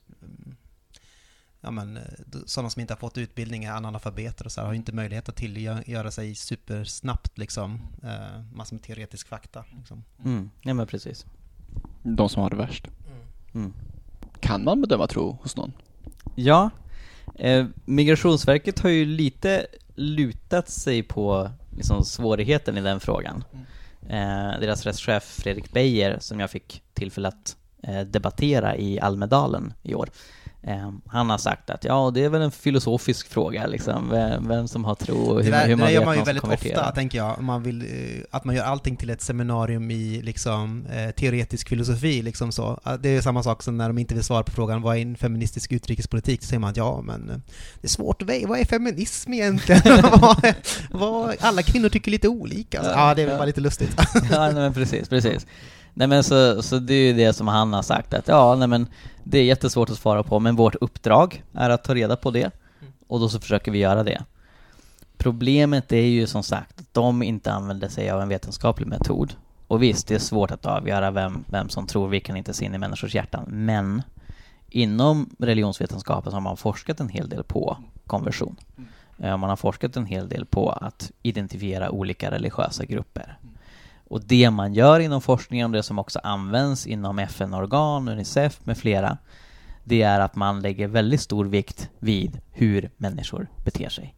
ja 1.61 1.71
men 1.71 1.97
eh, 1.97 2.03
sådana 2.47 2.71
som 2.71 2.81
inte 2.81 2.93
har 2.93 2.99
fått 2.99 3.19
utbildning, 3.19 3.65
är 3.65 3.73
analfabeter 3.73 4.45
och 4.45 4.53
så 4.53 4.61
här, 4.61 4.67
har 4.67 4.73
ju 4.73 4.79
inte 4.79 4.93
möjlighet 4.93 5.29
att 5.29 5.37
tillgöra 5.37 6.11
sig 6.11 6.35
supersnabbt 6.35 7.39
liksom 7.39 7.81
eh, 8.03 8.43
massor 8.53 8.77
med 8.77 8.83
teoretisk 8.83 9.29
fakta. 9.29 9.65
Liksom. 9.79 10.05
Mm, 10.25 10.51
ja 10.63 10.75
men 10.75 10.87
precis. 10.87 11.27
De 12.03 12.29
som 12.29 12.43
har 12.43 12.51
det 12.51 12.57
värst. 12.57 12.89
Mm. 13.55 13.73
Kan 14.41 14.65
man 14.65 14.81
bedöma 14.81 15.07
tro 15.07 15.39
hos 15.43 15.57
någon? 15.57 15.73
Ja, 16.35 16.71
eh, 17.35 17.67
Migrationsverket 17.85 18.79
har 18.79 18.91
ju 18.91 19.05
lite 19.05 19.67
lutat 19.95 20.69
sig 20.69 21.03
på 21.03 21.51
liksom, 21.79 22.05
svårigheten 22.05 22.79
i 22.79 22.81
den 22.81 23.01
frågan. 23.01 23.45
Eh, 24.09 24.61
deras 24.61 24.87
rättschef 24.87 25.25
Fredrik 25.25 25.73
Beijer, 25.73 26.17
som 26.21 26.41
jag 26.41 26.51
fick 26.51 26.83
tillfälle 26.95 27.29
att 27.29 27.57
eh, 27.83 28.01
debattera 28.01 28.77
i 28.77 29.01
Almedalen 29.01 29.73
i 29.83 29.95
år, 29.95 30.11
han 31.07 31.31
har 31.31 31.39
sagt 31.39 31.71
att 31.71 31.85
ja, 31.85 32.11
det 32.15 32.25
är 32.25 32.29
väl 32.29 32.43
en 32.43 32.51
filosofisk 32.51 33.29
fråga 33.29 33.67
liksom, 33.67 34.09
vem, 34.11 34.49
vem 34.49 34.69
som 34.69 34.85
har 34.85 34.95
tro 34.95 35.17
och 35.17 35.45
hur, 35.45 35.51
det, 35.51 35.59
där, 35.59 35.67
hur 35.67 35.77
man 35.77 35.87
det 35.87 35.93
gör 35.93 36.05
man 36.05 36.17
ju 36.17 36.23
väldigt 36.23 36.43
konvertera. 36.43 36.81
ofta, 36.81 36.93
tänker 36.93 37.19
jag. 37.19 37.43
Man 37.43 37.63
vill, 37.63 37.83
eh, 37.83 38.25
att 38.31 38.45
man 38.45 38.55
gör 38.55 38.65
allting 38.65 38.97
till 38.97 39.11
ett 39.11 39.23
seminarium 39.23 39.91
i 39.91 40.23
liksom, 40.23 40.87
eh, 40.87 41.11
teoretisk 41.11 41.69
filosofi. 41.69 42.23
Liksom 42.23 42.53
så. 42.53 42.81
Ah, 42.83 42.97
Det 42.97 43.09
är 43.09 43.21
samma 43.21 43.43
sak 43.43 43.63
som 43.63 43.77
när 43.77 43.89
de 43.89 43.99
inte 43.99 44.15
vill 44.15 44.25
svara 44.25 44.43
på 44.43 44.53
frågan 44.53 44.83
vad 44.83 44.97
är 44.97 45.03
en 45.03 45.17
feministisk 45.17 45.73
utrikespolitik? 45.73 46.43
Så 46.43 46.49
säger 46.49 46.61
man 46.61 46.71
att 46.71 46.77
ja, 46.77 47.01
men 47.01 47.31
eh, 47.31 47.37
det 47.81 47.87
är 47.87 47.89
svårt 47.89 48.23
att. 48.23 48.29
Vad 48.29 48.59
är 48.59 48.65
feminism 48.65 49.33
egentligen? 49.33 49.83
vad, 50.21 50.55
vad, 50.91 51.37
alla 51.41 51.63
kvinnor 51.63 51.89
tycker 51.89 52.11
lite 52.11 52.29
olika. 52.29 52.85
Så, 52.85 52.91
ja, 52.91 53.15
det 53.15 53.23
är 53.23 53.27
väl 53.27 53.37
bara 53.37 53.47
lite 53.47 53.61
lustigt. 53.61 53.97
ja, 54.31 54.45
nej, 54.45 54.55
men 54.55 54.75
precis, 54.75 55.09
precis. 55.09 55.47
Nej 55.99 56.09
men 56.09 56.25
så, 56.25 56.63
så 56.63 56.79
det 56.79 56.95
är 56.95 57.07
ju 57.07 57.13
det 57.13 57.33
som 57.33 57.49
han 57.49 57.73
har 57.73 57.83
sagt 57.83 58.15
att 58.15 58.29
ja, 58.29 58.55
nej 58.55 58.69
men 58.69 58.87
det 59.25 59.39
är 59.39 59.45
jättesvårt 59.45 59.91
att 59.91 59.99
svara 59.99 60.23
på, 60.23 60.41
men 60.41 60.57
vårt 60.57 60.75
uppdrag 60.75 61.45
är 61.53 61.71
att 61.71 61.85
ta 61.85 61.95
reda 61.95 62.17
på 62.17 62.31
det. 62.31 62.51
Och 63.07 63.21
då 63.21 63.29
så 63.29 63.41
försöker 63.41 63.71
vi 63.73 63.79
göra 63.79 64.03
det. 64.05 64.23
Problemet 65.17 65.93
är 65.93 65.97
ju 66.07 66.27
som 66.27 66.43
sagt 66.43 66.81
att 66.81 66.95
de 66.95 67.23
inte 67.23 67.53
använder 67.53 67.89
sig 67.89 68.11
av 68.11 68.21
en 68.21 68.29
vetenskaplig 68.29 68.87
metod. 68.87 69.35
Och 69.67 69.83
visst, 69.83 70.09
det 70.09 70.15
är 70.15 70.19
svårt 70.19 70.51
att 70.51 70.67
avgöra 70.67 71.11
vem, 71.11 71.45
vem 71.47 71.69
som 71.69 71.87
tror, 71.87 72.09
vi 72.09 72.21
kan 72.21 72.37
inte 72.37 72.55
se 72.55 72.65
in 72.65 72.75
i 72.75 72.79
människors 72.79 73.15
hjärtan. 73.15 73.45
Men 73.49 74.03
inom 74.69 75.31
religionsvetenskapen 75.39 76.31
så 76.31 76.37
har 76.37 76.41
man 76.43 76.57
forskat 76.57 77.01
en 77.01 77.09
hel 77.09 77.29
del 77.29 77.45
på 77.45 77.77
konversion. 78.07 78.57
Eh, 79.19 79.37
Man 79.37 79.51
har 79.51 79.57
forskat 79.57 79.97
en 79.97 80.07
hel 80.07 80.29
del 80.29 80.47
på 80.47 80.71
att 80.71 81.11
identifiera 81.23 81.91
olika 81.91 82.31
religiösa 82.31 82.85
grupper. 82.85 83.39
Och 84.09 84.25
det 84.25 84.51
man 84.51 84.75
gör 84.75 85.01
inom 85.01 85.21
forskningen, 85.21 85.67
och 85.67 85.73
det 85.73 85.83
som 85.83 85.99
också 85.99 86.21
används 86.23 86.87
inom 86.87 87.19
FN-organ, 87.19 88.09
Unicef 88.09 88.61
med 88.65 88.79
flera, 88.79 89.19
det 89.85 90.03
är 90.03 90.21
att 90.21 90.37
man 90.37 90.61
lägger 90.61 90.89
väldigt 90.89 91.21
stor 91.21 91.45
vikt 91.45 91.91
vid 91.99 92.41
hur 92.51 92.91
människor 92.97 93.49
beter 93.65 93.89
sig. 93.89 94.15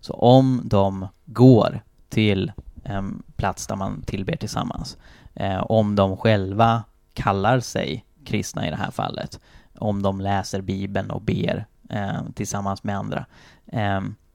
Så 0.00 0.12
om 0.12 0.60
de 0.64 1.08
går 1.24 1.80
till 2.08 2.52
en 2.84 3.22
plats 3.36 3.66
där 3.66 3.76
man 3.76 4.02
tillber 4.02 4.36
tillsammans, 4.36 4.96
eh, 5.34 5.62
om 5.62 5.96
de 5.96 6.16
själva 6.16 6.84
kallar 7.14 7.60
sig 7.60 8.04
kristna 8.24 8.66
i 8.66 8.70
det 8.70 8.76
här 8.76 8.90
fallet, 8.90 9.40
om 9.78 10.02
de 10.02 10.20
läser 10.20 10.60
Bibeln 10.60 11.10
och 11.10 11.22
ber 11.22 11.66
eh, 11.90 12.22
tillsammans 12.34 12.84
med 12.84 12.96
andra, 12.96 13.26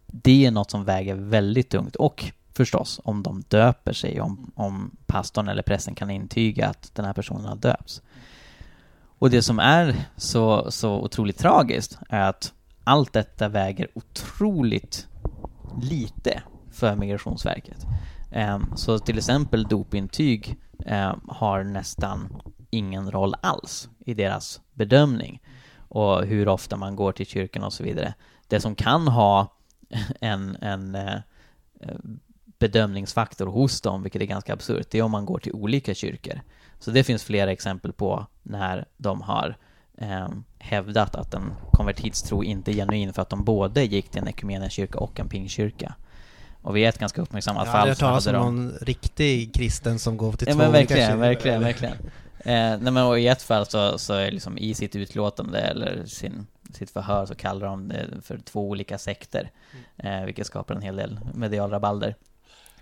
det 0.05 0.45
är 0.45 0.51
något 0.51 0.71
som 0.71 0.85
väger 0.85 1.15
väldigt 1.15 1.69
tungt. 1.69 1.95
Och 1.95 2.31
förstås, 2.58 2.99
om 3.03 3.24
de 3.24 3.43
döper 3.47 3.93
sig, 3.93 4.22
om, 4.22 4.51
om 4.55 4.97
pastorn 5.05 5.47
eller 5.47 5.64
prästen 5.64 5.95
kan 5.95 6.10
intyga 6.10 6.68
att 6.68 6.95
den 6.95 7.05
här 7.05 7.14
personen 7.14 7.45
har 7.45 7.55
döpts. 7.55 8.01
Och 9.20 9.30
det 9.30 9.41
som 9.41 9.60
är 9.60 9.95
så, 10.18 10.72
så 10.72 11.01
otroligt 11.01 11.38
tragiskt 11.38 11.99
är 12.10 12.30
att 12.30 12.53
allt 12.84 13.14
detta 13.14 13.49
väger 13.49 13.88
otroligt 13.93 15.08
lite 15.82 16.41
för 16.72 16.95
Migrationsverket. 16.95 17.86
Ehm, 18.32 18.66
så 18.76 18.99
till 18.99 19.18
exempel 19.18 19.64
dopintyg 19.64 20.58
ehm, 20.86 21.20
har 21.28 21.64
nästan 21.64 22.41
ingen 22.70 23.12
roll 23.12 23.36
alls 23.41 23.89
i 24.05 24.14
deras 24.14 24.62
bedömning 24.74 25.41
och 25.78 26.26
hur 26.26 26.47
ofta 26.47 26.78
man 26.78 26.95
går 26.95 27.12
till 27.12 27.26
kyrkan 27.26 27.64
och 27.64 27.74
så 27.74 27.84
vidare. 27.84 28.14
Det 28.47 28.60
som 28.60 28.76
kan 28.76 29.08
ha 29.08 29.47
en, 30.22 30.58
en 30.62 30.95
eh, 30.95 31.20
eh, 31.82 31.95
bedömningsfaktor 32.60 33.47
hos 33.47 33.82
dem, 33.82 34.03
vilket 34.03 34.22
är 34.22 34.26
ganska 34.26 34.53
absurt, 34.53 34.88
det 34.89 34.97
är 34.97 35.01
om 35.01 35.12
man 35.12 35.26
går 35.26 35.39
till 35.39 35.53
olika 35.53 35.93
kyrkor. 35.93 36.41
Så 36.80 36.91
det 36.91 37.03
finns 37.03 37.24
flera 37.24 37.51
exempel 37.51 37.93
på 37.93 38.28
när 38.43 38.86
de 38.97 39.22
har 39.22 39.58
eh, 39.97 40.28
hävdat 40.60 41.16
att 41.16 41.34
en 41.34 41.53
konvertitstro 41.72 42.43
inte 42.43 42.72
är 42.72 42.74
genuin 42.74 43.14
för 43.14 43.22
att 43.22 43.30
de 43.30 43.43
både 43.43 43.84
gick 43.84 44.10
till 44.10 44.22
en 44.22 44.28
ekumeniakyrka 44.28 44.99
och 44.99 45.20
en 45.20 45.30
pingkyrka. 45.30 45.95
Och 46.62 46.76
vi 46.76 46.86
är 46.86 46.89
ett 46.89 46.99
ganska 46.99 47.22
uppmärksammat 47.22 47.66
Jag 47.66 47.72
har 47.72 47.80
fall 47.80 47.88
hört 47.88 47.97
så 47.97 48.05
talas 48.05 48.28
om 48.28 48.34
någon 48.34 48.72
riktig 48.82 49.53
kristen 49.53 49.99
som 49.99 50.18
går 50.18 50.32
till 50.32 50.47
Ja 50.47 50.53
två 50.53 50.58
men 50.58 50.70
olika 50.70 50.80
verkligen, 50.80 51.08
kyrkor. 51.08 51.20
verkligen, 51.20 51.62
verkligen. 51.62 51.93
Eh, 52.39 52.80
nej 52.82 52.93
men 52.93 52.97
och 52.97 53.20
i 53.20 53.28
ett 53.28 53.41
fall 53.41 53.66
så, 53.66 53.97
så 53.97 54.14
är 54.14 54.32
liksom 54.32 54.58
i 54.58 54.74
sitt 54.74 54.95
utlåtande 54.95 55.60
eller 55.60 56.05
sin, 56.05 56.47
sitt 56.74 56.89
förhör 56.89 57.26
så 57.26 57.36
kallar 57.36 57.68
de 57.68 57.88
det 57.88 58.05
för 58.22 58.38
två 58.38 58.70
olika 58.70 58.97
sekter. 58.97 59.51
Eh, 59.97 60.24
vilket 60.24 60.47
skapar 60.47 60.76
en 60.76 60.82
hel 60.82 60.95
del 60.95 61.20
medial 61.34 61.70
rabalder. 61.70 62.16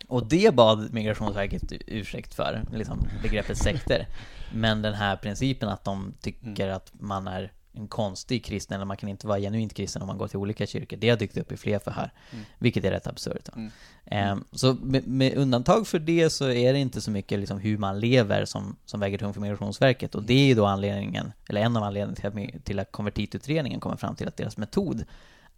Och 0.07 0.27
det 0.27 0.55
bad 0.55 0.93
Migrationsverket 0.93 1.73
ursäkt 1.87 2.33
för, 2.33 2.65
liksom 2.71 3.07
begreppet 3.21 3.57
sekter. 3.57 4.07
Men 4.53 4.81
den 4.81 4.93
här 4.93 5.15
principen 5.15 5.69
att 5.69 5.83
de 5.83 6.13
tycker 6.21 6.69
att 6.69 6.91
man 6.99 7.27
är 7.27 7.51
en 7.77 7.87
konstig 7.87 8.45
kristen, 8.45 8.75
eller 8.75 8.85
man 8.85 8.97
kan 8.97 9.09
inte 9.09 9.27
vara 9.27 9.39
genuint 9.39 9.73
kristen 9.73 10.01
om 10.01 10.07
man 10.07 10.17
går 10.17 10.27
till 10.27 10.37
olika 10.37 10.67
kyrkor, 10.67 10.97
det 10.97 11.09
har 11.09 11.17
dykt 11.17 11.37
upp 11.37 11.51
i 11.51 11.57
fler 11.57 11.79
förhör. 11.79 12.11
Vilket 12.59 12.85
är 12.85 12.91
rätt 12.91 13.07
absurt. 13.07 13.49
va? 13.55 13.69
Ehm, 14.05 14.43
så 14.51 14.73
med, 14.73 15.07
med 15.07 15.37
undantag 15.37 15.87
för 15.87 15.99
det 15.99 16.29
så 16.29 16.49
är 16.49 16.73
det 16.73 16.79
inte 16.79 17.01
så 17.01 17.11
mycket 17.11 17.39
liksom 17.39 17.59
hur 17.59 17.77
man 17.77 17.99
lever 17.99 18.45
som, 18.45 18.75
som 18.85 18.99
väger 18.99 19.17
tungt 19.17 19.33
för 19.33 19.41
Migrationsverket. 19.41 20.15
Och 20.15 20.23
det 20.23 20.33
är 20.33 20.45
ju 20.45 20.53
då 20.53 20.65
anledningen, 20.65 21.31
eller 21.49 21.61
en 21.61 21.77
av 21.77 21.83
anledningarna 21.83 22.15
till 22.15 22.55
att, 22.55 22.65
till 22.65 22.79
att 22.79 22.91
konvertitutredningen 22.91 23.79
kommer 23.79 23.95
fram 23.95 24.15
till 24.15 24.27
att 24.27 24.37
deras 24.37 24.57
metod 24.57 25.05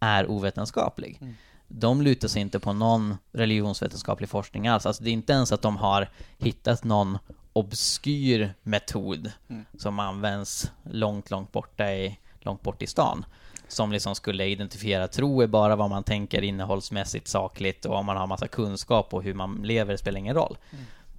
är 0.00 0.30
ovetenskaplig. 0.30 1.20
De 1.68 2.02
lutar 2.02 2.28
sig 2.28 2.42
inte 2.42 2.60
på 2.60 2.72
någon 2.72 3.16
religionsvetenskaplig 3.32 4.28
forskning 4.28 4.68
alls. 4.68 4.86
Alltså 4.86 5.04
det 5.04 5.10
är 5.10 5.12
inte 5.12 5.32
ens 5.32 5.52
att 5.52 5.62
de 5.62 5.76
har 5.76 6.08
hittat 6.38 6.84
någon 6.84 7.18
obskyr 7.52 8.54
metod 8.62 9.32
som 9.78 9.98
används 9.98 10.70
långt, 10.82 11.30
långt 11.30 11.52
borta 11.52 11.92
i, 11.92 12.18
långt 12.40 12.62
bort 12.62 12.82
i 12.82 12.86
stan. 12.86 13.24
Som 13.68 13.92
liksom 13.92 14.14
skulle 14.14 14.46
identifiera 14.46 15.08
tro 15.08 15.42
är 15.42 15.46
bara 15.46 15.76
vad 15.76 15.90
man 15.90 16.04
tänker 16.04 16.42
innehållsmässigt, 16.42 17.28
sakligt 17.28 17.84
och 17.84 17.94
om 17.96 18.06
man 18.06 18.16
har 18.16 18.26
massa 18.26 18.48
kunskap 18.48 19.14
och 19.14 19.22
hur 19.22 19.34
man 19.34 19.60
lever 19.62 19.96
spelar 19.96 20.18
ingen 20.18 20.34
roll. 20.34 20.58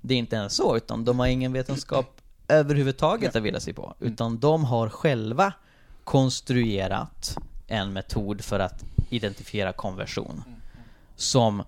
Det 0.02 0.14
är 0.14 0.18
inte 0.18 0.36
ens 0.36 0.56
så, 0.56 0.78
utan 0.78 1.06
de 1.06 1.20
har 1.20 1.28
ingen 1.28 1.54
vetenskap 1.54 2.22
överhuvudtaget 2.48 3.36
att 3.36 3.44
vilja 3.44 3.60
sig 3.60 3.74
på. 3.74 3.94
Utan 4.00 4.40
de 4.40 4.64
har 4.64 4.90
själva 4.90 5.54
konstruerat 6.04 7.38
en 7.68 7.94
metod 7.94 8.44
för 8.44 8.60
att 8.60 8.84
identifiera 9.10 9.74
konversion. 9.74 10.44
Som 11.16 11.64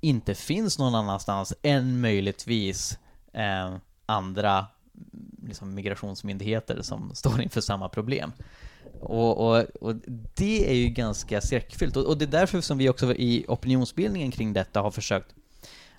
inte 0.00 0.34
finns 0.34 0.78
någon 0.78 0.94
annanstans 0.94 1.54
än 1.62 2.00
möjligtvis 2.00 2.98
eh, 3.32 3.76
andra 4.06 4.66
liksom, 5.42 5.74
migrationsmyndigheter 5.74 6.82
som 6.82 7.10
står 7.14 7.42
inför 7.42 7.60
samma 7.60 7.88
problem. 7.88 8.32
Och, 9.00 9.38
och, 9.38 9.64
och 9.80 9.94
det 10.34 10.70
är 10.70 10.74
ju 10.74 10.88
ganska 10.88 11.40
skräckfyllt. 11.40 11.96
Och, 11.96 12.04
och 12.04 12.18
det 12.18 12.24
är 12.24 12.26
därför 12.40 12.60
som 12.60 12.78
vi 12.78 12.88
också 12.88 13.14
i 13.14 13.44
opinionsbildningen 13.48 14.30
kring 14.30 14.52
detta 14.52 14.80
har 14.80 14.90
försökt 14.90 15.34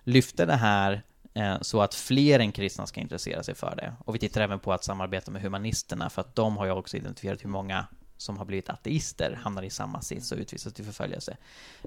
lyfta 0.03 0.45
det 0.45 0.55
här 0.55 1.03
eh, 1.33 1.57
så 1.61 1.81
att 1.81 1.95
fler 1.95 2.39
än 2.39 2.51
kristna 2.51 2.87
ska 2.87 3.01
intressera 3.01 3.43
sig 3.43 3.55
för 3.55 3.75
det. 3.75 3.93
Och 4.05 4.15
vi 4.15 4.19
tittar 4.19 4.41
även 4.41 4.59
på 4.59 4.73
att 4.73 4.83
samarbeta 4.83 5.31
med 5.31 5.41
humanisterna 5.41 6.09
för 6.09 6.21
att 6.21 6.35
de 6.35 6.57
har 6.57 6.65
ju 6.65 6.71
också 6.71 6.97
identifierat 6.97 7.43
hur 7.43 7.49
många 7.49 7.87
som 8.17 8.37
har 8.37 8.45
blivit 8.45 8.69
ateister 8.69 9.39
hamnar 9.43 9.63
i 9.63 9.69
samma 9.69 10.01
sits 10.01 10.31
och 10.31 10.37
utvisas 10.37 10.73
till 10.73 10.85
förföljelse. 10.85 11.37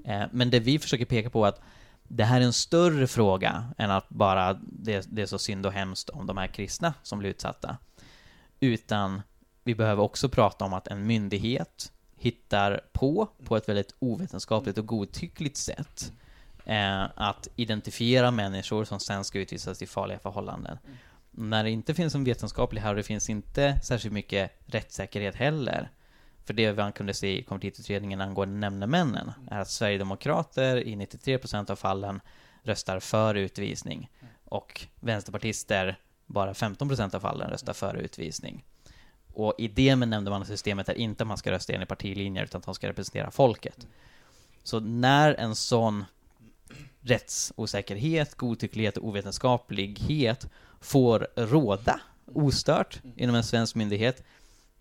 Eh, 0.04 0.22
men 0.32 0.50
det 0.50 0.60
vi 0.60 0.78
försöker 0.78 1.04
peka 1.04 1.30
på 1.30 1.44
är 1.44 1.48
att 1.48 1.60
det 2.02 2.24
här 2.24 2.40
är 2.40 2.44
en 2.44 2.52
större 2.52 3.06
fråga 3.06 3.64
än 3.78 3.90
att 3.90 4.08
bara 4.08 4.54
det, 4.62 5.06
det 5.10 5.22
är 5.22 5.26
så 5.26 5.38
synd 5.38 5.66
och 5.66 5.72
hemskt 5.72 6.10
om 6.10 6.26
de 6.26 6.36
här 6.38 6.46
kristna 6.46 6.94
som 7.02 7.18
blir 7.18 7.30
utsatta. 7.30 7.76
Utan 8.60 9.22
vi 9.64 9.74
behöver 9.74 10.02
också 10.02 10.28
prata 10.28 10.64
om 10.64 10.72
att 10.72 10.86
en 10.86 11.06
myndighet 11.06 11.92
hittar 12.16 12.80
på, 12.92 13.28
på 13.44 13.56
ett 13.56 13.68
väldigt 13.68 13.94
ovetenskapligt 13.98 14.78
och 14.78 14.86
godtyckligt 14.86 15.56
sätt, 15.56 16.12
eh, 16.64 17.02
att 17.14 17.48
identifiera 17.56 18.30
människor 18.30 18.84
som 18.84 19.00
sen 19.00 19.24
ska 19.24 19.38
utvisas 19.38 19.78
till 19.78 19.88
farliga 19.88 20.18
förhållanden. 20.18 20.78
När 21.30 21.64
det 21.64 21.70
inte 21.70 21.94
finns 21.94 22.14
en 22.14 22.24
vetenskaplig 22.24 22.80
här 22.80 22.90
och 22.90 22.96
det 22.96 23.02
finns 23.02 23.30
inte 23.30 23.80
särskilt 23.82 24.14
mycket 24.14 24.52
rättssäkerhet 24.66 25.34
heller, 25.34 25.90
för 26.44 26.54
det 26.54 26.72
man 26.76 26.92
kunde 26.92 27.14
se 27.14 27.38
i 27.38 27.42
konvertitutredningen 27.42 28.20
angående 28.20 28.54
nämndemännen 28.54 29.32
är 29.50 29.60
att 29.60 29.70
Sverigedemokrater 29.70 30.76
i 30.76 30.96
93% 30.96 31.70
av 31.70 31.76
fallen 31.76 32.20
röstar 32.62 33.00
för 33.00 33.34
utvisning 33.34 34.10
och 34.44 34.86
vänsterpartister 35.00 35.98
bara 36.26 36.52
15% 36.52 37.14
av 37.14 37.20
fallen 37.20 37.50
röstar 37.50 37.72
för 37.72 37.94
utvisning. 37.96 38.64
Och 39.32 39.54
idén 39.58 39.98
med 39.98 40.08
nämndemannasystemet 40.08 40.88
är 40.88 40.94
inte 40.94 41.22
att 41.22 41.28
man 41.28 41.38
ska 41.38 41.50
rösta 41.50 41.72
enligt 41.72 41.88
partilinjer 41.88 42.44
utan 42.44 42.58
att 42.58 42.64
de 42.64 42.74
ska 42.74 42.88
representera 42.88 43.30
folket. 43.30 43.86
Så 44.62 44.80
när 44.80 45.34
en 45.34 45.54
sån 45.54 46.04
rättsosäkerhet, 47.00 48.34
godtycklighet 48.34 48.96
och 48.96 49.08
ovetenskaplighet 49.08 50.46
får 50.80 51.28
råda 51.36 52.00
ostört 52.34 53.00
inom 53.16 53.34
en 53.34 53.44
svensk 53.44 53.74
myndighet, 53.74 54.24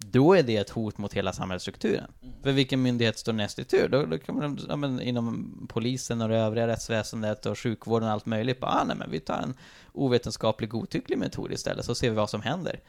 då 0.06 0.34
är 0.34 0.44
det 0.44 0.58
ett 0.58 0.70
hot 0.70 0.98
mot 0.98 1.14
hela 1.14 1.34
samhällsstrukturen. 1.34 2.12
För 2.44 2.52
vilken 2.52 2.82
myndighet 2.82 3.18
står 3.18 3.34
näst 3.34 3.60
i 3.60 3.64
tur? 3.64 3.88
Då, 3.88 4.06
då 4.06 4.18
kan 4.18 4.36
man, 4.36 4.60
ja, 4.70 4.76
men, 4.76 5.02
inom 5.02 5.68
polisen 5.70 6.22
och 6.22 6.30
det 6.30 6.38
övriga 6.38 6.68
rättsväsendet 6.68 7.46
och 7.46 7.60
sjukvården 7.60 8.08
och 8.08 8.14
allt 8.14 8.26
möjligt, 8.26 8.60
bara, 8.60 8.72
ah, 8.72 8.84
nej 8.84 8.96
men 8.96 9.12
vi 9.12 9.20
tar 9.20 9.42
en 9.42 9.54
ovetenskaplig 9.94 10.70
godtycklig 10.70 11.18
metod 11.18 11.52
istället, 11.52 11.86
så 11.86 11.96
ser 11.96 12.10
vi 12.10 12.16
vad 12.16 12.30
som 12.30 12.42
händer. 12.42 12.80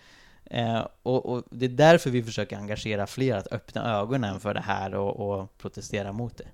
Eh, 0.45 0.87
och, 1.03 1.27
och, 1.27 1.45
det 1.51 1.67
är 1.67 1.71
därför 1.71 2.11
vi 2.11 2.23
försöker 2.23 2.57
engagera 2.57 3.07
fler 3.07 3.37
att 3.37 3.53
öppna 3.53 3.99
ögonen 3.99 4.41
för 4.41 4.55
det 4.55 4.61
här 4.61 4.95
och, 4.95 5.31
och 5.31 5.59
protestera 5.59 6.13
mot 6.13 6.37
det. 6.37 6.49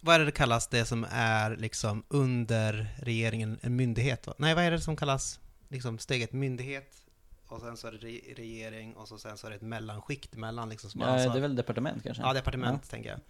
Vad 0.00 0.14
är 0.14 0.18
det 0.18 0.24
det 0.24 0.32
kallas, 0.32 0.66
det 0.66 0.84
som 0.84 1.06
är 1.10 1.56
liksom 1.56 2.02
under 2.08 2.88
regeringen, 3.02 3.58
en 3.62 3.76
myndighet? 3.76 4.26
Va? 4.26 4.34
Nej, 4.36 4.54
vad 4.54 4.64
är 4.64 4.70
det 4.70 4.80
som 4.80 4.96
kallas 4.96 5.40
liksom 5.68 5.98
steget 5.98 6.32
myndighet? 6.32 7.03
Och 7.46 7.60
sen 7.60 7.76
så 7.76 7.86
är 7.88 7.92
det 7.92 7.98
re- 7.98 8.34
regering 8.36 8.96
och 8.96 9.08
så 9.08 9.18
sen 9.18 9.38
så 9.38 9.46
är 9.46 9.50
det 9.50 9.56
ett 9.56 9.62
mellanskikt 9.62 10.36
mellan 10.36 10.68
liksom 10.68 10.90
som 10.90 11.00
Ja, 11.00 11.06
ansvar- 11.06 11.32
det 11.32 11.38
är 11.38 11.42
väl 11.42 11.56
departement 11.56 12.02
kanske? 12.02 12.22
Ja, 12.22 12.32
departement 12.32 12.90
tänker 12.90 13.10
jag. 13.10 13.20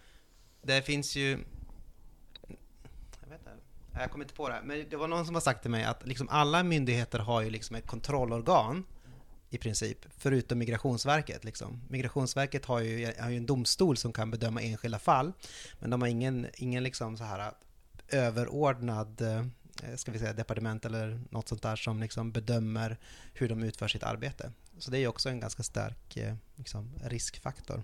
Det 0.63 0.83
finns 0.83 1.17
ju... 1.17 1.31
Jag 3.23 3.29
vet 3.29 3.39
inte. 3.41 3.51
Jag 3.93 4.11
kommer 4.11 4.25
inte 4.25 4.35
på 4.35 4.49
det. 4.49 4.55
här. 4.55 4.63
Men 4.63 4.89
det 4.91 4.97
var 4.97 5.09
någon 5.09 5.27
som 5.27 5.35
har 5.35 5.41
sagt 5.43 5.63
till 5.63 5.71
mig 5.71 5.85
att 5.85 6.07
liksom 6.07 6.29
alla 6.29 6.63
myndigheter 6.63 7.19
har 7.19 7.43
ju 7.43 7.51
liksom 7.51 7.77
ett 7.77 7.87
kontrollorgan 7.87 8.85
i 9.51 9.59
princip, 9.59 9.99
förutom 10.19 10.59
Migrationsverket. 10.59 11.45
Liksom. 11.45 11.81
Migrationsverket 11.89 12.65
har 12.65 12.81
ju, 12.81 13.13
har 13.21 13.31
ju 13.31 13.37
en 13.37 13.47
domstol 13.47 13.97
som 13.97 14.13
kan 14.13 14.31
bedöma 14.31 14.63
enskilda 14.63 14.99
fall, 14.99 15.33
men 15.81 15.91
de 15.91 16.01
har 16.03 16.09
ingen, 16.09 16.47
ingen 16.55 16.83
liksom 16.83 17.17
så 17.17 17.25
här 17.25 17.53
överordnad 18.09 19.21
eh, 19.21 19.47
ska 19.97 20.13
vi 20.13 20.19
säga, 20.19 20.33
departement 20.33 20.85
eller 20.85 21.21
något 21.31 21.49
sånt 21.49 21.63
där 21.63 21.77
som 21.77 22.01
liksom 22.01 22.33
bedömer 22.33 22.97
hur 23.35 23.49
de 23.49 23.63
utför 23.63 23.89
sitt 23.89 24.03
arbete. 24.03 24.53
Så 24.79 24.91
det 24.91 24.99
är 24.99 25.09
också 25.09 25.29
en 25.29 25.41
ganska 25.41 25.63
stark 25.63 26.17
eh, 26.17 26.35
liksom, 26.57 26.91
riskfaktor. 27.05 27.83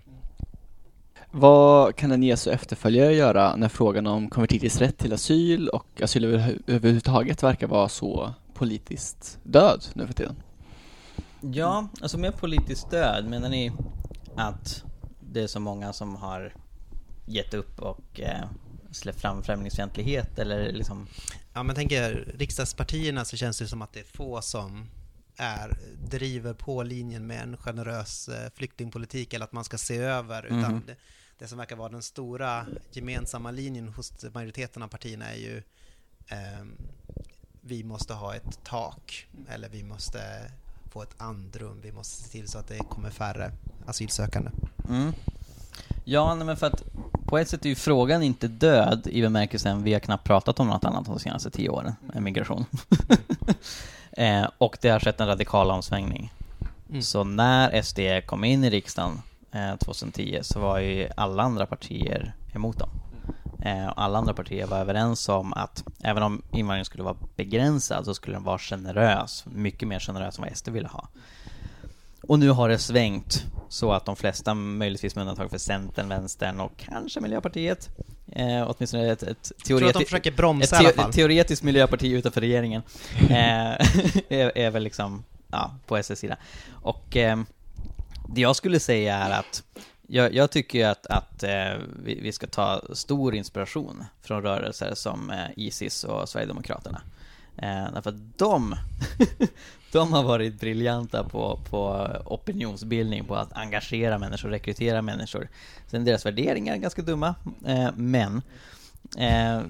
Vad 1.31 1.95
kan 1.95 2.11
en 2.11 2.23
Jesu 2.23 2.51
efterföljare 2.51 3.13
göra 3.13 3.55
när 3.55 3.69
frågan 3.69 4.07
om 4.07 4.29
konvertiters 4.29 4.77
rätt 4.77 4.97
till 4.97 5.13
asyl 5.13 5.69
och 5.69 6.01
asyl 6.01 6.25
över- 6.25 6.59
överhuvudtaget 6.67 7.43
verkar 7.43 7.67
vara 7.67 7.89
så 7.89 8.33
politiskt 8.53 9.39
död 9.43 9.85
nu 9.93 10.07
för 10.07 10.13
tiden? 10.13 10.35
Ja, 11.41 11.87
alltså 12.01 12.17
med 12.17 12.37
politiskt 12.37 12.81
stöd, 12.87 13.25
menar 13.29 13.49
ni 13.49 13.71
att 14.35 14.83
det 15.31 15.41
är 15.41 15.47
så 15.47 15.59
många 15.59 15.93
som 15.93 16.15
har 16.15 16.53
gett 17.25 17.53
upp 17.53 17.79
och 17.79 18.19
eh, 18.19 18.43
släppt 18.91 19.21
fram 19.21 19.43
främlingsfientlighet 19.43 20.39
eller 20.39 20.71
liksom 20.71 21.07
Ja, 21.53 21.63
men 21.63 21.75
tänker 21.75 22.33
riksdagspartierna 22.37 23.25
så 23.25 23.37
känns 23.37 23.59
det 23.59 23.67
som 23.67 23.81
att 23.81 23.93
det 23.93 23.99
är 23.99 24.03
få 24.17 24.41
som 24.41 24.89
är, 25.37 25.77
driver 26.03 26.53
på 26.53 26.83
linjen 26.83 27.27
med 27.27 27.43
en 27.43 27.57
generös 27.57 28.27
eh, 28.29 28.49
flyktingpolitik 28.55 29.33
eller 29.33 29.45
att 29.45 29.51
man 29.51 29.63
ska 29.63 29.77
se 29.77 29.97
över, 29.97 30.43
utan 30.45 30.61
Mhm. 30.73 30.81
det, 30.87 30.95
det 31.39 31.47
som 31.47 31.57
verkar 31.57 31.75
vara 31.75 31.89
den 31.89 32.01
stora 32.01 32.65
gemensamma 32.91 33.51
linjen 33.51 33.87
hos 33.87 34.25
majoriteten 34.33 34.83
av 34.83 34.87
partierna 34.87 35.25
är 35.33 35.37
ju 35.37 35.63
ehm, 36.27 36.77
vi 37.61 37.83
måste 37.83 38.13
ha 38.13 38.35
ett 38.35 38.59
tak 38.63 39.27
eller 39.49 39.69
vi 39.69 39.83
måste 39.83 40.51
få 40.91 41.01
ett 41.03 41.15
andrum, 41.21 41.81
vi 41.81 41.91
måste 41.91 42.23
se 42.23 42.29
till 42.29 42.47
så 42.47 42.57
att 42.59 42.67
det 42.67 42.77
kommer 42.77 43.09
färre 43.09 43.51
asylsökande. 43.85 44.51
Mm. 44.89 45.13
Ja, 46.03 46.35
nej, 46.35 46.45
men 46.45 46.57
för 46.57 46.67
att 46.67 46.83
på 47.25 47.37
ett 47.37 47.49
sätt 47.49 47.65
är 47.65 47.69
ju 47.69 47.75
frågan 47.75 48.23
inte 48.23 48.47
död 48.47 49.07
i 49.07 49.21
bemärkelsen 49.21 49.83
vi 49.83 49.93
har 49.93 49.99
knappt 49.99 50.23
pratat 50.23 50.59
om 50.59 50.67
något 50.67 50.85
annat 50.85 51.05
de 51.05 51.19
senaste 51.19 51.51
tio 51.51 51.69
åren 51.69 51.93
än 52.13 52.23
migration. 52.23 52.65
eh, 54.11 54.47
och 54.57 54.77
det 54.81 54.89
har 54.89 54.99
skett 54.99 55.19
en 55.19 55.27
radikal 55.27 55.71
omsvängning. 55.71 56.33
Mm. 56.89 57.01
Så 57.01 57.23
när 57.23 57.81
SD 57.81 57.99
kom 58.25 58.43
in 58.43 58.63
i 58.63 58.69
riksdagen 58.69 59.21
eh, 59.51 59.75
2010 59.75 60.39
så 60.41 60.59
var 60.59 60.79
ju 60.79 61.09
alla 61.17 61.43
andra 61.43 61.65
partier 61.65 62.33
emot 62.53 62.79
dem. 62.79 62.89
Eh, 63.61 63.89
alla 63.95 64.17
andra 64.17 64.33
partier 64.33 64.67
var 64.67 64.77
överens 64.77 65.29
om 65.29 65.53
att 65.53 65.83
även 66.03 66.23
om 66.23 66.41
invandringen 66.51 66.85
skulle 66.85 67.03
vara 67.03 67.17
begränsad 67.35 68.05
så 68.05 68.13
skulle 68.13 68.35
den 68.35 68.43
vara 68.43 68.57
generös, 68.57 69.45
mycket 69.45 69.87
mer 69.87 69.99
generös 69.99 70.37
än 70.37 70.43
vad 70.43 70.57
SD 70.57 70.69
ville 70.69 70.87
ha. 70.87 71.07
Och 72.21 72.39
nu 72.39 72.49
har 72.49 72.69
det 72.69 72.77
svängt 72.77 73.45
så 73.69 73.91
att 73.91 74.05
de 74.05 74.15
flesta, 74.15 74.53
möjligtvis 74.53 75.15
med 75.15 75.21
undantag 75.21 75.49
för 75.49 75.57
Centern, 75.57 76.09
Vänstern 76.09 76.59
och 76.59 76.71
kanske 76.77 77.19
Miljöpartiet, 77.19 77.89
eh, 78.31 78.71
åtminstone 78.71 79.11
ett, 79.11 79.23
ett 79.23 79.51
teoreti- 79.65 80.63
ett 80.63 80.95
fall. 80.95 81.13
teoretiskt 81.13 81.63
miljöparti 81.63 82.11
utanför 82.11 82.41
regeringen 82.41 82.81
eh, 83.29 83.29
är, 84.29 84.57
är 84.57 84.71
väl 84.71 84.83
liksom, 84.83 85.23
ja, 85.51 85.75
på 85.87 85.97
SS 85.97 86.19
sida. 86.19 86.37
Och 86.71 87.17
eh, 87.17 87.39
det 88.29 88.41
jag 88.41 88.55
skulle 88.55 88.79
säga 88.79 89.15
är 89.15 89.39
att 89.39 89.63
jag, 90.07 90.33
jag 90.33 90.51
tycker 90.51 90.87
att, 90.87 91.07
att 91.07 91.43
eh, 91.43 91.73
vi, 92.03 92.19
vi 92.21 92.31
ska 92.31 92.47
ta 92.47 92.81
stor 92.93 93.35
inspiration 93.35 94.03
från 94.21 94.41
rörelser 94.41 94.95
som 94.95 95.29
eh, 95.29 95.45
Isis 95.55 96.03
och 96.03 96.29
Sverigedemokraterna. 96.29 97.01
Eh, 97.57 97.93
därför 97.93 98.09
att 98.09 98.37
de, 98.37 98.75
de 99.91 100.13
har 100.13 100.23
varit 100.23 100.59
briljanta 100.59 101.23
på, 101.23 101.59
på 101.69 102.07
opinionsbildning, 102.25 103.25
på 103.25 103.35
att 103.35 103.53
engagera 103.53 104.17
människor, 104.17 104.49
rekrytera 104.49 105.01
människor. 105.01 105.47
Sen 105.87 106.05
deras 106.05 106.25
värderingar 106.25 106.73
är 106.73 106.77
ganska 106.77 107.01
dumma, 107.01 107.35
eh, 107.65 107.89
men 107.95 108.41
Eh, 109.17 109.61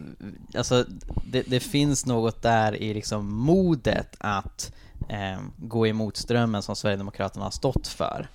alltså, 0.58 0.86
det, 1.26 1.42
det 1.48 1.60
finns 1.60 2.06
något 2.06 2.42
där 2.42 2.76
i 2.76 2.94
liksom 2.94 3.34
modet 3.34 4.16
att 4.20 4.74
eh, 5.10 5.40
gå 5.58 5.88
emot 5.88 6.18
strömmen 6.18 6.62
som 6.62 6.76
Sverigedemokraterna 6.76 7.46
har 7.46 7.52
stått 7.52 7.88
för. 7.88 8.28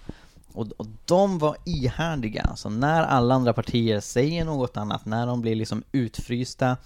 Och, 0.53 0.67
och 0.77 0.87
de 1.05 1.39
var 1.39 1.57
ihärdiga, 1.65 2.57
så 2.57 2.69
när 2.69 3.03
alla 3.03 3.35
andra 3.35 3.53
partier 3.53 4.01
säger 4.01 4.45
något 4.45 4.77
annat, 4.77 5.07
när 5.07 5.27
de 5.27 5.41
blir 5.41 5.55
liksom 5.55 5.83
utfrysta, 5.93 6.77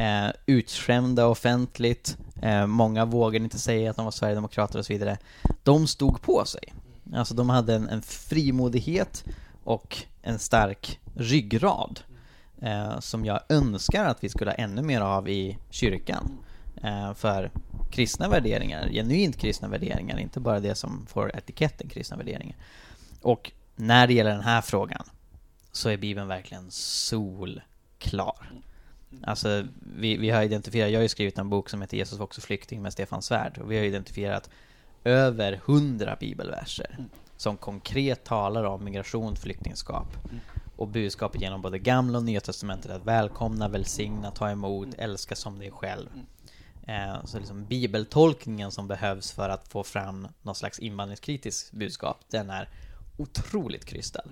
eh, 0.00 0.30
utskämda 0.46 1.26
offentligt, 1.26 2.16
eh, 2.42 2.66
många 2.66 3.04
vågade 3.04 3.44
inte 3.44 3.58
säga 3.58 3.90
att 3.90 3.96
de 3.96 4.04
var 4.04 4.12
Sverigedemokrater 4.12 4.78
och 4.78 4.86
så 4.86 4.92
vidare, 4.92 5.18
de 5.62 5.86
stod 5.86 6.22
på 6.22 6.44
sig. 6.44 6.72
Alltså 7.14 7.34
de 7.34 7.50
hade 7.50 7.74
en, 7.74 7.88
en 7.88 8.02
frimodighet 8.02 9.24
och 9.64 9.96
en 10.22 10.38
stark 10.38 11.00
ryggrad 11.14 12.00
eh, 12.62 13.00
som 13.00 13.24
jag 13.24 13.40
önskar 13.48 14.04
att 14.04 14.24
vi 14.24 14.28
skulle 14.28 14.50
ha 14.50 14.56
ännu 14.56 14.82
mer 14.82 15.00
av 15.00 15.28
i 15.28 15.58
kyrkan. 15.70 16.38
Eh, 16.82 17.14
för 17.14 17.50
kristna 17.90 18.28
värderingar, 18.28 18.88
genuint 18.88 19.36
kristna 19.36 19.68
värderingar, 19.68 20.18
inte 20.18 20.40
bara 20.40 20.60
det 20.60 20.74
som 20.74 21.06
får 21.06 21.36
etiketten 21.36 21.88
kristna 21.88 22.16
värderingar. 22.16 22.56
Och 23.22 23.52
när 23.76 24.06
det 24.06 24.14
gäller 24.14 24.30
den 24.30 24.44
här 24.44 24.60
frågan 24.60 25.04
så 25.72 25.88
är 25.88 25.96
Bibeln 25.96 26.28
verkligen 26.28 26.70
solklar. 26.70 28.50
Alltså, 29.22 29.66
vi, 29.96 30.16
vi 30.16 30.30
har 30.30 30.42
identifierat, 30.42 30.90
jag 30.90 30.98
har 30.98 31.02
ju 31.02 31.08
skrivit 31.08 31.38
en 31.38 31.50
bok 31.50 31.68
som 31.68 31.80
heter 31.80 31.96
Jesus 31.96 32.18
var 32.18 32.24
också 32.24 32.40
flykting 32.40 32.82
med 32.82 32.92
Stefan 32.92 33.22
Svärd 33.22 33.58
och 33.58 33.72
vi 33.72 33.78
har 33.78 33.84
identifierat 33.84 34.50
över 35.04 35.60
hundra 35.64 36.16
bibelverser 36.20 37.06
som 37.36 37.56
konkret 37.56 38.24
talar 38.24 38.64
om 38.64 38.84
migration, 38.84 39.36
flyktingskap 39.36 40.16
och 40.76 40.88
budskapet 40.88 41.40
genom 41.40 41.62
både 41.62 41.78
gamla 41.78 42.18
och 42.18 42.24
nya 42.24 42.40
testamentet 42.40 42.90
att 42.90 43.04
välkomna, 43.04 43.68
välsigna, 43.68 44.30
ta 44.30 44.50
emot, 44.50 44.88
älska 44.98 45.36
som 45.36 45.58
dig 45.58 45.70
själv. 45.70 46.08
Eh, 46.86 47.24
så 47.24 47.38
liksom 47.38 47.64
bibeltolkningen 47.64 48.70
som 48.70 48.88
behövs 48.88 49.32
för 49.32 49.48
att 49.48 49.68
få 49.68 49.84
fram 49.84 50.28
någon 50.42 50.54
slags 50.54 50.78
invandringskritiskt 50.78 51.72
budskap, 51.72 52.18
den 52.30 52.50
är 52.50 52.68
otroligt 53.16 53.84
krystad. 53.84 54.24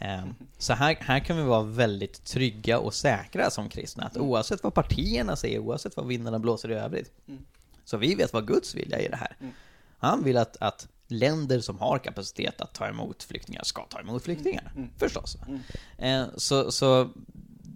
Eh, 0.00 0.24
Så 0.58 0.72
här, 0.72 0.96
här 1.00 1.20
kan 1.20 1.36
vi 1.36 1.42
vara 1.42 1.62
väldigt 1.62 2.24
trygga 2.24 2.78
och 2.78 2.94
säkra 2.94 3.50
som 3.50 3.68
kristna, 3.68 4.04
att 4.04 4.16
oavsett 4.16 4.62
vad 4.62 4.74
partierna 4.74 5.36
säger, 5.36 5.58
oavsett 5.58 5.96
vad 5.96 6.06
vindarna 6.06 6.38
blåser 6.38 6.70
i 6.70 6.74
övrigt, 6.74 7.12
så 7.84 7.96
vi 7.96 8.14
vet 8.14 8.32
vad 8.32 8.46
Guds 8.46 8.74
vilja 8.74 8.98
är 8.98 9.02
i 9.04 9.08
det 9.08 9.16
här. 9.16 9.36
Han 9.98 10.24
vill 10.24 10.36
att, 10.36 10.56
att 10.60 10.88
länder 11.08 11.60
som 11.60 11.78
har 11.78 11.98
kapacitet 11.98 12.60
att 12.60 12.72
ta 12.74 12.88
emot 12.88 13.22
flyktingar 13.22 13.62
ska 13.64 13.82
ta 13.82 14.00
emot 14.00 14.22
flyktingar, 14.24 14.72
förstås. 14.98 15.36
Eh, 15.98 16.26
så, 16.36 16.72
så 16.72 17.10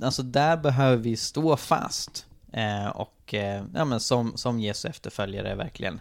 alltså 0.03 0.23
där 0.23 0.57
behöver 0.57 0.97
vi 0.97 1.17
stå 1.17 1.57
fast 1.57 2.27
eh, 2.53 2.87
och 2.89 3.35
eh, 3.35 3.65
ja, 3.75 3.85
men 3.85 4.01
som, 4.01 4.37
som 4.37 4.61
Jesu 4.61 4.89
efterföljare 4.89 5.55
verkligen 5.55 6.01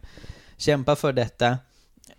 kämpa 0.58 0.96
för 0.96 1.14
detta. 1.14 1.58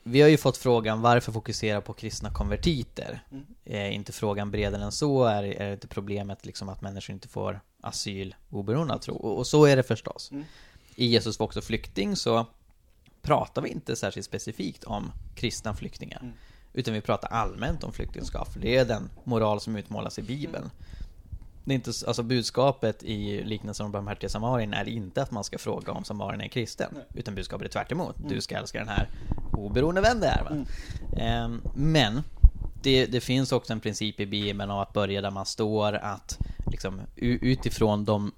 Vi 0.02 0.20
har 0.20 0.28
ju 0.28 0.36
fått 0.36 0.56
frågan 0.56 1.00
varför 1.00 1.32
fokusera 1.32 1.80
på 1.80 1.92
kristna 1.92 2.30
konvertiter? 2.30 3.22
Eh, 3.64 3.94
inte 3.94 4.12
frågan 4.12 4.50
bredare 4.50 4.82
än 4.82 4.92
så, 4.92 5.24
är, 5.24 5.42
är 5.42 5.72
inte 5.72 5.88
problemet 5.88 6.46
liksom 6.46 6.68
att 6.68 6.80
människor 6.80 7.14
inte 7.14 7.28
får 7.28 7.60
asyl 7.80 8.34
oberoende 8.50 8.94
av 8.94 8.98
tro? 8.98 9.14
Och, 9.14 9.38
och 9.38 9.46
så 9.46 9.64
är 9.64 9.76
det 9.76 9.82
förstås. 9.82 10.30
I 10.96 11.06
Jesus 11.06 11.38
var 11.38 11.46
också 11.46 11.60
flykting 11.60 12.16
så 12.16 12.46
pratar 13.22 13.62
vi 13.62 13.68
inte 13.68 13.96
särskilt 13.96 14.26
specifikt 14.26 14.84
om 14.84 15.12
kristna 15.34 15.74
flyktingar. 15.74 16.22
Utan 16.72 16.94
vi 16.94 17.00
pratar 17.00 17.28
allmänt 17.28 17.84
om 17.84 17.92
flyktingskap, 17.92 18.52
för 18.52 18.60
det 18.60 18.76
är 18.76 18.84
den 18.84 19.10
moral 19.24 19.60
som 19.60 19.76
utmålas 19.76 20.18
i 20.18 20.22
Bibeln. 20.22 20.70
Det 21.64 21.72
är 21.72 21.74
inte, 21.74 21.92
alltså 22.06 22.22
budskapet 22.22 23.02
i 23.02 23.44
liknelsen 23.44 23.86
om 23.86 23.92
barmhärtiga 23.92 24.30
samarien 24.30 24.74
är 24.74 24.88
inte 24.88 25.22
att 25.22 25.30
man 25.30 25.44
ska 25.44 25.58
fråga 25.58 25.92
om 25.92 26.04
samarien 26.04 26.40
är 26.40 26.48
kristen. 26.48 26.94
Utan 27.14 27.34
budskapet 27.34 27.64
är 27.66 27.72
tvärt 27.72 27.92
emot. 27.92 28.16
Du 28.28 28.40
ska 28.40 28.56
älska 28.56 28.78
den 28.78 28.88
här 28.88 29.08
oberoende 29.52 30.00
vän 30.00 30.20
det 30.20 30.26
är. 30.26 30.44
Va? 30.44 30.64
Ehm, 31.16 31.62
men 31.74 32.22
det, 32.82 33.06
det 33.06 33.20
finns 33.20 33.52
också 33.52 33.72
en 33.72 33.80
princip 33.80 34.20
i 34.20 34.26
Bibeln 34.26 34.70
om 34.70 34.78
att 34.78 34.92
börja 34.92 35.20
där 35.20 35.30
man 35.30 35.46
står, 35.46 35.92
att 35.92 36.38
liksom, 36.66 37.00
utifrån 37.16 38.04
de 38.04 38.32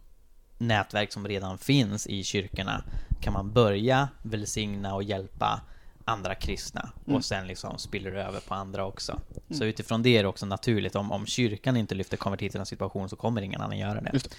nätverk 0.59 1.13
som 1.13 1.29
redan 1.29 1.59
finns 1.59 2.07
i 2.07 2.25
kyrkorna 2.25 2.85
kan 3.21 3.33
man 3.33 3.53
börja 3.53 4.09
välsigna 4.23 4.95
och 4.95 5.03
hjälpa 5.03 5.61
andra 6.05 6.35
kristna 6.35 6.91
och 7.05 7.25
sen 7.25 7.47
liksom 7.47 7.79
spiller 7.79 8.11
det 8.11 8.23
över 8.23 8.41
på 8.41 8.55
andra 8.55 8.87
också. 8.87 9.21
Så 9.51 9.65
utifrån 9.65 10.03
det 10.03 10.17
är 10.17 10.23
det 10.23 10.29
också 10.29 10.47
naturligt, 10.47 10.97
om, 10.97 11.13
om 11.13 11.27
kyrkan 11.27 11.77
inte 11.77 11.95
lyfter 11.95 12.17
konvertiternas 12.17 12.69
situation 12.69 13.09
så 13.09 13.17
kommer 13.17 13.43
ingen 13.43 13.61
annan 13.61 13.79
göra 13.79 14.01
det. 14.01 14.11
Just 14.13 14.37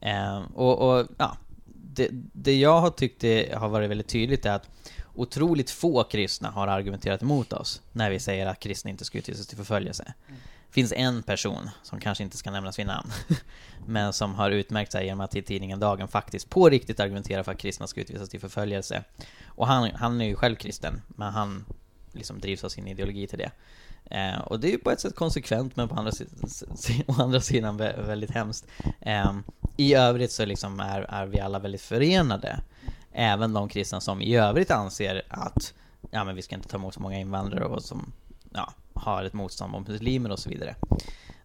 Eh, 0.00 0.42
och, 0.54 0.78
och 0.78 1.06
ja, 1.18 1.36
det, 1.66 2.08
det 2.32 2.56
jag 2.56 2.80
har 2.80 2.90
tyckt 2.90 3.20
det 3.20 3.54
har 3.54 3.68
varit 3.68 3.90
väldigt 3.90 4.08
tydligt 4.08 4.46
är 4.46 4.52
att 4.52 4.68
otroligt 5.14 5.70
få 5.70 6.04
kristna 6.04 6.50
har 6.50 6.68
argumenterat 6.68 7.22
emot 7.22 7.52
oss 7.52 7.82
när 7.92 8.10
vi 8.10 8.18
säger 8.18 8.46
att 8.46 8.60
kristna 8.60 8.90
inte 8.90 9.04
ska 9.04 9.18
utvisas 9.18 9.46
till 9.46 9.56
förföljelse. 9.56 10.14
Det 10.26 10.34
finns 10.70 10.92
en 10.92 11.22
person, 11.22 11.70
som 11.82 12.00
kanske 12.00 12.24
inte 12.24 12.36
ska 12.36 12.50
nämnas 12.50 12.78
vid 12.78 12.86
namn, 12.86 13.10
men 13.86 14.12
som 14.12 14.34
har 14.34 14.50
utmärkt 14.50 14.92
sig 14.92 15.04
genom 15.04 15.20
att 15.20 15.36
i 15.36 15.42
tidningen 15.42 15.80
Dagen 15.80 16.08
faktiskt 16.08 16.50
på 16.50 16.68
riktigt 16.68 17.00
argumentera 17.00 17.44
för 17.44 17.52
att 17.52 17.58
kristna 17.58 17.86
ska 17.86 18.00
utvisas 18.00 18.28
till 18.28 18.40
förföljelse. 18.40 19.04
Och 19.46 19.66
han, 19.66 19.90
han 19.94 20.20
är 20.20 20.26
ju 20.26 20.34
själv 20.36 20.56
kristen, 20.56 21.02
men 21.08 21.32
han 21.32 21.64
liksom 22.12 22.40
drivs 22.40 22.64
av 22.64 22.68
sin 22.68 22.86
ideologi 22.86 23.26
till 23.26 23.38
det. 23.38 23.50
Eh, 24.10 24.38
och 24.40 24.60
det 24.60 24.68
är 24.68 24.72
ju 24.72 24.78
på 24.78 24.90
ett 24.90 25.00
sätt 25.00 25.16
konsekvent, 25.16 25.76
men 25.76 25.88
på 25.88 25.94
andra, 25.94 26.12
si- 26.12 26.28
si- 26.76 27.04
å 27.06 27.14
andra 27.22 27.40
sidan 27.40 27.76
väldigt 27.76 28.30
hemskt. 28.30 28.66
Eh, 29.00 29.32
I 29.76 29.94
övrigt 29.94 30.32
så 30.32 30.44
liksom 30.44 30.80
är, 30.80 31.00
är 31.00 31.26
vi 31.26 31.40
alla 31.40 31.58
väldigt 31.58 31.80
förenade. 31.82 32.60
Även 33.12 33.52
de 33.52 33.68
kristna 33.68 34.00
som 34.00 34.22
i 34.22 34.36
övrigt 34.36 34.70
anser 34.70 35.22
att 35.28 35.74
ja, 36.10 36.24
men 36.24 36.36
vi 36.36 36.42
ska 36.42 36.54
inte 36.54 36.68
ta 36.68 36.76
emot 36.76 36.94
så 36.94 37.00
många 37.00 37.18
invandrare 37.18 37.64
och 37.64 37.82
som 37.82 38.12
ja, 38.54 38.72
har 38.98 39.24
ett 39.24 39.32
motstånd 39.32 39.72
mot 39.72 39.88
muslimer 39.88 40.30
och 40.30 40.38
så 40.38 40.50
vidare. 40.50 40.74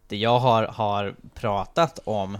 Det 0.08 0.18
jag 0.18 0.40
har, 0.40 0.64
har 0.64 1.16
pratat 1.34 2.00
om, 2.04 2.38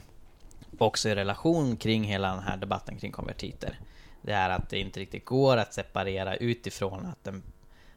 också 0.78 1.10
i 1.10 1.16
relation 1.16 1.78
kring 1.78 2.04
hela 2.04 2.30
den 2.30 2.44
här 2.44 2.58
debatten 2.58 2.98
kring 2.98 3.12
konvertiter, 3.12 3.80
det 4.22 4.34
är 4.34 4.50
att 4.50 4.70
det 4.70 4.80
inte 4.80 5.00
riktigt 5.00 5.26
går 5.26 5.58
att 5.58 5.74
separera 5.74 6.36
utifrån 6.36 7.06
att 7.06 7.24
den 7.24 7.44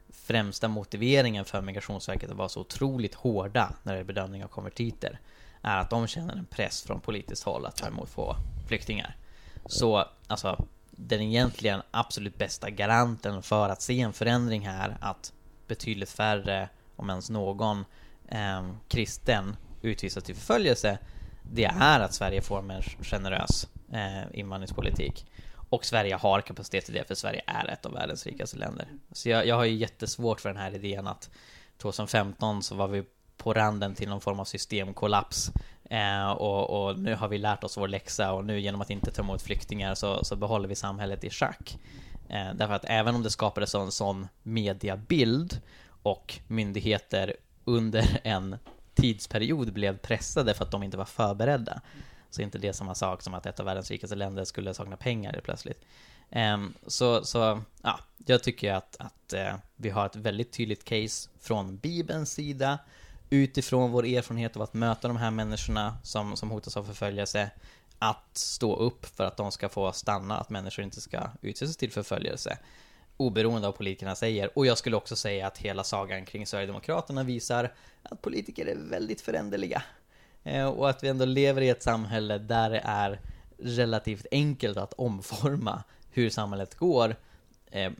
främsta 0.08 0.68
motiveringen 0.68 1.44
för 1.44 1.60
Migrationsverket 1.60 2.30
att 2.30 2.36
vara 2.36 2.48
så 2.48 2.60
otroligt 2.60 3.14
hårda 3.14 3.72
när 3.82 3.94
det 3.94 4.00
är 4.00 4.04
bedömning 4.04 4.44
av 4.44 4.48
konvertiter 4.48 5.20
är 5.62 5.78
att 5.78 5.90
de 5.90 6.06
känner 6.06 6.36
en 6.36 6.46
press 6.46 6.82
från 6.82 7.00
politiskt 7.00 7.44
håll 7.44 7.66
att 7.66 7.76
ta 7.76 7.86
emot 7.86 8.08
få 8.08 8.36
flyktingar. 8.68 9.16
Så, 9.66 10.04
alltså, 10.26 10.64
den 10.90 11.20
egentligen 11.20 11.82
absolut 11.90 12.38
bästa 12.38 12.70
garanten 12.70 13.42
för 13.42 13.68
att 13.68 13.82
se 13.82 14.00
en 14.00 14.12
förändring 14.12 14.66
här, 14.66 14.96
att 15.00 15.32
betydligt 15.66 16.10
färre, 16.10 16.68
om 16.96 17.10
ens 17.10 17.30
någon, 17.30 17.84
eh, 18.28 18.70
kristen 18.88 19.56
utvisas 19.82 20.24
till 20.24 20.34
förföljelse, 20.34 20.98
det 21.42 21.64
är 21.64 22.00
att 22.00 22.14
Sverige 22.14 22.42
får 22.42 22.58
en 22.58 22.66
mer 22.66 22.96
generös 23.02 23.68
eh, 23.92 24.38
invandringspolitik. 24.38 25.26
Och 25.68 25.84
Sverige 25.84 26.14
har 26.14 26.40
kapacitet 26.40 26.84
till 26.84 26.94
det, 26.94 27.04
för 27.04 27.14
Sverige 27.14 27.42
är 27.46 27.68
ett 27.68 27.86
av 27.86 27.92
världens 27.92 28.26
rikaste 28.26 28.56
länder. 28.56 28.86
Så 29.12 29.28
jag, 29.28 29.46
jag 29.46 29.56
har 29.56 29.64
ju 29.64 29.74
jättesvårt 29.74 30.40
för 30.40 30.48
den 30.48 30.58
här 30.58 30.74
idén 30.74 31.06
att 31.06 31.30
2015 31.78 32.62
så 32.62 32.74
var 32.74 32.88
vi 32.88 33.04
på 33.36 33.54
randen 33.54 33.94
till 33.94 34.08
någon 34.08 34.20
form 34.20 34.40
av 34.40 34.44
systemkollaps. 34.44 35.52
Eh, 35.90 36.30
och, 36.30 36.86
och 36.86 36.98
nu 36.98 37.14
har 37.14 37.28
vi 37.28 37.38
lärt 37.38 37.64
oss 37.64 37.76
vår 37.76 37.88
läxa 37.88 38.32
och 38.32 38.44
nu 38.44 38.60
genom 38.60 38.80
att 38.80 38.90
inte 38.90 39.10
ta 39.10 39.22
emot 39.22 39.42
flyktingar 39.42 39.94
så, 39.94 40.24
så 40.24 40.36
behåller 40.36 40.68
vi 40.68 40.74
samhället 40.74 41.24
i 41.24 41.30
schack. 41.30 41.78
Eh, 42.28 42.54
därför 42.54 42.74
att 42.74 42.84
även 42.84 43.14
om 43.14 43.22
det 43.22 43.30
skapades 43.30 43.74
en 43.74 43.92
sån 43.92 44.28
mediabild 44.42 45.60
och 46.06 46.38
myndigheter 46.46 47.36
under 47.64 48.20
en 48.24 48.56
tidsperiod 48.94 49.72
blev 49.72 49.98
pressade 49.98 50.54
för 50.54 50.64
att 50.64 50.70
de 50.70 50.82
inte 50.82 50.96
var 50.96 51.04
förberedda. 51.04 51.80
Så 52.30 52.40
är 52.40 52.44
inte 52.44 52.58
det 52.58 52.72
samma 52.72 52.94
sak 52.94 53.22
som 53.22 53.34
att 53.34 53.46
ett 53.46 53.60
av 53.60 53.66
världens 53.66 53.90
rikaste 53.90 54.16
länder 54.16 54.44
skulle 54.44 54.74
sakna 54.74 54.96
pengar 54.96 55.32
helt 55.32 55.44
plötsligt. 55.44 55.84
Ehm, 56.30 56.74
så, 56.86 57.24
så 57.24 57.62
ja, 57.82 58.00
jag 58.26 58.42
tycker 58.42 58.72
att, 58.72 58.96
att 58.98 59.32
eh, 59.32 59.54
vi 59.76 59.90
har 59.90 60.06
ett 60.06 60.16
väldigt 60.16 60.52
tydligt 60.52 60.84
case 60.84 61.30
från 61.40 61.76
Bibelns 61.76 62.32
sida 62.32 62.78
utifrån 63.30 63.92
vår 63.92 64.06
erfarenhet 64.06 64.56
av 64.56 64.62
att 64.62 64.74
möta 64.74 65.08
de 65.08 65.16
här 65.16 65.30
människorna 65.30 65.98
som, 66.02 66.36
som 66.36 66.50
hotas 66.50 66.76
av 66.76 66.84
förföljelse 66.84 67.50
att 67.98 68.36
stå 68.36 68.76
upp 68.76 69.06
för 69.06 69.24
att 69.24 69.36
de 69.36 69.52
ska 69.52 69.68
få 69.68 69.92
stanna, 69.92 70.38
att 70.38 70.50
människor 70.50 70.84
inte 70.84 71.00
ska 71.00 71.30
utsättas 71.40 71.76
till 71.76 71.92
förföljelse 71.92 72.58
oberoende 73.16 73.68
av 73.68 73.72
vad 73.72 73.78
politikerna 73.78 74.14
säger. 74.14 74.58
Och 74.58 74.66
jag 74.66 74.78
skulle 74.78 74.96
också 74.96 75.16
säga 75.16 75.46
att 75.46 75.58
hela 75.58 75.84
sagan 75.84 76.24
kring 76.24 76.46
Sverigedemokraterna 76.46 77.22
visar 77.22 77.72
att 78.02 78.22
politiker 78.22 78.66
är 78.66 78.76
väldigt 78.76 79.20
föränderliga. 79.20 79.82
Eh, 80.44 80.66
och 80.66 80.90
att 80.90 81.04
vi 81.04 81.08
ändå 81.08 81.24
lever 81.24 81.62
i 81.62 81.68
ett 81.68 81.82
samhälle 81.82 82.38
där 82.38 82.70
det 82.70 82.82
är 82.84 83.20
relativt 83.58 84.26
enkelt 84.30 84.76
att 84.76 84.92
omforma 84.92 85.82
hur 86.10 86.30
samhället 86.30 86.74
går 86.74 87.16
eh, 87.70 87.92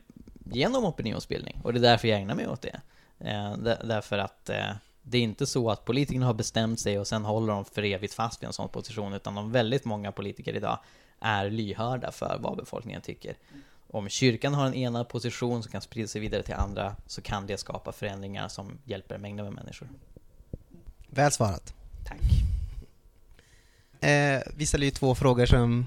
genom 0.43 0.85
opinionsbildning. 0.85 1.61
Och 1.63 1.73
det 1.73 1.79
är 1.79 1.81
därför 1.81 2.07
jag 2.07 2.19
ägnar 2.19 2.35
mig 2.35 2.47
åt 2.47 2.61
det. 2.61 2.81
Eh, 3.19 3.57
därför 3.83 4.17
att 4.17 4.49
eh, 4.49 4.71
det 5.01 5.17
är 5.17 5.21
inte 5.21 5.45
så 5.45 5.69
att 5.69 5.85
politikerna 5.85 6.25
har 6.25 6.33
bestämt 6.33 6.79
sig 6.79 6.99
och 6.99 7.07
sen 7.07 7.25
håller 7.25 7.53
de 7.53 7.65
för 7.65 7.83
evigt 7.83 8.13
fast 8.13 8.41
vid 8.41 8.47
en 8.47 8.53
sån 8.53 8.69
position, 8.69 9.13
utan 9.13 9.35
de 9.35 9.51
väldigt 9.51 9.85
många 9.85 10.11
politiker 10.11 10.55
idag 10.55 10.79
är 11.19 11.49
lyhörda 11.49 12.11
för 12.11 12.37
vad 12.39 12.57
befolkningen 12.57 13.01
tycker. 13.01 13.35
Om 13.91 14.09
kyrkan 14.09 14.53
har 14.53 14.65
en 14.65 14.73
enad 14.73 15.09
position 15.09 15.63
som 15.63 15.71
kan 15.71 15.81
sprida 15.81 16.07
sig 16.07 16.21
vidare 16.21 16.43
till 16.43 16.53
andra 16.53 16.95
så 17.05 17.21
kan 17.21 17.47
det 17.47 17.57
skapa 17.57 17.91
förändringar 17.91 18.47
som 18.47 18.77
hjälper 18.85 19.17
mängder 19.17 19.43
med 19.43 19.53
människor. 19.53 19.89
Väl 21.09 21.31
svarat. 21.31 21.73
Tack. 22.05 22.21
Eh, 24.09 24.41
vi 24.55 24.65
ställer 24.65 24.85
ju 24.85 24.91
två 24.91 25.15
frågor 25.15 25.45
som, 25.45 25.85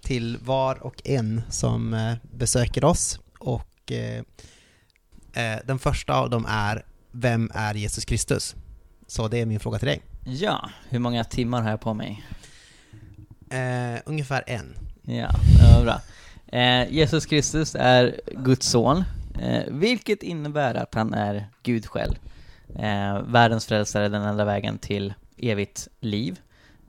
till 0.00 0.38
var 0.38 0.82
och 0.82 1.02
en 1.04 1.42
som 1.50 1.94
eh, 1.94 2.14
besöker 2.22 2.84
oss. 2.84 3.20
Och 3.38 3.92
eh, 3.92 4.24
eh, 5.32 5.60
Den 5.64 5.78
första 5.78 6.14
av 6.14 6.30
dem 6.30 6.46
är 6.48 6.84
Vem 7.14 7.50
är 7.54 7.74
Jesus 7.74 8.04
Kristus? 8.04 8.56
Så 9.06 9.28
det 9.28 9.40
är 9.40 9.46
min 9.46 9.60
fråga 9.60 9.78
till 9.78 9.88
dig. 9.88 10.02
Ja, 10.24 10.70
hur 10.88 10.98
många 10.98 11.24
timmar 11.24 11.62
har 11.62 11.70
jag 11.70 11.80
på 11.80 11.94
mig? 11.94 12.24
Eh, 13.50 14.00
ungefär 14.04 14.44
en. 14.46 14.76
Ja, 15.02 15.30
det 15.58 15.74
var 15.76 15.82
bra. 15.82 16.00
Eh, 16.52 16.92
Jesus 16.92 17.26
Kristus 17.26 17.74
är 17.78 18.20
Guds 18.26 18.66
son, 18.66 19.04
eh, 19.40 19.64
vilket 19.68 20.22
innebär 20.22 20.74
att 20.74 20.94
han 20.94 21.14
är 21.14 21.46
Gud 21.62 21.86
själv. 21.86 22.14
Eh, 22.76 23.22
världens 23.22 23.66
frälsare, 23.66 24.08
den 24.08 24.22
enda 24.22 24.44
vägen 24.44 24.78
till 24.78 25.14
evigt 25.36 25.88
liv. 26.00 26.40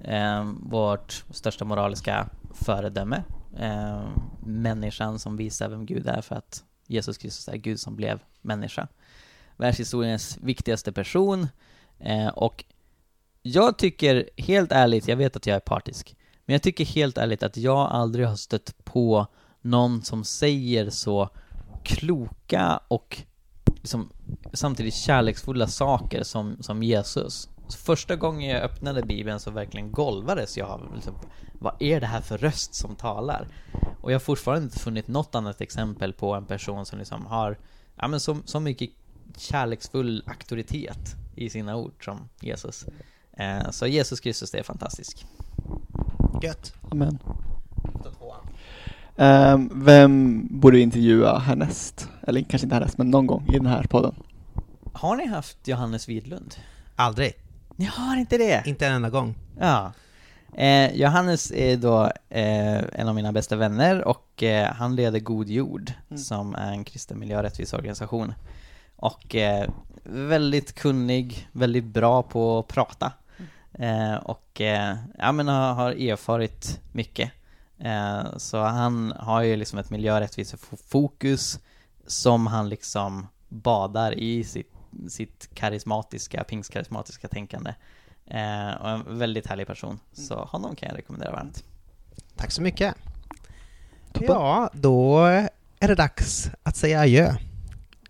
Eh, 0.03 0.43
vårt 0.59 1.23
största 1.31 1.65
moraliska 1.65 2.29
föredöme. 2.53 3.23
Eh, 3.59 4.03
människan 4.45 5.19
som 5.19 5.37
visar 5.37 5.69
vem 5.69 5.85
Gud 5.85 6.07
är 6.07 6.21
för 6.21 6.35
att 6.35 6.63
Jesus 6.87 7.17
Kristus 7.17 7.47
är 7.47 7.57
Gud 7.57 7.79
som 7.79 7.95
blev 7.95 8.19
människa. 8.41 8.87
Världshistoriens 9.57 10.37
viktigaste 10.41 10.91
person. 10.91 11.47
Eh, 11.99 12.27
och 12.27 12.65
jag 13.41 13.77
tycker 13.77 14.29
helt 14.37 14.71
ärligt, 14.71 15.07
jag 15.07 15.17
vet 15.17 15.35
att 15.35 15.47
jag 15.47 15.55
är 15.55 15.59
partisk, 15.59 16.15
men 16.45 16.53
jag 16.53 16.61
tycker 16.61 16.85
helt 16.85 17.17
ärligt 17.17 17.43
att 17.43 17.57
jag 17.57 17.91
aldrig 17.91 18.27
har 18.27 18.35
stött 18.35 18.75
på 18.83 19.27
någon 19.63 20.01
som 20.03 20.23
säger 20.23 20.89
så 20.89 21.29
kloka 21.83 22.79
och 22.87 23.17
liksom, 23.75 24.09
samtidigt 24.53 24.93
kärleksfulla 24.93 25.67
saker 25.67 26.23
som, 26.23 26.57
som 26.63 26.83
Jesus. 26.83 27.49
Så 27.67 27.77
första 27.77 28.15
gången 28.15 28.49
jag 28.49 28.61
öppnade 28.61 29.01
Bibeln 29.01 29.39
så 29.39 29.51
verkligen 29.51 29.91
golvades 29.91 30.57
jag 30.57 30.69
av 30.69 30.95
liksom, 30.95 31.15
vad 31.53 31.75
är 31.79 31.99
det 31.99 32.07
här 32.07 32.21
för 32.21 32.37
röst 32.37 32.75
som 32.75 32.95
talar? 32.95 33.47
Och 34.01 34.11
jag 34.11 34.15
har 34.15 34.19
fortfarande 34.19 34.63
inte 34.63 34.79
funnit 34.79 35.07
något 35.07 35.35
annat 35.35 35.61
exempel 35.61 36.13
på 36.13 36.33
en 36.33 36.45
person 36.45 36.85
som 36.85 36.99
liksom 36.99 37.25
har 37.25 37.57
ja, 37.95 38.07
men 38.07 38.19
så, 38.19 38.37
så 38.45 38.59
mycket 38.59 38.89
kärleksfull 39.37 40.23
auktoritet 40.27 41.15
i 41.35 41.49
sina 41.49 41.75
ord 41.75 42.05
som 42.05 42.29
Jesus. 42.41 42.85
Eh, 43.37 43.69
så 43.71 43.87
Jesus 43.87 44.19
Kristus 44.19 44.53
är 44.53 44.63
fantastisk. 44.63 45.25
Gött. 46.41 46.73
Amen. 46.91 47.19
Ehm, 49.17 49.71
vem 49.73 50.47
borde 50.51 50.77
vi 50.77 50.83
intervjua 50.83 51.37
härnäst? 51.37 52.09
Eller 52.21 52.41
kanske 52.41 52.65
inte 52.65 52.75
härnäst, 52.75 52.97
men 52.97 53.11
någon 53.11 53.27
gång 53.27 53.47
i 53.47 53.51
den 53.51 53.65
här 53.65 53.83
podden. 53.83 54.15
Har 54.93 55.15
ni 55.15 55.27
haft 55.27 55.67
Johannes 55.67 56.09
Widlund? 56.09 56.55
Aldrig. 56.95 57.33
Ni 57.75 57.85
har 57.85 58.17
inte 58.17 58.37
det? 58.37 58.63
Inte 58.65 58.87
en 58.87 58.93
enda 58.93 59.09
gång. 59.09 59.35
Ja. 59.59 59.91
Eh, 60.53 60.95
Johannes 60.95 61.51
är 61.51 61.77
då 61.77 62.03
eh, 62.29 62.77
en 62.77 63.07
av 63.07 63.15
mina 63.15 63.31
bästa 63.31 63.55
vänner 63.55 64.07
och 64.07 64.43
eh, 64.43 64.73
han 64.73 64.95
leder 64.95 65.19
God 65.19 65.49
Jord 65.49 65.91
som 66.15 66.55
är 66.55 66.71
en 66.71 66.83
kristen 66.83 67.19
miljö 67.19 67.37
och 67.37 67.43
rättviseorganisation. 67.43 68.33
Och 68.95 69.35
eh, 69.35 69.69
väldigt 70.03 70.75
kunnig, 70.75 71.47
väldigt 71.51 71.85
bra 71.85 72.23
på 72.23 72.59
att 72.59 72.67
prata. 72.67 73.11
Eh, 73.73 74.15
och 74.15 74.61
eh, 74.61 74.95
ja, 75.17 75.31
men 75.31 75.47
har, 75.47 75.73
har 75.73 75.91
erfarit 75.91 76.79
mycket. 76.91 77.31
Eh, 77.79 78.37
så 78.37 78.61
han 78.61 79.13
har 79.19 79.41
ju 79.41 79.55
liksom 79.55 79.79
ett 79.79 79.89
miljö 79.89 80.13
och 80.13 80.19
rättvisefokus 80.19 81.59
som 82.07 82.47
han 82.47 82.69
liksom 82.69 83.27
badar 83.49 84.13
i 84.13 84.43
sitt, 84.43 84.73
sitt 85.09 85.49
karismatiska, 85.53 86.43
pingstkarismatiska 86.43 87.27
tänkande. 87.27 87.73
Eh, 88.25 88.71
och 88.81 88.89
en 88.89 89.17
väldigt 89.17 89.47
härlig 89.47 89.67
person. 89.67 89.99
Så 90.13 90.35
honom 90.35 90.75
kan 90.75 90.89
jag 90.89 90.97
rekommendera 90.97 91.31
varmt. 91.31 91.63
Tack 92.35 92.51
så 92.51 92.61
mycket. 92.61 92.95
Ja, 94.13 94.69
då 94.73 95.25
är 95.79 95.87
det 95.87 95.95
dags 95.95 96.49
att 96.63 96.75
säga 96.75 96.99
adjö. 96.99 97.35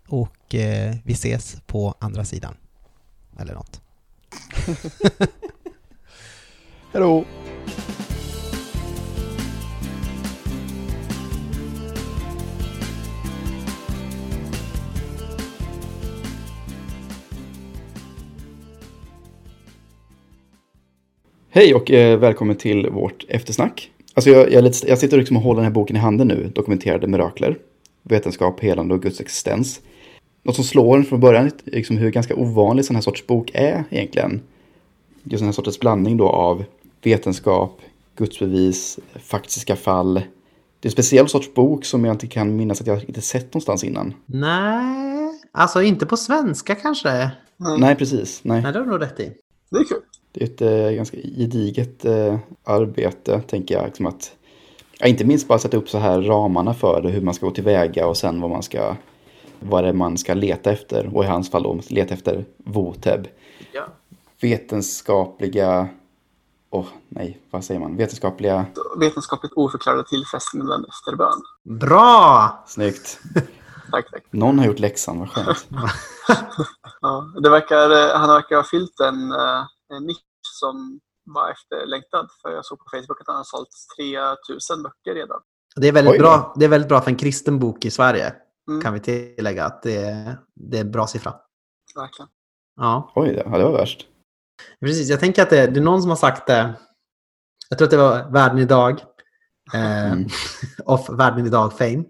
Och 0.08 0.54
eh, 0.54 0.96
vi 1.04 1.12
ses 1.12 1.56
på 1.66 1.94
andra 1.98 2.24
sidan. 2.24 2.56
Eller 3.38 3.54
något. 3.54 3.80
Hejdå! 6.92 7.24
Hej 21.56 21.74
och 21.74 21.90
eh, 21.90 22.18
välkommen 22.18 22.56
till 22.56 22.90
vårt 22.90 23.24
eftersnack. 23.28 23.90
Alltså 24.14 24.30
jag, 24.30 24.52
jag, 24.52 24.64
lite, 24.64 24.88
jag 24.88 24.98
sitter 24.98 25.18
liksom 25.18 25.36
och 25.36 25.42
håller 25.42 25.56
den 25.56 25.64
här 25.64 25.74
boken 25.74 25.96
i 25.96 25.98
handen 25.98 26.28
nu, 26.28 26.50
Dokumenterade 26.54 27.06
mirakler, 27.06 27.58
vetenskap, 28.02 28.60
helande 28.60 28.94
och 28.94 29.02
Guds 29.02 29.20
existens. 29.20 29.80
Något 30.42 30.54
som 30.54 30.64
slår 30.64 30.96
en 30.96 31.04
från 31.04 31.20
början 31.20 31.46
är 31.46 31.76
liksom 31.76 31.96
hur 31.96 32.10
ganska 32.10 32.34
ovanlig 32.36 32.84
sån 32.84 32.96
här 32.96 33.00
sorts 33.00 33.26
bok 33.26 33.50
är 33.54 33.84
egentligen. 33.90 34.40
Just 35.22 35.40
den 35.40 35.46
här 35.46 35.52
sortens 35.52 35.80
blandning 35.80 36.16
då 36.16 36.28
av 36.28 36.64
vetenskap, 37.02 37.80
gudsbevis, 38.16 38.98
faktiska 39.20 39.76
fall. 39.76 40.14
Det 40.14 40.86
är 40.86 40.88
en 40.88 40.90
speciell 40.90 41.28
sorts 41.28 41.54
bok 41.54 41.84
som 41.84 42.04
jag 42.04 42.14
inte 42.14 42.26
kan 42.26 42.56
minnas 42.56 42.80
att 42.80 42.86
jag 42.86 43.04
inte 43.04 43.20
sett 43.20 43.54
någonstans 43.54 43.84
innan. 43.84 44.14
Nej, 44.26 45.40
alltså 45.52 45.82
inte 45.82 46.06
på 46.06 46.16
svenska 46.16 46.74
kanske. 46.74 47.10
Mm. 47.10 47.80
Nej, 47.80 47.94
precis. 47.94 48.40
Nej. 48.44 48.62
Nej, 48.62 48.72
det 48.72 48.78
har 48.78 48.86
du 48.86 48.90
nog 48.92 49.02
rätt 49.02 49.20
i. 49.20 49.32
Det 49.70 49.78
är 49.78 49.84
kul. 49.84 50.00
Det 50.34 50.40
är 50.40 50.44
ett 50.44 50.62
eh, 50.62 50.96
ganska 50.96 51.16
gediget 51.16 52.04
eh, 52.04 52.38
arbete, 52.64 53.40
tänker 53.40 53.74
jag. 53.74 53.84
Liksom 53.84 54.06
att, 54.06 54.32
ja, 54.98 55.06
inte 55.06 55.24
minst 55.24 55.48
bara 55.48 55.58
sätta 55.58 55.76
upp 55.76 55.88
så 55.88 55.98
här 55.98 56.20
ramarna 56.20 56.74
för 56.74 57.02
det, 57.02 57.08
hur 57.08 57.20
man 57.20 57.34
ska 57.34 57.46
gå 57.46 57.52
tillväga 57.52 58.06
och 58.06 58.16
sen 58.16 58.40
vad 58.40 58.50
man 58.50 58.62
ska, 58.62 58.96
vad 59.60 59.84
det 59.84 59.88
är 59.88 59.92
man 59.92 60.18
ska 60.18 60.34
leta 60.34 60.70
efter. 60.70 61.16
Och 61.16 61.24
i 61.24 61.26
hans 61.26 61.50
fall 61.50 61.62
då, 61.62 61.80
leta 61.88 62.14
efter 62.14 62.44
VOTEB. 62.56 63.28
Ja. 63.72 63.86
Vetenskapliga, 64.40 65.88
åh 66.70 66.86
nej, 67.08 67.38
vad 67.50 67.64
säger 67.64 67.80
man? 67.80 67.96
Vetenskapliga, 67.96 68.66
Vetenskapligt 68.98 69.52
oförklarade 69.56 70.04
tillfrisknanden 70.04 70.84
efter 70.88 71.16
bön. 71.16 71.42
Bra! 71.78 72.64
snyggt. 72.66 73.20
Tack, 73.90 74.10
tack. 74.10 74.22
Någon 74.30 74.58
har 74.58 74.66
gjort 74.66 74.78
läxan, 74.78 75.18
vad 75.18 75.30
skönt. 75.30 75.66
Ja, 77.00 77.32
det 77.40 77.50
verkar, 77.50 77.90
eh, 77.90 78.18
han 78.18 78.28
verkar 78.28 78.56
ha 78.56 78.64
fyllt 78.64 79.00
en, 79.00 79.32
eh, 79.32 79.58
en 79.58 79.66
nisch 80.00 80.24
som 80.60 81.00
var 81.24 81.50
efterlängtad. 81.50 82.28
För 82.42 82.50
jag 82.50 82.64
såg 82.64 82.78
på 82.78 82.84
Facebook 82.90 83.20
att 83.20 83.26
han 83.26 83.36
har 83.36 83.44
sålt 83.44 83.68
3000 84.46 84.82
böcker 84.82 85.14
redan. 85.14 85.40
Det 85.76 85.88
är, 85.88 85.92
väldigt 85.92 86.12
Oj 86.12 86.18
bra, 86.18 86.54
det 86.56 86.64
är 86.64 86.68
väldigt 86.68 86.88
bra 86.88 87.00
för 87.00 87.10
en 87.10 87.16
kristen 87.16 87.58
bok 87.58 87.84
i 87.84 87.90
Sverige. 87.90 88.34
Mm, 88.68 88.82
Kan 88.82 88.94
vi 88.94 89.00
tillägga 89.00 89.64
att 89.64 89.82
det 89.82 89.96
är, 89.96 90.38
det 90.54 90.76
är 90.76 90.80
en 90.80 90.90
bra 90.90 91.06
siffra. 91.06 91.34
Verkligen. 91.96 92.28
Ja, 92.76 93.12
Oj, 93.14 93.42
ja, 93.46 93.58
det 93.58 93.64
var 93.64 93.72
värst. 93.72 94.06
precis. 94.80 95.08
Jag 95.10 95.20
tänker 95.20 95.42
att 95.42 95.50
det, 95.50 95.66
det 95.66 95.80
är 95.80 95.84
någon 95.84 96.00
som 96.02 96.10
har 96.10 96.16
sagt 96.16 96.46
det. 96.46 96.74
Jag 97.68 97.78
tror 97.78 97.86
att 97.86 97.90
det 97.90 97.96
var 97.96 98.30
Världen 98.30 98.58
idag. 98.58 99.00
Eh, 99.74 100.12
Mm. 100.12 100.28
of 100.84 101.10
Världen 101.10 101.46
idag 101.46 101.78
fame. 101.78 102.04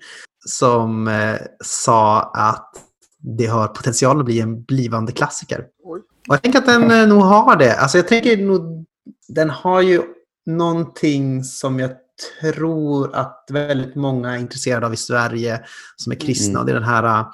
Som 0.46 1.08
eh, 1.08 1.36
sa 1.64 2.20
att 2.22 2.70
det 3.18 3.46
har 3.46 3.68
potential 3.68 4.18
att 4.18 4.24
bli 4.24 4.40
en 4.40 4.62
blivande 4.64 5.12
klassiker. 5.12 5.66
Oj. 5.84 6.02
Och 6.28 6.34
jag 6.34 6.42
tänker 6.42 6.58
att 6.58 6.66
den 6.66 6.90
eh, 6.90 7.06
nog 7.06 7.22
har 7.22 7.56
det. 7.56 7.76
Alltså 7.76 7.98
jag 7.98 8.08
tänker 8.08 8.36
nog, 8.36 8.84
den 9.28 9.50
har 9.50 9.80
ju 9.80 10.02
någonting 10.46 11.44
som 11.44 11.78
jag 11.78 11.90
tror 12.42 13.16
att 13.16 13.46
väldigt 13.50 13.94
många 13.94 14.34
är 14.34 14.38
intresserade 14.38 14.86
av 14.86 14.94
i 14.94 14.96
Sverige 14.96 15.60
som 15.96 16.12
är 16.12 16.16
kristna. 16.16 16.60
Mm. 16.60 16.66
Det 16.66 16.72
är 16.72 16.74
den 16.74 16.88
här, 16.88 17.20
eh, 17.20 17.26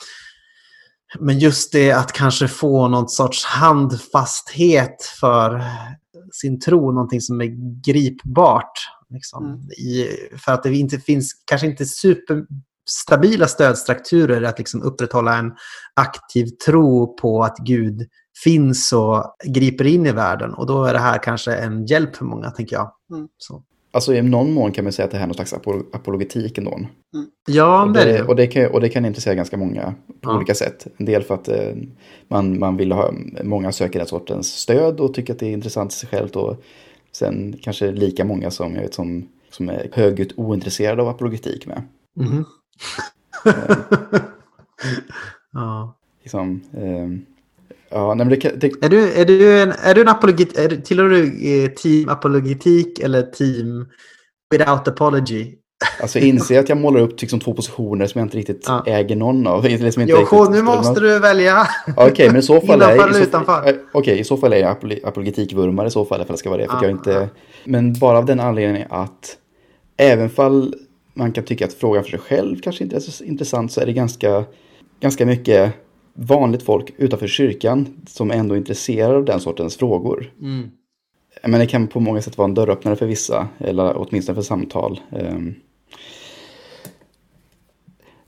men 1.21 1.39
just 1.39 1.73
det 1.73 1.93
att 1.93 2.13
kanske 2.13 2.49
få 2.49 2.89
någon 2.89 3.09
sorts 3.09 3.45
handfasthet 3.45 5.03
för 5.21 5.63
sin 6.33 6.61
tro, 6.61 6.93
någonting 6.93 7.21
som 7.21 7.41
är 7.41 7.81
gripbart. 7.85 8.73
Liksom, 9.11 9.45
Mm. 9.45 9.61
i, 9.71 10.09
för 10.45 10.53
att 10.53 10.63
det 10.63 10.75
inte 10.75 10.99
finns, 10.99 11.33
kanske 11.45 11.67
inte 11.67 11.87
superstabila 11.87 13.47
stödstrukturer 13.49 14.43
att 14.43 14.59
liksom 14.59 14.83
upprätthålla 14.83 15.37
en 15.39 15.53
aktiv 15.97 16.47
tro 16.67 17.17
på 17.17 17.43
att 17.45 17.57
Gud 17.59 18.09
finns 18.45 18.93
och 18.93 19.25
griper 19.45 19.87
in 19.87 20.07
i 20.07 20.13
världen. 20.13 20.55
Och 20.55 20.67
då 20.67 20.85
är 20.85 20.93
det 20.93 20.99
här 20.99 21.19
kanske 21.23 21.55
en 21.55 21.87
hjälp 21.87 22.17
för 22.17 22.25
många, 22.25 22.51
tänker 22.51 22.77
jag. 22.77 22.93
Mm. 23.13 23.29
Så. 23.39 23.63
Alltså 23.93 24.15
i 24.15 24.23
någon 24.23 24.53
mån 24.53 24.73
kan 24.73 24.85
man 24.85 24.93
säga 24.93 25.07
att 25.07 25.11
det 25.11 25.17
här 25.17 25.25
är 25.25 25.29
någon 25.29 25.35
slags 25.35 25.55
apol- 25.55 25.85
apologetik 25.93 26.59
ändå. 26.59 26.81
Ja, 27.49 27.83
Och 27.85 27.93
det 27.93 28.05
det, 28.05 28.23
och, 28.23 28.37
det 28.37 28.47
kan, 28.47 28.67
och 28.71 28.81
det 28.81 28.89
kan 28.89 29.05
intressera 29.05 29.35
ganska 29.35 29.57
många 29.57 29.95
på 30.21 30.31
Ja. 30.31 30.37
olika 30.37 30.55
sätt. 30.55 30.87
En 30.97 31.07
del 31.07 31.23
för 31.23 31.35
att 31.35 31.49
eh, 31.49 31.75
man, 32.29 32.59
man 32.59 32.77
vill 32.77 32.93
ha, 32.93 33.13
många 33.43 33.73
söker 33.73 33.99
den 33.99 34.09
sortens 34.09 34.47
stöd 34.47 35.01
och 35.01 35.15
tycker 35.15 35.33
att 35.33 35.39
det 35.39 35.47
är 35.47 35.53
intressant 35.53 35.93
i 35.93 35.97
sig 35.97 36.09
självt. 36.09 36.37
Och 36.37 36.57
sen 37.13 37.57
kanske 37.63 37.91
lika 37.93 38.25
många 38.25 38.51
som 38.51 38.75
jag 38.75 38.83
vet 38.83 38.95
som, 38.95 39.29
som 39.51 39.69
är 39.69 39.89
högljutt 39.93 40.33
ointresserade 40.37 41.03
av 41.03 41.09
apologetik 41.09 41.67
med. 41.67 41.83
Mhm. 42.17 42.45
ja. 45.53 45.97
Liksom, 46.23 46.61
eh, 46.73 47.30
ja, 47.91 48.15
nej, 48.15 48.27
det, 48.27 48.37
kan- 48.37 48.59
det, 48.59 48.73
Är 48.83 48.89
du, 48.89 49.13
är 49.13 49.25
du 49.25 49.59
en, 49.63 49.73
är 49.85 49.95
du 49.95 50.01
en 50.01 50.09
apologet, 50.09 50.59
är, 50.59 50.69
du- 50.69 50.77
tillhör 50.81 51.09
du 51.09 51.25
eh, 51.65 51.71
team 51.71 52.09
apologetik 52.09 52.99
eller 52.99 53.23
team 53.23 53.87
without 54.51 54.89
apology? 54.89 55.55
alltså 56.01 56.19
jag 56.19 56.29
inser 56.29 56.59
att 56.61 56.69
jag 56.69 56.79
målar 56.79 57.01
upp 57.01 57.21
liksom 57.21 57.41
två 57.41 57.55
positioner 57.55 58.07
som 58.07 58.19
jag 58.19 58.27
inte 58.27 58.37
riktigt 58.37 58.65
Ja. 58.67 58.83
äger 58.87 59.17
någon 59.17 59.47
av. 59.47 59.67
Eller 59.67 59.91
som 59.91 60.03
inte 60.03 60.13
Jo, 60.13 60.19
riktigt- 60.21 60.51
nu 60.51 60.63
måste 60.63 61.01
du 61.01 61.19
välja. 61.19 61.67
Okej, 61.97 62.27
men 62.29 62.37
i 62.37 62.43
så 62.43 62.61
fall 62.61 62.83
är 62.83 62.91
i 62.97 62.99
eller 62.99 63.13
så, 63.13 63.21
utanför? 63.23 63.69
eh, 63.69 63.75
Okej, 63.93 64.19
i 64.21 64.25
så 64.25 64.37
fall 64.37 64.53
är 64.53 64.57
jag 64.57 64.77
apol- 64.77 65.01
apologetikvurmare 65.05 65.87
i 65.87 65.91
så 65.91 66.05
fall, 66.05 66.25
det 66.29 66.37
ska 66.37 66.51
vara 66.51 66.61
det. 66.61 66.67
För 66.69 66.77
att 66.77 66.83
Ja. 66.83 66.89
jag 66.89 66.97
inte, 66.97 67.29
men 67.65 67.93
bara 67.93 68.19
av 68.19 68.25
den 68.27 68.41
anledningen 68.41 68.87
att 68.91 69.37
även 69.97 70.31
fall 70.31 70.75
man 71.15 71.33
kan 71.33 71.45
tycka 71.45 71.65
att 71.65 71.73
frågan 71.73 72.03
för 72.05 72.11
sig 72.11 72.19
själv 72.21 72.61
kanske 72.63 72.85
inte 72.85 72.97
är 72.97 73.01
så 73.01 73.25
intressant 73.25 73.73
så 73.73 73.81
är 73.81 73.87
det 73.87 73.93
ganska, 73.93 74.45
ganska 75.03 75.27
mycket 75.27 75.73
vanligt 76.15 76.63
folk 76.63 76.93
utanför 76.97 77.27
kyrkan 77.27 78.03
som 78.07 78.31
ändå 78.31 78.55
är 78.55 78.59
intresserade 78.59 79.17
av 79.17 79.25
den 79.25 79.41
sortens 79.41 79.77
frågor. 79.77 80.33
Mm. 80.41 80.71
men 81.43 81.61
det 81.61 81.67
kan 81.67 81.87
på 81.87 82.01
många 82.01 82.23
sätt 82.23 82.39
vara 82.39 82.49
en 82.49 82.55
dörröppnare 82.55 82.97
för 82.97 83.07
vissa, 83.07 83.49
eller 83.59 83.97
åtminstone 83.97 84.37
för 84.37 84.43
samtal. 84.43 85.01
Ehm, 85.13 85.55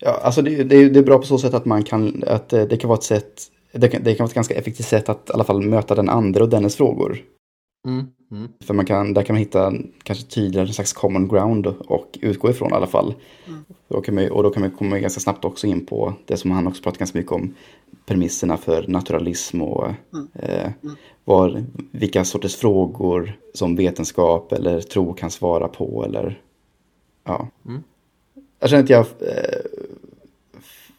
Ja, 0.04 0.20
alltså 0.22 0.42
det, 0.42 0.64
det, 0.64 0.88
det 0.88 0.98
är 0.98 1.02
bra 1.02 1.18
på 1.18 1.26
så 1.26 1.38
sätt 1.38 1.54
att 1.54 1.64
man 1.64 1.82
kan, 1.82 2.24
att 2.26 2.48
det, 2.48 2.66
det 2.66 2.76
kan 2.76 2.88
vara 2.88 2.98
ett 2.98 3.04
sätt, 3.04 3.42
det 3.72 3.88
kan, 3.88 4.02
det 4.02 4.14
kan 4.14 4.24
vara 4.24 4.28
ett 4.28 4.34
ganska 4.34 4.54
effektivt 4.54 4.86
sätt 4.86 5.08
att 5.08 5.30
i 5.30 5.32
alla 5.32 5.44
fall 5.44 5.62
möta 5.62 5.94
den 5.94 6.08
andra 6.08 6.42
och 6.42 6.48
dennes 6.48 6.76
frågor. 6.76 7.18
Mm. 7.86 8.06
Mm. 8.30 8.48
För 8.60 8.74
man 8.74 8.86
kan, 8.86 9.14
där 9.14 9.22
kan 9.22 9.34
man 9.34 9.40
hitta 9.40 9.72
kanske 10.02 10.24
tydligare 10.24 10.66
en 10.68 10.74
slags 10.74 10.92
common 10.92 11.28
ground 11.28 11.66
och 11.66 12.18
utgå 12.20 12.50
ifrån 12.50 12.70
i 12.70 12.74
alla 12.74 12.86
fall. 12.86 13.14
Mm. 13.48 13.64
Då 13.88 14.00
kan 14.00 14.14
man, 14.14 14.30
och 14.30 14.42
då 14.42 14.50
kan 14.50 14.60
man 14.62 14.70
komma 14.70 14.98
ganska 14.98 15.20
snabbt 15.20 15.44
också 15.44 15.66
in 15.66 15.86
på 15.86 16.14
det 16.26 16.36
som 16.36 16.50
han 16.50 16.66
också 16.66 16.82
pratar 16.82 16.98
ganska 16.98 17.18
mycket 17.18 17.32
om, 17.32 17.54
premisserna 18.06 18.56
för 18.56 18.84
naturalism 18.88 19.62
och 19.62 19.84
Mm. 20.12 20.28
eh, 20.34 20.70
Mm. 20.82 20.96
var, 21.24 21.64
vilka 21.90 22.24
sorters 22.24 22.56
frågor 22.56 23.32
som 23.54 23.76
vetenskap 23.76 24.52
eller 24.52 24.80
tro 24.80 25.12
kan 25.14 25.30
svara 25.30 25.68
på 25.68 26.04
eller 26.04 26.40
ja. 27.24 27.48
Mm. 27.66 27.82
Jag 28.60 28.70
känner 28.70 28.82
att 28.82 28.90
jag 28.90 29.00
eh, 29.00 29.60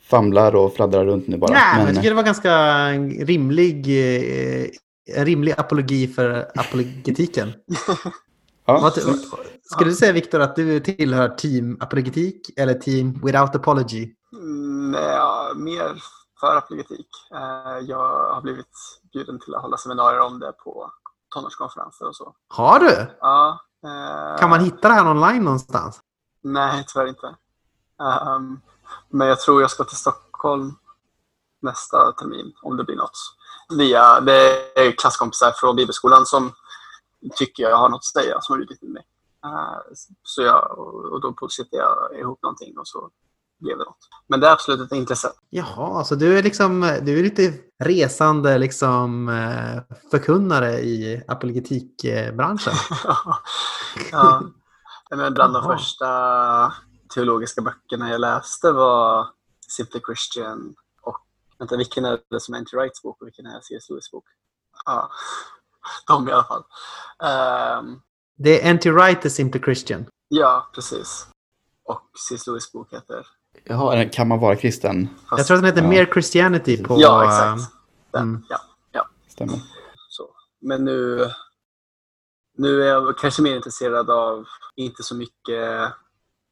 famlar 0.01 0.55
och 0.55 0.73
fladdrar 0.73 1.05
runt 1.05 1.27
nu 1.27 1.37
bara. 1.37 1.51
Nej, 1.53 1.61
men 1.75 1.85
men, 1.85 1.87
jag 1.87 1.95
tycker 1.95 2.09
det 2.09 2.15
var 2.15 2.23
ganska 2.23 2.87
rimlig, 3.25 3.87
eh, 3.87 4.65
en 5.05 5.25
rimlig 5.25 5.53
apologi 5.57 6.07
för 6.07 6.51
apologetiken. 6.55 7.53
ja, 8.65 8.91
skulle 9.71 9.89
du 9.89 9.95
säga 9.95 10.11
Viktor 10.11 10.39
att 10.39 10.55
du 10.55 10.79
tillhör 10.79 11.29
team 11.29 11.77
apologetik 11.79 12.49
eller 12.57 12.73
team 12.73 13.21
without 13.23 13.55
apology? 13.55 14.15
Mm, 14.33 14.93
ja, 15.01 15.51
mer 15.55 16.01
för 16.39 16.55
apologetik. 16.57 17.07
Eh, 17.33 17.79
Jag 17.87 18.33
har 18.33 18.41
blivit 18.41 18.67
bjuden 19.13 19.39
till 19.39 19.55
att 19.55 19.61
hålla 19.61 19.77
seminarier 19.77 20.19
om 20.21 20.39
det 20.39 20.51
på 20.51 20.91
tonårskonferenser 21.35 22.07
och 22.07 22.15
så. 22.15 22.35
Har 22.47 22.79
du? 22.79 23.07
Ja, 23.21 23.59
eh, 23.83 24.39
Kan 24.39 24.49
man 24.49 24.59
hitta 24.59 24.87
det 24.87 24.93
här 24.93 25.09
online 25.11 25.43
någonstans? 25.43 25.99
Nej, 26.41 26.85
tyvärr 26.87 27.07
inte. 27.07 27.35
Ehm, 28.01 28.59
men 29.09 29.27
jag 29.27 29.39
tror 29.39 29.61
jag 29.61 29.71
ska 29.71 29.83
till 29.83 29.97
Stockholm 29.97 30.75
nästa 31.61 32.11
termin, 32.11 32.53
om 32.61 32.77
det 32.77 32.83
blir 32.83 32.95
något. 32.95 33.17
Via, 33.69 34.19
det 34.19 34.57
är 34.75 34.91
klasskompisar 34.91 35.51
från 35.51 35.75
bibelskolan 35.75 36.25
som 36.25 36.51
tycker 37.35 37.63
jag 37.63 37.77
har 37.77 37.89
något 37.89 37.97
att 38.15 38.23
säga, 38.23 38.41
som 38.41 38.53
har 38.53 38.57
bjudit 38.57 38.83
in 38.83 38.93
mig. 38.93 39.03
Eh, 39.45 39.79
så 40.23 40.41
jag, 40.41 40.79
och 41.11 41.21
då 41.21 41.33
pusshade 41.33 41.69
jag 41.71 42.19
ihop 42.19 42.39
någonting 42.43 42.77
och 42.77 42.87
så 42.87 43.09
blev 43.59 43.77
det 43.77 43.83
något. 43.83 43.97
Men 44.27 44.39
det 44.39 44.47
är 44.47 44.51
absolut 44.51 44.81
ett 44.81 44.97
intresse. 44.97 45.31
Jaha, 45.49 46.03
så 46.03 46.15
du 46.15 46.37
är 46.37 46.43
liksom 46.43 46.81
du 47.01 47.19
är 47.19 47.23
lite 47.23 47.53
resande 47.79 48.57
liksom 48.57 49.29
eh, 49.29 49.95
förkunnare 50.11 50.71
i 50.71 51.23
apologetikbranschen. 51.27 52.73
ja. 54.11 54.43
Men 55.09 55.33
bland 55.33 55.53
de 55.53 55.63
första 55.63 56.07
teologiska 57.13 57.61
böckerna 57.61 58.09
jag 58.09 58.21
läste 58.21 58.71
var 58.71 59.27
Simply 59.67 60.01
Christian 60.05 60.75
vänta, 61.59 61.77
vilken 61.77 62.05
är 62.05 62.19
det 62.29 62.39
som 62.39 62.53
är 62.53 62.57
Anti 62.59 62.75
Rights 62.77 63.01
bok 63.01 63.21
och 63.21 63.27
vilken 63.27 63.45
är 63.45 63.61
C.S. 63.61 63.89
Lewis 63.89 64.11
bok? 64.11 64.25
Ja, 64.85 65.11
de 66.07 66.29
i 66.29 66.31
alla 66.31 66.43
fall. 66.43 66.63
Ehm, 67.23 67.99
Det 68.37 68.61
är 68.67 68.73
Anti-Right 68.73 69.25
is 69.25 69.35
Simply 69.35 69.61
Christian. 69.61 70.05
ja, 70.27 70.69
precis. 70.75 71.27
Och 71.83 72.01
C.S. 72.29 72.47
Lewis 72.47 72.71
bok 72.71 72.93
heter... 72.93 73.27
Jaha, 73.63 74.05
kan 74.09 74.27
man 74.27 74.39
vara 74.39 74.55
kristen? 74.55 75.09
fast- 75.29 75.37
Jag 75.39 75.47
tror 75.47 75.57
att 75.57 75.63
den 75.63 75.69
heter 75.69 75.81
Ja. 75.83 75.89
Mere 75.89 76.05
Christianity 76.13 76.83
på... 76.83 76.95
Ja, 76.99 77.23
exakt. 77.25 77.73
Den, 78.11 78.21
mm. 78.21 78.43
Ja, 78.91 79.07
Stämmer. 79.27 79.59
så. 80.09 80.29
Men 80.61 80.85
nu, 80.85 81.29
nu 82.57 82.83
är 82.83 82.87
jag 82.87 83.17
kanske 83.17 83.41
mer 83.41 83.55
intresserad 83.55 84.09
av, 84.09 84.45
inte 84.75 85.03
så 85.03 85.15
mycket 85.15 85.93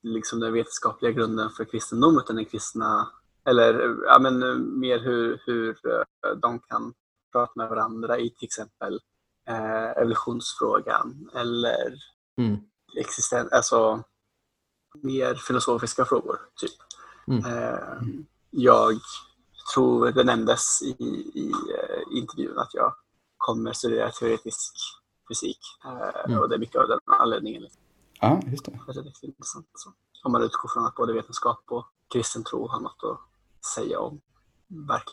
liksom 0.03 0.39
den 0.39 0.53
vetenskapliga 0.53 1.11
grunden 1.11 1.49
för 1.49 1.65
kristendom, 1.65 2.17
utan 2.17 2.35
den 2.35 2.45
kristna, 2.45 3.09
eller 3.45 3.97
ja, 4.05 4.19
men, 4.19 4.43
eh, 4.43 4.55
mer 4.55 4.99
hur, 4.99 5.41
hur 5.45 5.69
eh, 5.69 6.31
de 6.41 6.59
kan 6.59 6.93
prata 7.31 7.51
med 7.55 7.69
varandra 7.69 8.17
i 8.19 8.29
till 8.29 8.45
exempel 8.45 8.99
eh, 9.47 9.89
evolutionsfrågan 9.91 11.29
eller 11.35 11.93
Mm. 12.37 12.57
existen, 12.97 13.49
alltså 13.51 14.03
mer 15.01 15.35
filosofiska 15.35 16.05
frågor. 16.05 16.39
Typ. 16.55 16.71
Mm. 17.27 17.45
Eh, 17.45 18.01
jag 18.49 18.99
tror 19.73 20.11
det 20.11 20.23
nämndes 20.23 20.81
i, 20.81 20.91
i 21.33 21.51
eh, 21.51 22.17
intervjun 22.17 22.57
att 22.59 22.73
jag 22.73 22.95
kommer 23.37 23.73
studera 23.73 24.11
teoretisk 24.11 24.73
fysik. 25.29 25.59
Eh, 25.85 26.25
Mm. 26.25 26.39
Och 26.39 26.49
det 26.49 26.55
är 26.55 26.59
mycket 26.59 26.81
av 26.81 26.87
den 26.87 26.99
anledningen. 27.05 27.61
Liksom. 27.61 27.81
Ja, 28.21 28.39
just 28.45 28.65
det. 28.65 28.71
Det 28.87 28.99
är 28.99 29.25
intressant. 29.25 29.67
Så. 29.73 29.93
Om 30.23 30.31
man 30.31 30.43
utgår 30.43 30.69
från 30.69 30.85
att 30.85 30.95
både 30.95 31.13
vetenskap 31.13 31.63
och 31.67 31.85
kristen 32.13 32.43
tro 32.43 32.67
har 32.67 32.79
något 32.79 33.03
att 33.03 33.19
säga 33.75 33.99
om 33.99 34.21
verk, 34.67 35.03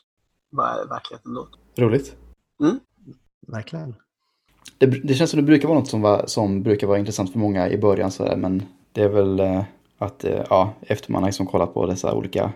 vad 0.50 0.66
är 0.70 0.88
verkligheten 0.88 1.34
då. 1.34 1.48
Roligt. 1.76 2.16
Verkligen. 3.52 3.94
Det, 4.78 4.86
det 4.86 5.14
känns 5.14 5.30
som 5.30 5.36
det 5.36 5.46
brukar 5.46 5.68
vara 5.68 5.78
något 5.78 5.88
som, 5.88 6.00
var, 6.00 6.24
som 6.26 6.62
brukar 6.62 6.86
vara 6.86 6.98
intressant 6.98 7.32
för 7.32 7.38
många 7.38 7.68
i 7.68 7.78
början 7.78 8.10
sådär, 8.10 8.36
men 8.36 8.62
det 8.92 9.02
är 9.02 9.08
väl 9.08 9.40
eh, 9.40 9.62
att, 9.98 10.24
eh, 10.24 10.44
ja, 10.50 10.74
efter 10.80 11.12
man 11.12 11.22
har 11.22 11.28
liksom 11.28 11.46
kollat 11.46 11.74
på 11.74 11.86
dessa 11.86 12.14
olika 12.14 12.52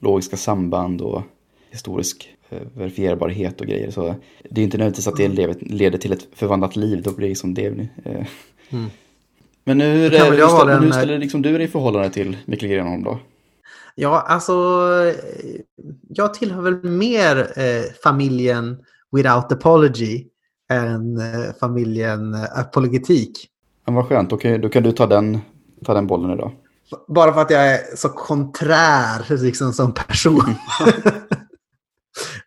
logiska 0.00 0.36
samband 0.36 1.00
och 1.00 1.22
historisk 1.70 2.36
eh, 2.48 2.62
verifierbarhet 2.74 3.60
och 3.60 3.66
grejer 3.66 3.90
så 3.90 4.14
det 4.50 4.60
är 4.60 4.64
inte 4.64 4.78
nödvändigtvis 4.78 5.08
att 5.08 5.16
det 5.16 5.28
leder, 5.28 5.56
leder 5.60 5.98
till 5.98 6.12
ett 6.12 6.28
förvandlat 6.32 6.76
liv, 6.76 7.02
då 7.02 7.12
blir 7.12 7.26
det 7.26 7.28
liksom 7.28 7.54
det. 7.54 7.66
Mm. 7.66 8.90
Men 9.64 9.80
hur, 9.80 10.10
väl 10.10 10.30
hur, 10.30 10.48
ställer, 10.48 10.74
hur 10.74 10.80
den, 10.80 10.92
ställer 10.92 11.18
liksom 11.18 11.42
du 11.42 11.58
dig 11.58 11.66
i 11.66 11.68
förhållande 11.68 12.10
till 12.10 12.36
Mikael 12.44 12.72
Grenholm 12.72 13.02
då? 13.02 13.18
Ja, 13.94 14.20
alltså 14.20 14.52
eh, 15.06 15.60
jag 16.08 16.34
tillhör 16.34 16.62
väl 16.62 16.84
mer 16.84 17.52
eh, 17.58 17.82
familjen 18.02 18.78
without 19.16 19.52
apology 19.52 20.26
än 20.70 21.16
eh, 21.16 21.52
familjen 21.60 22.34
eh, 22.34 22.58
apologetik. 22.58 23.48
Men 23.86 23.94
vad 23.94 24.06
skönt, 24.06 24.40
kan, 24.40 24.60
då 24.60 24.68
kan 24.68 24.82
du 24.82 24.92
ta 24.92 25.06
den, 25.06 25.38
ta 25.84 25.94
den 25.94 26.06
bollen 26.06 26.30
idag. 26.30 26.52
Bara 27.08 27.32
för 27.32 27.40
att 27.40 27.50
jag 27.50 27.74
är 27.74 27.96
så 27.96 28.08
konträr 28.08 29.42
liksom, 29.42 29.72
som 29.72 29.94
person. 29.94 30.42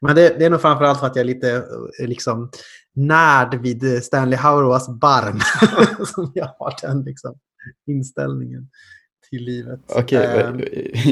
Men 0.02 0.16
det, 0.16 0.40
det 0.40 0.46
är 0.46 0.50
nog 0.50 0.62
framförallt 0.62 1.00
för 1.00 1.08
att 1.08 1.16
jag 1.16 1.22
är 1.22 1.28
lite 1.28 1.56
eh, 2.00 2.08
liksom, 2.08 2.50
närd 2.96 3.56
vid 3.62 4.04
Stanley 4.04 4.38
Hauerwas 4.38 4.90
barn. 4.90 5.40
som 6.06 6.32
jag 6.36 6.46
har 6.60 6.74
den 6.82 7.04
liksom, 7.04 7.36
inställningen 7.88 8.70
till 9.30 9.44
livet. 9.44 9.80
Okej, 9.88 10.26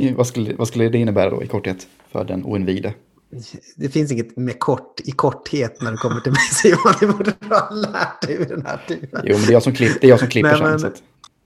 Eh, 0.03 0.15
vad, 0.15 0.27
skulle, 0.27 0.55
vad 0.55 0.67
skulle 0.67 0.89
det 0.89 0.97
innebära 0.97 1.29
då 1.29 1.43
i 1.43 1.47
korthet 1.47 1.87
för 2.11 2.23
den 2.25 2.45
oinvigde? 2.45 2.93
Det 3.75 3.89
finns 3.89 4.11
inget 4.11 4.37
med 4.37 4.59
kort, 4.59 4.99
i 5.03 5.11
korthet 5.11 5.81
när 5.81 5.91
det 5.91 5.97
kommer 5.97 6.21
till 6.21 6.31
mig 6.31 6.41
Simon. 6.51 6.93
Det 6.99 7.07
borde 7.07 7.33
du 7.39 7.47
ha 7.55 7.69
lärt 7.69 8.21
dig 8.21 8.37
vid 8.37 8.47
den 8.49 8.65
här 8.65 8.81
tiden. 8.87 9.21
Jo, 9.23 9.35
men 9.37 9.41
det 9.45 9.51
är 9.51 9.53
jag 9.53 9.63
som, 9.63 9.73
klipp, 9.73 10.01
det 10.01 10.07
är 10.07 10.09
jag 10.09 10.19
som 10.19 10.27
klipper 10.27 10.55
sen, 10.55 10.63
men- 10.69 10.79
så 10.79 10.87
att 10.87 11.03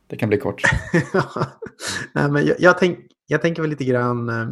det 0.10 0.16
kan 0.16 0.30
bli 0.30 0.38
kort. 0.38 0.62
Nej, 2.14 2.32
men 2.32 2.46
jag, 2.46 2.56
jag, 2.60 2.78
tänk, 2.78 3.00
jag 3.28 3.42
tänker 3.42 3.62
väl 3.62 3.70
lite 3.70 3.84
grann 3.86 4.30
eh, 4.30 4.48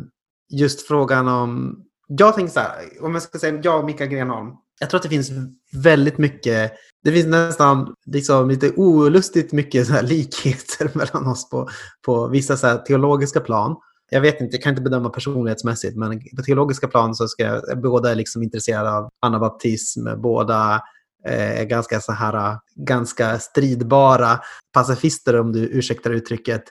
just 0.53 0.87
frågan 0.87 1.27
om... 1.27 1.81
Jag 2.07 2.35
tänker 2.35 2.53
så 2.53 2.59
här, 2.59 2.69
om 3.01 3.13
jag 3.13 3.21
ska 3.23 3.39
säga 3.39 3.59
jag 3.63 3.79
och 3.79 3.85
Mikael 3.85 4.09
Grenholm. 4.09 4.47
Jag 4.79 4.89
tror 4.89 4.97
att 4.97 5.03
det 5.03 5.09
finns 5.09 5.31
väldigt 5.73 6.17
mycket, 6.17 6.71
det 7.03 7.11
finns 7.11 7.25
nästan 7.25 7.95
liksom 8.05 8.49
lite 8.49 8.71
olustigt 8.71 9.51
mycket 9.51 9.87
så 9.87 9.93
här 9.93 10.03
likheter 10.03 10.91
mellan 10.97 11.27
oss 11.27 11.49
på, 11.49 11.69
på 12.05 12.27
vissa 12.27 12.57
så 12.57 12.67
här 12.67 12.77
teologiska 12.77 13.39
plan. 13.39 13.75
Jag 14.09 14.21
vet 14.21 14.41
inte, 14.41 14.55
jag 14.55 14.63
kan 14.63 14.69
inte 14.69 14.81
bedöma 14.81 15.09
personlighetsmässigt, 15.09 15.97
men 15.97 16.21
på 16.35 16.43
teologiska 16.43 16.87
plan 16.87 17.15
så 17.15 17.27
ska 17.27 17.43
jag, 17.43 17.81
båda 17.81 18.11
är 18.11 18.15
liksom 18.15 18.43
intresserade 18.43 18.91
av 18.91 19.09
anabaptism, 19.19 20.07
båda 20.17 20.81
eh, 21.25 21.61
är 21.61 21.65
ganska 21.65 21.99
så 21.99 22.11
här, 22.11 22.57
ganska 22.75 23.39
stridbara 23.39 24.39
pacifister 24.73 25.39
om 25.39 25.51
du 25.51 25.59
ursäktar 25.59 26.11
uttrycket. 26.11 26.63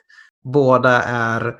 Båda 0.43 1.03
är... 1.03 1.55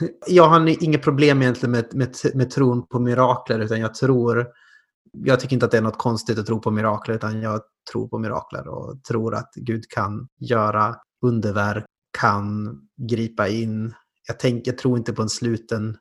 Jag 0.26 0.48
har 0.48 0.84
inget 0.84 1.02
problem 1.02 1.42
egentligen 1.42 1.70
med, 1.70 1.94
med, 1.94 2.16
med 2.34 2.50
tron 2.50 2.86
på 2.86 2.98
mirakler, 2.98 3.58
utan 3.58 3.80
jag 3.80 3.94
tror... 3.94 4.46
Jag 5.12 5.40
tycker 5.40 5.54
inte 5.54 5.66
att 5.66 5.72
det 5.72 5.78
är 5.78 5.82
något 5.82 5.98
konstigt 5.98 6.38
att 6.38 6.46
tro 6.46 6.60
på 6.60 6.70
mirakler, 6.70 7.14
utan 7.14 7.42
jag 7.42 7.60
tror 7.92 8.08
på 8.08 8.18
mirakler 8.18 8.68
och 8.68 9.04
tror 9.04 9.34
att 9.34 9.50
Gud 9.54 9.88
kan 9.88 10.28
göra 10.40 10.96
underverk, 11.22 11.84
kan 12.18 12.78
gripa 13.10 13.48
in. 13.48 13.94
Jag, 14.28 14.38
tänker, 14.38 14.70
jag 14.70 14.78
tror 14.78 14.98
inte 14.98 15.12
på 15.12 15.22
en 15.22 15.28
sluten, 15.28 15.96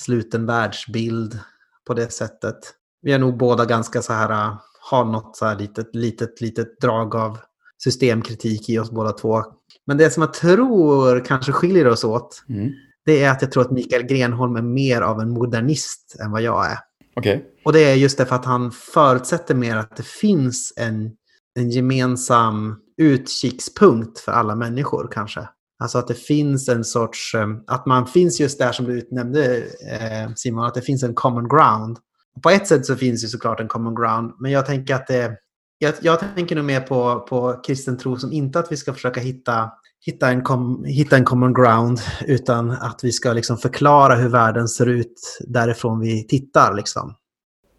sluten 0.00 0.46
världsbild 0.46 1.38
på 1.86 1.94
det 1.94 2.12
sättet. 2.12 2.58
Vi 3.02 3.12
är 3.12 3.18
nog 3.18 3.38
båda 3.38 3.64
ganska 3.64 4.02
så 4.02 4.12
här, 4.12 4.56
har 4.90 5.04
något 5.04 5.36
så 5.36 5.46
här 5.46 5.58
litet, 5.58 5.94
litet, 5.94 6.40
litet 6.40 6.80
drag 6.80 7.14
av 7.16 7.38
systemkritik 7.82 8.68
i 8.68 8.78
oss 8.78 8.90
båda 8.90 9.12
två. 9.12 9.42
Men 9.86 9.96
det 9.96 10.10
som 10.10 10.20
jag 10.20 10.34
tror 10.34 11.24
kanske 11.24 11.52
skiljer 11.52 11.88
oss 11.88 12.04
åt, 12.04 12.42
Mm. 12.48 12.72
det 13.04 13.22
är 13.24 13.30
att 13.30 13.42
jag 13.42 13.52
tror 13.52 13.62
att 13.62 13.70
Mikael 13.70 14.02
Grenholm 14.02 14.56
är 14.56 14.62
mer 14.62 15.00
av 15.00 15.20
en 15.20 15.30
modernist 15.30 16.16
än 16.20 16.30
vad 16.30 16.42
jag 16.42 16.66
är. 16.66 16.78
Okay. 17.16 17.40
Och 17.64 17.72
det 17.72 17.84
är 17.84 17.94
just 17.94 18.18
därför 18.18 18.34
att 18.36 18.44
han 18.44 18.72
förutsätter 18.72 19.54
mer 19.54 19.76
att 19.76 19.96
det 19.96 20.06
finns 20.06 20.72
en 20.76 21.10
en 21.54 21.70
gemensam 21.70 22.76
utkikspunkt 22.96 24.18
för 24.18 24.32
alla 24.32 24.54
människor 24.54 25.08
kanske. 25.12 25.48
Alltså 25.78 25.98
att 25.98 26.08
det 26.08 26.14
finns 26.14 26.68
en 26.68 26.84
sorts, 26.84 27.34
eh, 27.34 27.48
att 27.66 27.86
man 27.86 28.06
finns 28.06 28.40
just 28.40 28.58
där 28.58 28.72
som 28.72 28.86
du 28.86 29.08
nämnde 29.10 29.56
eh, 29.56 30.34
Simon, 30.36 30.64
att 30.64 30.74
det 30.74 30.82
finns 30.82 31.02
en 31.02 31.14
common 31.14 31.48
ground. 31.48 31.98
På 32.42 32.50
ett 32.50 32.66
sätt 32.66 32.86
så 32.86 32.96
finns 32.96 33.22
det 33.22 33.28
såklart 33.28 33.60
en 33.60 33.68
common 33.68 33.94
ground, 33.94 34.32
men 34.38 34.50
jag 34.50 34.66
tänker 34.66 34.94
att 34.94 35.06
det, 35.06 35.36
jag, 35.78 35.94
jag 36.00 36.20
tänker 36.34 36.56
nog 36.56 36.64
mer 36.64 36.80
på, 36.80 37.20
på 37.20 37.60
kristen 37.66 37.98
tro 37.98 38.16
som 38.16 38.32
inte 38.32 38.58
att 38.58 38.72
vi 38.72 38.76
ska 38.76 38.92
försöka 38.92 39.20
hitta, 39.20 39.70
hitta, 40.06 40.30
en, 40.30 40.42
com, 40.42 40.84
hitta 40.84 41.16
en 41.16 41.24
common 41.24 41.52
ground, 41.54 42.00
utan 42.26 42.70
att 42.70 43.04
vi 43.04 43.12
ska 43.12 43.32
liksom 43.32 43.58
förklara 43.58 44.14
hur 44.14 44.28
världen 44.28 44.68
ser 44.68 44.86
ut 44.86 45.38
därifrån 45.40 46.00
vi 46.00 46.26
tittar. 46.26 46.74
Liksom. 46.74 47.14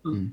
Mm. 0.06 0.32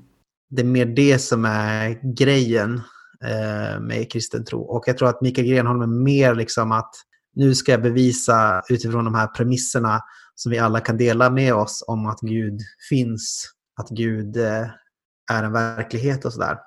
Det 0.49 0.61
är 0.61 0.65
mer 0.65 0.85
det 0.85 1.19
som 1.19 1.45
är 1.45 2.15
grejen 2.15 2.81
eh, 3.23 3.79
med 3.79 4.11
kristen 4.11 4.45
tro. 4.45 4.61
Och 4.61 4.83
jag 4.87 4.97
tror 4.97 5.09
att 5.09 5.21
Mikael 5.21 5.47
Grenholm 5.47 5.81
är 5.81 5.87
mer 5.87 6.35
liksom 6.35 6.71
att 6.71 6.91
nu 7.35 7.55
ska 7.55 7.71
jag 7.71 7.81
bevisa 7.81 8.61
utifrån 8.69 9.05
de 9.05 9.15
här 9.15 9.27
premisserna 9.27 10.01
som 10.35 10.51
vi 10.51 10.59
alla 10.59 10.79
kan 10.79 10.97
dela 10.97 11.29
med 11.29 11.53
oss 11.53 11.83
om 11.87 12.05
att 12.05 12.19
Gud 12.21 12.59
finns, 12.89 13.49
att 13.81 13.89
Gud 13.89 14.37
eh, 14.37 14.67
är 15.31 15.43
en 15.43 15.53
verklighet 15.53 16.25
och 16.25 16.33
sådär. 16.33 16.57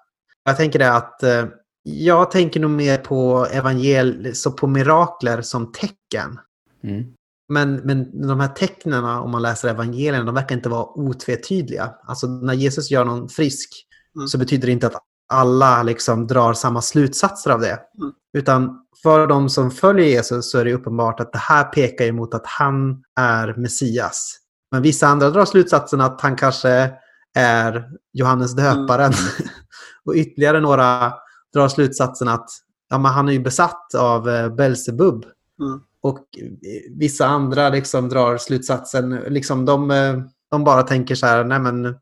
Jag 0.44 0.56
tänker 0.56 0.78
det 0.78 0.92
att 0.92 1.22
eh, 1.22 1.44
jag 1.88 2.30
tänker 2.30 2.60
nog 2.60 2.70
mer 2.70 2.98
på 2.98 3.46
evangel 3.52 4.34
så 4.34 4.52
på 4.52 4.66
mirakler 4.66 5.42
som 5.42 5.72
tecken. 5.72 6.38
Mm. 6.84 7.04
Men, 7.48 7.76
men 7.76 8.26
de 8.28 8.40
här 8.40 8.48
tecknen, 8.48 9.04
om 9.04 9.30
man 9.30 9.42
läser 9.42 9.68
evangelierna, 9.68 10.24
de 10.24 10.34
verkar 10.34 10.56
inte 10.56 10.68
vara 10.68 10.86
otvetydiga. 10.86 11.94
Alltså 12.02 12.26
när 12.26 12.54
Jesus 12.54 12.90
gör 12.90 13.04
någon 13.04 13.28
frisk 13.28 13.86
Mm. 14.16 14.28
så 14.28 14.38
betyder 14.38 14.66
det 14.66 14.72
inte 14.72 14.86
att 14.86 15.02
alla 15.28 15.82
liksom 15.82 16.26
drar 16.26 16.52
samma 16.52 16.82
slutsatser 16.82 17.50
av 17.50 17.60
det. 17.60 17.78
Mm. 18.00 18.12
Utan 18.38 18.78
för 19.02 19.26
de 19.26 19.48
som 19.48 19.70
följer 19.70 20.06
Jesus 20.06 20.50
så 20.50 20.58
är 20.58 20.64
det 20.64 20.74
uppenbart 20.74 21.20
att 21.20 21.32
det 21.32 21.38
här 21.38 21.64
pekar 21.64 22.04
emot 22.04 22.34
att 22.34 22.46
han 22.46 23.02
är 23.20 23.54
Messias. 23.56 24.36
Men 24.70 24.82
vissa 24.82 25.06
andra 25.06 25.30
drar 25.30 25.44
slutsatsen 25.44 26.00
att 26.00 26.20
han 26.20 26.36
kanske 26.36 26.92
är 27.34 27.88
Johannes 28.12 28.56
döparen. 28.56 29.12
och 30.04 30.14
ytterligare 30.14 30.60
några 30.60 31.12
drar 31.56 31.68
slutsatsen 31.68 32.28
att 32.28 32.50
ja, 32.90 32.98
men 32.98 33.12
han 33.12 33.28
är 33.28 33.32
ju 33.32 33.40
besatt 33.40 33.94
av 33.94 34.28
eh, 34.28 34.54
Belzebub. 34.54 35.24
Mm. 35.60 35.80
Och 36.00 36.18
eh, 36.18 36.96
vissa 36.98 37.26
andra 37.26 37.68
liksom 37.68 38.08
drar 38.08 38.36
slutsatsen, 38.36 39.10
liksom 39.10 39.64
de, 39.64 39.90
eh, 39.90 40.18
de 40.50 40.64
bara 40.64 40.82
tänker 40.82 41.14
så 41.14 41.26
här, 41.26 41.44
nej 41.44 41.58
men 41.58 41.82
det 41.82 41.94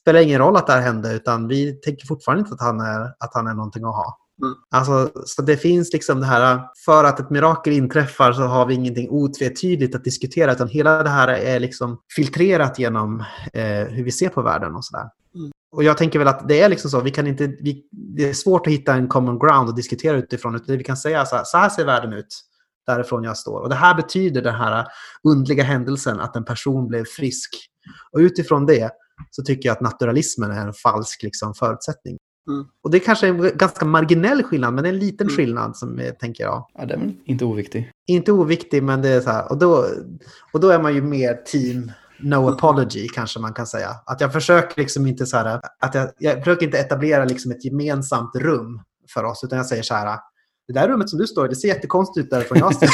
spelar 0.00 0.20
ingen 0.20 0.38
roll 0.38 0.56
att 0.56 0.66
det 0.66 0.72
här 0.72 0.80
hände, 0.80 1.14
utan 1.14 1.48
vi 1.48 1.72
tänker 1.72 2.06
fortfarande 2.06 2.40
inte 2.40 2.54
att 2.54 2.60
han 2.60 2.80
är, 2.80 3.02
att 3.02 3.34
han 3.34 3.46
är 3.46 3.54
någonting 3.54 3.84
att 3.84 3.94
ha. 3.94 4.18
Mm. 4.42 4.54
Alltså, 4.70 5.10
så 5.24 5.42
det 5.42 5.56
finns 5.56 5.92
liksom 5.92 6.20
det 6.20 6.26
här, 6.26 6.60
för 6.84 7.04
att 7.04 7.20
ett 7.20 7.30
mirakel 7.30 7.72
inträffar 7.72 8.32
så 8.32 8.42
har 8.42 8.66
vi 8.66 8.74
ingenting 8.74 9.10
otvetydigt 9.10 9.94
att 9.94 10.04
diskutera, 10.04 10.52
utan 10.52 10.68
hela 10.68 11.02
det 11.02 11.10
här 11.10 11.28
är 11.28 11.60
liksom 11.60 11.98
filtrerat 12.16 12.78
genom 12.78 13.20
eh, 13.52 13.86
hur 13.88 14.04
vi 14.04 14.10
ser 14.10 14.28
på 14.28 14.42
världen 14.42 14.74
och 14.74 14.84
sådär. 14.84 15.06
Och 15.72 15.84
jag 15.84 15.98
tänker 15.98 16.18
väl 16.18 16.28
att 16.28 16.48
det 16.48 16.60
är 16.60 16.68
liksom 16.68 16.90
så, 16.90 17.00
vi 17.00 17.10
kan 17.10 17.26
inte, 17.26 17.46
vi, 17.46 17.84
det 17.90 18.28
är 18.28 18.32
svårt 18.32 18.66
att 18.66 18.72
hitta 18.72 18.94
en 18.94 19.08
common 19.08 19.38
ground 19.38 19.68
och 19.68 19.76
diskutera 19.76 20.16
utifrån, 20.16 20.54
utan 20.54 20.78
vi 20.78 20.84
kan 20.84 20.96
säga 20.96 21.26
så 21.26 21.36
här, 21.36 21.44
så 21.44 21.58
här 21.58 21.68
ser 21.68 21.84
världen 21.84 22.12
ut 22.12 22.40
därifrån 22.86 23.24
jag 23.24 23.36
står. 23.36 23.60
Och 23.60 23.68
det 23.68 23.74
här 23.74 23.94
betyder 23.94 24.42
den 24.42 24.54
här 24.54 24.86
undliga 25.28 25.64
händelsen 25.64 26.20
att 26.20 26.36
en 26.36 26.44
person 26.44 26.88
blev 26.88 27.04
frisk. 27.04 27.50
Och 28.12 28.18
utifrån 28.18 28.66
det 28.66 28.90
så 29.30 29.42
tycker 29.42 29.68
jag 29.68 29.74
att 29.74 29.80
naturalismen 29.80 30.50
är 30.50 30.66
en 30.66 30.72
falsk 30.72 31.22
liksom, 31.22 31.54
förutsättning. 31.54 32.18
Mm. 32.48 32.66
Och 32.82 32.90
det 32.90 32.98
är 32.98 33.00
kanske 33.00 33.26
är 33.26 33.30
en 33.30 33.56
ganska 33.56 33.84
marginell 33.84 34.42
skillnad, 34.42 34.74
men 34.74 34.84
det 34.84 34.90
är 34.90 34.92
en 34.92 34.98
liten 34.98 35.26
Mm. 35.26 35.36
skillnad 35.36 35.76
som 35.76 35.98
jag 35.98 36.18
tänker 36.18 36.44
jag. 36.44 36.66
Ja, 36.74 36.86
det 36.86 36.94
är 36.94 37.14
inte 37.24 37.44
oviktig. 37.44 37.90
Inte 38.06 38.32
oviktig, 38.32 38.82
men 38.82 39.02
det 39.02 39.08
är 39.08 39.20
så 39.20 39.30
här. 39.30 39.50
Och 39.50 39.58
då, 39.58 39.86
och 40.52 40.60
då 40.60 40.68
är 40.68 40.82
man 40.82 40.94
ju 40.94 41.02
mer 41.02 41.34
team 41.34 41.92
no 42.22 42.48
apology 42.48 43.08
kanske 43.08 43.40
man 43.40 43.54
kan 43.54 43.66
säga. 43.66 43.90
Att 44.06 44.20
jag 44.20 44.32
försöker 44.32 44.82
liksom 44.82 45.06
inte 45.06 45.26
så 45.26 45.36
här, 45.36 45.60
att 45.80 45.94
jag, 45.94 46.10
jag 46.18 46.38
försöker 46.38 46.66
inte 46.66 46.78
etablera 46.78 47.24
liksom 47.24 47.50
ett 47.50 47.64
gemensamt 47.64 48.36
rum 48.36 48.82
för 49.14 49.24
oss, 49.24 49.44
utan 49.44 49.56
jag 49.56 49.66
säger 49.66 49.82
så 49.82 49.94
här, 49.94 50.18
det 50.66 50.72
där 50.72 50.88
rummet 50.88 51.10
som 51.10 51.18
du 51.18 51.26
står 51.26 51.46
i, 51.46 51.48
det 51.48 51.56
ser 51.56 51.68
jättekonstigt 51.68 52.24
ut 52.24 52.30
därifrån 52.30 52.58
jag 52.58 52.74
står. 52.74 52.86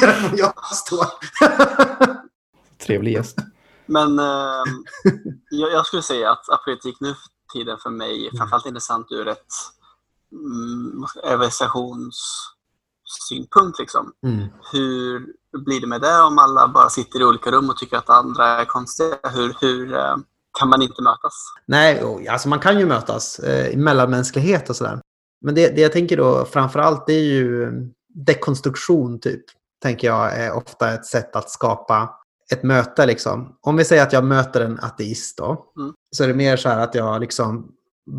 därifrån 0.00 0.38
jag 0.38 0.64
står. 0.74 1.06
Trevlig 2.86 3.12
gäst. 3.12 3.38
Men 3.86 4.18
eh, 4.18 4.64
jag, 5.50 5.72
jag 5.72 5.86
skulle 5.86 6.02
säga 6.02 6.30
att 6.30 6.48
apologetik 6.48 6.96
nu 7.00 7.08
för 7.08 7.58
tiden 7.58 7.78
för 7.82 7.90
mig 7.90 8.26
är 8.26 8.36
framförallt 8.36 8.66
intressant 8.66 9.06
ur 9.10 9.28
ett 9.28 9.46
mm, 10.32 11.04
vad 11.38 11.52
evangelistionssynpunkt. 13.06 13.78
Liksom. 13.78 14.12
Mm. 14.26 14.48
Hur 14.72 15.26
blir 15.64 15.80
det 15.80 15.86
med 15.86 16.00
det 16.00 16.20
om 16.22 16.38
alla 16.38 16.68
bara 16.68 16.88
sitter 16.88 17.20
i 17.20 17.24
olika 17.24 17.50
rum 17.50 17.70
och 17.70 17.76
tycker 17.76 17.96
att 17.96 18.10
andra 18.10 18.46
är 18.46 18.64
konstiga? 18.64 19.16
Hur, 19.34 19.56
hur 19.60 19.94
eh, 19.94 20.16
kan 20.58 20.68
man 20.68 20.82
inte 20.82 21.02
mötas? 21.02 21.34
Nej, 21.66 22.26
alltså 22.28 22.48
man 22.48 22.58
kan 22.58 22.78
ju 22.78 22.86
mötas 22.86 23.38
eh, 23.38 23.68
i 23.68 23.76
mellanmänsklighet 23.76 24.70
och 24.70 24.76
sådär. 24.76 25.00
Men 25.40 25.54
det, 25.54 25.68
det 25.68 25.80
jag 25.80 25.92
tänker 25.92 26.16
då 26.16 26.44
framför 26.44 26.78
allt 26.78 27.08
är 27.08 27.24
ju 27.24 27.72
dekonstruktion 28.08 29.20
typ. 29.20 29.44
Tänker 29.82 30.08
jag 30.08 30.38
är 30.38 30.52
ofta 30.52 30.94
ett 30.94 31.06
sätt 31.06 31.36
att 31.36 31.50
skapa 31.50 32.10
ett 32.52 32.62
möte 32.62 33.06
liksom. 33.06 33.56
Om 33.60 33.76
vi 33.76 33.84
säger 33.84 34.02
att 34.02 34.12
jag 34.12 34.24
möter 34.24 34.60
en 34.60 34.80
ateist 34.80 35.38
då. 35.38 35.72
Mm. 35.78 35.92
Så 36.16 36.24
är 36.24 36.28
det 36.28 36.34
mer 36.34 36.56
så 36.56 36.68
här 36.68 36.78
att 36.78 36.94
jag 36.94 37.20
liksom 37.20 37.68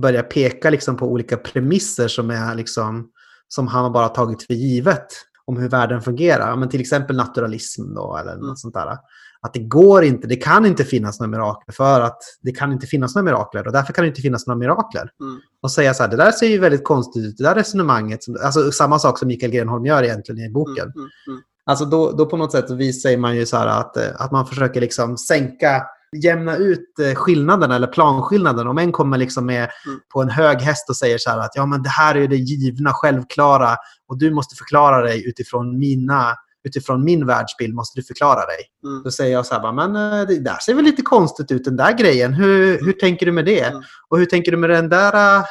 börjar 0.02 0.24
peka 0.24 0.70
liksom 0.70 0.98
på 0.98 1.06
olika 1.06 1.38
premisser 1.38 2.08
som 2.08 2.30
är 2.30 2.56
liksom 2.56 3.10
som 3.48 3.68
han 3.68 3.84
har 3.84 3.92
bara 3.92 4.10
tagit 4.10 4.44
för 4.44 4.54
givet 4.54 5.08
om 5.46 5.58
hur 5.58 5.70
världen 5.70 6.02
fungerar. 6.02 6.56
Men 6.56 6.70
till 6.70 6.82
exempel 6.82 7.16
naturalism 7.16 7.94
då 7.94 8.18
eller 8.18 8.34
Mm. 8.34 8.48
något 8.48 8.60
sånt 8.60 8.74
där. 8.74 8.98
Att 9.42 9.54
det 9.54 9.60
går 9.60 10.04
inte, 10.04 10.28
det 10.28 10.36
kan 10.36 10.66
inte 10.66 10.84
finnas 10.84 11.20
några 11.20 11.32
mirakler 11.32 11.74
för 11.74 12.02
att 12.02 12.18
det 12.42 12.52
kan 12.52 12.72
inte 12.72 12.88
finnas 12.88 13.16
några 13.16 13.26
mirakler 13.26 13.68
och 13.68 13.74
därför 13.74 13.94
kan 13.94 14.04
det 14.04 14.08
inte 14.08 14.22
finnas 14.22 14.48
några 14.48 14.58
mirakler. 14.60 15.12
Mm. 15.22 15.40
Och 15.62 15.72
säga 15.72 15.94
så 15.94 16.04
här, 16.04 16.10
det 16.10 16.18
där 16.18 16.32
ser 16.32 16.48
ju 16.48 16.60
väldigt 16.60 16.84
konstigt 16.84 17.26
ut, 17.26 17.38
det 17.38 17.44
där 17.44 17.56
resonemanget, 17.56 18.20
alltså 18.44 18.72
samma 18.72 19.00
sak 19.00 19.20
som 19.20 19.28
Mikael 19.28 19.52
Grenholm 19.52 19.86
gör 19.86 20.04
egentligen 20.04 20.42
i 20.42 20.50
boken. 20.50 20.84
Mm, 20.84 20.94
mm, 20.96 21.10
mm. 21.28 21.42
Alltså 21.66 21.86
då, 21.86 22.12
då 22.12 22.26
på 22.26 22.38
något 22.38 22.52
sätt 22.52 22.72
visar 22.72 23.18
man 23.18 23.36
ju 23.36 23.46
så 23.46 23.58
här 23.58 23.68
att, 23.68 23.98
eh, 23.98 24.04
att 24.18 24.32
man 24.32 24.46
försöker 24.46 24.82
liksom 24.82 25.18
sänka, 25.18 25.84
jämna 26.24 26.56
ut 26.56 27.00
eh, 27.00 27.16
skillnaderna 27.16 27.76
eller 27.76 27.88
planskillnaden. 27.88 28.68
Om 28.68 28.78
en 28.78 28.92
kommer 28.92 29.18
liksom 29.18 29.46
med 29.46 29.70
Mm. 29.88 30.00
på 30.14 30.22
en 30.22 30.30
hög 30.30 30.62
häst 30.62 30.90
och 30.90 30.96
säger 30.96 31.18
så 31.18 31.30
här 31.30 31.38
att 31.38 31.52
ja 31.56 31.66
men 31.66 31.84
det 31.84 31.90
här 31.90 32.16
är 32.16 32.28
det 32.28 32.36
givna, 32.36 32.94
självklara 32.94 33.78
och 34.08 34.18
du 34.20 34.32
måste 34.32 34.56
förklara 34.56 35.02
dig 35.02 35.30
utifrån 35.30 35.80
mina 35.80 36.36
utifrån 36.64 37.04
min 37.04 37.26
världsbild 37.26 37.74
måste 37.74 38.00
du 38.00 38.04
förklara 38.04 38.46
dig. 38.46 38.58
Mm. 38.84 39.04
Då 39.04 39.12
säger 39.12 39.34
jag 39.34 39.46
så 39.46 39.56
här, 39.56 39.74
men 39.74 39.96
eh, 39.96 40.28
det 40.28 40.40
där 40.40 40.58
ser 40.66 40.74
väl 40.74 40.86
lite 40.86 41.02
konstigt 41.02 41.52
ut, 41.52 41.64
den 41.64 41.76
där 41.76 41.98
grejen. 41.98 42.34
Hur, 42.34 42.86
hur 42.86 42.94
tänker 42.94 43.26
du 43.26 43.32
med 43.32 43.46
det? 43.46 43.62
Mm. 43.62 43.84
Och 44.08 44.20
hur 44.20 44.26
tänker 44.26 44.52
du 44.52 44.58
med 44.58 44.70
den 44.70 44.90
där 44.90 45.38
äh, 45.38 45.44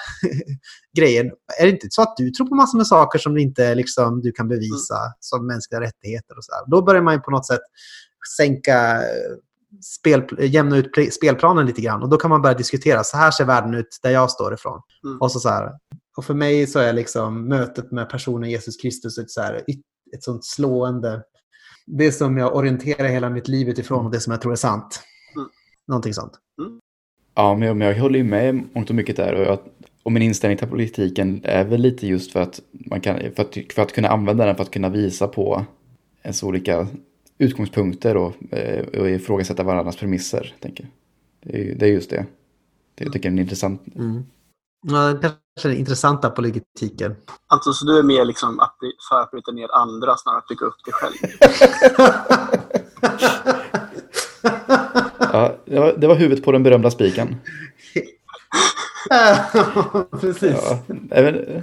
grejen? 0.96 1.26
Är 1.60 1.64
det 1.64 1.70
inte 1.70 1.86
så 1.90 2.02
att 2.02 2.16
du 2.16 2.30
tror 2.30 2.46
på 2.46 2.54
massor 2.54 2.78
med 2.78 2.86
saker 2.86 3.18
som 3.18 3.38
inte 3.38 3.74
liksom, 3.74 4.20
du 4.20 4.32
kan 4.32 4.48
bevisa 4.48 4.98
som 5.20 5.46
mänskliga 5.46 5.80
rättigheter 5.80 6.36
och 6.38 6.44
så 6.44 6.52
där? 6.52 6.70
Då 6.70 6.82
börjar 6.82 7.02
man 7.02 7.22
på 7.22 7.30
något 7.30 7.46
sätt 7.46 7.60
sänka, 8.36 8.92
eh, 8.92 9.32
spel, 9.82 10.24
jämna 10.38 10.76
ut 10.76 10.96
pl- 10.96 11.10
spelplanen 11.10 11.66
lite 11.66 11.80
grann. 11.80 12.02
Och 12.02 12.08
då 12.08 12.16
kan 12.16 12.30
man 12.30 12.42
börja 12.42 12.54
diskutera, 12.54 13.04
så 13.04 13.16
här 13.16 13.30
ser 13.30 13.44
världen 13.44 13.74
ut 13.74 13.98
där 14.02 14.10
jag 14.10 14.30
står 14.30 14.54
ifrån. 14.54 14.80
Mm. 15.04 15.18
Och 15.20 15.32
så, 15.32 15.40
så 15.40 15.48
här. 15.48 15.72
Och 16.16 16.24
för 16.24 16.34
mig 16.34 16.66
så 16.66 16.78
är 16.78 16.92
liksom 16.92 17.48
mötet 17.48 17.92
med 17.92 18.10
personen 18.10 18.50
Jesus 18.50 18.76
Kristus 18.76 19.18
ett, 19.18 19.30
så 19.30 19.40
här, 19.40 19.54
ett, 20.14 20.22
sånt 20.22 20.44
slående, 20.44 21.22
det 21.86 22.12
som 22.12 22.36
jag 22.36 22.56
orienterar 22.56 23.08
hela 23.08 23.30
mitt 23.30 23.48
liv 23.48 23.68
utifrån 23.68 24.06
och 24.06 24.12
det 24.12 24.20
som 24.20 24.30
jag 24.30 24.42
tror 24.42 24.52
är 24.52 24.56
sant. 24.56 25.00
Mm. 25.36 25.48
Någonting 25.88 26.14
sånt. 26.14 26.32
Ja, 27.34 27.54
men 27.54 27.68
jag, 27.68 27.76
men 27.76 27.88
jag 27.88 28.00
håller 28.00 28.18
ju 28.18 28.24
med 28.24 28.54
mångt 28.74 28.90
och 28.90 28.96
mycket 28.96 29.16
där. 29.16 29.34
Och, 29.34 29.46
jag, 29.46 29.58
och 30.02 30.12
min 30.12 30.22
inställning 30.22 30.58
till 30.58 30.68
politiken 30.68 31.40
är 31.44 31.64
väl 31.64 31.80
lite 31.80 32.06
just 32.06 32.32
för 32.32 32.40
att, 32.40 32.60
man 32.72 33.00
kan, 33.00 33.18
för 33.36 33.42
att, 33.42 33.72
för 33.74 33.82
att 33.82 33.92
kunna 33.92 34.08
använda 34.08 34.46
den 34.46 34.56
för 34.56 34.62
att 34.62 34.70
kunna 34.70 34.88
visa 34.88 35.28
på 35.28 35.64
ens 36.22 36.42
olika 36.42 36.86
utgångspunkter 37.38 38.16
och, 38.16 38.52
eh, 38.52 38.86
och 39.00 39.10
ifrågasätta 39.10 39.62
varandras 39.62 39.96
premisser. 39.96 40.54
Tänker. 40.60 40.84
jag. 40.84 41.52
Det, 41.52 41.70
är, 41.70 41.74
det 41.74 41.86
är 41.86 41.90
just 41.90 42.10
det. 42.10 42.26
det 42.94 43.04
jag 43.04 43.12
tycker 43.12 43.28
är 43.28 43.32
en 43.32 43.38
intressant. 43.38 43.82
Ja, 44.86 45.12
det 45.12 45.20
kanske 45.20 45.68
är 45.68 45.68
det 45.68 45.76
intressanta 45.78 46.30
politiken. 46.30 47.16
Anton, 47.46 47.74
så 47.74 47.86
du 47.86 47.98
är 47.98 48.02
mer 48.02 48.24
liksom 48.24 48.60
att 48.60 48.76
för 49.08 49.20
att 49.20 49.30
bryta 49.30 49.52
ner 49.52 49.68
andra 49.74 50.16
snarare 50.16 50.38
än 50.38 50.42
att 50.42 50.48
bygga 50.48 50.66
upp 50.66 50.84
dig 50.84 50.94
själv? 50.94 51.14
Ja, 55.32 55.56
det, 55.64 55.80
var, 55.80 55.94
det 55.96 56.06
var 56.06 56.14
huvudet 56.14 56.44
på 56.44 56.52
den 56.52 56.62
berömda 56.62 56.90
spiken. 56.90 57.36
Precis. 60.20 60.56
Ja, 60.62 60.78
även, 61.10 61.62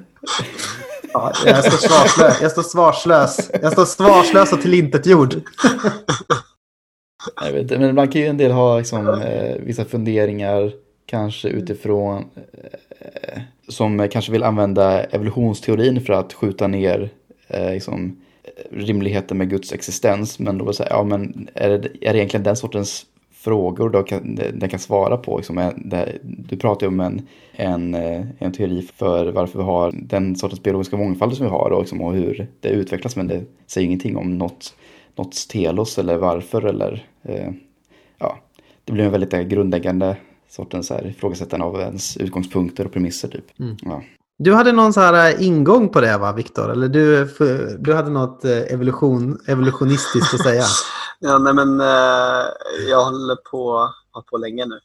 Ja, 1.14 1.34
jag, 1.46 1.66
står 1.66 1.88
svarslös. 1.88 2.42
jag 2.42 2.52
står 2.52 2.64
svarslös. 2.64 3.52
Jag 3.62 3.72
står 3.72 3.86
svarslös 3.86 4.54
och 4.54 4.62
tillintetgjord. 4.62 5.42
jag 7.42 7.52
vet 7.52 7.62
inte, 7.62 7.80
men 7.80 7.90
ibland 7.90 8.12
kan 8.14 8.22
ju 8.22 8.28
en 8.28 8.38
del 8.38 8.52
ha 8.52 8.78
liksom, 8.78 9.08
eh, 9.22 9.56
vissa 9.60 9.86
funderingar 9.86 10.72
kanske 11.06 11.48
utifrån 11.48 12.26
eh, 13.00 13.42
som 13.68 14.10
kanske 14.12 14.32
vill 14.32 14.44
använda 14.44 15.04
evolutionsteorin 15.04 16.02
för 16.02 16.14
att 16.14 16.34
skjuta 16.34 16.68
ner 16.68 17.10
eh, 17.48 17.72
liksom, 17.72 18.22
eh, 18.44 18.78
rimligheten 18.78 19.38
med 19.38 19.50
Guds 19.50 19.74
existens. 19.74 20.40
Men 20.40 20.58
då 20.58 20.66
vill 20.66 20.74
säga, 20.74 20.90
ja 20.90 21.04
men 21.04 21.50
är 21.54 21.70
det, 21.70 21.76
är 22.02 22.14
det 22.14 22.20
egentligen 22.20 22.44
den 22.44 22.56
sortens 22.56 23.06
frågor 23.44 23.90
då 23.90 24.04
kan, 24.04 24.36
den 24.36 24.70
kan 24.70 24.80
svara 24.80 25.18
på? 25.18 25.38
Liksom, 25.38 25.72
det, 25.78 26.18
du 26.24 26.58
pratar 26.58 26.86
ju 26.86 26.88
om 26.88 27.00
en, 27.00 27.28
en, 27.52 27.96
eh, 27.96 28.26
en 28.40 28.52
teori 28.52 28.90
för 28.96 29.32
varför 29.32 29.60
vi 29.60 29.66
har 29.66 29.92
den 29.96 30.36
sortens 30.36 30.64
biologiska 30.64 30.98
mångfald 30.98 31.38
som 31.38 31.46
vi 31.46 31.52
har 31.52 31.70
och, 31.70 31.82
liksom, 31.82 32.02
och 32.02 32.14
hur 32.14 32.48
det 32.60 32.70
utvecklas 32.70 33.16
men 33.16 33.28
det 33.28 33.44
säger 33.68 33.88
ingenting 33.88 34.18
om 34.18 34.38
något, 34.38 34.76
något 35.16 35.48
telos 35.50 35.98
eller 35.98 36.18
varför 36.18 36.66
eller 36.66 37.06
eh, 37.24 37.52
ja, 38.18 38.38
det 38.86 38.94
blir 38.94 39.04
en 39.04 39.12
väldigt 39.12 39.48
grundläggande 39.48 40.18
sortens 40.50 40.90
här 40.90 41.08
ifrågasättande 41.08 41.66
av 41.66 41.80
ens 41.80 42.18
utgångspunkter 42.18 42.86
och 42.86 42.94
premisser 42.94 43.28
typ. 43.28 43.60
Mm. 43.60 43.76
Ja. 43.82 44.04
Du 44.38 44.54
hade 44.54 44.72
någon 44.72 44.94
så 44.94 45.02
här 45.02 45.42
ingång 45.42 45.90
på 45.90 46.02
det 46.02 46.18
va, 46.18 46.32
Viktor? 46.32 46.72
Eller 46.72 46.88
du, 46.88 47.30
du 47.80 47.94
hade 47.94 48.10
något 48.10 48.46
eh, 48.46 48.74
evolution, 48.74 49.38
evolutionistiskt 49.48 50.34
att 50.34 50.44
säga? 50.44 50.64
Ja, 51.26 51.38
nej 51.38 51.54
men 51.54 51.82
eh, 51.82 52.46
jag 52.90 53.06
håller 53.06 53.36
på, 53.36 53.90
har 54.12 54.22
på 54.22 54.38
länge 54.38 54.66
nu. 54.66 54.80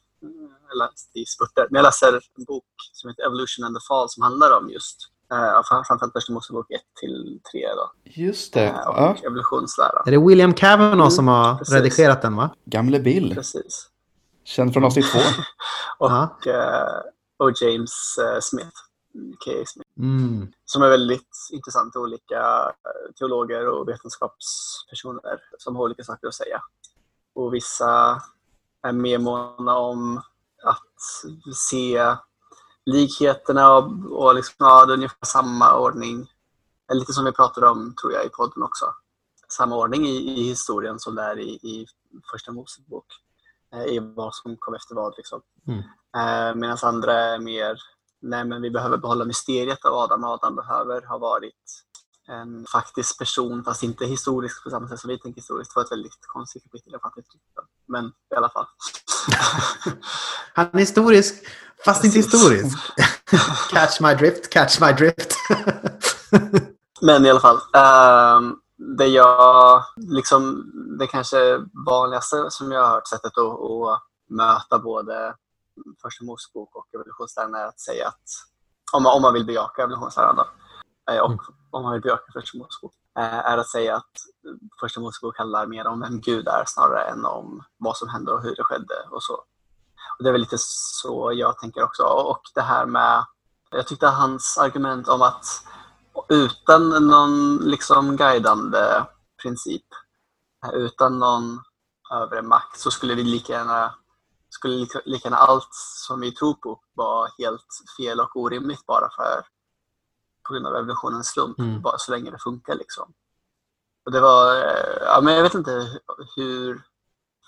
Jag 0.69 0.77
läst 0.77 1.11
i 1.17 1.25
spurter. 1.25 1.67
Men 1.69 1.75
jag 1.79 1.83
läser 1.83 2.13
en 2.37 2.43
bok 2.47 2.63
som 2.93 3.09
heter 3.09 3.23
Evolution 3.25 3.65
and 3.65 3.75
the 3.75 3.81
Fall 3.87 4.09
som 4.09 4.23
handlar 4.23 4.57
om 4.57 4.69
just 4.69 4.97
eh, 5.31 5.61
framförallt 5.87 6.13
Första 6.13 6.33
Mosebok 6.33 6.71
1 6.71 6.81
till 6.99 7.39
3 7.51 7.67
då. 7.75 7.91
Just 8.03 8.53
det, 8.53 8.63
Eh, 8.67 8.87
och 8.87 8.97
ja. 8.97 9.15
evolutionslära. 9.25 10.03
Är 10.05 10.11
det 10.11 10.27
William 10.27 10.53
Cavanaugh 10.53 10.93
Mm, 10.93 11.11
som 11.11 11.27
har 11.27 11.55
precis. 11.57 11.73
redigerat 11.75 12.21
den 12.21 12.35
va? 12.35 12.49
Gamle 12.65 12.99
Bill, 12.99 13.35
Precis. 13.35 13.87
känd 14.43 14.73
från 14.73 14.83
avsnitt 14.85 15.11
två. 15.11 15.19
Och, 15.99 16.11
Ja. 16.11 16.37
eh, 16.45 17.01
och 17.39 17.51
James 17.61 18.17
eh, 18.17 18.39
Smith, 18.41 18.71
Smith. 19.65 19.89
Mm. 19.97 20.47
som 20.65 20.81
är 20.81 20.89
väldigt 20.89 21.35
intressant. 21.51 21.95
Olika 21.95 22.39
eh, 22.69 23.13
teologer 23.19 23.67
och 23.67 23.87
vetenskapspersoner 23.87 25.39
som 25.57 25.75
har 25.75 25.83
olika 25.83 26.03
saker 26.03 26.27
att 26.27 26.33
säga. 26.33 26.61
Och 27.33 27.53
vissa 27.53 28.21
är 28.81 28.91
mer 28.91 29.19
måna 29.19 29.77
om 29.77 30.21
att 30.63 30.93
se 31.55 32.15
likheterna 32.85 33.77
och, 33.77 34.11
och 34.11 34.35
liksom, 34.35 34.55
ja, 34.57 34.85
det 34.85 34.93
är 34.93 34.97
ungefär 34.97 35.25
samma 35.25 35.77
ordning. 35.79 36.27
Lite 36.93 37.13
som 37.13 37.25
vi 37.25 37.31
pratade 37.31 37.67
om, 37.67 37.95
tror 38.01 38.13
jag, 38.13 38.25
i 38.25 38.29
podden 38.29 38.63
också. 38.63 38.85
Samma 39.47 39.75
ordning 39.75 40.07
i, 40.07 40.15
i 40.15 40.43
historien 40.43 40.99
som 40.99 41.15
det 41.15 41.21
är 41.21 41.39
i, 41.39 41.49
i 41.49 41.85
Första 42.31 42.51
Mosebok. 42.51 43.05
Eh, 43.73 43.83
I 43.83 43.99
vad 43.99 44.35
som 44.35 44.57
kom 44.57 44.73
efter 44.73 44.95
vad. 44.95 45.13
Liksom. 45.17 45.41
Mm. 45.67 45.79
Eh, 46.15 46.55
Medan 46.55 46.77
andra 46.81 47.13
är 47.13 47.39
mer 47.39 47.79
Nej, 48.21 48.45
men 48.45 48.61
vi 48.61 48.71
behöver 48.71 48.97
behålla 48.97 49.25
mysteriet 49.25 49.85
av 49.85 49.93
Adam. 49.93 50.23
Adam 50.23 50.55
behöver 50.55 51.01
ha 51.01 51.17
varit 51.17 51.83
en 52.27 52.65
faktisk 52.71 53.17
person, 53.17 53.63
fast 53.63 53.83
inte 53.83 54.05
historisk 54.05 54.63
på 54.63 54.69
samma 54.69 54.87
sätt 54.87 54.99
som 54.99 55.07
vi 55.07 55.19
tänker 55.19 55.41
historiskt. 55.41 55.71
Det 55.73 55.79
var 55.79 55.85
ett 55.85 55.91
väldigt 55.91 56.17
konstigt 56.27 56.63
kapitel, 56.63 56.91
jag 56.91 57.01
fattar 57.01 57.17
inte. 57.17 57.37
Men 57.87 58.05
i 58.05 58.35
alla 58.35 58.49
fall. 58.49 58.65
Han 60.53 60.69
är 60.73 60.79
historisk, 60.79 61.35
fast 61.85 62.03
inte 62.03 62.17
Precis. 62.17 62.33
historisk. 62.33 62.77
catch 63.71 64.01
my 64.01 64.13
drift, 64.13 64.49
catch 64.49 64.81
my 64.81 64.91
drift. 64.91 65.35
Men 67.01 67.25
i 67.25 67.29
alla 67.29 67.39
fall. 67.39 67.59
ehm, 67.73 68.55
det 68.97 69.07
jag, 69.07 69.83
liksom, 69.95 70.71
det 70.99 71.07
kanske 71.07 71.37
vanligaste 71.85 72.45
som 72.49 72.71
jag 72.71 72.81
har 72.81 72.89
hört 72.89 73.07
sättet 73.07 73.37
att, 73.37 73.61
att 73.61 74.01
möta 74.29 74.79
både 74.79 75.35
Första 76.01 76.25
Mosebok 76.25 76.75
och 76.75 76.87
evolutionsläran 76.93 77.55
är 77.55 77.65
att 77.65 77.79
säga 77.79 78.07
att 78.07 78.23
om 78.91 79.03
man, 79.03 79.15
om 79.15 79.21
man 79.21 79.33
vill 79.33 79.45
bejaka 79.45 79.81
evolutionsläran 79.83 80.35
då, 80.35 80.45
eh, 81.11 81.19
och 81.19 81.31
Mm. 81.31 81.39
om 81.71 81.83
man 81.83 81.93
vill 81.93 82.01
bejaka 82.01 82.31
Första 82.33 82.57
Mosebok, 82.57 82.93
eh, 83.19 83.39
är 83.51 83.57
att 83.57 83.69
säga 83.69 83.95
att 83.95 84.11
Första 84.79 84.99
Mosebok 84.99 85.37
handlar 85.37 85.67
mer 85.67 85.87
om 85.87 85.99
vem 85.99 86.21
Gud 86.21 86.47
är 86.47 86.63
snarare 86.67 87.03
än 87.03 87.25
om 87.25 87.63
vad 87.77 87.97
som 87.97 88.09
hände 88.09 88.31
och 88.31 88.41
hur 88.41 88.55
det 88.55 88.63
skedde 88.63 88.95
och 89.11 89.23
så. 89.23 89.33
Och 90.17 90.23
det 90.23 90.29
är 90.29 90.31
väl 90.31 90.41
lite 90.41 90.57
så 90.59 91.31
jag 91.35 91.57
tänker 91.57 91.83
också. 91.83 92.03
Och 92.03 92.41
det 92.55 92.61
här 92.61 92.85
med, 92.85 93.25
jag 93.71 93.87
tyckte 93.87 94.07
hans 94.07 94.57
argument 94.57 95.07
om 95.07 95.21
att 95.21 95.45
utan 96.29 97.07
någon 97.07 97.57
liksom 97.57 98.17
guidande 98.17 99.03
princip, 99.41 99.85
utan 100.73 101.19
någon 101.19 101.59
övre 102.13 102.41
makt 102.41 102.79
så 102.79 102.91
skulle 102.91 103.15
vi 103.15 103.23
lika 103.23 103.53
gärna 103.53 103.93
skulle 104.59 104.75
lika, 104.75 105.01
lika 105.05 105.27
gärna 105.27 105.37
allt 105.37 105.73
som 106.07 106.19
vi 106.19 106.31
tror 106.31 106.53
på 106.53 106.81
vara 106.93 107.29
helt 107.37 107.67
fel 107.97 108.19
och 108.19 108.35
orimligt 108.35 108.85
bara 108.85 109.09
för 109.09 109.45
på 110.47 110.53
grund 110.53 110.67
av 110.67 110.75
evolutionens 110.75 111.27
slump, 111.27 111.59
Mm. 111.59 111.81
bara 111.81 111.97
så 111.97 112.11
länge 112.11 112.31
det 112.31 112.39
funkar 112.39 112.75
liksom. 112.75 113.13
Och 114.05 114.11
det 114.11 114.21
var, 114.21 114.55
eh, 114.55 114.97
ja 115.01 115.21
men 115.21 115.33
jag 115.33 115.43
vet 115.43 115.53
inte 115.53 115.99
hur 116.35 116.83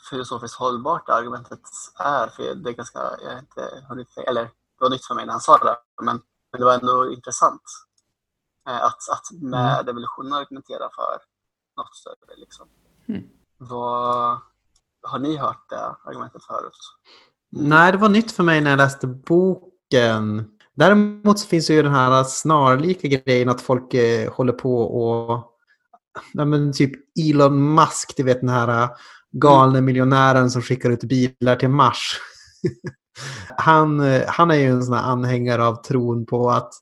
filosofiskt 0.10 0.58
hållbart 0.60 1.08
det 1.08 1.14
argumentet 1.14 1.62
är, 2.00 2.28
för 2.28 2.56
det 2.56 2.70
är 2.70 2.74
ganska, 2.74 3.00
jag 3.00 3.40
inte 3.40 3.86
hunnit, 3.90 4.18
eller 4.18 4.44
det 4.44 4.52
var 4.80 4.90
nytt 4.90 5.06
för 5.06 5.16
mig 5.16 5.26
när 5.26 5.32
han 5.34 5.42
sa 5.42 5.58
det, 5.58 5.78
men, 6.02 6.22
men 6.52 6.60
det 6.62 6.66
var 6.66 6.74
ändå 6.74 7.12
intressant 7.12 7.62
eh, 8.68 8.84
att, 8.84 9.10
att 9.10 9.32
med 9.32 9.90
evolutionen 9.90 10.34
argumentera 10.34 10.90
för 10.96 11.22
något 11.78 11.96
större 11.96 12.36
liksom. 12.38 12.68
Mm. 13.08 13.30
Vad, 13.58 14.40
har 15.04 15.20
ni 15.20 15.38
hört 15.38 15.70
det 15.70 16.10
argumentet 16.10 16.44
förut? 16.44 16.78
Nej, 17.52 17.92
det 17.92 17.98
var 17.98 18.10
nytt 18.10 18.32
för 18.32 18.44
mig 18.44 18.62
när 18.62 18.70
jag 18.70 18.78
läste 18.78 19.08
boken. 19.08 20.46
Däremot 20.76 21.40
så 21.40 21.48
finns 21.48 21.70
ju 21.70 21.84
den 21.84 21.94
här 21.94 22.24
snarlika 22.24 23.08
grejen 23.08 23.50
att 23.50 23.62
folk 23.62 23.94
eh, 23.94 24.34
håller 24.34 24.54
på 24.54 24.82
och... 24.82 25.48
Ja, 26.34 26.46
men 26.46 26.74
typ 26.74 26.92
Elon 27.20 27.76
Musk, 27.76 28.14
du 28.18 28.24
vet 28.24 28.40
den 28.40 28.50
här 28.50 28.84
eh, 28.84 28.90
galne 29.32 29.82
miljonären 29.82 30.52
som 30.52 30.62
skickar 30.62 30.90
ut 30.90 31.04
bilar 31.04 31.56
till 31.56 31.70
Mars. 31.70 32.20
han, 33.58 34.00
eh, 34.00 34.24
han 34.28 34.52
är 34.52 34.56
ju 34.56 34.70
en 34.70 34.84
sån 34.84 34.96
anhängare 34.96 35.66
av 35.66 35.76
tron 35.76 36.26
på 36.26 36.50
att 36.50 36.74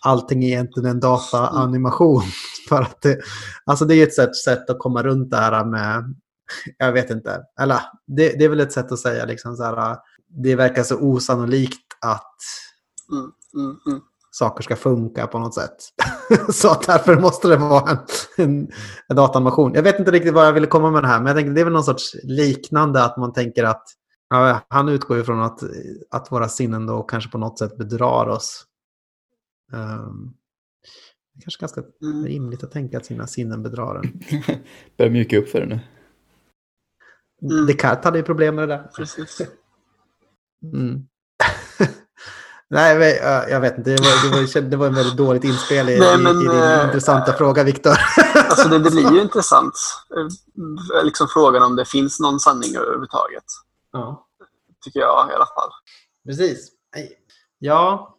allting 0.00 0.44
är 0.44 0.48
egentligen 0.48 0.90
en 0.90 1.00
dataanimation. 1.00 2.22
För 2.68 2.82
att 2.82 3.02
det, 3.02 3.18
alltså 3.64 3.84
det 3.84 3.94
är 3.94 4.06
ett 4.06 4.14
sätt, 4.14 4.36
sätt 4.36 4.70
att 4.70 4.78
komma 4.78 5.02
runt 5.02 5.30
det 5.30 5.36
här 5.36 5.64
med 5.64 6.14
jag 6.78 6.92
vet 6.92 7.10
inte. 7.10 7.42
Eller 7.60 7.80
det, 8.06 8.38
det 8.38 8.44
är 8.44 8.48
väl 8.48 8.60
ett 8.60 8.72
sätt 8.72 8.92
att 8.92 8.98
säga 8.98 9.24
liksom 9.24 9.56
så 9.56 9.64
här. 9.64 9.96
Det 10.28 10.56
verkar 10.56 10.82
så 10.82 10.98
osannolikt 11.00 11.86
att 12.00 12.36
Mm, 13.12 13.32
mm, 13.54 13.76
mm. 13.86 14.00
saker 14.30 14.62
ska 14.62 14.76
funka 14.76 15.26
på 15.26 15.38
något 15.38 15.54
sätt. 15.54 15.76
så 16.52 16.80
därför 16.86 17.20
måste 17.20 17.48
det 17.48 17.56
vara 17.56 17.90
en, 17.90 17.98
en, 18.36 18.68
en 19.08 19.16
dataanimation. 19.16 19.74
Jag 19.74 19.82
vet 19.82 19.98
inte 19.98 20.10
riktigt 20.10 20.34
vad 20.34 20.46
jag 20.46 20.52
ville 20.52 20.66
komma 20.66 20.90
med 20.90 21.02
det 21.02 21.08
här, 21.08 21.18
men 21.18 21.26
jag 21.26 21.36
tänker 21.36 21.52
det 21.52 21.60
är 21.60 21.64
väl 21.64 21.72
någon 21.72 21.84
sorts 21.84 22.16
liknande 22.22 23.04
att 23.04 23.16
man 23.16 23.32
tänker 23.32 23.64
att 23.64 23.84
ja, 24.30 24.60
han 24.68 24.88
utgår 24.88 25.16
ju 25.16 25.24
från 25.24 25.42
att, 25.42 25.60
att 26.10 26.32
våra 26.32 26.48
sinnen 26.48 26.86
då 26.86 27.02
kanske 27.02 27.30
på 27.30 27.38
något 27.38 27.58
sätt 27.58 27.76
bedrar 27.78 28.28
oss. 28.28 28.64
Um, 29.72 30.34
det 31.34 31.38
är 31.38 31.42
kanske 31.42 31.60
ganska 31.60 31.82
Mm. 32.02 32.24
rimligt 32.24 32.64
att 32.64 32.72
tänka 32.72 32.96
att 32.96 33.06
sina 33.06 33.26
sinnen 33.26 33.62
bedrar 33.62 33.94
en. 33.96 34.20
Börjar 34.98 35.12
mjuka 35.12 35.38
upp 35.38 35.48
för 35.48 35.60
det 35.60 35.66
nu. 35.66 35.80
Mm. 37.42 37.66
Descartes 37.66 38.04
hade 38.04 38.18
ju 38.18 38.24
problem 38.24 38.54
med 38.54 38.68
det 38.68 38.74
där. 38.76 38.90
Precis. 38.96 39.40
Mm. 40.62 41.06
Nej, 42.70 42.98
men, 42.98 43.08
ja, 43.08 43.48
jag 43.48 43.60
vet 43.60 43.78
inte. 43.78 43.90
Det 43.90 43.96
var, 44.02 44.30
det 44.30 44.36
var, 44.36 44.60
det 44.70 44.76
var 44.76 44.86
en 44.86 44.94
väldigt 44.94 45.16
dåligt 45.16 45.44
inspel 45.44 45.88
i, 45.88 45.98
Nej, 45.98 46.14
i, 46.14 46.18
men, 46.22 46.36
i 46.36 46.40
din 46.48 46.62
eh, 46.62 46.84
intressanta 46.84 47.32
fråga, 47.32 47.64
Viktor. 47.64 47.92
Alltså 48.34 48.68
det, 48.68 48.78
det 48.78 48.90
blir 48.90 49.12
ju 49.12 49.20
intressant. 49.20 49.74
Eh, 50.16 50.26
Liksom 51.04 51.28
frågan 51.28 51.62
om 51.62 51.76
det 51.76 51.84
finns 51.84 52.20
någon 52.20 52.40
sanning 52.40 52.76
överhuvudtaget. 52.76 53.44
ja, 53.92 54.26
Tycker 54.84 55.00
jag 55.00 55.30
i 55.30 55.34
alla 55.34 55.46
fall. 55.46 55.70
precis. 56.26 56.68
Ja, 57.58 58.16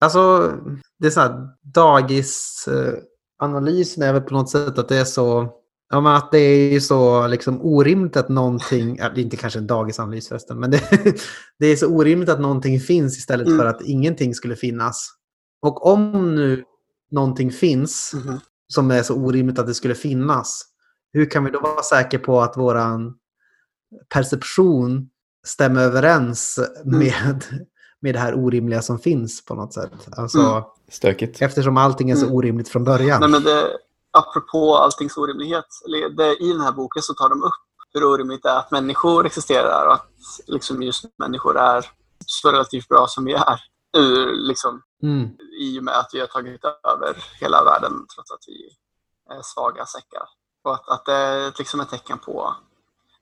alltså 0.00 0.52
det 0.98 1.06
är 1.06 1.10
så 1.10 1.20
här, 1.20 1.48
dagisanalysen 1.62 4.02
är 4.02 4.12
väl 4.12 4.22
på 4.22 4.34
något 4.34 4.50
sätt 4.50 4.78
att 4.78 4.88
det 4.88 4.96
är 4.96 5.04
så, 5.04 5.48
ja 5.92 6.00
men 6.00 6.12
att 6.16 6.32
det 6.32 6.38
är 6.38 6.72
ju 6.72 6.80
så 6.80 7.26
liksom 7.26 7.62
orimligt 7.62 8.16
att 8.16 8.28
någonting, 8.28 8.96
det 8.96 9.02
är 9.02 9.18
inte 9.18 9.36
kanske 9.36 9.58
en 9.58 9.66
dagisanalys 9.66 10.28
förresten, 10.28 10.60
men 10.60 10.70
det, 10.70 10.80
det 11.58 11.66
är 11.66 11.76
så 11.76 11.86
orimligt 11.86 12.28
att 12.28 12.40
någonting 12.40 12.80
finns 12.80 13.18
istället 13.18 13.46
Mm. 13.46 13.58
för 13.58 13.66
att 13.66 13.82
ingenting 13.82 14.34
skulle 14.34 14.56
finnas. 14.56 15.08
Och 15.62 15.86
om 15.86 16.34
nu 16.34 16.64
någonting 17.10 17.50
finns, 17.52 18.12
Mhm. 18.14 18.40
som 18.68 18.90
är 18.90 19.02
så 19.02 19.14
orimligt 19.14 19.58
att 19.58 19.66
det 19.66 19.74
skulle 19.74 19.94
finnas. 19.94 20.62
Hur 21.12 21.30
kan 21.30 21.44
vi 21.44 21.50
då 21.50 21.60
vara 21.60 21.82
säkra 21.82 22.20
på 22.20 22.40
att 22.40 22.56
våran 22.56 23.14
perception 24.14 25.08
stämmer 25.46 25.82
överens 25.82 26.58
med, 26.84 27.44
med 28.00 28.14
det 28.14 28.18
här 28.18 28.34
orimliga 28.34 28.82
som 28.82 28.98
finns 28.98 29.44
på 29.44 29.54
något 29.54 29.74
sätt? 29.74 29.92
Alltså, 30.10 30.38
Mm. 30.40 30.62
Stökigt. 30.90 31.42
Eftersom 31.42 31.76
allting 31.76 32.10
är 32.10 32.16
så 32.16 32.24
Mm. 32.24 32.36
orimligt 32.36 32.68
från 32.68 32.84
början. 32.84 33.20
Nej, 33.20 33.28
men 33.30 33.42
det, 33.42 33.64
apropå 34.12 34.76
alltings 34.76 35.16
orimlighet. 35.16 35.66
I 36.40 36.52
den 36.52 36.60
här 36.60 36.72
boken 36.72 37.02
så 37.02 37.14
tar 37.14 37.28
de 37.28 37.42
upp 37.42 37.52
hur 37.94 38.04
orimligt 38.04 38.42
det 38.42 38.48
är 38.50 38.58
att 38.58 38.70
människor 38.70 39.26
existerar 39.26 39.86
och 39.86 39.94
att 39.94 40.06
liksom 40.46 40.82
just 40.82 41.04
människor 41.18 41.58
är 41.58 41.86
så 42.26 42.50
relativt 42.50 42.88
bra 42.88 43.06
som 43.06 43.24
vi 43.24 43.32
är. 43.32 43.60
ur, 43.96 44.32
liksom, 44.36 44.82
Mm. 45.02 45.28
i 45.60 45.78
och 45.80 45.84
med 45.84 45.98
att 45.98 46.10
vi 46.12 46.20
har 46.20 46.26
tagit 46.26 46.64
över 46.64 47.24
hela 47.40 47.64
världen 47.64 48.06
trots 48.14 48.30
att 48.30 48.40
vi 48.46 48.68
är 49.36 49.42
svaga 49.42 49.86
säckar. 49.86 50.22
Och 50.64 50.74
att, 50.74 50.88
att 50.88 51.04
det 51.04 51.12
är 51.14 51.52
liksom 51.58 51.80
ett 51.80 51.90
tecken 51.90 52.18
på 52.18 52.54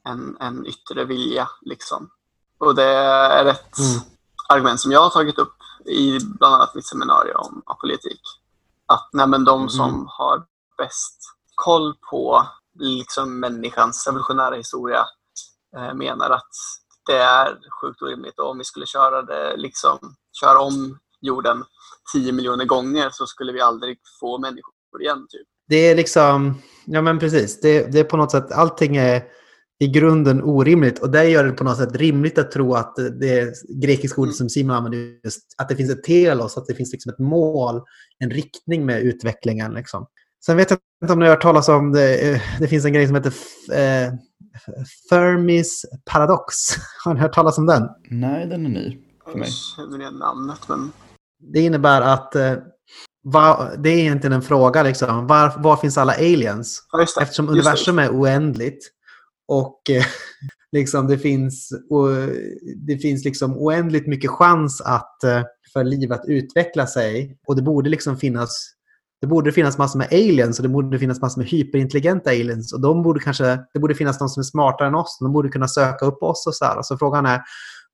en, 0.04 0.36
en 0.40 0.66
yttre 0.66 1.04
vilja. 1.04 1.48
Liksom. 1.60 2.10
Och 2.58 2.74
det 2.74 2.84
är 2.84 3.44
ett 3.46 3.78
Mm. 3.78 4.00
argument 4.48 4.80
som 4.80 4.92
jag 4.92 5.00
har 5.00 5.10
tagit 5.10 5.38
upp 5.38 5.54
i 5.86 6.18
bland 6.24 6.54
annat 6.54 6.74
mitt 6.74 6.86
seminarium 6.86 7.40
om 7.40 7.62
apolitik. 7.66 8.20
Att 8.86 9.08
nej, 9.12 9.26
de 9.46 9.68
som 9.68 9.88
Mm. 9.88 10.06
har 10.08 10.44
bäst 10.80 11.18
koll 11.54 11.94
på 12.10 12.46
liksom, 12.80 13.40
människans 13.40 14.06
evolutionära 14.06 14.54
historia 14.54 15.04
eh, 15.76 15.94
menar 15.94 16.30
att 16.30 16.50
det 17.06 17.16
är 17.16 17.58
sjukt 17.80 18.02
orimligt. 18.02 18.38
Och 18.38 18.50
om 18.50 18.58
vi 18.58 18.64
skulle 18.64 18.86
köra 18.86 19.22
det, 19.22 19.56
liksom, 19.56 19.98
köra 20.40 20.60
om 20.60 20.98
jorden 21.20 21.64
10 22.12 22.32
miljoner 22.32 22.64
gånger 22.64 23.10
så 23.12 23.26
skulle 23.26 23.52
vi 23.52 23.60
aldrig 23.60 23.98
få 24.20 24.38
människor 24.38 24.74
igen. 25.00 25.26
Typ. 25.28 25.46
Det 25.68 25.76
är 25.76 25.94
liksom, 25.94 26.54
ja 26.84 27.02
men 27.02 27.18
precis, 27.18 27.60
det, 27.60 27.92
det 27.92 28.00
är 28.00 28.04
på 28.04 28.16
något 28.16 28.30
sätt, 28.30 28.52
allting 28.52 28.96
är 28.96 29.22
i 29.82 29.88
grunden 29.88 30.42
orimligt 30.42 30.98
och 30.98 31.10
det 31.10 31.24
gör 31.24 31.44
det 31.44 31.52
på 31.52 31.64
något 31.64 31.76
sätt 31.76 31.96
rimligt 31.96 32.38
att 32.38 32.50
tro 32.50 32.74
att 32.74 32.96
det 32.96 33.54
grekiska 33.82 34.20
ordet 34.20 34.34
som 34.34 34.48
Simon 34.48 34.76
använder, 34.76 35.20
just, 35.24 35.54
att 35.58 35.68
det 35.68 35.76
finns 35.76 35.90
ett 35.90 36.04
telos, 36.04 36.56
att 36.56 36.66
det 36.66 36.74
finns 36.74 36.92
liksom 36.92 37.12
ett 37.12 37.18
mål, 37.18 37.82
en 38.18 38.30
riktning 38.30 38.86
med 38.86 39.02
utvecklingen. 39.02 39.74
Liksom. 39.74 40.06
Sen 40.46 40.56
vet 40.56 40.70
jag 40.70 40.78
inte 41.02 41.12
om 41.12 41.18
ni 41.18 41.24
har 41.24 41.30
hört 41.30 41.42
talas 41.42 41.68
om, 41.68 41.92
det, 41.92 42.30
eh, 42.30 42.40
det 42.60 42.68
finns 42.68 42.84
en 42.84 42.92
grej 42.92 43.06
som 43.06 43.16
heter 43.16 43.32
eh, 43.72 44.12
Fermis 45.08 45.86
paradox. 46.04 46.54
Har 47.04 47.14
ni 47.14 47.20
hört 47.20 47.32
talas 47.34 47.58
om 47.58 47.66
den? 47.66 47.88
Nej, 48.10 48.46
den 48.46 48.66
är 48.66 48.70
ny 48.70 48.98
för 49.24 49.38
mig. 49.38 49.48
Jag 49.48 49.76
känner 49.76 50.00
igen 50.00 50.14
namnet 50.14 50.68
men 50.68 50.92
Det 51.52 51.60
innebär 51.60 52.00
att 52.00 52.34
eh, 52.34 52.54
vad, 53.22 53.82
det 53.82 53.90
är 53.90 53.98
egentligen 53.98 54.32
en 54.32 54.42
fråga, 54.42 54.82
liksom, 54.82 55.26
var, 55.26 55.54
var 55.56 55.76
finns 55.76 55.98
alla 55.98 56.12
aliens? 56.12 56.86
ja, 56.92 56.98
det. 56.98 57.22
Eftersom 57.22 57.48
universum 57.48 57.98
är 57.98 58.10
oändligt 58.10 58.90
och 59.48 59.90
eh, 59.90 60.04
liksom 60.72 61.06
det 61.06 61.18
finns, 61.18 61.72
och, 61.90 62.08
det 62.86 62.98
finns 62.98 63.24
liksom 63.24 63.58
oändligt 63.58 64.06
mycket 64.06 64.30
chans 64.30 64.80
att, 64.80 65.24
eh, 65.24 65.42
för 65.72 65.84
liv 65.84 66.12
att 66.12 66.24
utveckla 66.26 66.86
sig. 66.86 67.38
Och 67.46 67.56
det 67.56 67.62
borde 67.62 67.90
liksom 67.90 68.16
finnas 68.16 68.74
det 69.20 69.26
borde 69.26 69.52
finnas 69.52 69.78
massor 69.78 69.98
med 69.98 70.08
aliens 70.12 70.58
och 70.58 70.62
det 70.62 70.68
borde 70.68 70.98
finnas 70.98 71.20
massor 71.20 71.40
med 71.40 71.50
hyperintelligenta 71.50 72.30
aliens. 72.30 72.72
Och 72.72 72.80
de 72.80 73.02
borde 73.02 73.20
kanske, 73.20 73.58
det 73.74 73.80
borde 73.80 73.94
finnas 73.94 74.18
de 74.18 74.28
som 74.28 74.40
är 74.40 74.44
smartare 74.44 74.88
än 74.88 74.94
oss. 74.94 75.18
De 75.20 75.32
borde 75.32 75.48
kunna 75.48 75.68
söka 75.68 76.06
upp 76.06 76.22
oss 76.22 76.46
och 76.46 76.54
så 76.54 76.64
här. 76.64 76.82
Så 76.82 76.98
frågan 76.98 77.26
är, 77.26 77.40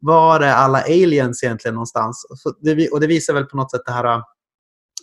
var 0.00 0.40
är 0.40 0.52
alla 0.52 0.78
aliens 0.82 1.42
egentligen 1.44 1.74
någonstans? 1.74 2.26
Det 2.60 2.88
Och 2.88 3.00
det 3.00 3.06
visar 3.06 3.34
väl 3.34 3.44
på 3.44 3.56
något 3.56 3.70
sätt 3.70 3.82
det 3.86 3.92
här 3.92 4.22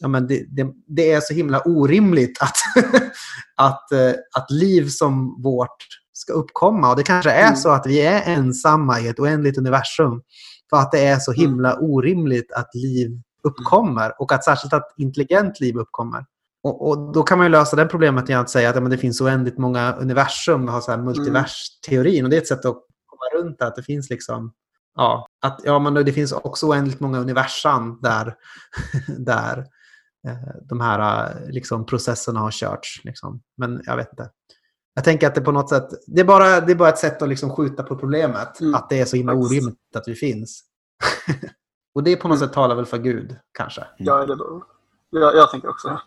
ja, 0.02 0.08
men 0.08 0.28
det, 0.28 0.46
det, 0.50 0.68
det 0.88 1.12
är 1.12 1.22
så 1.22 1.34
himla 1.34 1.62
orimligt 1.62 2.42
att, 2.42 2.58
att, 3.56 3.92
eh, 3.92 4.14
att 4.38 4.52
liv 4.52 4.88
som 4.88 5.42
vårt 5.44 5.78
ska 6.14 6.34
uppkomma. 6.34 6.90
Och 6.90 6.96
det 6.96 7.04
kanske 7.04 7.32
är 7.32 7.48
Mm. 7.48 7.56
så 7.56 7.70
att 7.70 7.88
vi 7.88 8.02
är 8.02 8.22
ensamma 8.26 9.00
i 9.00 9.08
ett 9.08 9.20
oändligt 9.20 9.58
universum 9.58 10.22
för 10.70 10.78
att 10.78 10.92
det 10.92 11.06
är 11.06 11.20
så 11.20 11.32
Mm. 11.32 11.42
himla 11.42 11.78
orimligt 11.80 12.52
att 12.52 12.76
liv 12.76 13.22
uppkommer 13.44 14.22
och 14.22 14.32
att 14.32 14.44
särskilt 14.44 14.74
att 14.74 14.94
intelligent 14.98 15.60
liv 15.60 15.78
uppkommer. 15.78 16.26
Och, 16.64 16.88
och 16.88 17.14
Då 17.14 17.24
kan 17.24 17.38
man 17.38 17.46
ju 17.48 17.52
lösa 17.52 17.76
det 17.76 17.86
problemet 17.86 18.30
genom 18.30 18.44
att 18.44 18.50
säga 18.50 18.70
att 18.70 18.76
ja, 18.76 18.82
men 18.82 18.92
det 18.92 18.98
finns 18.98 19.22
oändligt 19.22 19.58
många 19.58 19.94
universum. 19.94 20.62
Vi 20.66 20.72
har 20.72 20.82
så 20.82 20.92
här 20.92 20.98
multiversteorin 20.98 22.24
och 22.24 22.30
det 22.30 22.38
är 22.38 22.42
ett 22.42 22.48
sätt 22.48 22.66
att 22.66 22.82
komma 23.06 23.44
runt 23.44 23.62
att 23.62 23.76
det 23.76 23.84
finns 23.84 24.10
liksom 24.10 24.54
Ja, 24.96 25.28
att, 25.42 25.62
ja, 25.64 25.80
men 25.80 25.94
det 25.94 26.14
finns 26.14 26.32
också 26.32 26.68
oändligt 26.68 27.00
många 27.00 27.20
universum 27.20 28.00
där, 28.02 28.36
där 29.18 29.58
eh, 30.28 30.56
de 30.70 30.82
här 30.82 31.30
eh, 31.30 31.50
liksom, 31.50 31.86
processerna 31.86 32.40
har 32.40 32.52
körts. 32.52 33.02
Liksom. 33.04 33.42
Men 33.58 33.82
jag 33.86 33.98
vet 33.98 34.10
inte. 34.10 34.30
Jag 34.96 35.04
tänker 35.04 35.28
att 35.28 35.36
det 35.36 35.42
på 35.42 35.52
något 35.52 35.70
sätt, 35.70 35.90
det 36.08 36.22
är 36.22 36.26
bara, 36.26 36.62
det 36.62 36.72
är 36.72 36.76
bara 36.76 36.90
ett 36.90 36.98
sätt 36.98 37.22
att 37.22 37.30
liksom 37.30 37.50
skjuta 37.50 37.84
på 37.84 37.96
problemet. 37.96 38.62
Mm. 38.62 38.76
Att 38.76 38.90
det 38.90 39.00
är 39.00 39.06
så 39.06 39.16
himla 39.16 39.34
orimligt 39.34 39.96
att 39.96 40.08
vi 40.08 40.16
finns. 40.16 40.64
Och 41.96 42.04
det 42.04 42.16
på 42.16 42.28
något 42.28 42.40
sätt 42.40 42.54
talar 42.54 42.76
väl 42.76 42.86
för 42.86 42.98
Gud, 42.98 43.36
kanske. 43.52 43.88
Ja, 43.98 44.26
det 44.26 44.36
då. 44.36 44.66
Jag, 45.10 45.36
jag 45.36 45.52
tänker 45.52 45.70
också. 45.70 46.02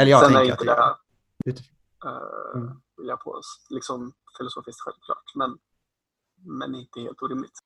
Eller 0.00 0.10
jag 0.10 0.20
Sen 0.20 0.30
är 0.30 0.38
tänker 0.38 0.52
inte 0.62 0.74
att 0.74 0.98
det, 1.44 1.50
det, 1.52 1.58
eh, 2.08 2.60
Mm. 2.60 2.68
vill 2.96 3.08
jag 3.08 3.20
på 3.20 3.40
liksom 3.70 4.12
filosofiskt 4.38 4.80
självklart, 4.80 5.24
men, 5.34 5.56
men 6.58 6.74
inte 6.74 7.00
helt 7.00 7.22
orimligt. 7.22 7.58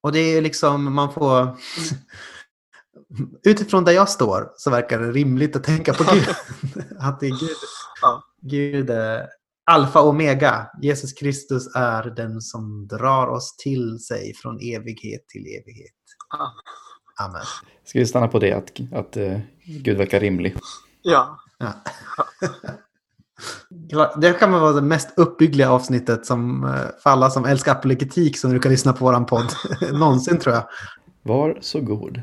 Och 0.00 0.12
det 0.12 0.18
är 0.18 0.42
liksom, 0.42 0.94
man 0.94 1.12
får... 1.12 1.56
Utifrån 3.42 3.84
där 3.84 3.92
jag 3.92 4.08
står 4.08 4.52
så 4.56 4.70
verkar 4.70 4.98
det 4.98 5.12
rimligt 5.12 5.56
att 5.56 5.64
tänka 5.64 5.94
på 5.94 6.04
Gud. 6.12 6.28
att 6.98 7.20
det 7.20 7.26
är 7.26 7.30
Gud. 7.40 7.56
Ja. 8.02 8.22
Gud 8.42 8.90
är 8.90 9.26
alfa 9.70 10.00
och 10.00 10.08
omega. 10.08 10.70
Jesus 10.82 11.12
Kristus 11.12 11.74
är 11.74 12.02
den 12.04 12.40
som 12.40 12.86
drar 12.86 13.26
oss 13.26 13.56
till 13.56 13.98
sig 13.98 14.34
från 14.34 14.56
evighet 14.56 15.28
till 15.28 15.40
evighet. 15.46 15.94
Amen. 17.20 17.42
Ska 17.84 17.98
vi 17.98 18.06
stanna 18.06 18.28
på 18.28 18.38
det 18.38 18.52
att, 18.52 18.72
att 18.92 19.16
eh, 19.16 19.38
Gud 19.64 19.96
verkar 19.96 20.20
rimlig? 20.20 20.56
Ja, 21.02 21.38
Ja. 21.58 21.72
Det 24.16 24.32
kan 24.32 24.52
vara 24.52 24.72
det 24.72 24.82
mest 24.82 25.08
uppbyggliga 25.16 25.70
avsnittet 25.70 26.26
som, 26.26 26.64
eh, 26.64 26.70
för 27.02 27.10
alla 27.10 27.30
som 27.30 27.44
älskar 27.44 27.72
apologetik 27.72 28.38
som 28.38 28.52
du 28.52 28.58
kan 28.58 28.72
lyssna 28.72 28.92
på 28.92 29.04
våran 29.04 29.26
podd. 29.26 29.52
Någonsin 29.92 30.38
tror 30.38 30.54
jag. 30.54 30.64
Var 31.22 31.58
så 31.60 31.80
god. 31.80 32.22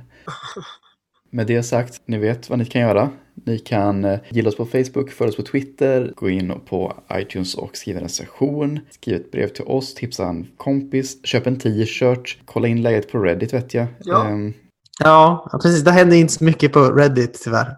Med 1.29 1.47
det 1.47 1.63
sagt, 1.63 2.01
ni 2.05 2.17
vet 2.17 2.49
vad 2.49 2.59
ni 2.59 2.65
kan 2.65 2.81
göra. 2.81 3.09
Ni 3.45 3.59
kan 3.59 4.05
eh, 4.05 4.19
gilla 4.29 4.49
oss 4.49 4.55
på 4.57 4.65
Facebook, 4.65 5.11
följa 5.11 5.29
oss 5.29 5.35
på 5.35 5.41
Twitter, 5.43 6.13
gå 6.15 6.29
in 6.29 6.59
på 6.69 6.93
iTunes 7.13 7.55
och 7.55 7.75
skriva 7.77 7.97
en 7.99 8.03
recension, 8.03 8.79
skriv 8.89 9.15
ett 9.15 9.31
brev 9.31 9.47
till 9.47 9.65
oss, 9.65 9.93
tipsa 9.93 10.25
en 10.27 10.47
kompis, 10.57 11.25
köp 11.25 11.47
en 11.47 11.59
t-shirt, 11.59 12.37
kolla 12.45 12.67
in 12.67 12.81
läget 12.81 13.11
på 13.11 13.19
Reddit 13.19 13.53
vet 13.53 13.73
jag. 13.73 13.87
Ja. 13.99 14.25
Ehm, 14.27 14.53
Ja, 14.99 15.49
precis. 15.61 15.83
Det 15.83 15.91
händer 15.91 16.17
inte 16.17 16.33
så 16.33 16.43
mycket 16.43 16.73
på 16.73 16.79
Reddit 16.91 17.41
tyvärr. 17.43 17.75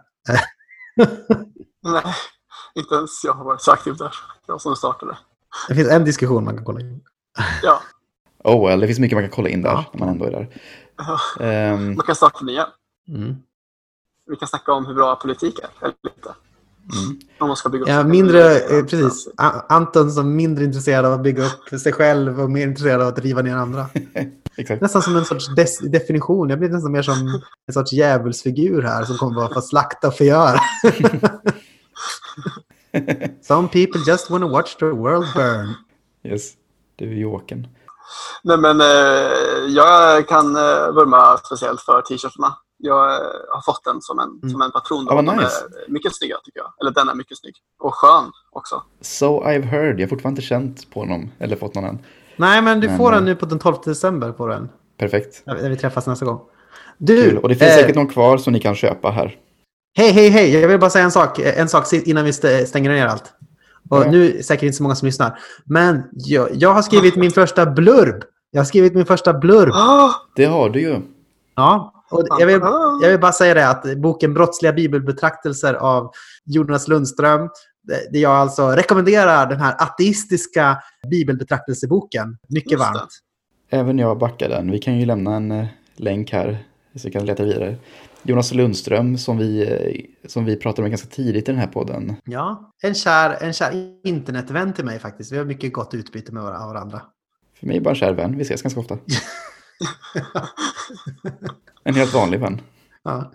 nej, 1.84 2.04
inte 2.76 2.96
ens 2.96 3.24
jag 3.24 3.34
har 3.34 3.46
varit 3.46 3.62
så 3.62 3.72
aktiv 3.72 3.96
där. 3.98 4.16
Jag 4.48 4.62
som 4.62 4.76
startade. 4.76 5.18
Det 5.70 5.76
finns 5.76 5.90
en 5.90 6.06
diskussion 6.06 6.44
man 6.44 6.56
kan 6.56 6.66
kolla 6.66 6.80
in. 6.80 7.02
Ja, 7.64 7.82
oh 8.44 8.68
well, 8.68 8.80
det 8.80 8.88
finns 8.88 9.00
mycket 9.00 9.16
man 9.16 9.24
kan 9.24 9.32
kolla 9.32 9.50
in 9.50 9.62
där 9.62 9.70
Ja. 9.70 9.86
när 9.94 10.00
man 10.00 10.10
ändå 10.10 10.26
är 10.26 10.32
där. 10.32 10.50
Ja. 10.98 11.46
Ehm, 11.46 11.96
man 11.96 12.06
kan 12.06 12.16
starta 12.16 12.46
nya. 12.46 12.68
Mm. 13.08 13.36
Vi 14.30 14.36
kan 14.36 14.48
snacka 14.48 14.72
om 14.74 14.86
hur 14.86 14.94
bra 14.94 15.16
politik 15.16 15.60
är, 15.60 15.70
eller 15.82 15.96
lite. 16.04 16.30
mm. 17.06 17.20
Om 17.40 17.48
man 17.48 17.58
ska 17.58 17.70
bygga 17.70 17.84
upp 17.84 17.90
Ja, 17.90 18.04
mindre, 18.04 18.60
eh, 18.60 18.86
precis. 18.86 19.28
Anton 19.70 20.12
som 20.12 20.36
mindre 20.36 20.64
intresserad 20.64 21.06
av 21.06 21.14
att 21.14 21.24
bygga 21.24 21.46
upp 21.46 21.80
sig 21.82 21.94
själv 21.94 22.42
och 22.42 22.50
mer 22.52 22.68
intresserad 22.68 23.02
av 23.02 23.08
att 23.08 23.20
riva 23.20 23.42
ner 23.42 23.56
andra. 23.56 23.86
Exakt. 24.58 24.82
Nästan 24.82 25.02
som 25.02 25.16
en 25.16 25.26
sorts 25.26 25.48
definition. 25.92 26.50
Jag 26.50 26.60
blir 26.60 26.70
nästan 26.70 26.92
mer 26.92 27.02
som 27.02 27.42
en 27.68 27.74
sorts 27.74 27.94
djävulsfigur 27.94 28.82
här 28.82 29.04
som 29.06 29.18
kommer 29.18 29.36
bara 29.36 29.54
få 29.54 29.62
slakta 29.62 30.08
och 30.08 30.16
förgöra. 30.16 30.60
Some 33.42 33.68
people 33.68 34.02
just 34.08 34.30
want 34.30 34.44
to 34.44 34.50
watch 34.50 34.76
the 34.76 34.86
world 34.86 35.26
burn. 35.36 35.74
Yes, 36.24 36.52
du 36.96 37.06
är 37.12 37.16
Jokern. 37.16 37.68
Nej, 38.44 38.58
men 38.58 38.82
eh, 38.82 38.88
jag 39.68 40.28
kan 40.28 40.56
eh, 40.56 40.92
vurma 40.92 41.38
speciellt 41.38 41.82
för 41.82 42.02
t-shirtarna. 42.02 42.58
Jag 42.86 43.14
eh, 43.16 43.22
har 43.50 43.62
fått 43.62 43.84
den 43.84 44.02
som 44.02 44.20
en, 44.20 44.30
Mm. 44.30 44.50
som 44.50 44.62
en 44.62 44.72
patron. 44.72 45.06
De 45.06 45.26
nice. 45.26 45.36
är 45.88 45.92
mycket 45.92 46.16
snygga 46.16 46.36
tycker 46.46 46.60
jag. 46.60 46.74
Eller 46.82 46.92
den 46.92 47.10
är 47.10 47.16
mycket 47.16 47.38
snygg. 47.38 47.56
Och 47.80 47.96
skön 47.96 48.32
också. 48.52 48.84
So 49.02 49.44
I've 49.44 49.62
heard, 49.66 50.00
jag 50.00 50.06
har 50.06 50.10
fortfarande 50.10 50.40
inte 50.40 50.48
känt 50.48 50.92
på 50.94 51.00
honom, 51.00 51.32
eller 51.40 51.56
fått 51.56 51.76
någon 51.76 51.84
än. 51.84 52.00
Nej, 52.38 52.62
men 52.62 52.80
du 52.80 52.88
Men, 52.88 52.98
får 52.98 53.12
den 53.12 53.20
eh, 53.20 53.26
nu 53.26 53.36
på 53.36 53.46
den 53.46 53.60
12 53.60 53.76
december. 53.86 54.34
Får 54.38 54.50
den, 54.50 54.70
Perfekt. 54.98 55.44
när 55.46 55.70
vi 55.70 55.78
träffas 55.78 56.08
nästa 56.08 56.26
gång. 56.26 56.42
Du, 56.98 57.24
Kul. 57.24 57.38
Och 57.38 57.50
det 57.50 57.56
finns 57.56 57.72
eh, 57.72 57.78
säkert 57.78 57.96
någon 57.96 58.08
kvar 58.08 58.38
som 58.38 58.54
ni 58.54 58.60
kan 58.60 58.76
köpa 58.76 59.10
här. 59.12 59.38
Hej, 59.98 60.12
hej, 60.12 60.30
hej! 60.30 60.54
Jag 60.62 60.68
vill 60.68 60.80
bara 60.80 60.90
säga 60.90 61.06
en 61.06 61.12
sak, 61.12 61.40
en 61.40 61.70
sak 61.70 61.94
innan 61.94 62.24
vi 62.24 62.30
st- 62.30 62.66
stänger 62.66 62.90
ner 62.90 63.08
allt. 63.08 63.34
Och 63.90 63.98
Ja. 63.98 64.12
nu 64.12 64.30
är 64.30 64.34
det 64.34 64.44
säkert 64.44 64.64
inte 64.64 64.78
så 64.78 64.84
många 64.84 64.96
som 64.96 65.06
lyssnar. 65.06 65.40
Men 65.66 66.04
jag, 66.14 66.50
jag 66.54 66.74
har 66.74 66.82
skrivit 66.82 67.16
min 67.24 67.32
första 67.32 67.66
blurb. 67.66 68.24
Jag 68.52 68.60
har 68.60 68.66
skrivit 68.66 68.96
min 68.96 69.06
första 69.06 69.34
blurb. 69.34 69.72
Ah! 69.74 70.12
Det 70.36 70.46
har 70.46 70.70
du 70.70 70.82
ju. 70.82 71.00
Ja, 71.56 72.03
och 72.14 72.28
jag 72.40 72.48
vill, 72.48 72.60
jag 73.02 73.10
vill 73.10 73.20
bara 73.20 73.32
säga 73.32 73.54
det 73.54 73.70
att 73.70 73.98
boken 73.98 74.34
Brottsliga 74.34 74.74
bibelbetraktelser 74.74 75.74
av 75.74 76.12
Jonas 76.46 76.88
Lundström, 76.88 77.50
det- 78.12 78.20
jag 78.20 78.32
alltså 78.32 78.68
rekommenderar 78.68 79.50
den 79.50 79.60
här 79.60 79.76
ateistiska 79.84 80.78
bibelbetraktelseboken 81.10 82.38
mycket 82.50 82.80
varmt. 82.80 83.10
Även 83.70 83.98
jag 84.00 84.18
backar 84.18 84.50
den. 84.50 84.72
Vi 84.72 84.80
kan 84.80 85.00
ju 85.00 85.06
lämna 85.06 85.36
en 85.36 85.52
eh, 85.52 85.66
länk 85.96 86.32
här 86.32 86.58
så 86.96 87.08
vi 87.08 87.12
kan 87.12 87.26
leta 87.26 87.44
vidare. 87.44 87.76
Jonas 88.24 88.54
Lundström 88.54 89.18
som 89.18 89.38
vi, 89.38 89.62
eh, 90.24 90.28
som 90.30 90.46
vi 90.46 90.56
pratade 90.56 90.82
med 90.82 90.92
ganska 90.92 91.08
tidigt 91.08 91.50
i 91.50 91.52
den 91.52 91.60
här 91.62 91.68
podden. 91.68 92.16
Ja, 92.26 92.74
en 92.82 92.94
kär, 92.94 93.38
en 93.42 93.54
kär 93.54 93.72
internetvän 94.04 94.74
till 94.74 94.86
mig 94.86 95.00
faktiskt. 95.00 95.32
Vi 95.32 95.38
har 95.38 95.46
mycket 95.46 95.74
gott 95.74 95.94
utbyte 95.94 96.32
med 96.32 96.44
varandra. 96.44 97.02
För 97.60 97.68
mig 97.68 97.80
bara 97.82 97.90
en 97.90 97.96
kär 97.96 98.14
vän. 98.14 98.38
Vi 98.38 98.42
ses 98.42 98.62
ganska 98.62 98.80
ofta. 98.80 98.98
En 101.84 101.96
helt 101.96 102.14
vanlig 102.14 102.40
vän. 102.40 102.62
Ja. 103.04 103.32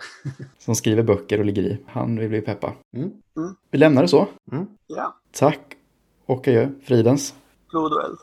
Som 0.59 0.75
skriver 0.75 1.03
böcker 1.03 1.39
och 1.39 1.45
ligger 1.45 1.63
i. 1.63 1.79
Han 1.87 2.19
vill 2.19 2.29
bli 2.29 2.41
peppa. 2.41 2.73
Mm. 2.97 3.11
Vi 3.71 3.79
lämnar 3.79 4.03
det 4.03 4.09
så. 4.09 4.27
Ja, 4.87 5.15
Tack 5.33 5.61
och 6.27 6.49
adjö. 6.49 6.69
Fridens. 6.85 7.35
blod 7.71 7.93
och 7.93 8.05
eld. 8.05 8.19